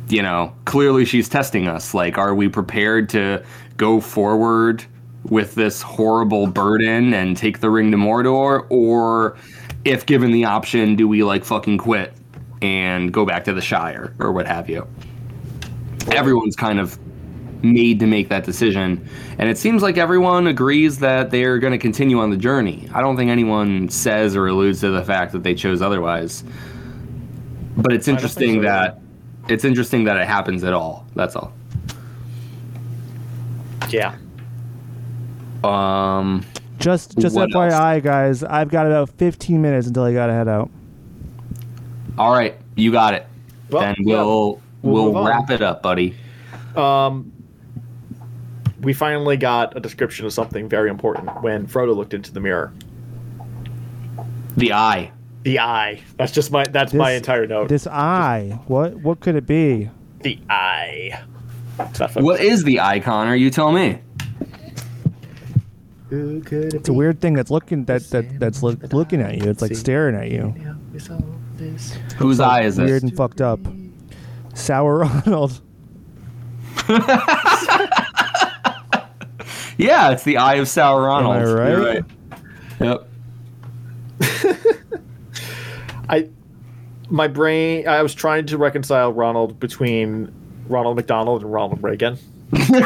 you 0.08 0.22
know 0.22 0.54
clearly 0.64 1.04
she's 1.04 1.28
testing 1.28 1.68
us. 1.68 1.94
Like 1.94 2.16
are 2.16 2.34
we 2.34 2.48
prepared 2.48 3.08
to 3.10 3.44
go 3.76 4.00
forward 4.00 4.84
with 5.24 5.54
this 5.54 5.82
horrible 5.82 6.46
burden 6.46 7.12
and 7.12 7.36
take 7.36 7.60
the 7.60 7.68
ring 7.68 7.90
to 7.90 7.96
mordor? 7.96 8.66
Or 8.70 9.36
if 9.84 10.06
given 10.06 10.30
the 10.30 10.44
option 10.44 10.96
do 10.96 11.06
we 11.06 11.22
like 11.24 11.44
fucking 11.44 11.78
quit 11.78 12.12
and 12.62 13.12
go 13.12 13.24
back 13.24 13.44
to 13.44 13.52
the 13.52 13.60
shire 13.60 14.14
or 14.18 14.32
what 14.32 14.46
have 14.46 14.68
you 14.68 14.86
everyone's 16.12 16.56
kind 16.56 16.80
of 16.80 16.98
made 17.62 17.98
to 18.00 18.06
make 18.06 18.28
that 18.28 18.44
decision. 18.44 19.06
And 19.38 19.48
it 19.48 19.58
seems 19.58 19.82
like 19.82 19.98
everyone 19.98 20.46
agrees 20.46 20.98
that 21.00 21.30
they're 21.30 21.58
going 21.58 21.72
to 21.72 21.78
continue 21.78 22.20
on 22.20 22.30
the 22.30 22.36
journey. 22.36 22.88
I 22.94 23.00
don't 23.00 23.16
think 23.16 23.30
anyone 23.30 23.88
says 23.88 24.36
or 24.36 24.46
alludes 24.46 24.80
to 24.80 24.90
the 24.90 25.04
fact 25.04 25.32
that 25.32 25.42
they 25.42 25.54
chose 25.54 25.82
otherwise. 25.82 26.44
But 27.76 27.92
it's 27.92 28.08
interesting 28.08 28.56
so, 28.56 28.62
that 28.62 29.00
it's 29.48 29.64
interesting 29.64 30.04
that 30.04 30.16
it 30.16 30.26
happens 30.26 30.64
at 30.64 30.72
all. 30.72 31.06
That's 31.14 31.36
all. 31.36 31.52
Yeah. 33.88 34.16
Um 35.64 36.44
Just 36.78 37.18
just 37.18 37.34
What 37.34 37.50
FYI, 37.50 38.02
guys, 38.02 38.44
I've 38.44 38.68
got 38.68 38.86
about 38.86 39.10
15 39.10 39.60
minutes 39.60 39.86
until 39.88 40.04
I 40.04 40.12
gotta 40.12 40.32
head 40.32 40.48
out. 40.48 40.70
All 42.18 42.32
right, 42.32 42.56
you 42.76 42.92
got 42.92 43.14
it. 43.14 43.26
Well, 43.70 43.82
then 43.82 43.96
we'll 44.00 44.60
we'll 44.82 45.12
we'll, 45.12 45.24
wrap 45.24 45.50
it 45.50 45.62
up, 45.62 45.82
buddy. 45.82 46.14
Um, 46.76 47.32
we 48.80 48.92
finally 48.92 49.36
got 49.36 49.76
a 49.76 49.80
description 49.80 50.26
of 50.26 50.32
something 50.32 50.68
very 50.68 50.90
important 50.90 51.42
when 51.42 51.66
Frodo 51.66 51.94
looked 51.94 52.14
into 52.14 52.32
the 52.32 52.40
mirror. 52.40 52.72
The 54.56 54.72
eye. 54.72 55.12
The 55.42 55.60
eye. 55.60 56.02
That's 56.16 56.32
just 56.32 56.50
my. 56.50 56.64
That's 56.64 56.92
my 56.92 57.12
entire 57.12 57.46
note. 57.46 57.68
This 57.68 57.86
eye, 57.86 58.58
what 58.66 58.96
what 58.96 59.20
could 59.20 59.36
it 59.36 59.46
be? 59.46 59.90
the 60.22 60.38
eye. 60.48 61.20
That's 61.76 62.14
What 62.16 62.40
is 62.40 62.64
the 62.64 62.80
eye, 62.80 63.00
Connor? 63.00 63.34
You 63.34 63.50
tell 63.50 63.72
me. 63.72 64.00
Could 66.08 66.52
it 66.52 66.74
It's 66.74 66.88
a 66.88 66.92
weird 66.92 67.20
thing 67.20 67.34
that's 67.34 67.50
looking 67.50 67.84
that 67.84 68.02
that 68.10 68.40
that's 68.40 68.62
look, 68.62 68.92
looking 68.92 69.20
at 69.20 69.36
you. 69.36 69.50
It's 69.50 69.60
like 69.60 69.74
staring 69.76 70.16
at 70.16 70.30
you. 70.30 70.54
Whose 72.16 72.40
eye 72.40 72.62
is 72.62 72.76
Weird 72.76 72.86
this? 72.86 72.90
Weird 72.90 73.02
and 73.04 73.16
fucked 73.16 73.40
up. 73.40 73.60
Sour 74.54 74.98
Ronald. 74.98 75.60
Yeah, 79.78 80.10
it's 80.10 80.24
the 80.24 80.36
eye 80.38 80.56
of 80.56 80.66
Sauron. 80.66 81.24
I 81.24 81.40
You're 81.70 81.84
right? 81.84 82.04
Yep. 82.80 83.08
I, 86.08 86.28
my 87.08 87.28
brain. 87.28 87.86
I 87.86 88.02
was 88.02 88.12
trying 88.12 88.46
to 88.46 88.58
reconcile 88.58 89.12
Ronald 89.12 89.60
between 89.60 90.32
Ronald 90.66 90.96
McDonald 90.96 91.42
and 91.42 91.52
Ronald 91.52 91.80
Reagan. 91.80 92.18
and 92.52 92.84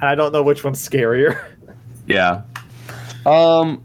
I 0.00 0.14
don't 0.14 0.32
know 0.32 0.42
which 0.42 0.62
one's 0.62 0.86
scarier. 0.86 1.42
Yeah. 2.06 2.42
Um 3.24 3.82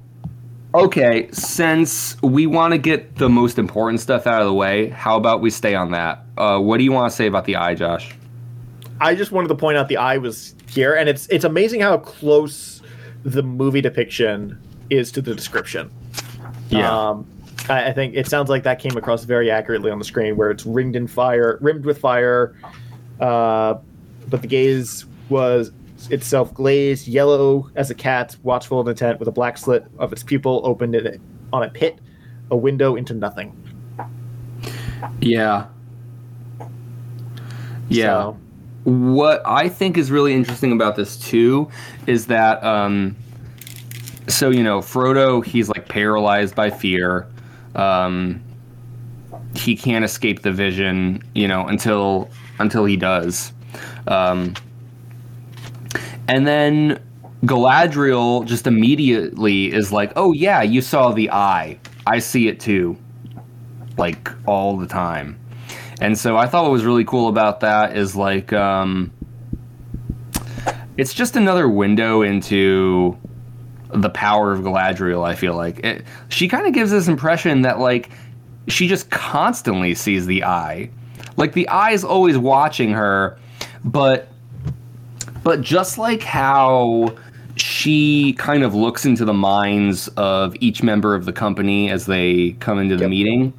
Okay, 0.76 1.30
since 1.32 2.22
we 2.22 2.46
want 2.46 2.74
to 2.74 2.78
get 2.78 3.16
the 3.16 3.30
most 3.30 3.58
important 3.58 4.02
stuff 4.02 4.28
out 4.28 4.42
of 4.42 4.48
the 4.48 4.54
way, 4.54 4.90
how 4.90 5.16
about 5.16 5.42
we 5.42 5.50
stay 5.50 5.76
on 5.76 5.92
that? 5.92 6.26
Uh, 6.38 6.60
what 6.60 6.78
do 6.78 6.84
you 6.84 6.92
want 6.92 7.10
to 7.10 7.16
say 7.16 7.26
about 7.26 7.46
the 7.46 7.56
eye, 7.56 7.74
Josh? 7.74 8.14
I 9.00 9.16
just 9.16 9.32
wanted 9.32 9.48
to 9.48 9.56
point 9.56 9.78
out 9.78 9.88
the 9.88 9.98
eye 9.98 10.18
was 10.18 10.56
here, 10.70 10.94
and 10.94 11.08
it's 11.08 11.28
it's 11.28 11.46
amazing 11.46 11.82
how 11.82 11.98
close 11.98 12.82
the 13.24 13.44
movie 13.44 13.82
depiction 13.82 14.60
is 14.90 15.12
to 15.14 15.22
the 15.22 15.34
description. 15.34 15.90
Um, 16.74 17.26
I, 17.70 17.90
I 17.90 17.94
think 17.94 18.16
it 18.16 18.28
sounds 18.28 18.50
like 18.50 18.64
that 18.64 18.80
came 18.80 18.98
across 18.98 19.24
very 19.24 19.50
accurately 19.50 19.90
on 19.90 20.00
the 20.00 20.06
screen, 20.06 20.36
where 20.36 20.52
it's 20.52 20.66
ringed 20.66 20.96
in 20.96 21.08
fire, 21.08 21.58
rimmed 21.62 21.86
with 21.86 22.00
fire, 22.00 22.56
uh, 23.20 23.76
but 24.30 24.42
the 24.42 24.48
gaze 24.48 25.06
was 25.30 25.72
itself 26.10 26.54
glazed 26.54 27.08
yellow 27.08 27.70
as 27.76 27.90
a 27.90 27.96
cat, 27.96 28.36
watchful 28.44 28.80
and 28.80 28.90
intent, 28.90 29.20
with 29.20 29.28
a 29.28 29.32
black 29.32 29.58
slit 29.58 29.86
of 29.98 30.14
its 30.14 30.24
pupil 30.24 30.62
opened 30.64 30.96
in 30.96 31.06
it 31.06 31.22
on 31.52 31.64
a 31.64 31.70
pit, 31.70 32.00
a 32.52 32.56
window 32.56 32.96
into 32.96 33.14
nothing. 33.14 33.56
yeah. 35.22 35.68
Yeah. 37.90 38.06
So, 38.06 38.38
what 38.84 39.42
I 39.46 39.68
think 39.68 39.98
is 39.98 40.12
really 40.12 40.34
interesting 40.34 40.72
about 40.72 40.96
this 40.96 41.18
too 41.18 41.70
is 42.06 42.28
that 42.28 42.64
um 42.64 43.18
so 44.28 44.50
you 44.50 44.64
know 44.64 44.80
Frodo 44.80 45.44
he's 45.44 45.68
like 45.68 45.90
paralyzed 45.90 46.56
by 46.56 46.70
fear 46.70 47.28
um 47.76 48.42
he 49.56 49.76
can't 49.76 50.06
escape 50.06 50.44
the 50.44 50.54
vision 50.54 51.22
you 51.36 51.50
know 51.50 51.68
until 51.68 52.30
until 52.60 52.86
he 52.86 52.96
does 52.96 53.52
um 54.08 54.54
and 56.28 56.48
then 56.48 57.02
Galadriel 57.44 58.46
just 58.46 58.68
immediately 58.68 59.72
is 59.72 59.92
like 59.92 60.12
oh 60.16 60.34
yeah 60.34 60.62
you 60.62 60.82
saw 60.82 61.12
the 61.12 61.32
eye. 61.32 61.80
I 62.06 62.20
see 62.20 62.48
it 62.48 62.60
too. 62.60 62.98
Like 63.98 64.30
all 64.46 64.78
the 64.78 64.88
time. 64.88 65.40
And 66.00 66.18
so 66.18 66.38
I 66.38 66.48
thought 66.48 66.64
what 66.64 66.72
was 66.72 66.86
really 66.86 67.06
cool 67.06 67.28
about 67.28 67.60
that 67.62 67.98
is 67.98 68.16
like 68.16 68.54
um, 68.54 69.12
it's 70.98 71.14
just 71.14 71.36
another 71.36 71.68
window 71.68 72.22
into 72.22 73.18
the 73.94 74.10
power 74.10 74.52
of 74.52 74.62
Galadriel. 74.62 75.26
I 75.26 75.36
feel 75.36 75.56
like. 75.56 75.80
It, 75.84 76.06
she 76.30 76.48
kind 76.48 76.68
of 76.68 76.74
gives 76.74 76.92
this 76.92 77.08
impression 77.08 77.62
that 77.64 77.80
like 77.80 78.10
she 78.68 78.88
just 78.88 79.10
constantly 79.10 79.96
sees 79.96 80.26
the 80.26 80.44
eye, 80.44 80.90
like 81.36 81.54
the 81.54 81.68
eye 81.70 81.92
is 81.92 82.04
always 82.04 82.38
watching 82.38 82.92
her, 82.92 83.40
but 83.84 84.30
but 85.48 85.62
just 85.62 85.98
like 85.98 86.22
how 86.24 87.16
she 87.56 88.34
kind 88.34 88.64
of 88.64 88.76
looks 88.76 89.06
into 89.06 89.24
the 89.24 89.34
minds 89.34 90.10
of 90.18 90.54
each 90.60 90.84
member 90.84 91.16
of 91.16 91.24
the 91.24 91.32
company 91.32 91.90
as 91.90 92.06
they 92.06 92.52
come 92.60 92.78
into 92.80 92.98
the 92.98 93.06
Yep. 93.06 93.10
meeting 93.10 93.54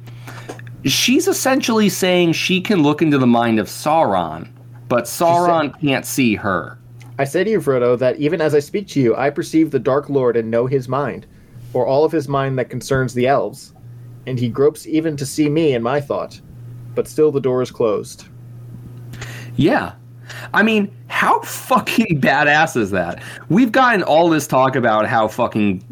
she's 0.85 1.27
essentially 1.27 1.89
saying 1.89 2.33
she 2.33 2.61
can 2.61 2.83
look 2.83 3.01
into 3.01 3.17
the 3.17 3.25
mind 3.25 3.59
of 3.59 3.65
Sauron, 3.65 4.47
but 4.87 5.05
Sauron 5.05 5.77
can't 5.81 6.05
see 6.05 6.35
her. 6.35 6.77
I 7.17 7.23
say 7.23 7.43
to 7.43 7.49
you, 7.49 7.59
Frodo, 7.59 7.97
that 7.97 8.17
even 8.17 8.39
as 8.39 8.53
I 8.53 8.59
speak 8.59 8.87
to 8.89 9.01
you, 9.01 9.15
I 9.15 9.31
perceive 9.31 9.71
the 9.71 9.79
Dark 9.79 10.09
Lord 10.09 10.37
and 10.37 10.51
know 10.51 10.67
his 10.67 10.87
mind, 10.87 11.25
or 11.73 11.87
all 11.87 12.05
of 12.05 12.11
his 12.11 12.29
mind 12.29 12.59
that 12.59 12.69
concerns 12.69 13.15
the 13.15 13.25
elves, 13.25 13.73
and 14.27 14.39
he 14.39 14.47
gropes 14.47 14.85
even 14.85 15.17
to 15.17 15.25
see 15.25 15.49
me 15.49 15.73
in 15.73 15.81
my 15.81 15.99
thought, 15.99 16.39
but 16.93 17.07
still 17.07 17.31
the 17.31 17.41
door 17.41 17.63
is 17.63 17.71
closed. 17.71 18.25
Yeah. 19.55 19.93
I 20.53 20.63
mean, 20.63 20.95
how 21.07 21.41
fucking 21.41 22.21
badass 22.21 22.77
is 22.77 22.91
that? 22.91 23.21
We've 23.49 23.71
gotten 23.71 24.03
all 24.03 24.29
this 24.29 24.47
talk 24.47 24.75
about 24.75 25.07
how 25.07 25.27
fucking 25.27 25.83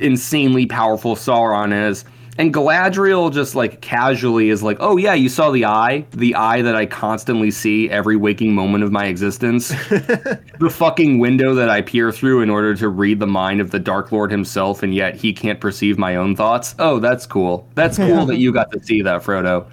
insanely 0.00 0.66
powerful 0.66 1.14
Sauron 1.14 1.88
is, 1.88 2.04
and 2.38 2.54
Galadriel 2.54 3.30
just 3.32 3.54
like 3.54 3.82
casually 3.82 4.48
is 4.48 4.62
like, 4.62 4.78
"Oh 4.80 4.96
yeah, 4.96 5.12
you 5.12 5.28
saw 5.28 5.50
the 5.50 5.66
eye, 5.66 6.06
the 6.12 6.34
eye 6.34 6.62
that 6.62 6.74
I 6.74 6.86
constantly 6.86 7.50
see 7.50 7.90
every 7.90 8.16
waking 8.16 8.54
moment 8.54 8.82
of 8.82 8.90
my 8.90 9.06
existence, 9.06 9.68
the 9.88 10.70
fucking 10.70 11.18
window 11.18 11.54
that 11.54 11.68
I 11.68 11.82
peer 11.82 12.10
through 12.10 12.40
in 12.40 12.48
order 12.48 12.74
to 12.76 12.88
read 12.88 13.20
the 13.20 13.26
mind 13.26 13.60
of 13.60 13.72
the 13.72 13.78
Dark 13.78 14.10
Lord 14.10 14.30
himself, 14.30 14.82
and 14.82 14.94
yet 14.94 15.16
he 15.16 15.34
can't 15.34 15.60
perceive 15.60 15.98
my 15.98 16.16
own 16.16 16.34
thoughts." 16.34 16.74
Oh, 16.78 16.98
that's 16.98 17.26
cool. 17.26 17.68
That's 17.74 17.98
cool 17.98 18.24
that 18.26 18.38
you 18.38 18.52
got 18.52 18.70
to 18.72 18.82
see 18.82 19.02
that, 19.02 19.22
Frodo. 19.22 19.66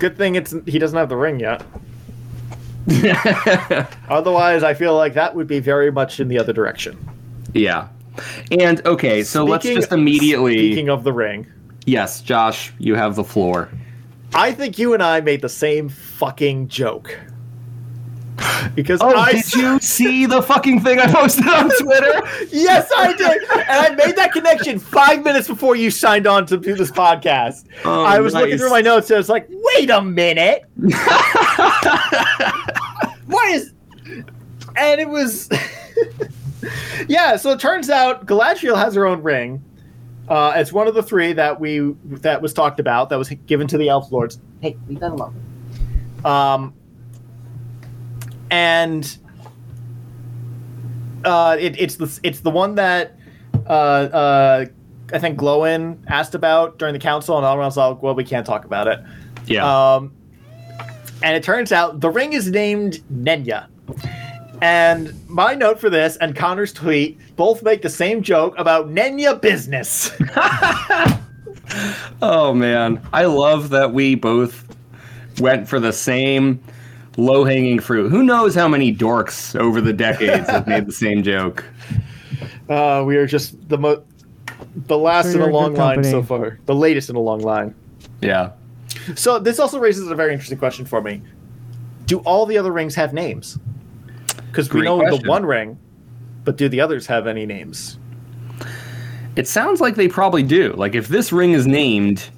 Good 0.00 0.16
thing 0.16 0.34
it's 0.34 0.54
he 0.66 0.78
doesn't 0.78 0.98
have 0.98 1.10
the 1.10 1.16
ring 1.16 1.38
yet. 1.38 1.62
Otherwise, 4.08 4.62
I 4.62 4.74
feel 4.74 4.96
like 4.96 5.14
that 5.14 5.34
would 5.34 5.46
be 5.46 5.60
very 5.60 5.90
much 5.90 6.20
in 6.20 6.28
the 6.28 6.38
other 6.38 6.52
direction. 6.52 6.98
Yeah. 7.52 7.88
And 8.50 8.84
okay, 8.86 9.22
so 9.22 9.44
let's 9.44 9.64
just 9.64 9.92
immediately 9.92 10.72
Speaking 10.72 10.88
of 10.88 11.04
the 11.04 11.12
ring, 11.12 11.46
Yes, 11.86 12.20
Josh, 12.20 12.72
you 12.78 12.94
have 12.94 13.16
the 13.16 13.24
floor. 13.24 13.68
I 14.34 14.52
think 14.52 14.78
you 14.78 14.94
and 14.94 15.02
I 15.02 15.20
made 15.20 15.42
the 15.42 15.48
same 15.48 15.88
fucking 15.88 16.68
joke. 16.68 17.18
Because 18.74 19.00
Oh, 19.02 19.14
I 19.16 19.32
did 19.32 19.54
you 19.54 19.78
see 19.80 20.26
the 20.26 20.42
fucking 20.42 20.80
thing 20.80 20.98
I 21.00 21.10
posted 21.10 21.46
on 21.48 21.70
Twitter? 21.80 22.22
Yes, 22.52 22.90
I 22.96 23.12
did, 23.14 23.42
and 23.50 23.68
I 23.68 23.94
made 23.94 24.16
that 24.16 24.32
connection 24.32 24.78
five 24.78 25.24
minutes 25.24 25.48
before 25.48 25.76
you 25.76 25.90
signed 25.90 26.26
on 26.26 26.46
to 26.46 26.56
do 26.56 26.74
this 26.74 26.90
podcast. 26.90 27.64
Oh, 27.84 28.04
I 28.04 28.20
was 28.20 28.32
looking 28.34 28.58
through 28.58 28.70
my 28.70 28.80
notes, 28.82 29.10
and 29.10 29.16
I 29.16 29.18
was 29.18 29.28
like, 29.28 29.46
"Wait 29.50 29.90
a 29.90 30.00
minute, 30.02 30.64
what 33.26 33.50
is?" 33.50 33.72
And 34.76 35.00
it 35.00 35.08
was, 35.08 35.48
yeah. 37.08 37.36
So 37.36 37.50
it 37.50 37.60
turns 37.60 37.90
out 37.90 38.26
Galadriel 38.26 38.76
has 38.76 38.94
her 38.94 39.06
own 39.06 39.22
ring. 39.22 39.62
Uh, 40.28 40.52
it's 40.56 40.72
one 40.72 40.86
of 40.86 40.94
the 40.94 41.02
three 41.02 41.32
that 41.32 41.58
we 41.58 41.80
that 42.04 42.40
was 42.40 42.52
talked 42.52 42.78
about 42.78 43.08
that 43.10 43.16
was 43.16 43.28
given 43.46 43.66
to 43.68 43.78
the 43.78 43.88
elf 43.88 44.12
lords. 44.12 44.38
Hey, 44.60 44.76
leave 44.88 45.00
that 45.00 45.10
alone. 45.12 45.34
Um, 46.24 46.74
and 48.50 49.16
uh, 51.24 51.56
it, 51.58 51.78
it's 51.78 51.96
the 51.96 52.20
it's 52.22 52.40
the 52.40 52.50
one 52.50 52.74
that 52.76 53.16
uh, 53.66 53.70
uh, 53.70 54.66
I 55.12 55.18
think 55.18 55.38
Glóin 55.38 55.98
asked 56.08 56.34
about 56.34 56.78
during 56.78 56.92
the 56.92 57.00
council, 57.00 57.36
and 57.36 57.46
everyone's 57.46 57.76
like, 57.76 58.02
"Well, 58.02 58.14
we 58.14 58.24
can't 58.24 58.46
talk 58.46 58.64
about 58.64 58.88
it." 58.88 59.00
Yeah. 59.46 59.94
Um, 59.94 60.12
and 61.22 61.36
it 61.36 61.42
turns 61.42 61.72
out 61.72 62.00
the 62.00 62.10
ring 62.10 62.32
is 62.32 62.50
named 62.50 63.00
Nenya. 63.12 63.66
And 64.62 65.14
my 65.28 65.54
note 65.54 65.80
for 65.80 65.88
this 65.88 66.16
and 66.18 66.36
Connor's 66.36 66.72
tweet 66.72 67.18
both 67.36 67.62
make 67.62 67.82
the 67.82 67.90
same 67.90 68.22
joke 68.22 68.54
about 68.58 68.88
Nenya 68.88 69.40
business. 69.40 70.12
oh 72.22 72.52
man, 72.54 73.06
I 73.12 73.24
love 73.24 73.70
that 73.70 73.92
we 73.92 74.14
both 74.14 74.66
went 75.40 75.68
for 75.68 75.80
the 75.80 75.92
same 75.92 76.62
low-hanging 77.16 77.80
fruit. 77.80 78.10
Who 78.10 78.22
knows 78.22 78.54
how 78.54 78.68
many 78.68 78.94
dorks 78.94 79.58
over 79.58 79.80
the 79.80 79.92
decades 79.92 80.48
have 80.48 80.66
made 80.66 80.86
the 80.86 80.92
same 80.92 81.22
joke? 81.22 81.64
Uh, 82.68 83.02
we 83.04 83.16
are 83.16 83.26
just 83.26 83.68
the 83.68 83.76
mo- 83.76 84.04
the 84.86 84.96
last 84.96 85.32
Sure, 85.32 85.42
in 85.42 85.50
a 85.50 85.52
long 85.52 85.74
line 85.74 85.96
company. 85.96 86.08
so 86.08 86.22
far, 86.22 86.60
the 86.66 86.74
latest 86.74 87.10
in 87.10 87.16
a 87.16 87.20
long 87.20 87.40
line. 87.40 87.74
Yeah. 88.20 88.52
So 89.16 89.40
this 89.40 89.58
also 89.58 89.80
raises 89.80 90.08
a 90.08 90.14
very 90.14 90.32
interesting 90.32 90.56
question 90.56 90.86
for 90.86 91.02
me: 91.02 91.20
Do 92.06 92.20
all 92.20 92.46
the 92.46 92.56
other 92.56 92.70
rings 92.70 92.94
have 92.94 93.12
names? 93.12 93.58
Because 94.46 94.72
we 94.72 94.82
know 94.82 95.00
question. 95.00 95.22
the 95.24 95.28
One 95.28 95.44
Ring, 95.44 95.78
but 96.44 96.56
do 96.56 96.68
the 96.68 96.80
others 96.80 97.08
have 97.08 97.26
any 97.26 97.44
names? 97.44 97.98
It 99.34 99.48
sounds 99.48 99.80
like 99.80 99.96
they 99.96 100.06
probably 100.06 100.44
do. 100.44 100.72
Like 100.74 100.94
if 100.94 101.08
this 101.08 101.32
ring 101.32 101.52
is 101.52 101.66
named, 101.66 102.30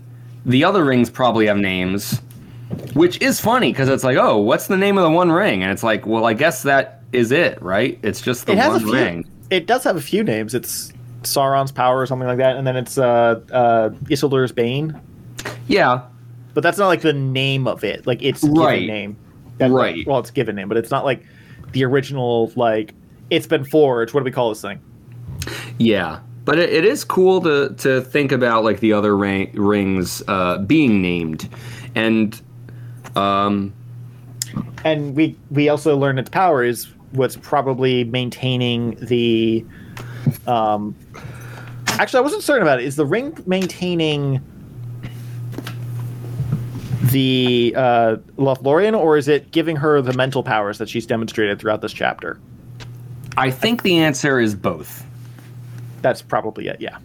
the 0.47 0.65
other 0.65 0.83
rings 0.83 1.11
probably 1.11 1.47
have 1.47 1.59
names, 1.59 2.23
which 2.95 3.21
is 3.21 3.41
funny 3.41 3.73
because 3.73 3.89
it's 3.89 4.05
like, 4.05 4.17
oh, 4.17 4.37
what's 4.39 4.67
the 4.67 4.77
name 4.77 4.99
of 4.99 5.05
the 5.05 5.11
one 5.11 5.31
ring? 5.31 5.63
And 5.63 5.73
it's 5.73 5.83
like, 5.83 6.07
well, 6.07 6.25
I 6.27 6.35
guess 6.35 6.63
that 6.65 7.03
is 7.13 7.31
it, 7.33 7.61
right? 7.63 7.99
It's 8.03 8.21
just 8.21 8.47
the 8.47 8.53
it 8.53 8.59
has 8.59 8.73
one 8.73 8.77
a 8.83 8.85
few. 8.85 8.93
ring. 8.95 9.31
It 9.51 9.67
does 9.67 9.85
have 9.85 9.97
a 9.97 10.01
few 10.01 10.23
names. 10.25 10.55
It's 10.55 10.93
Sauron's 11.23 11.73
power 11.73 12.01
or 12.01 12.07
something 12.07 12.27
like 12.29 12.39
that, 12.39 12.57
and 12.57 12.67
then 12.67 12.77
it's 12.77 12.99
uh, 12.99 13.41
uh, 13.53 13.91
Isildur's 14.05 14.53
Bane. 14.53 14.99
Yeah, 15.69 16.03
But 16.55 16.63
that's 16.63 16.79
not 16.79 16.87
like 16.89 17.01
the 17.03 17.13
name 17.13 17.67
of 17.67 17.85
it. 17.85 18.07
Like 18.07 18.23
it's 18.23 18.43
Right. 18.45 18.81
given 18.81 18.87
name. 18.87 19.17
That- 19.59 19.71
Right. 19.71 20.07
Well, 20.07 20.19
it's 20.19 20.31
given 20.31 20.57
name, 20.57 20.69
but 20.69 20.77
it's 20.77 20.91
not 20.91 21.05
like 21.05 21.25
the 21.73 21.85
original. 21.85 22.53
Like 22.57 22.95
it's 23.31 23.47
been 23.47 23.65
forged. 23.65 24.13
What 24.15 24.21
do 24.21 24.25
we 24.25 24.31
call 24.33 24.49
this 24.51 24.61
thing? 24.63 24.81
yeah. 25.79 26.21
But 26.45 26.59
it, 26.59 26.71
it 26.73 26.85
is 26.85 27.05
cool 27.05 27.41
to 27.43 27.73
to 27.79 28.01
think 28.01 28.33
about 28.33 28.65
like 28.65 28.81
the 28.81 28.93
other 28.95 29.17
ring, 29.17 29.53
rings 29.55 30.23
uh, 30.27 30.59
being 30.59 31.01
named, 31.01 31.49
and 31.95 32.41
um, 33.17 33.73
And 34.85 35.15
we 35.15 35.37
we 35.51 35.69
also 35.69 35.97
learned 35.97 36.19
its 36.19 36.31
power 36.31 36.65
is 36.65 36.89
what's 37.13 37.37
probably 37.37 38.05
maintaining 38.05 38.97
the. 38.97 39.65
Um, 40.47 40.95
actually, 41.89 42.19
I 42.19 42.23
wasn't 42.23 42.43
certain 42.43 42.63
about 42.63 42.81
it. 42.81 42.85
Is 42.87 42.97
the 42.97 43.07
ring 43.07 43.37
maintaining 43.47 44.41
the 47.11 47.75
uh, 47.77 48.17
Lothlorien, 48.37 48.99
or 48.99 49.17
is 49.17 49.29
it 49.29 49.51
giving 49.51 49.77
her 49.77 50.01
the 50.01 50.13
mental 50.15 50.43
powers 50.43 50.79
that 50.79 50.89
she's 50.89 51.07
demonstrated 51.07 51.59
throughout 51.59 51.81
this 51.81 51.93
chapter? 51.93 52.41
I 53.37 53.51
think 53.51 53.83
the 53.83 53.99
answer 53.99 54.41
is 54.41 54.55
both. 54.55 55.05
That's 56.01 56.23
probably 56.23 56.69
it. 56.69 56.81
Yeah. 56.81 56.99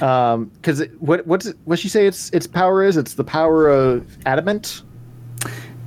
Um, 0.00 0.46
because 0.56 0.82
what 0.98 1.26
what's 1.26 1.46
it, 1.46 1.56
what 1.64 1.78
she 1.78 1.88
say? 1.88 2.06
Its 2.06 2.30
its 2.30 2.46
power 2.46 2.82
is 2.82 2.96
it's 2.96 3.14
the 3.14 3.24
power 3.24 3.68
of 3.68 4.18
adamant. 4.26 4.82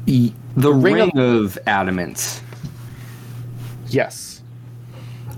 The 0.08 0.34
ring 0.74 0.94
ring, 0.96 1.12
of- 1.18 1.56
of 1.58 1.60
adamant. 1.68 2.42
Yes. 3.90 4.42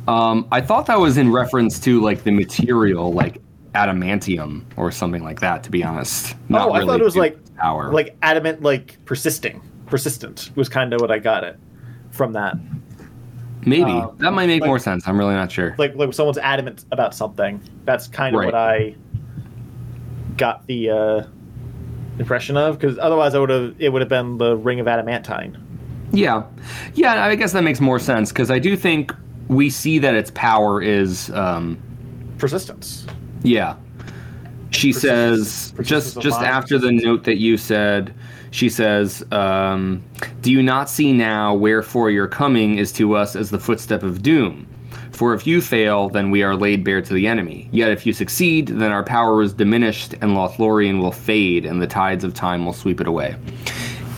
Um, 0.07 0.47
I 0.51 0.61
thought 0.61 0.85
that 0.87 0.99
was 0.99 1.17
in 1.17 1.31
reference 1.31 1.79
to 1.81 1.99
like 2.01 2.23
the 2.23 2.31
material, 2.31 3.11
like 3.11 3.41
adamantium 3.75 4.63
or 4.77 4.91
something 4.91 5.23
like 5.23 5.39
that. 5.41 5.63
To 5.63 5.71
be 5.71 5.83
honest, 5.83 6.35
Oh, 6.51 6.71
I 6.73 6.85
thought 6.85 6.99
it 7.01 7.03
was 7.03 7.15
like- 7.17 7.37
power. 7.57 7.91
Like 7.91 8.15
adamant, 8.21 8.61
like 8.61 8.97
persisting, 9.05 9.61
persistent 9.87 10.51
was 10.55 10.69
kind 10.69 10.93
of 10.93 11.01
what 11.01 11.11
I 11.11 11.19
got 11.19 11.43
it 11.43 11.59
from 12.11 12.33
that. 12.33 12.55
maybe 13.65 13.91
um, 13.91 14.15
that 14.19 14.31
might 14.33 14.47
make 14.47 14.61
like- 14.61 14.67
more 14.67 14.79
sense. 14.79 15.07
I'm 15.07 15.17
really 15.17 15.33
not 15.35 15.51
sure. 15.51 15.75
Like 15.77 15.95
like 15.95 16.13
someone's 16.13 16.37
adamant 16.37 16.85
about 16.91 17.13
something. 17.13 17.59
That's 17.85 18.07
kind 18.07 18.35
of 18.35 18.39
Right. 18.39 18.45
what 18.45 18.55
I 18.55 18.95
got 20.37 20.65
the 20.67 20.89
uh, 20.89 21.23
impression 22.19 22.57
of. 22.57 22.77
Because 22.79 22.97
otherwise, 22.99 23.33
I 23.35 23.39
would 23.39 23.49
have 23.49 23.75
it 23.79 23.89
would 23.89 24.01
have 24.01 24.09
been 24.09 24.37
the 24.37 24.55
ring 24.57 24.79
of 24.79 24.87
adamantine. 24.87 25.57
Yeah, 26.11 26.43
yeah. 26.95 27.25
I 27.25 27.35
guess 27.35 27.51
that 27.53 27.63
makes 27.63 27.79
more 27.79 27.99
sense 27.99 28.31
because 28.31 28.49
I 28.51 28.59
do 28.59 28.75
think 28.75 29.13
we 29.47 29.69
see 29.69 29.99
that 29.99 30.15
its 30.15 30.31
power 30.35 30.81
is, 30.81 31.29
um, 31.31 31.77
Persistence. 32.37 33.05
yeah. 33.43 33.75
She 34.71 34.93
Persistence- 34.93 35.49
says 35.49 35.71
persistence 35.75 36.13
just 36.13 36.21
just 36.21 36.41
after 36.41 36.77
the 36.77 36.91
note 36.91 37.23
that 37.25 37.37
you 37.37 37.57
said. 37.57 38.13
She 38.51 38.67
says, 38.69 39.23
um, 39.31 40.01
"Do 40.41 40.51
you 40.51 40.63
not 40.63 40.89
see 40.89 41.13
now 41.13 41.53
wherefore 41.53 42.09
your 42.09 42.27
coming 42.27 42.77
is 42.79 42.91
to 42.93 43.15
us 43.15 43.35
as 43.35 43.51
the 43.51 43.59
footstep 43.59 44.01
of 44.01 44.23
doom? 44.23 44.65
For 45.19 45.33
if 45.33 45.45
you 45.45 45.59
fail, 45.59 46.07
then 46.07 46.31
we 46.31 46.43
are 46.43 46.55
laid 46.55 46.85
bare 46.85 47.01
to 47.01 47.13
the 47.13 47.27
enemy. 47.27 47.67
Yet 47.73 47.91
if 47.91 48.05
you 48.05 48.13
succeed, 48.13 48.67
then 48.69 48.93
our 48.93 49.03
power 49.03 49.41
is 49.41 49.51
diminished, 49.51 50.13
and 50.13 50.31
Lothlorien 50.31 51.01
will 51.01 51.11
fade, 51.11 51.65
and 51.65 51.81
the 51.81 51.87
tides 51.87 52.23
of 52.23 52.33
time 52.33 52.65
will 52.65 52.71
sweep 52.71 53.01
it 53.01 53.07
away." 53.07 53.35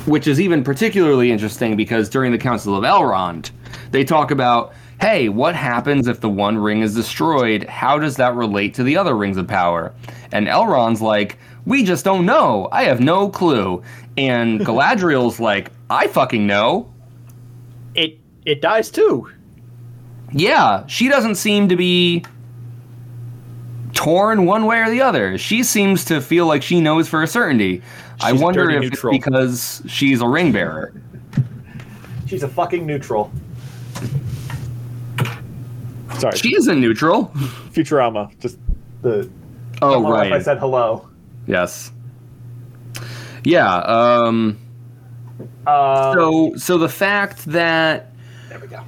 which 0.05 0.27
is 0.27 0.39
even 0.39 0.63
particularly 0.63 1.31
interesting 1.31 1.75
because 1.75 2.07
during 2.07 2.31
the 2.31 2.37
Council 2.37 2.75
of 2.75 2.83
Elrond, 2.83 3.49
they 3.89 4.03
talk 4.03 4.31
about, 4.31 4.73
hey, 4.99 5.29
what 5.29 5.55
happens 5.55 6.07
if 6.07 6.19
the 6.21 6.29
one 6.29 6.57
ring 6.57 6.81
is 6.81 6.95
destroyed? 6.95 7.63
How 7.65 7.97
does 7.97 8.15
that 8.17 8.35
relate 8.35 8.73
to 8.75 8.83
the 8.83 8.97
other 8.97 9.15
rings 9.15 9.37
of 9.37 9.47
power? 9.47 9.93
And 10.31 10.47
Elrond's 10.47 11.01
like, 11.01 11.37
we 11.65 11.83
just 11.83 12.05
don't 12.05 12.25
know. 12.25 12.67
I 12.71 12.83
have 12.83 12.99
no 12.99 13.29
clue. 13.29 13.81
And 14.17 14.59
Galadriel's 14.61 15.39
like, 15.49 15.71
I 15.89 16.07
fucking 16.07 16.45
know. 16.45 16.91
It 17.95 18.17
it 18.45 18.61
dies 18.61 18.89
too. 18.89 19.29
Yeah, 20.31 20.85
she 20.87 21.09
doesn't 21.09 21.35
seem 21.35 21.69
to 21.69 21.75
be 21.75 22.23
torn 23.93 24.45
one 24.45 24.65
way 24.65 24.79
or 24.79 24.89
the 24.89 25.01
other. 25.01 25.37
She 25.37 25.63
seems 25.63 26.05
to 26.05 26.21
feel 26.21 26.45
like 26.45 26.63
she 26.63 26.79
knows 26.79 27.07
for 27.09 27.21
a 27.21 27.27
certainty. 27.27 27.81
I 28.21 28.31
wonder 28.33 28.69
if 28.69 28.81
neutral. 28.81 29.13
it's 29.13 29.23
because 29.25 29.81
she's 29.87 30.21
a 30.21 30.27
ring 30.27 30.51
bearer. 30.51 30.93
She's 32.27 32.43
a 32.43 32.47
fucking 32.47 32.85
neutral. 32.85 33.31
Sorry, 36.19 36.37
She 36.37 36.55
isn't 36.55 36.79
neutral. 36.79 37.25
Futurama. 37.73 38.37
Just 38.39 38.57
the. 39.01 39.29
Oh, 39.81 40.09
right. 40.09 40.27
if 40.27 40.33
I 40.33 40.39
said 40.39 40.59
hello. 40.59 41.07
Yes. 41.47 41.91
Yeah. 43.43 43.77
Um, 43.79 44.57
Uh, 45.65 46.13
so, 46.13 46.55
so 46.55 46.77
the 46.77 46.89
fact 46.89 47.45
that 47.47 48.11
there 48.49 48.59
we 48.59 48.67
go. 48.67 48.81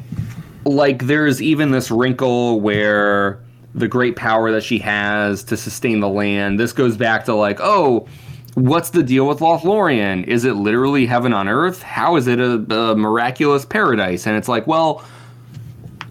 Like 0.65 1.05
there's 1.07 1.41
even 1.41 1.71
this 1.71 1.91
wrinkle 1.91 2.59
where 2.61 3.39
the 3.75 3.87
great 3.87 4.15
power 4.15 4.51
that 4.51 4.63
she 4.63 4.77
has 4.79 5.43
to 5.45 5.57
sustain 5.57 5.99
the 5.99 6.09
land. 6.09 6.59
This 6.59 6.73
goes 6.73 6.95
back 6.95 7.25
to 7.25 7.33
like, 7.33 7.59
oh, 7.59 8.07
what's 8.53 8.91
the 8.91 9.03
deal 9.03 9.27
with 9.27 9.39
Lothlorien? 9.39 10.23
Is 10.25 10.45
it 10.45 10.53
literally 10.53 11.05
heaven 11.05 11.33
on 11.33 11.47
earth? 11.49 11.81
How 11.81 12.15
is 12.15 12.27
it 12.27 12.39
a, 12.39 12.53
a 12.73 12.95
miraculous 12.95 13.65
paradise? 13.65 14.27
And 14.27 14.37
it's 14.37 14.47
like, 14.47 14.67
well, 14.67 15.03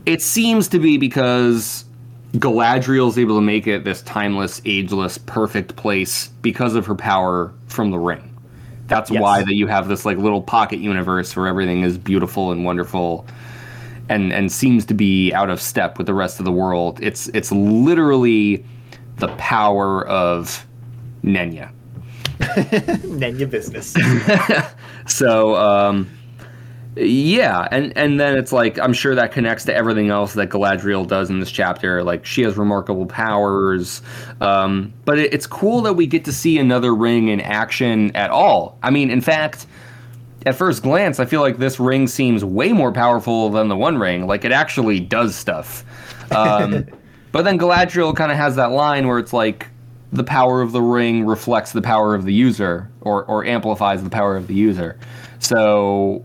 it 0.06 0.20
seems 0.20 0.66
to 0.68 0.78
be 0.80 0.98
because 0.98 1.84
Galadriel's 2.34 3.18
able 3.18 3.36
to 3.36 3.42
make 3.42 3.66
it 3.66 3.84
this 3.84 4.02
timeless, 4.02 4.60
ageless, 4.64 5.18
perfect 5.18 5.76
place 5.76 6.28
because 6.42 6.74
of 6.74 6.86
her 6.86 6.94
power 6.96 7.52
from 7.68 7.90
the 7.90 7.98
ring. 7.98 8.28
That's 8.88 9.10
Yes. 9.10 9.22
why 9.22 9.42
that 9.44 9.54
you 9.54 9.68
have 9.68 9.88
this 9.88 10.04
like 10.04 10.18
little 10.18 10.42
pocket 10.42 10.80
universe 10.80 11.36
where 11.36 11.46
everything 11.46 11.82
is 11.82 11.96
beautiful 11.96 12.50
and 12.50 12.64
wonderful 12.64 13.26
and 14.08 14.32
and 14.32 14.50
seems 14.50 14.84
to 14.86 14.94
be 14.94 15.32
out 15.32 15.50
of 15.50 15.60
step 15.60 15.98
with 15.98 16.06
the 16.06 16.14
rest 16.14 16.38
of 16.38 16.44
the 16.44 16.52
world. 16.52 16.98
It's 17.02 17.28
it's 17.28 17.52
literally 17.52 18.64
the 19.16 19.28
power 19.36 20.06
of 20.06 20.66
Nenya. 21.22 21.70
Your 23.38 23.48
business. 23.48 23.94
So 25.06 25.56
um, 25.56 26.08
yeah, 26.96 27.66
and 27.70 27.96
and 27.96 28.20
then 28.20 28.36
it's 28.36 28.52
like 28.52 28.78
I'm 28.78 28.92
sure 28.92 29.14
that 29.14 29.32
connects 29.32 29.64
to 29.64 29.74
everything 29.74 30.10
else 30.10 30.34
that 30.34 30.50
Galadriel 30.50 31.06
does 31.06 31.30
in 31.30 31.40
this 31.40 31.50
chapter. 31.50 32.04
Like 32.04 32.24
she 32.26 32.42
has 32.42 32.56
remarkable 32.56 33.06
powers, 33.06 34.02
um, 34.40 34.92
but 35.04 35.18
it, 35.18 35.32
it's 35.32 35.46
cool 35.46 35.80
that 35.82 35.94
we 35.94 36.06
get 36.06 36.24
to 36.26 36.32
see 36.32 36.58
another 36.58 36.94
ring 36.94 37.28
in 37.28 37.40
action 37.40 38.14
at 38.14 38.30
all. 38.30 38.78
I 38.82 38.90
mean, 38.90 39.10
in 39.10 39.20
fact, 39.20 39.66
at 40.47 40.55
first 40.55 40.82
glance, 40.82 41.20
I 41.20 41.24
feel 41.24 41.40
like 41.40 41.59
this 41.59 41.78
ring 41.78 42.06
seems 42.06 42.44
way 42.44 42.73
more 42.73 42.93
powerful 42.93 43.51
than 43.51 43.69
the 43.69 43.77
One 43.77 43.98
Ring. 43.98 44.27
Like 44.27 44.44
it 44.44 44.52
actually 44.52 45.01
does 45.01 45.35
stuff. 45.35 45.85
Um, 46.32 46.86
but 47.31 47.43
then 47.43 47.59
Galadriel 47.59 48.16
kind 48.16 48.32
of 48.32 48.39
has 48.39 48.56
that 48.56 48.70
line 48.70 49.06
where 49.06 49.19
it's 49.19 49.35
like 49.35 49.66
the 50.12 50.24
power 50.24 50.62
of 50.62 50.73
the 50.73 50.81
ring 50.81 51.27
reflects 51.27 51.73
the 51.73 51.82
power 51.82 52.14
of 52.14 52.24
the 52.24 52.32
user, 52.32 52.89
or 53.02 53.24
or 53.24 53.44
amplifies 53.44 54.02
the 54.02 54.09
power 54.09 54.35
of 54.35 54.47
the 54.47 54.55
user. 54.55 54.98
So 55.40 56.24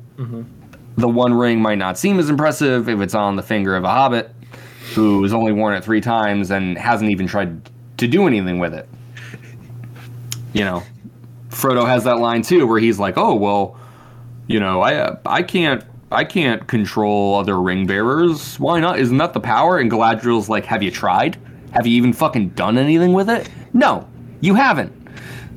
the 0.97 1.09
One 1.09 1.33
Ring 1.33 1.61
might 1.61 1.77
not 1.77 1.97
seem 1.97 2.19
as 2.19 2.29
impressive 2.29 2.87
if 2.87 3.01
it's 3.01 3.15
on 3.15 3.35
the 3.35 3.43
finger 3.43 3.75
of 3.75 3.83
a 3.83 3.89
hobbit 3.89 4.33
who 4.95 5.21
has 5.23 5.33
only 5.33 5.51
worn 5.51 5.73
it 5.73 5.83
three 5.83 5.99
times 5.99 6.49
and 6.51 6.77
hasn't 6.77 7.11
even 7.11 7.27
tried 7.27 7.69
to 7.97 8.07
do 8.07 8.27
anything 8.27 8.59
with 8.59 8.73
it. 8.73 8.87
You 10.53 10.63
know, 10.63 10.83
Frodo 11.49 11.85
has 11.85 12.05
that 12.05 12.19
line 12.19 12.43
too, 12.43 12.65
where 12.65 12.79
he's 12.79 12.97
like, 12.97 13.17
"Oh 13.17 13.35
well, 13.35 13.77
you 14.47 14.59
know, 14.59 14.81
I 14.81 15.17
I 15.25 15.43
can't 15.43 15.83
I 16.11 16.23
can't 16.23 16.67
control 16.67 17.35
other 17.35 17.61
ring 17.61 17.85
bearers. 17.85 18.59
Why 18.59 18.79
not? 18.79 18.99
Isn't 18.99 19.17
that 19.17 19.33
the 19.33 19.39
power?" 19.39 19.77
And 19.77 19.91
Galadriel's 19.91 20.49
like, 20.49 20.65
"Have 20.65 20.81
you 20.81 20.91
tried? 20.91 21.37
Have 21.71 21.85
you 21.85 21.95
even 21.97 22.13
fucking 22.13 22.49
done 22.49 22.77
anything 22.77 23.13
with 23.13 23.29
it? 23.29 23.49
No, 23.73 24.07
you 24.41 24.55
haven't." 24.55 24.93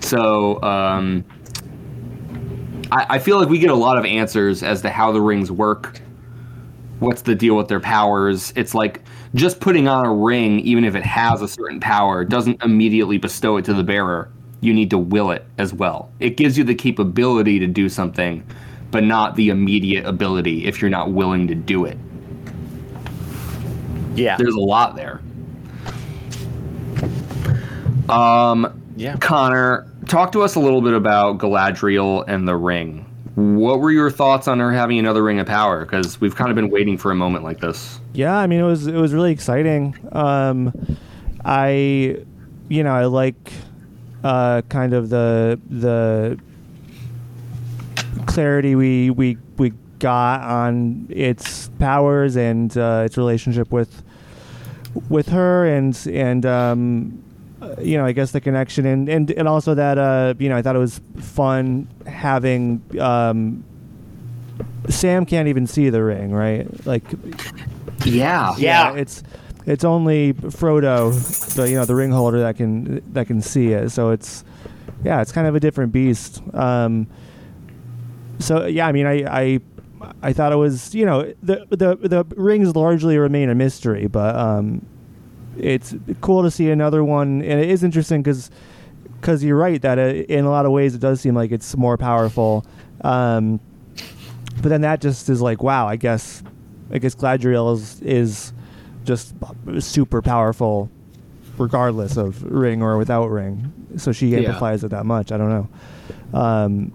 So, 0.00 0.60
um, 0.62 1.24
I, 2.90 3.06
I 3.10 3.18
feel 3.18 3.38
like 3.38 3.48
we 3.48 3.58
get 3.58 3.70
a 3.70 3.74
lot 3.74 3.98
of 3.98 4.04
answers 4.04 4.62
as 4.62 4.82
to 4.82 4.90
how 4.90 5.12
the 5.12 5.20
rings 5.20 5.52
work. 5.52 6.00
What's 6.98 7.22
the 7.22 7.34
deal 7.34 7.56
with 7.56 7.68
their 7.68 7.80
powers? 7.80 8.52
It's 8.56 8.74
like 8.74 9.02
just 9.34 9.60
putting 9.60 9.88
on 9.88 10.04
a 10.04 10.12
ring, 10.12 10.60
even 10.60 10.84
if 10.84 10.94
it 10.94 11.04
has 11.04 11.40
a 11.40 11.48
certain 11.48 11.80
power, 11.80 12.24
doesn't 12.24 12.62
immediately 12.62 13.16
bestow 13.16 13.56
it 13.56 13.64
to 13.66 13.74
the 13.74 13.84
bearer. 13.84 14.30
You 14.60 14.74
need 14.74 14.90
to 14.90 14.98
will 14.98 15.30
it 15.30 15.46
as 15.56 15.72
well. 15.72 16.10
It 16.20 16.36
gives 16.36 16.58
you 16.58 16.64
the 16.64 16.74
capability 16.74 17.58
to 17.58 17.66
do 17.66 17.88
something, 17.88 18.44
but 18.90 19.04
not 19.04 19.36
the 19.36 19.48
immediate 19.50 20.04
ability 20.06 20.66
if 20.66 20.80
you're 20.80 20.90
not 20.90 21.12
willing 21.12 21.46
to 21.48 21.54
do 21.54 21.84
it. 21.84 21.96
yeah. 24.16 24.36
There's 24.36 24.54
a 24.54 24.60
lot 24.60 24.96
there. 24.96 25.20
Um, 28.08 28.82
Yeah. 28.96 29.16
Connor, 29.18 29.86
talk 30.08 30.32
to 30.32 30.42
us 30.42 30.56
a 30.56 30.60
little 30.60 30.82
bit 30.82 30.94
about 30.94 31.38
Galadriel 31.38 32.24
and 32.26 32.46
the 32.46 32.56
ring. 32.56 33.06
What 33.36 33.80
were 33.80 33.92
your 33.92 34.10
thoughts 34.10 34.48
on 34.48 34.58
her 34.58 34.72
having 34.72 34.98
another 34.98 35.22
ring 35.22 35.38
of 35.38 35.46
power? 35.46 35.84
Because 35.84 36.20
we've 36.20 36.34
kind 36.34 36.50
of 36.50 36.56
been 36.56 36.68
waiting 36.70 36.98
for 36.98 37.10
a 37.10 37.14
moment 37.14 37.44
like 37.44 37.60
this. 37.60 38.00
Yeah, 38.12 38.36
I 38.36 38.46
mean 38.48 38.60
it 38.60 38.64
was 38.64 38.86
it 38.88 38.96
was 38.96 39.14
really 39.14 39.30
exciting. 39.32 39.96
Um, 40.12 40.72
I, 41.44 42.18
you 42.68 42.82
know, 42.82 42.90
I 42.92 43.04
like 43.06 43.52
uh, 44.24 44.62
kind 44.68 44.92
of 44.92 45.08
the 45.08 45.58
the 45.70 46.38
clarity 48.26 48.74
we 48.74 49.10
we 49.10 49.36
we 49.56 49.72
got 49.98 50.40
on 50.42 51.06
its 51.10 51.68
powers 51.78 52.36
and 52.36 52.76
uh, 52.76 53.02
its 53.04 53.16
relationship 53.16 53.70
with 53.70 54.02
with 55.08 55.28
her 55.28 55.66
and 55.66 55.98
and 56.10 56.44
um, 56.46 57.22
uh, 57.62 57.74
you 57.80 57.96
know 57.96 58.04
I 58.04 58.12
guess 58.12 58.32
the 58.32 58.40
connection 58.40 58.86
and 58.86 59.08
and, 59.08 59.30
and 59.30 59.46
also 59.46 59.74
that 59.74 59.98
uh, 59.98 60.34
you 60.38 60.48
know 60.48 60.56
I 60.56 60.62
thought 60.62 60.76
it 60.76 60.80
was 60.80 61.00
fun 61.18 61.86
having 62.06 62.82
um, 62.98 63.64
Sam 64.88 65.26
can't 65.26 65.48
even 65.48 65.66
see 65.66 65.90
the 65.90 66.02
ring 66.02 66.32
right 66.32 66.66
like 66.86 67.04
Yeah. 68.04 68.54
Yeah. 68.58 68.94
it's 68.94 69.22
it's 69.66 69.84
only 69.84 70.32
Frodo, 70.32 71.12
the 71.54 71.68
you 71.68 71.76
know 71.76 71.84
the 71.84 71.94
ring 71.94 72.10
holder 72.10 72.40
that 72.40 72.56
can 72.56 73.02
that 73.12 73.26
can 73.26 73.42
see 73.42 73.68
it. 73.68 73.90
So 73.90 74.10
it's 74.10 74.42
yeah, 75.04 75.20
it's 75.20 75.32
kind 75.32 75.46
of 75.46 75.54
a 75.54 75.60
different 75.60 75.92
beast. 75.92 76.42
Um, 76.54 77.06
so 78.40 78.66
yeah, 78.66 78.86
I 78.86 78.92
mean, 78.92 79.06
I, 79.06 79.24
I 79.42 79.60
I 80.22 80.32
thought 80.32 80.52
it 80.52 80.56
was 80.56 80.94
you 80.94 81.06
know 81.06 81.32
the 81.42 81.66
the 81.70 81.96
the 81.96 82.24
rings 82.36 82.74
largely 82.74 83.16
remain 83.18 83.48
a 83.50 83.54
mystery, 83.54 84.06
but 84.06 84.34
um, 84.34 84.84
it's 85.56 85.94
cool 86.20 86.42
to 86.42 86.50
see 86.50 86.70
another 86.70 87.04
one, 87.04 87.42
and 87.42 87.60
it 87.60 87.68
is 87.70 87.84
interesting 87.84 88.22
because 88.22 88.50
because 89.20 89.44
you're 89.44 89.56
right 89.58 89.80
that 89.82 89.98
it, 89.98 90.30
in 90.30 90.44
a 90.46 90.50
lot 90.50 90.64
of 90.66 90.72
ways 90.72 90.94
it 90.94 91.00
does 91.00 91.20
seem 91.20 91.34
like 91.34 91.52
it's 91.52 91.76
more 91.76 91.96
powerful. 91.98 92.64
Um, 93.02 93.60
but 94.62 94.68
then 94.70 94.80
that 94.82 95.00
just 95.00 95.28
is 95.28 95.40
like, 95.40 95.62
wow, 95.62 95.86
I 95.86 95.96
guess 95.96 96.42
I 96.90 96.98
guess 96.98 97.14
Galadriel 97.14 97.74
is 97.74 98.00
is 98.02 98.52
just 99.04 99.34
super 99.80 100.22
powerful, 100.22 100.90
regardless 101.58 102.16
of 102.16 102.42
ring 102.44 102.82
or 102.82 102.96
without 102.98 103.26
ring. 103.28 103.72
So 103.96 104.12
she 104.12 104.28
Yeah. 104.28 104.38
amplifies 104.38 104.84
it 104.84 104.88
that 104.90 105.04
much. 105.06 105.32
I 105.32 105.36
don't 105.38 105.48
know. 105.50 106.38
Um, 106.38 106.92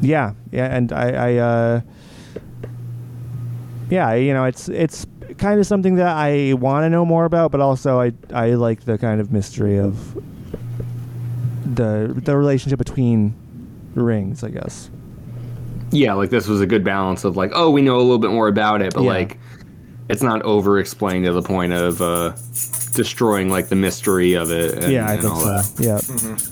yeah, 0.00 0.32
yeah, 0.52 0.74
and 0.74 0.92
I, 0.92 1.10
I 1.10 1.36
uh, 1.36 1.80
yeah, 3.90 4.14
you 4.14 4.32
know, 4.32 4.44
it's 4.44 4.68
it's 4.68 5.06
kind 5.38 5.58
of 5.60 5.66
something 5.66 5.96
that 5.96 6.16
I 6.16 6.52
want 6.54 6.84
to 6.84 6.90
know 6.90 7.04
more 7.04 7.24
about, 7.24 7.50
but 7.50 7.60
also 7.60 8.00
I 8.00 8.12
I 8.32 8.50
like 8.54 8.84
the 8.84 8.98
kind 8.98 9.20
of 9.20 9.32
mystery 9.32 9.78
of 9.78 10.14
the 11.74 12.12
the 12.24 12.36
relationship 12.36 12.78
between 12.78 13.34
rings, 13.94 14.44
I 14.44 14.50
guess. 14.50 14.90
Yeah, 15.92 16.14
like 16.14 16.30
this 16.30 16.46
was 16.46 16.60
a 16.60 16.66
good 16.66 16.84
balance 16.84 17.24
of 17.24 17.36
like, 17.36 17.50
oh, 17.54 17.70
we 17.70 17.82
know 17.82 17.96
a 17.96 18.02
little 18.02 18.18
bit 18.18 18.30
more 18.30 18.46
about 18.48 18.80
it, 18.82 18.94
but 18.94 19.02
Yeah. 19.02 19.10
like 19.10 19.38
it's 20.08 20.22
not 20.22 20.42
over 20.42 20.78
explained 20.78 21.24
to 21.26 21.32
the 21.32 21.42
point 21.42 21.72
of 21.72 22.00
uh 22.00 22.32
destroying 22.94 23.48
like 23.50 23.68
the 23.68 23.76
mystery 23.76 24.34
of 24.34 24.50
it. 24.52 24.74
And, 24.82 24.92
yeah, 24.92 25.06
I 25.06 25.12
and 25.14 25.22
think 25.22 25.34
all 25.34 25.40
so. 25.40 25.62
that. 25.62 26.46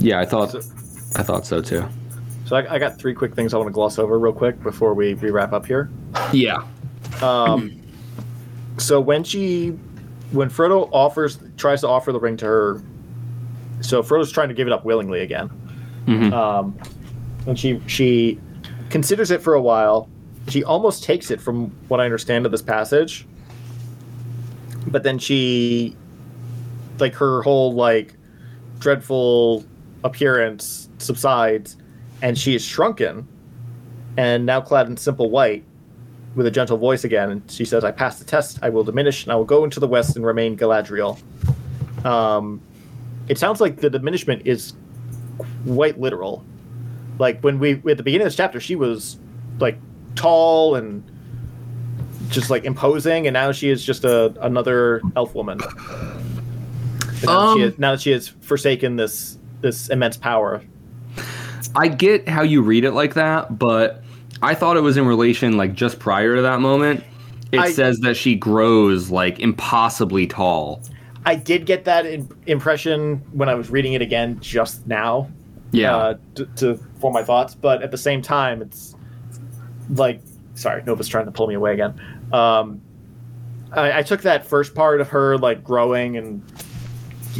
Yeah. 0.00 0.16
Yeah, 0.16 0.20
I 0.20 0.24
thought 0.24 0.50
So- 0.52 0.60
I 1.16 1.22
thought 1.22 1.46
so 1.46 1.60
too. 1.60 1.86
So 2.44 2.56
I, 2.56 2.74
I 2.74 2.78
got 2.78 2.98
three 2.98 3.14
quick 3.14 3.34
things 3.34 3.54
I 3.54 3.58
want 3.58 3.68
to 3.68 3.72
gloss 3.72 3.98
over 3.98 4.18
real 4.18 4.32
quick 4.32 4.60
before 4.62 4.92
we, 4.94 5.14
we 5.14 5.30
wrap 5.30 5.52
up 5.52 5.66
here. 5.66 5.90
Yeah. 6.32 6.64
Um, 7.22 7.80
so 8.78 9.00
when 9.00 9.22
she, 9.22 9.68
when 10.32 10.50
Frodo 10.50 10.88
offers, 10.92 11.38
tries 11.56 11.80
to 11.82 11.88
offer 11.88 12.12
the 12.12 12.20
ring 12.20 12.36
to 12.38 12.46
her, 12.46 12.82
so 13.80 14.02
Frodo's 14.02 14.32
trying 14.32 14.48
to 14.48 14.54
give 14.54 14.66
it 14.66 14.72
up 14.72 14.84
willingly 14.84 15.20
again. 15.20 15.50
Mhm. 16.06 16.32
Um, 16.32 16.78
and 17.46 17.58
she 17.58 17.80
she 17.86 18.38
considers 18.90 19.30
it 19.30 19.40
for 19.40 19.54
a 19.54 19.62
while. 19.62 20.08
She 20.48 20.64
almost 20.64 21.04
takes 21.04 21.30
it, 21.30 21.40
from 21.40 21.70
what 21.88 22.00
I 22.00 22.04
understand 22.04 22.46
of 22.46 22.52
this 22.52 22.62
passage. 22.62 23.26
But 24.86 25.02
then 25.02 25.18
she, 25.18 25.96
like 26.98 27.14
her 27.14 27.42
whole 27.42 27.72
like 27.72 28.14
dreadful 28.78 29.64
appearance 30.04 30.88
subsides, 31.00 31.76
and 32.22 32.38
she 32.38 32.54
is 32.54 32.64
shrunken, 32.64 33.26
and 34.16 34.46
now 34.46 34.60
clad 34.60 34.86
in 34.86 34.96
simple 34.96 35.30
white, 35.30 35.64
with 36.34 36.46
a 36.46 36.50
gentle 36.50 36.76
voice 36.76 37.04
again, 37.04 37.30
and 37.30 37.50
she 37.50 37.64
says, 37.64 37.84
"I 37.84 37.90
pass 37.90 38.18
the 38.18 38.24
test. 38.24 38.58
I 38.62 38.68
will 38.68 38.84
diminish, 38.84 39.24
and 39.24 39.32
I 39.32 39.36
will 39.36 39.44
go 39.44 39.64
into 39.64 39.80
the 39.80 39.88
west 39.88 40.16
and 40.16 40.24
remain 40.24 40.56
Galadriel." 40.56 41.18
Um, 42.04 42.60
it 43.28 43.38
sounds 43.38 43.60
like 43.60 43.76
the 43.78 43.90
diminishment 43.90 44.42
is 44.46 44.74
quite 45.66 45.98
literal. 46.00 46.44
Like 47.18 47.40
when 47.42 47.58
we 47.58 47.74
at 47.74 47.96
the 47.96 48.02
beginning 48.02 48.22
of 48.22 48.26
this 48.26 48.36
chapter, 48.36 48.60
she 48.60 48.76
was 48.76 49.18
like 49.58 49.78
tall 50.14 50.76
and 50.76 51.02
just 52.28 52.48
like 52.48 52.64
imposing, 52.64 53.26
and 53.26 53.34
now 53.34 53.52
she 53.52 53.68
is 53.68 53.84
just 53.84 54.04
a 54.04 54.32
another 54.40 55.02
elf 55.16 55.34
woman. 55.34 55.58
Now, 57.24 57.38
Um, 57.52 57.60
is, 57.60 57.78
now 57.78 57.90
that 57.92 58.00
she 58.00 58.12
has 58.12 58.28
forsaken 58.28 58.96
this 58.96 59.36
this 59.60 59.88
immense 59.88 60.16
power. 60.16 60.62
I 61.74 61.88
get 61.88 62.28
how 62.28 62.42
you 62.42 62.62
read 62.62 62.84
it 62.84 62.92
like 62.92 63.14
that, 63.14 63.58
but 63.58 64.02
I 64.42 64.54
thought 64.54 64.76
it 64.76 64.80
was 64.80 64.96
in 64.96 65.06
relation 65.06 65.56
like 65.56 65.74
just 65.74 65.98
prior 65.98 66.36
to 66.36 66.42
that 66.42 66.60
moment. 66.60 67.04
It 67.52 67.60
I- 67.60 67.72
says 67.72 68.00
that 68.00 68.16
she 68.16 68.34
grows 68.34 69.10
like 69.10 69.38
impossibly 69.40 70.26
tall. 70.26 70.82
I 71.26 71.34
did 71.34 71.66
get 71.66 71.84
that 71.84 72.06
in, 72.06 72.28
impression 72.46 73.16
when 73.32 73.48
I 73.48 73.54
was 73.54 73.70
reading 73.70 73.92
it 73.92 74.00
again 74.00 74.40
just 74.40 74.86
now. 74.86 75.30
Yeah. 75.72 75.96
uh, 75.96 76.14
to, 76.34 76.46
to 76.46 76.76
form 76.98 77.14
my 77.14 77.22
thoughts. 77.22 77.54
But 77.54 77.82
at 77.82 77.90
the 77.92 77.98
same 77.98 78.22
time, 78.22 78.60
it's 78.62 78.96
like, 79.90 80.20
sorry, 80.54 80.82
Nova's 80.82 81.06
trying 81.06 81.26
to 81.26 81.30
pull 81.30 81.46
me 81.46 81.54
away 81.54 81.74
again. 81.74 82.00
Um, 82.32 82.80
I, 83.72 83.98
I 83.98 84.02
took 84.02 84.22
that 84.22 84.46
first 84.46 84.74
part 84.74 85.00
of 85.00 85.08
her 85.10 85.38
like 85.38 85.62
growing 85.62 86.16
and 86.16 86.42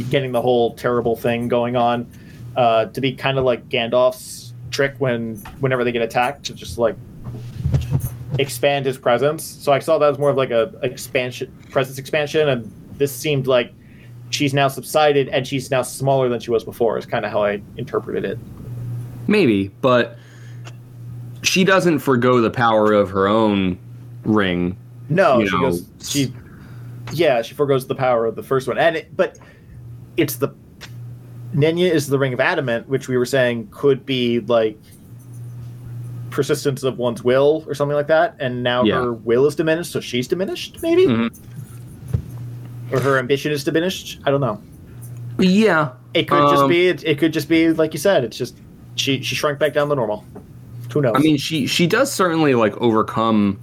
getting 0.09 0.31
the 0.31 0.41
whole 0.41 0.73
terrible 0.75 1.17
thing 1.17 1.49
going 1.49 1.75
on 1.75 2.09
uh, 2.55 2.85
to 2.85 3.01
be 3.01 3.13
kind 3.13 3.37
of 3.37 3.45
like 3.45 3.67
Gandalf's 3.69 4.53
trick 4.71 4.95
when 4.99 5.35
whenever 5.59 5.83
they 5.83 5.91
get 5.91 6.01
attacked 6.01 6.45
to 6.45 6.53
just 6.53 6.77
like 6.77 6.95
expand 8.39 8.85
his 8.85 8.97
presence. 8.97 9.43
So 9.43 9.71
I 9.71 9.79
saw 9.79 9.97
that 9.97 10.11
as 10.11 10.19
more 10.19 10.29
of 10.29 10.37
like 10.37 10.51
a 10.51 10.73
expansion, 10.81 11.51
presence 11.69 11.97
expansion, 11.97 12.49
and 12.49 12.71
this 12.97 13.15
seemed 13.15 13.47
like 13.47 13.73
she's 14.29 14.53
now 14.53 14.67
subsided 14.67 15.27
and 15.29 15.45
she's 15.45 15.69
now 15.69 15.81
smaller 15.81 16.29
than 16.29 16.39
she 16.39 16.51
was 16.51 16.63
before. 16.63 16.97
Is 16.97 17.05
kind 17.05 17.25
of 17.25 17.31
how 17.31 17.43
I 17.43 17.61
interpreted 17.77 18.25
it. 18.25 18.39
Maybe, 19.27 19.67
but 19.81 20.17
she 21.43 21.63
doesn't 21.63 21.99
forego 21.99 22.41
the 22.41 22.51
power 22.51 22.91
of 22.93 23.09
her 23.11 23.27
own 23.27 23.77
ring. 24.23 24.77
No, 25.09 25.43
she 25.45 25.51
know, 25.51 25.61
goes. 25.61 25.85
She, 26.01 26.33
yeah, 27.13 27.41
she 27.41 27.53
forgoes 27.53 27.87
the 27.87 27.95
power 27.95 28.25
of 28.25 28.35
the 28.35 28.43
first 28.43 28.67
one, 28.67 28.77
and 28.77 28.95
it, 28.95 29.15
but 29.15 29.37
it's 30.17 30.37
the 30.37 30.49
Nenya 31.53 31.91
is 31.91 32.07
the 32.07 32.17
ring 32.17 32.33
of 32.33 32.39
adamant, 32.39 32.87
which 32.87 33.07
we 33.07 33.17
were 33.17 33.25
saying 33.25 33.67
could 33.71 34.05
be 34.05 34.39
like 34.41 34.77
persistence 36.29 36.83
of 36.83 36.97
one's 36.97 37.23
will 37.23 37.63
or 37.67 37.73
something 37.73 37.95
like 37.95 38.07
that, 38.07 38.35
and 38.39 38.63
now 38.63 38.83
Yeah. 38.83 39.01
her 39.01 39.13
will 39.13 39.45
is 39.47 39.55
diminished, 39.55 39.91
so 39.91 39.99
she's 39.99 40.27
diminished, 40.27 40.79
maybe, 40.81 41.05
Mhm. 41.07 41.29
or 42.91 42.99
her 43.01 43.19
ambition 43.19 43.51
is 43.51 43.63
diminished. 43.65 44.19
I 44.25 44.31
don't 44.31 44.39
know. 44.41 44.61
Yeah. 45.39 45.89
It 46.13 46.27
could 46.29 46.49
just 46.49 46.63
Um, 46.63 46.69
be. 46.69 46.87
It, 46.87 47.03
it 47.05 47.17
could 47.17 47.33
just 47.33 47.49
be 47.49 47.71
like 47.71 47.93
you 47.93 47.99
said. 47.99 48.23
It's 48.23 48.37
just 48.37 48.57
she 48.95 49.21
she 49.21 49.35
shrunk 49.35 49.59
back 49.59 49.73
down 49.73 49.89
to 49.89 49.95
normal. 49.95 50.23
Who 50.93 51.01
knows? 51.01 51.13
I 51.15 51.19
mean, 51.19 51.37
she 51.37 51.67
she 51.67 51.87
does 51.87 52.11
certainly 52.11 52.53
like 52.53 52.75
overcome 52.77 53.59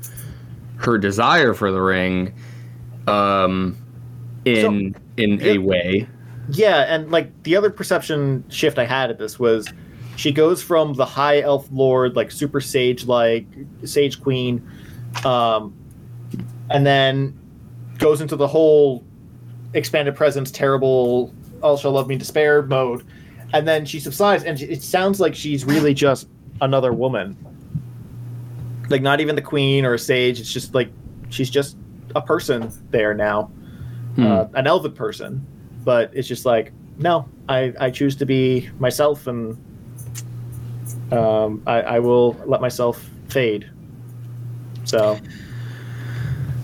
her 0.77 0.97
desire 0.98 1.52
for 1.55 1.70
the 1.70 1.81
ring, 1.81 2.32
um, 3.06 3.77
in 4.44 4.94
in 5.19 5.40
a 5.43 5.59
way. 5.59 6.06
Yeah, 6.51 6.85
and 6.93 7.11
like 7.11 7.43
the 7.43 7.57
other 7.57 7.70
perception 7.70 8.45
shift 8.49 8.79
I 8.79 8.85
had 8.85 9.11
at 9.11 9.19
this 9.19 9.39
was 9.39 9.69
she 10.16 10.33
goes 10.33 10.62
from 10.62 10.95
the 10.95 11.05
high 11.05 11.41
elf 11.41 11.69
lord, 11.70 12.16
like 12.16 12.31
super 12.31 12.61
sage 12.61 13.07
like 13.07 13.47
sage 13.85 14.20
queen, 14.23 14.66
um, 15.25 15.75
and 16.70 16.87
then 16.87 17.39
goes 17.99 18.20
into 18.20 18.37
the 18.37 18.47
whole 18.49 19.05
expanded 19.75 20.16
presence, 20.16 20.51
terrible, 20.51 21.35
all 21.62 21.77
shall 21.77 21.93
love 21.93 22.09
me 22.09 22.16
despair 22.16 22.62
mode, 22.62 23.05
and 23.53 23.69
then 23.69 23.85
she 23.85 24.01
subsides, 24.01 24.45
and 24.45 24.61
it 24.62 24.83
sounds 24.83 25.20
like 25.20 25.35
she's 25.35 25.65
really 25.65 25.93
just 25.95 26.29
another 26.61 26.93
woman. 26.93 27.37
Like 28.89 29.03
not 29.03 29.20
even 29.20 29.37
the 29.37 29.43
queen 29.43 29.85
or 29.85 29.95
a 29.95 29.99
sage. 29.99 30.41
It's 30.41 30.51
just 30.53 30.75
like 30.75 30.91
she's 31.29 31.51
just 31.51 31.77
a 32.16 32.23
person 32.23 32.73
there 32.91 33.12
now, 33.12 33.51
Hmm. 34.16 34.27
uh, 34.27 34.45
an 34.55 34.66
elven 34.66 34.93
person. 34.93 35.47
But 35.89 36.10
it's 36.12 36.28
just 36.28 36.44
like 36.44 36.70
no, 36.98 37.27
I 37.48 37.73
I 37.81 37.90
choose 37.90 38.15
to 38.16 38.27
be 38.27 38.69
myself, 38.78 39.27
and 39.27 39.56
um, 41.10 41.62
I, 41.66 41.81
I 41.81 41.98
will 41.98 42.35
let 42.44 42.60
myself 42.60 43.09
fade. 43.28 43.70
So 44.85 45.19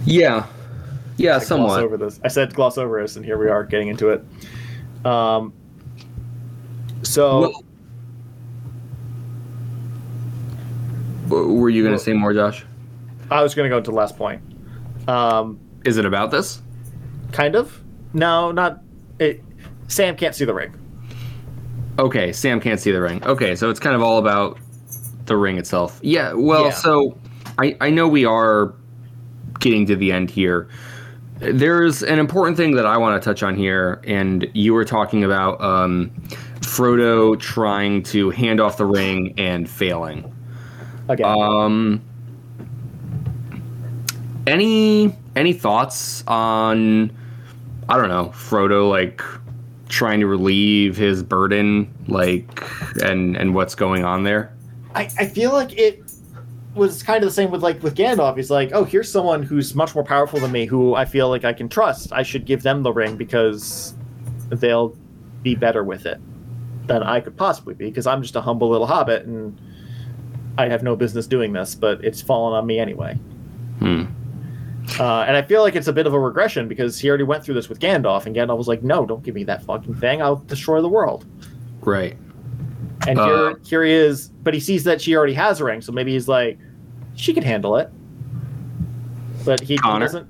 yeah, 0.04 0.44
yeah, 1.16 1.30
I 1.30 1.38
gloss 1.38 1.46
somewhat. 1.46 1.82
over 1.82 1.96
this. 1.96 2.20
I 2.22 2.28
said 2.28 2.52
gloss 2.52 2.76
over 2.76 3.00
this, 3.00 3.16
and 3.16 3.24
here 3.24 3.38
we 3.38 3.48
are 3.48 3.64
getting 3.64 3.88
into 3.88 4.10
it. 4.10 4.22
Um, 5.06 5.54
so 7.00 7.54
Well, 11.30 11.46
were 11.46 11.70
you 11.70 11.82
going 11.82 11.96
to 11.96 12.04
say 12.04 12.12
more, 12.12 12.34
Josh? 12.34 12.66
I 13.30 13.42
was 13.42 13.54
going 13.54 13.64
to 13.64 13.70
go 13.70 13.78
into 13.78 13.90
the 13.90 13.96
last 13.96 14.18
point. 14.18 14.42
Um, 15.08 15.58
Is 15.86 15.96
it 15.96 16.04
about 16.04 16.30
this? 16.30 16.60
kind 17.32 17.56
of. 17.56 17.80
No, 18.12 18.52
not. 18.52 18.83
Sam 19.94 20.16
can't 20.16 20.34
see 20.34 20.44
the 20.44 20.52
ring. 20.54 20.74
Okay, 22.00 22.32
Sam 22.32 22.60
can't 22.60 22.80
see 22.80 22.90
the 22.90 23.00
ring. 23.00 23.22
Okay, 23.22 23.54
so 23.54 23.70
it's 23.70 23.78
kind 23.78 23.94
of 23.94 24.02
all 24.02 24.18
about 24.18 24.58
the 25.26 25.36
ring 25.36 25.56
itself. 25.56 26.00
Yeah, 26.02 26.32
well, 26.32 26.64
Yeah. 26.64 26.70
so 26.72 27.16
I, 27.58 27.76
I 27.80 27.90
know 27.90 28.08
we 28.08 28.24
are 28.24 28.74
getting 29.60 29.86
to 29.86 29.94
the 29.94 30.10
end 30.10 30.30
here. 30.30 30.68
There's 31.38 32.02
an 32.02 32.18
important 32.18 32.56
thing 32.56 32.74
that 32.74 32.86
I 32.86 32.96
want 32.96 33.22
to 33.22 33.24
touch 33.24 33.44
on 33.44 33.54
here, 33.54 34.00
and 34.04 34.48
you 34.52 34.74
were 34.74 34.84
talking 34.84 35.22
about 35.22 35.60
um, 35.60 36.10
Frodo 36.60 37.38
trying 37.38 38.02
to 38.04 38.30
hand 38.30 38.60
off 38.60 38.76
the 38.76 38.86
ring 38.86 39.32
and 39.38 39.70
failing. 39.70 40.24
Again, 41.08 41.26
Um, 41.26 42.02
any 44.48 45.16
any 45.36 45.52
thoughts 45.52 46.24
on 46.26 47.10
I 47.88 47.96
don't 47.96 48.08
know 48.08 48.26
Frodo 48.34 48.88
like 48.88 49.22
trying 49.88 50.20
to 50.20 50.26
relieve 50.26 50.96
his 50.96 51.22
burden 51.22 51.92
like 52.08 52.62
and 53.02 53.36
and 53.36 53.54
what's 53.54 53.74
going 53.74 54.04
on 54.04 54.24
there? 54.24 54.52
I, 54.94 55.10
I 55.18 55.26
feel 55.26 55.52
like 55.52 55.76
it 55.78 56.02
was 56.74 57.02
kind 57.02 57.22
of 57.22 57.28
the 57.28 57.34
same 57.34 57.50
with 57.50 57.62
like 57.62 57.82
with 57.82 57.96
Gandalf. 57.96 58.36
He's 58.36 58.50
like, 58.50 58.70
oh, 58.72 58.84
here's 58.84 59.10
someone 59.10 59.42
who's 59.42 59.74
much 59.74 59.94
more 59.94 60.04
powerful 60.04 60.40
than 60.40 60.52
me, 60.52 60.66
who 60.66 60.94
I 60.94 61.04
feel 61.04 61.28
like 61.28 61.44
I 61.44 61.52
can 61.52 61.68
trust. 61.68 62.12
I 62.12 62.22
should 62.22 62.44
give 62.44 62.62
them 62.62 62.82
the 62.82 62.92
ring 62.92 63.16
because 63.16 63.94
they'll 64.50 64.96
be 65.42 65.54
better 65.54 65.84
with 65.84 66.06
it 66.06 66.20
than 66.86 67.02
I 67.02 67.20
could 67.20 67.36
possibly 67.36 67.74
be, 67.74 67.86
because 67.86 68.06
I'm 68.06 68.22
just 68.22 68.36
a 68.36 68.40
humble 68.40 68.68
little 68.68 68.86
hobbit 68.86 69.24
and 69.26 69.58
I 70.58 70.68
have 70.68 70.82
no 70.82 70.96
business 70.96 71.26
doing 71.26 71.52
this, 71.52 71.74
but 71.74 72.04
it's 72.04 72.20
fallen 72.20 72.54
on 72.56 72.66
me 72.66 72.78
anyway. 72.78 73.14
Hmm. 73.78 74.04
Uh, 75.00 75.20
and 75.26 75.36
I 75.36 75.42
feel 75.42 75.62
like 75.62 75.74
it's 75.76 75.88
a 75.88 75.92
bit 75.92 76.06
of 76.06 76.12
a 76.14 76.20
regression 76.20 76.68
because 76.68 76.98
he 76.98 77.08
already 77.08 77.24
went 77.24 77.42
through 77.42 77.54
this 77.54 77.68
with 77.68 77.80
Gandalf, 77.80 78.26
and 78.26 78.36
Gandalf 78.36 78.58
was 78.58 78.68
like, 78.68 78.82
"No, 78.82 79.06
don't 79.06 79.22
give 79.22 79.34
me 79.34 79.42
that 79.44 79.62
fucking 79.62 79.94
thing. 79.94 80.20
I'll 80.22 80.36
destroy 80.36 80.80
the 80.82 80.88
world." 80.88 81.24
Right. 81.80 82.16
And 83.08 83.18
Uh. 83.18 83.26
here, 83.26 83.58
here 83.64 83.84
he 83.84 83.92
is, 83.92 84.28
but 84.42 84.54
he 84.54 84.60
sees 84.60 84.84
that 84.84 85.00
she 85.00 85.16
already 85.16 85.32
has 85.34 85.60
a 85.60 85.64
ring, 85.64 85.80
so 85.80 85.90
maybe 85.92 86.12
he's 86.12 86.28
like, 86.28 86.58
"She 87.14 87.32
could 87.32 87.44
handle 87.44 87.76
it." 87.76 87.90
But 89.44 89.60
he 89.60 89.76
Connor? 89.78 90.06
doesn't. 90.06 90.26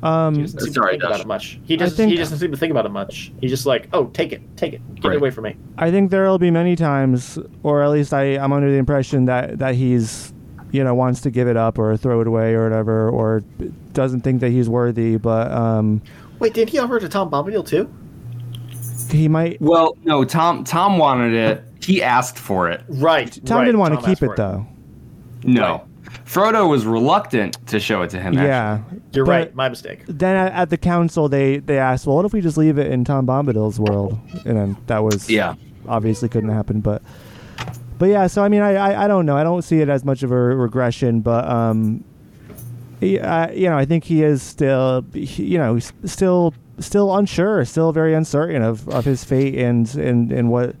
He 0.00 0.06
Um, 0.06 0.34
doesn't 0.42 0.60
seem 0.60 0.72
Sorry, 0.74 0.86
to 0.96 1.00
think 1.00 1.04
about 1.10 1.20
it 1.20 1.26
much. 1.26 1.58
He 1.64 1.74
I 1.74 1.76
just 1.78 1.96
think- 1.96 2.10
he 2.10 2.16
doesn't 2.16 2.38
seem 2.38 2.50
to 2.52 2.56
think 2.56 2.70
about 2.70 2.86
it 2.86 2.90
much. 2.92 3.32
He's 3.40 3.50
just 3.50 3.66
like, 3.66 3.88
"Oh, 3.92 4.06
take 4.12 4.32
it, 4.32 4.40
take 4.56 4.72
it, 4.74 4.80
get 4.96 5.04
Right. 5.04 5.14
it 5.14 5.16
away 5.20 5.30
from 5.30 5.44
me." 5.44 5.56
I 5.76 5.90
think 5.90 6.10
there 6.10 6.24
will 6.28 6.38
be 6.38 6.50
many 6.50 6.76
times, 6.76 7.38
or 7.62 7.82
at 7.82 7.90
least 7.90 8.14
I, 8.14 8.36
I'm 8.38 8.52
under 8.52 8.70
the 8.70 8.76
impression 8.76 9.24
that 9.24 9.58
that 9.58 9.74
he's, 9.74 10.32
you 10.70 10.84
know, 10.84 10.94
wants 10.94 11.20
to 11.22 11.30
give 11.30 11.48
it 11.48 11.56
up 11.56 11.78
or 11.78 11.96
throw 11.96 12.20
it 12.20 12.26
away 12.26 12.54
or 12.54 12.64
whatever, 12.64 13.08
or 13.08 13.42
doesn't 13.92 14.20
think 14.22 14.40
that 14.40 14.50
he's 14.50 14.68
worthy. 14.68 15.16
But 15.16 15.50
um, 15.52 16.02
Wait, 16.38 16.54
did 16.54 16.68
he 16.68 16.78
offer 16.78 16.96
it 16.96 17.00
to 17.00 17.08
Tom 17.08 17.30
Bombadil 17.30 17.66
too? 17.66 17.92
he 19.10 19.28
might. 19.28 19.60
Well, 19.60 19.96
no, 20.04 20.24
Tom 20.24 20.64
Tom 20.64 20.98
wanted 20.98 21.32
it. 21.34 21.64
He 21.82 22.02
asked 22.02 22.38
for 22.38 22.68
it. 22.70 22.82
Right. 22.88 23.38
Tom 23.46 23.58
right, 23.58 23.64
didn't 23.64 23.80
want 23.80 23.94
to 23.94 24.00
keep 24.00 24.08
asked 24.10 24.22
it 24.22 24.36
though. 24.36 24.66
No. 25.44 25.84
Frodo 26.24 26.68
was 26.68 26.84
reluctant 26.84 27.56
to 27.68 27.80
show 27.80 28.02
it 28.02 28.10
to 28.10 28.18
him. 28.18 28.34
actually. 28.34 28.46
Yeah, 28.48 28.80
You're 29.12 29.24
But 29.24 29.30
right. 29.30 29.54
My 29.54 29.68
mistake. 29.68 30.00
Then 30.06 30.36
at, 30.36 30.52
at 30.52 30.70
the 30.70 30.76
council, 30.76 31.28
they 31.28 31.58
they 31.58 31.78
asked, 31.78 32.06
well, 32.06 32.16
what 32.16 32.24
if 32.26 32.32
we 32.32 32.40
just 32.40 32.56
leave 32.58 32.78
it 32.78 32.88
in 32.92 33.04
Tom 33.04 33.26
Bombadil's 33.26 33.80
world? 33.80 34.18
And 34.44 34.56
then 34.58 34.76
that 34.88 35.02
was 35.02 35.30
Yeah. 35.30 35.54
obviously 35.86 36.28
couldn't 36.28 36.50
happen, 36.50 36.80
but. 36.80 37.02
But 37.98 38.06
yeah, 38.10 38.26
so 38.28 38.42
I 38.44 38.48
mean, 38.48 38.62
I, 38.62 38.74
I, 38.74 39.04
I 39.04 39.08
don't 39.08 39.26
know. 39.26 39.36
I 39.36 39.42
don't 39.42 39.62
see 39.62 39.80
it 39.80 39.88
as 39.88 40.04
much 40.04 40.22
of 40.22 40.30
a 40.30 40.36
regression, 40.36 41.20
but 41.20 41.48
um, 41.48 42.04
he, 43.00 43.18
uh, 43.18 43.50
you 43.50 43.68
know, 43.68 43.76
I 43.76 43.84
think 43.84 44.04
he 44.04 44.22
is 44.22 44.42
still, 44.42 45.04
he, 45.12 45.44
you 45.44 45.58
know, 45.58 45.74
he's 45.74 45.92
still 46.04 46.54
still 46.78 47.16
unsure, 47.16 47.64
still 47.64 47.92
very 47.92 48.14
uncertain 48.14 48.62
of, 48.62 48.88
of 48.88 49.04
his 49.04 49.24
fate 49.24 49.56
and, 49.56 49.92
and 49.96 50.30
and 50.32 50.48
what 50.50 50.76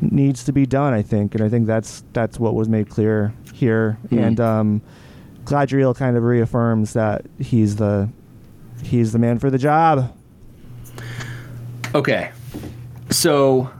needs 0.00 0.42
to 0.44 0.52
be 0.52 0.64
done. 0.64 0.94
I 0.94 1.02
think, 1.02 1.34
and 1.34 1.44
I 1.44 1.48
think 1.50 1.66
that's 1.66 2.02
that's 2.14 2.40
what 2.40 2.54
was 2.54 2.68
made 2.68 2.88
clear 2.88 3.34
here. 3.52 3.98
Mhm. 4.08 4.26
And 4.26 4.40
um, 4.40 4.82
Galadriel 5.44 5.94
kind 5.94 6.16
of 6.16 6.22
reaffirms 6.22 6.94
that 6.94 7.26
he's 7.38 7.76
the 7.76 8.08
he's 8.82 9.12
the 9.12 9.18
man 9.18 9.38
for 9.38 9.50
the 9.50 9.58
job. 9.58 10.14
Okay. 11.94 12.30
So, 13.10 13.70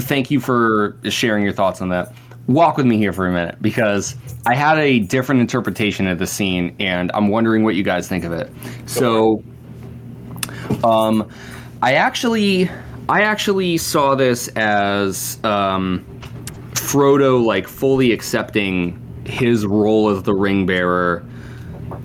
thank 0.00 0.30
you 0.30 0.40
for 0.40 0.96
sharing 1.04 1.44
your 1.44 1.52
thoughts 1.52 1.80
on 1.80 1.88
that. 1.90 2.12
Walk 2.48 2.76
with 2.76 2.86
me 2.86 2.96
here 2.96 3.12
for 3.12 3.26
a 3.26 3.32
minute 3.32 3.62
because 3.62 4.16
I 4.46 4.54
had 4.54 4.78
a 4.78 4.98
different 4.98 5.40
interpretation 5.40 6.08
of 6.08 6.18
the 6.18 6.26
scene 6.26 6.74
and 6.80 7.10
I'm 7.14 7.28
wondering 7.28 7.62
what 7.62 7.76
you 7.76 7.84
guys 7.84 8.08
think 8.08 8.24
of 8.24 8.32
it. 8.32 8.50
So, 8.86 9.42
um, 10.82 11.28
I 11.82 11.94
actually, 11.94 12.68
I 13.08 13.22
actually 13.22 13.76
saw 13.78 14.14
this 14.14 14.48
as 14.48 15.38
um, 15.44 16.04
Frodo 16.72 17.44
like 17.44 17.68
fully 17.68 18.12
accepting 18.12 18.98
his 19.24 19.64
role 19.64 20.08
as 20.08 20.24
the 20.24 20.34
ring 20.34 20.66
bearer 20.66 21.24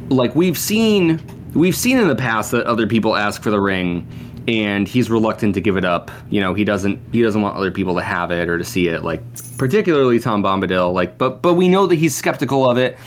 like 0.09 0.35
we've 0.35 0.57
seen 0.57 1.21
we've 1.53 1.75
seen 1.75 1.97
in 1.97 2.07
the 2.07 2.15
past 2.15 2.51
that 2.51 2.65
other 2.65 2.87
people 2.87 3.15
ask 3.15 3.41
for 3.41 3.51
the 3.51 3.59
ring 3.59 4.07
and 4.47 4.87
he's 4.87 5.09
reluctant 5.09 5.53
to 5.53 5.61
give 5.61 5.77
it 5.77 5.85
up 5.85 6.09
you 6.29 6.39
know 6.39 6.53
he 6.53 6.63
doesn't 6.63 6.99
he 7.11 7.21
doesn't 7.21 7.41
want 7.41 7.55
other 7.55 7.71
people 7.71 7.95
to 7.95 8.01
have 8.01 8.31
it 8.31 8.47
or 8.47 8.57
to 8.57 8.63
see 8.63 8.87
it 8.87 9.03
like 9.03 9.21
particularly 9.57 10.19
tom 10.19 10.41
bombadil 10.41 10.93
like 10.93 11.17
but 11.17 11.41
but 11.41 11.55
we 11.55 11.67
know 11.67 11.85
that 11.85 11.95
he's 11.95 12.15
skeptical 12.15 12.69
of 12.69 12.77
it 12.77 12.97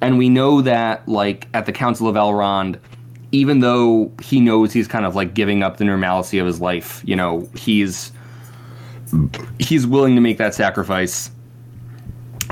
and 0.00 0.18
we 0.18 0.28
know 0.28 0.60
that 0.60 1.06
like 1.08 1.48
at 1.54 1.66
the 1.66 1.72
council 1.72 2.08
of 2.08 2.16
elrond 2.16 2.78
even 3.32 3.60
though 3.60 4.10
he 4.20 4.40
knows 4.40 4.72
he's 4.72 4.88
kind 4.88 5.06
of 5.06 5.14
like 5.14 5.34
giving 5.34 5.62
up 5.62 5.76
the 5.78 5.84
normalcy 5.84 6.38
of 6.38 6.46
his 6.46 6.60
life 6.60 7.02
you 7.04 7.16
know 7.16 7.48
he's 7.54 8.12
he's 9.58 9.86
willing 9.86 10.14
to 10.14 10.20
make 10.20 10.38
that 10.38 10.54
sacrifice 10.54 11.30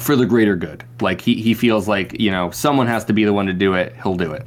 for 0.01 0.16
the 0.16 0.27
greater 0.27 0.57
good. 0.57 0.85
Like 1.01 1.20
he, 1.20 1.41
he 1.41 1.55
feels 1.55 1.89
like, 1.89 2.19
you 2.20 2.31
know, 2.31 2.51
someone 2.51 2.87
has 2.87 3.05
to 3.07 3.12
be 3.12 3.25
the 3.25 3.33
one 3.33 3.47
to 3.47 3.53
do 3.53 3.75
it, 3.75 3.95
he'll 4.03 4.15
do 4.15 4.33
it. 4.33 4.47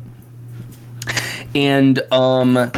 And 1.53 2.01
um 2.11 2.71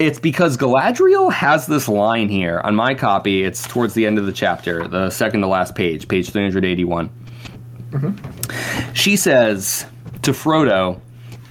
it's 0.00 0.18
because 0.18 0.56
Galadriel 0.56 1.30
has 1.30 1.66
this 1.66 1.86
line 1.86 2.30
here 2.30 2.62
on 2.64 2.74
my 2.74 2.94
copy. 2.94 3.44
It's 3.44 3.68
towards 3.68 3.92
the 3.92 4.06
end 4.06 4.18
of 4.18 4.24
the 4.24 4.32
chapter, 4.32 4.88
the 4.88 5.10
second 5.10 5.42
to 5.42 5.46
last 5.46 5.74
page, 5.74 6.08
page 6.08 6.30
381. 6.30 7.10
Mm-hmm. 7.90 8.92
She 8.94 9.14
says 9.16 9.84
to 10.22 10.32
Frodo, 10.32 11.02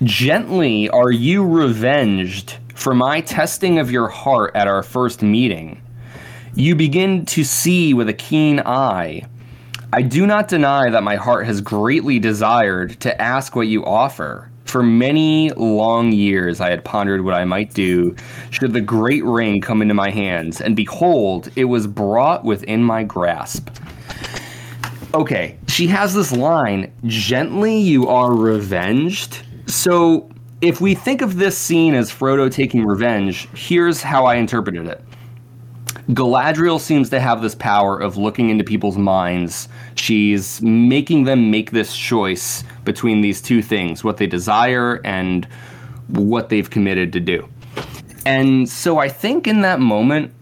Gently 0.02 0.90
are 0.90 1.12
you 1.12 1.46
revenged 1.46 2.58
for 2.74 2.96
my 2.96 3.22
testing 3.22 3.78
of 3.78 3.92
your 3.92 4.08
heart 4.08 4.56
at 4.56 4.68
our 4.68 4.82
first 4.82 5.22
meeting. 5.22 5.80
You 6.56 6.74
begin 6.76 7.28
to 7.28 7.44
see 7.44 7.94
with 7.94 8.10
a 8.10 8.14
keen 8.14 8.62
eye. 8.62 9.28
I 9.94 10.02
do 10.02 10.26
not 10.26 10.48
deny 10.48 10.90
that 10.90 11.04
my 11.04 11.18
heart 11.18 11.46
has 11.46 11.62
greatly 11.62 12.18
desired 12.18 13.00
to 13.02 13.22
ask 13.22 13.56
what 13.56 13.68
you 13.68 13.86
offer. 13.86 14.49
For 14.70 14.84
many 14.84 15.50
long 15.54 16.12
years, 16.12 16.62
I 16.62 16.70
had 16.70 16.86
pondered 16.86 17.26
what 17.26 17.34
I 17.34 17.44
might 17.44 17.74
do 17.74 18.16
should 18.52 18.72
the 18.72 18.82
great 18.82 19.26
ring 19.26 19.62
come 19.62 19.82
into 19.82 19.96
my 19.96 20.12
hands, 20.12 20.62
and 20.62 20.76
behold, 20.76 21.50
it 21.56 21.64
was 21.66 21.88
brought 21.88 22.44
within 22.44 22.84
my 22.84 23.04
grasp. 23.04 23.68
Okay, 25.16 25.58
she 25.68 25.88
has 25.88 26.14
this 26.14 26.32
line 26.32 26.94
gently 27.06 27.80
you 27.80 28.08
are 28.10 28.32
revenged. 28.32 29.42
So, 29.66 30.30
if 30.62 30.80
we 30.80 30.94
think 30.94 31.24
of 31.24 31.38
this 31.38 31.58
scene 31.58 31.96
as 31.96 32.12
Frodo 32.12 32.52
taking 32.52 32.86
revenge, 32.86 33.50
here's 33.56 34.04
how 34.04 34.28
I 34.28 34.36
interpreted 34.36 34.86
it. 34.86 35.04
Galadriel 36.10 36.80
seems 36.80 37.12
to 37.12 37.20
have 37.20 37.44
this 37.44 37.54
power 37.54 38.00
of 38.00 38.18
looking 38.18 38.50
into 38.50 38.64
people's 38.64 38.98
minds. 38.98 39.70
She's 39.94 40.60
making 40.62 41.26
them 41.26 41.52
make 41.52 41.70
this 41.70 41.96
choice 41.96 42.64
between 42.84 43.22
these 43.22 43.42
two 43.44 43.62
things 43.62 44.04
what 44.04 44.18
they 44.18 44.26
desire 44.26 45.02
and 45.06 45.48
what 46.08 46.50
they've 46.50 46.70
committed 46.70 47.14
to 47.14 47.20
do. 47.20 47.48
And 48.26 48.68
so 48.68 48.98
I 48.98 49.08
think 49.08 49.46
in 49.46 49.62
that 49.62 49.80
moment, 49.80 50.34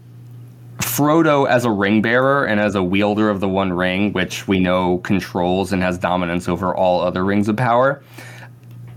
Frodo, 0.77 1.47
as 1.49 1.65
a 1.65 1.71
ring 1.71 2.01
bearer 2.01 2.45
and 2.45 2.61
as 2.61 2.75
a 2.75 2.81
wielder 2.81 3.29
of 3.29 3.41
the 3.41 3.49
One 3.49 3.73
Ring, 3.73 4.13
which 4.13 4.47
we 4.47 4.59
know 4.59 4.99
controls 4.99 5.73
and 5.73 5.83
has 5.83 5.97
dominance 5.97 6.47
over 6.47 6.73
all 6.73 7.01
other 7.01 7.25
rings 7.25 7.49
of 7.49 7.57
power, 7.57 8.01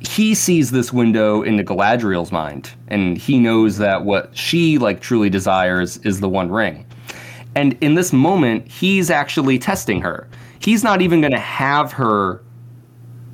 he 0.01 0.35
sees 0.35 0.71
this 0.71 0.93
window 0.93 1.43
into 1.43 1.63
Galadriel's 1.63 2.33
mind, 2.33 2.71
and 2.89 3.19
he 3.19 3.39
knows 3.39 3.79
that 3.79 4.05
what 4.05 4.37
she 4.37 4.79
like 4.79 5.01
truly 5.01 5.29
desires 5.29 5.99
is 5.99 6.21
the 6.21 6.29
One 6.29 6.51
Ring. 6.51 6.87
And 7.55 7.77
in 7.81 7.95
this 7.95 8.13
moment, 8.13 8.67
he's 8.69 9.11
actually 9.11 9.59
testing 9.59 10.01
her. 10.01 10.29
He's 10.61 10.85
not 10.85 11.03
even 11.03 11.21
going 11.21 11.33
to 11.33 11.39
have 11.39 11.93
her. 11.93 12.43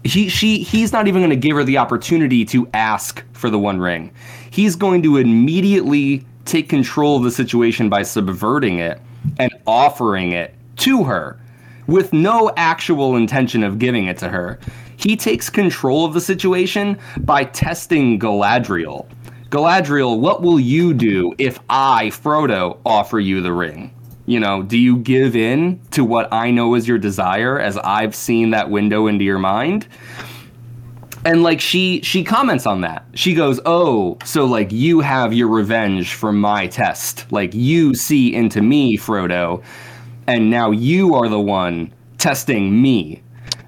He 0.04 0.28
she 0.28 0.58
he's 0.58 0.92
not 0.92 1.08
even 1.08 1.20
going 1.20 1.30
to 1.30 1.36
give 1.36 1.56
her 1.56 1.64
the 1.64 1.78
opportunity 1.78 2.44
to 2.46 2.68
ask 2.74 3.24
for 3.32 3.50
the 3.50 3.58
One 3.58 3.80
Ring. 3.80 4.12
He's 4.50 4.76
going 4.76 5.02
to 5.02 5.18
immediately 5.18 6.26
take 6.44 6.68
control 6.68 7.16
of 7.16 7.24
the 7.24 7.30
situation 7.30 7.88
by 7.88 8.02
subverting 8.02 8.78
it 8.78 9.00
and 9.38 9.52
offering 9.66 10.32
it 10.32 10.54
to 10.76 11.04
her 11.04 11.38
with 11.86 12.12
no 12.12 12.52
actual 12.56 13.16
intention 13.16 13.62
of 13.62 13.78
giving 13.78 14.06
it 14.06 14.18
to 14.18 14.28
her. 14.28 14.58
He 14.96 15.16
takes 15.16 15.48
control 15.50 16.04
of 16.04 16.14
the 16.14 16.20
situation 16.20 16.98
by 17.20 17.44
testing 17.44 18.18
Galadriel. 18.18 19.06
Galadriel, 19.50 20.18
what 20.18 20.42
will 20.42 20.58
you 20.58 20.92
do 20.92 21.34
if 21.38 21.60
I, 21.70 22.06
Frodo, 22.06 22.78
offer 22.84 23.20
you 23.20 23.40
the 23.40 23.52
ring? 23.52 23.92
You 24.26 24.40
know, 24.40 24.62
do 24.62 24.76
you 24.76 24.96
give 24.98 25.36
in 25.36 25.80
to 25.92 26.04
what 26.04 26.32
I 26.32 26.50
know 26.50 26.74
is 26.74 26.88
your 26.88 26.98
desire 26.98 27.60
as 27.60 27.78
I've 27.78 28.14
seen 28.14 28.50
that 28.50 28.70
window 28.70 29.06
into 29.06 29.24
your 29.24 29.38
mind? 29.38 29.86
And 31.24 31.42
like 31.42 31.60
she 31.60 32.00
she 32.02 32.22
comments 32.24 32.66
on 32.66 32.80
that. 32.82 33.04
She 33.14 33.34
goes, 33.34 33.60
"Oh, 33.66 34.18
so 34.24 34.44
like 34.44 34.70
you 34.72 35.00
have 35.00 35.32
your 35.32 35.48
revenge 35.48 36.14
for 36.14 36.32
my 36.32 36.66
test. 36.66 37.30
Like 37.32 37.54
you 37.54 37.94
see 37.94 38.34
into 38.34 38.62
me, 38.62 38.96
Frodo, 38.96 39.62
and 40.26 40.50
now 40.50 40.70
you 40.70 41.14
are 41.14 41.28
the 41.28 41.40
one 41.40 41.92
testing 42.18 42.80
me." 42.80 43.22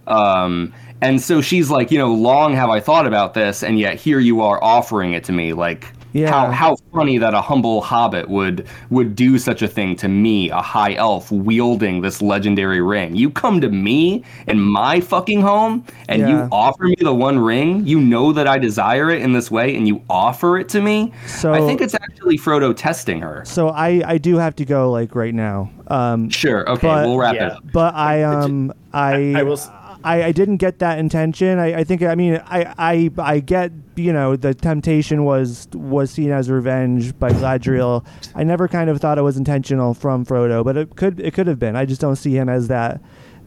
Um 0.07 0.73
and 1.01 1.21
so 1.21 1.41
she's 1.41 1.71
like, 1.71 1.91
you 1.91 1.99
know, 1.99 2.13
long 2.13 2.55
have 2.55 2.71
I 2.71 2.81
thought 2.81 3.07
about 3.07 3.35
this, 3.35 3.63
and 3.63 3.79
yet 3.79 3.97
here 3.97 4.19
you 4.21 4.41
are 4.41 4.63
offering 4.63 5.13
it 5.15 5.25
to 5.25 5.33
me. 5.33 5.53
Like, 5.53 5.87
Yeah. 6.15 6.31
How 6.31 6.51
how 6.51 6.77
funny 6.95 7.19
that 7.19 7.35
a 7.35 7.41
humble 7.43 7.83
hobbit 7.83 8.31
would 8.31 8.67
would 8.89 9.15
do 9.15 9.37
such 9.39 9.61
a 9.61 9.69
thing 9.69 9.95
to 9.97 10.09
me, 10.09 10.49
a 10.51 10.57
high 10.63 10.95
elf 10.95 11.31
wielding 11.31 12.01
this 12.01 12.23
legendary 12.23 12.81
ring. 12.81 13.15
You 13.15 13.29
come 13.29 13.61
to 13.61 13.69
me 13.69 14.25
in 14.47 14.59
my 14.59 15.01
fucking 15.01 15.43
home 15.43 15.85
and 16.09 16.23
Yeah. 16.23 16.29
you 16.31 16.49
offer 16.51 16.85
me 16.85 16.97
the 16.99 17.13
one 17.15 17.39
ring. 17.39 17.87
You 17.87 18.01
know 18.01 18.33
that 18.33 18.49
I 18.49 18.57
desire 18.59 19.11
it 19.11 19.21
in 19.21 19.33
this 19.35 19.51
way 19.51 19.77
and 19.77 19.87
you 19.87 20.01
offer 20.09 20.59
it 20.59 20.71
to 20.71 20.81
me. 20.81 21.13
So- 21.27 21.53
I 21.53 21.61
think 21.61 21.83
it's 21.83 21.95
actually 21.95 22.39
Frodo 22.39 22.75
testing 22.75 23.21
her. 23.21 23.43
So 23.45 23.69
I 23.69 24.03
I 24.07 24.17
do 24.19 24.39
have 24.39 24.57
to 24.57 24.65
go 24.65 24.91
like 24.91 25.15
right 25.15 25.35
now. 25.35 25.69
Um, 25.89 26.31
Sure. 26.31 26.69
Okay, 26.71 26.87
But- 26.89 27.07
we'll 27.07 27.19
wrap 27.19 27.35
it 27.35 27.43
up. 27.43 27.63
but 27.71 27.95
I 27.95 28.23
um 28.23 28.73
I 28.95 29.35
I 29.37 29.43
will 29.43 29.53
s- 29.61 29.71
I, 30.05 30.25
I 30.25 30.33
didn't 30.33 30.59
get 30.59 30.79
that 30.79 30.99
intention. 30.99 31.59
I, 31.59 31.81
I 31.81 31.85
think 31.85 32.03
I 32.03 32.15
mean 32.15 32.41
I, 32.47 32.73
I 32.79 33.11
I 33.19 33.41
get 33.41 33.73
you 33.97 34.13
know 34.13 34.37
the 34.37 34.55
temptation 34.55 35.25
was 35.25 35.67
was 35.75 36.11
seen 36.11 36.31
as 36.31 36.49
revenge 36.51 37.19
by 37.19 37.31
Galadriel. 37.33 38.07
I 38.35 38.45
never 38.45 38.69
kind 38.69 38.91
of 38.91 39.01
thought 39.01 39.19
it 39.19 39.23
was 39.23 39.37
intentional 39.37 39.95
from 39.95 40.25
Frodo, 40.25 40.65
but 40.65 40.77
it 40.77 40.95
could 40.97 41.19
it 41.21 41.35
could 41.35 41.47
have 41.49 41.59
been. 41.59 41.75
I 41.77 41.85
just 41.85 42.01
don't 42.01 42.17
see 42.17 42.33
him 42.37 42.49
as 42.49 42.69
that 42.69 43.01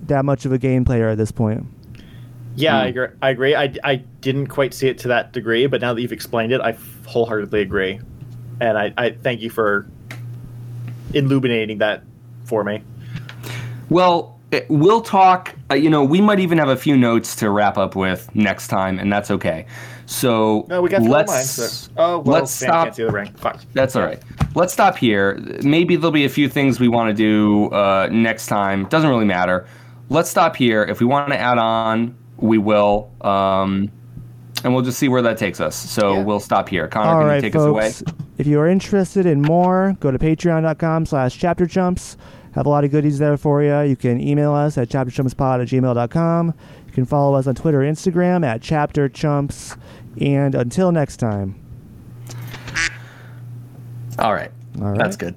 that 0.07 0.25
much 0.25 0.45
of 0.45 0.51
a 0.51 0.57
game 0.57 0.83
player 0.83 1.07
at 1.09 1.17
this 1.17 1.31
point. 1.31 1.65
Yeah, 2.55 2.71
Hmm. 2.73 2.83
I 2.83 2.87
agree. 2.87 3.07
I 3.21 3.29
agree. 3.29 3.55
I, 3.55 3.73
I 3.83 3.95
didn't 3.95 4.47
quite 4.47 4.73
see 4.73 4.87
it 4.89 4.97
to 4.99 5.07
that 5.07 5.31
degree, 5.31 5.67
but 5.67 5.79
now 5.79 5.93
that 5.93 6.01
you've 6.01 6.11
explained 6.11 6.51
it, 6.51 6.59
I 6.59 6.75
wholeheartedly 7.07 7.61
agree. 7.61 8.01
And 8.59 8.77
I, 8.77 8.93
I 8.97 9.11
thank 9.11 9.39
you 9.39 9.49
for 9.49 9.87
illuminating 11.13 11.77
that 11.79 12.03
for 12.45 12.63
me. 12.63 12.83
Well, 13.89 14.27
it- 14.27 14.40
we'll 14.69 15.01
talk. 15.01 15.55
Uh, 15.69 15.75
you 15.75 15.89
know, 15.89 16.03
we 16.03 16.21
might 16.21 16.39
even 16.39 16.57
have 16.57 16.69
a 16.69 16.75
few 16.77 16.97
notes 16.97 17.35
to 17.37 17.49
wrap 17.49 17.77
up 17.77 17.95
with 17.95 18.33
next 18.35 18.67
time, 18.67 18.99
and 18.99 19.11
that's 19.11 19.31
okay. 19.31 19.65
So 20.05 20.65
No, 20.67 20.81
we 20.81 20.89
got 20.89 21.01
let's 21.03 21.31
mine. 21.31 21.43
So. 21.45 21.91
Oh, 21.97 22.19
well, 22.19 22.39
let's 22.41 22.51
Sam 22.51 22.67
stop. 22.69 22.83
can't 22.85 22.95
see 22.95 23.03
the 23.03 23.11
ring. 23.11 23.31
Fuck. 23.33 23.61
That's 23.73 23.95
all 23.95 24.03
right. 24.03 24.21
Let's 24.55 24.73
stop 24.73 24.97
here. 24.97 25.39
Maybe 25.63 25.95
there'll 25.95 26.11
be 26.11 26.25
a 26.25 26.29
few 26.29 26.49
things 26.49 26.79
we 26.79 26.89
want 26.89 27.09
to 27.09 27.13
do 27.13 27.73
uh, 27.73 28.09
next 28.11 28.47
time. 28.47 28.85
Doesn't 28.89 29.09
really 29.09 29.25
matter. 29.25 29.67
Let's 30.09 30.29
stop 30.29 30.55
here. 30.57 30.83
If 30.83 30.99
we 30.99 31.05
want 31.05 31.29
to 31.29 31.37
add 31.37 31.57
on, 31.57 32.17
we 32.37 32.57
will. 32.57 33.09
Um, 33.21 33.89
and 34.63 34.73
we'll 34.75 34.83
just 34.83 34.99
see 34.99 35.07
where 35.07 35.21
that 35.21 35.37
takes 35.37 35.61
us. 35.61 35.75
So 35.75 36.13
Yeah. 36.15 36.23
we'll 36.23 36.39
stop 36.41 36.67
here. 36.67 36.87
Connor, 36.89 37.09
All 37.09 37.19
can 37.19 37.27
right, 37.27 37.35
you 37.37 37.41
take 37.41 37.55
us 37.55 37.63
away? 37.63 37.93
If 38.37 38.45
you 38.47 38.59
are 38.59 38.67
interested 38.67 39.25
in 39.25 39.41
more, 39.41 39.95
go 40.01 40.11
to 40.11 40.19
patreon.com 40.19 41.05
slash 41.05 41.37
chapterchumps. 41.37 42.17
Have 42.53 42.65
a 42.65 42.69
lot 42.69 42.83
of 42.83 42.91
goodies 42.91 43.17
there 43.19 43.37
for 43.37 43.63
you. 43.63 43.79
You 43.81 43.95
can 43.95 44.19
email 44.19 44.53
us 44.53 44.77
at 44.77 44.89
chapterchumpspod 44.89 45.61
at 45.61 45.67
gmail.com. 45.67 46.53
You 46.87 46.91
can 46.91 47.05
follow 47.05 47.37
us 47.37 47.47
on 47.47 47.55
Twitter 47.55 47.81
and 47.81 47.95
Instagram 47.95 48.45
at 48.45 48.61
chapterchumps. 48.61 49.77
And 50.19 50.55
until 50.55 50.91
next 50.91 51.17
time. 51.17 51.55
All 54.19 54.33
right. 54.33 54.51
All 54.79 54.89
right. 54.89 54.97
That's 54.97 55.15
good. 55.15 55.35